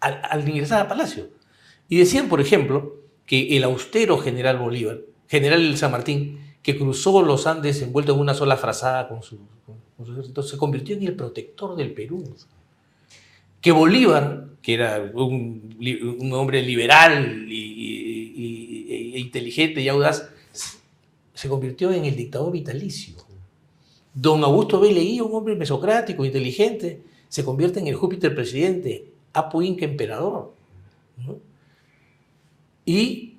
al, 0.00 0.48
ingresar 0.48 0.82
al 0.82 0.88
palacio. 0.88 1.28
Y 1.88 1.98
decían, 1.98 2.28
por 2.28 2.40
ejemplo, 2.40 2.96
que 3.26 3.56
el 3.56 3.64
austero 3.64 4.18
general 4.18 4.58
Bolívar, 4.58 5.00
general 5.28 5.76
San 5.76 5.92
Martín, 5.92 6.40
que 6.62 6.76
cruzó 6.76 7.22
los 7.22 7.46
Andes 7.46 7.80
envuelto 7.82 8.14
en 8.14 8.20
una 8.20 8.34
sola 8.34 8.56
frazada 8.56 9.08
con 9.08 9.22
su, 9.22 9.38
ejército, 10.02 10.42
se 10.42 10.56
convirtió 10.56 10.96
en 10.96 11.04
el 11.04 11.14
protector 11.14 11.76
del 11.76 11.92
Perú. 11.92 12.24
Que 13.60 13.72
Bolívar, 13.72 14.48
que 14.60 14.74
era 14.74 15.10
un, 15.14 16.30
hombre 16.32 16.62
liberal 16.62 17.46
y- 17.48 19.14
e 19.14 19.20
inteligente 19.20 19.80
y 19.80 19.88
audaz, 19.88 20.28
se 21.34 21.48
convirtió 21.48 21.92
en 21.92 22.04
el 22.04 22.16
dictador 22.16 22.52
vitalicio. 22.52 23.14
Don 24.14 24.44
Augusto 24.44 24.80
B. 24.80 24.92
Leguía, 24.92 25.24
un 25.24 25.34
hombre 25.34 25.56
mesocrático, 25.56 26.24
inteligente, 26.24 27.02
se 27.28 27.44
convierte 27.44 27.80
en 27.80 27.88
el 27.88 27.96
Júpiter 27.96 28.34
presidente, 28.34 29.12
Apu 29.32 29.60
Inca 29.60 29.84
emperador. 29.84 30.54
Y 32.86 33.38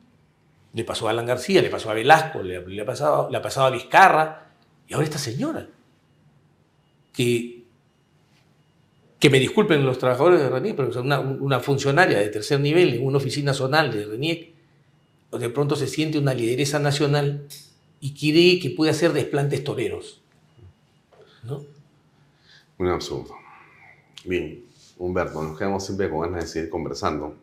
le 0.73 0.83
pasó 0.83 1.07
a 1.07 1.11
Alan 1.11 1.25
García, 1.25 1.61
le 1.61 1.69
pasó 1.69 1.89
a 1.89 1.93
Velasco, 1.93 2.43
le, 2.43 2.81
ha 2.81 2.85
pasado, 2.85 3.29
le 3.29 3.37
ha 3.37 3.41
pasado 3.41 3.67
a 3.67 3.69
Vizcarra, 3.69 4.51
y 4.87 4.93
ahora 4.93 5.05
esta 5.05 5.17
señora, 5.17 5.69
que, 7.13 7.63
que 9.17 9.29
me 9.29 9.39
disculpen 9.39 9.85
los 9.85 9.97
trabajadores 9.97 10.41
de 10.41 10.49
RENIEC, 10.49 10.75
pero 10.75 10.89
es 10.89 10.97
una, 10.97 11.21
una 11.21 11.61
funcionaria 11.61 12.19
de 12.19 12.27
tercer 12.27 12.59
nivel 12.59 12.95
en 12.95 13.05
una 13.05 13.17
oficina 13.17 13.53
zonal 13.53 13.93
de 13.93 14.05
RENIEC, 14.05 14.53
de 15.31 15.49
pronto 15.49 15.75
se 15.75 15.87
siente 15.87 16.17
una 16.17 16.33
lideresa 16.33 16.79
nacional 16.79 17.47
y 17.99 18.13
cree 18.13 18.59
que 18.59 18.69
puede 18.69 18.91
hacer 18.91 19.13
desplantes 19.13 19.63
toreros. 19.63 20.21
¿No? 21.45 21.63
Un 22.77 22.87
absurdo. 22.87 23.35
Bien, 24.25 24.63
Humberto, 24.97 25.41
nos 25.43 25.57
quedamos 25.57 25.85
siempre 25.85 26.09
con 26.09 26.21
ganas 26.21 26.43
de 26.43 26.47
seguir 26.49 26.69
conversando. 26.69 27.35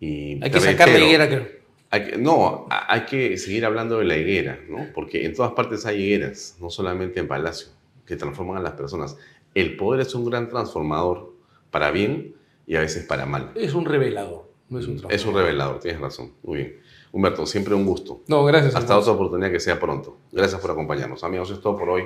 Y 0.00 0.42
Hay 0.42 0.50
que 0.50 0.60
sacar 0.60 0.88
la 0.88 0.98
higuera, 0.98 1.26
creo. 1.28 1.46
hay 1.90 2.04
que- 2.04 2.16
no, 2.18 2.66
hay 2.70 3.04
que 3.06 3.36
seguir 3.38 3.64
hablando 3.64 3.98
de 3.98 4.04
la 4.04 4.16
higuera, 4.16 4.58
¿no? 4.68 4.86
Porque 4.94 5.24
en 5.24 5.34
todas 5.34 5.52
partes 5.52 5.86
hay 5.86 6.02
higueras, 6.02 6.56
no 6.60 6.70
solamente 6.70 7.20
en 7.20 7.28
Palacio, 7.28 7.68
que 8.06 8.16
transforman 8.16 8.58
a 8.58 8.60
las 8.60 8.72
personas. 8.72 9.16
El 9.54 9.76
poder 9.76 10.00
es 10.00 10.14
un 10.14 10.24
gran 10.24 10.48
transformador 10.48 11.32
para 11.70 11.90
bien 11.90 12.34
y 12.66 12.76
a 12.76 12.80
veces 12.80 13.04
para 13.06 13.24
mal. 13.26 13.52
Es 13.54 13.74
un 13.74 13.84
revelador, 13.84 14.50
no 14.68 14.78
es 14.78 14.86
un 14.86 14.96
trabajo. 14.96 15.14
Es 15.14 15.24
un 15.24 15.34
revelador, 15.34 15.80
tienes 15.80 16.00
razón. 16.00 16.32
Muy 16.42 16.58
bien. 16.58 16.76
Humberto, 17.14 17.46
siempre 17.46 17.76
un 17.76 17.86
gusto. 17.86 18.22
No, 18.26 18.44
gracias. 18.44 18.74
Hasta 18.74 18.98
otra 18.98 19.12
oportunidad 19.12 19.48
que 19.52 19.60
sea 19.60 19.78
pronto. 19.78 20.16
Gracias 20.32 20.60
por 20.60 20.72
acompañarnos. 20.72 21.22
Amigos, 21.22 21.48
es 21.52 21.60
todo 21.60 21.78
por 21.78 21.88
hoy. 21.88 22.02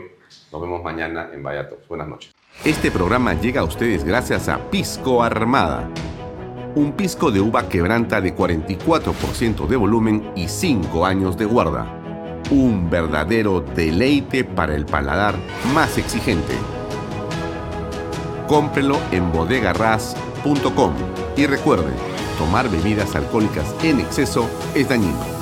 Nos 0.52 0.60
vemos 0.60 0.82
mañana 0.84 1.30
en 1.32 1.42
Vaya 1.42 1.66
Talks. 1.66 1.88
Buenas 1.88 2.08
noches. 2.08 2.34
Este 2.62 2.90
programa 2.90 3.32
llega 3.32 3.62
a 3.62 3.64
ustedes 3.64 4.04
gracias 4.04 4.50
a 4.50 4.58
Pisco 4.70 5.22
Armada. 5.22 5.88
Un 6.74 6.92
pisco 6.92 7.30
de 7.30 7.40
uva 7.40 7.70
quebranta 7.70 8.20
de 8.20 8.36
44% 8.36 9.66
de 9.66 9.76
volumen 9.76 10.30
y 10.36 10.46
5 10.46 11.06
años 11.06 11.38
de 11.38 11.46
guarda. 11.46 12.42
Un 12.50 12.90
verdadero 12.90 13.62
deleite 13.62 14.44
para 14.44 14.74
el 14.74 14.84
paladar 14.84 15.36
más 15.72 15.96
exigente. 15.96 16.52
Cómprelo 18.46 18.98
en 19.10 19.32
bodegarras.com 19.32 20.92
y 21.34 21.46
recuerde, 21.46 21.92
tomar 22.38 22.70
bebidas 22.70 23.14
alcohólicas 23.14 23.74
en 23.82 24.00
exceso 24.00 24.48
es 24.74 24.88
dañino. 24.88 25.37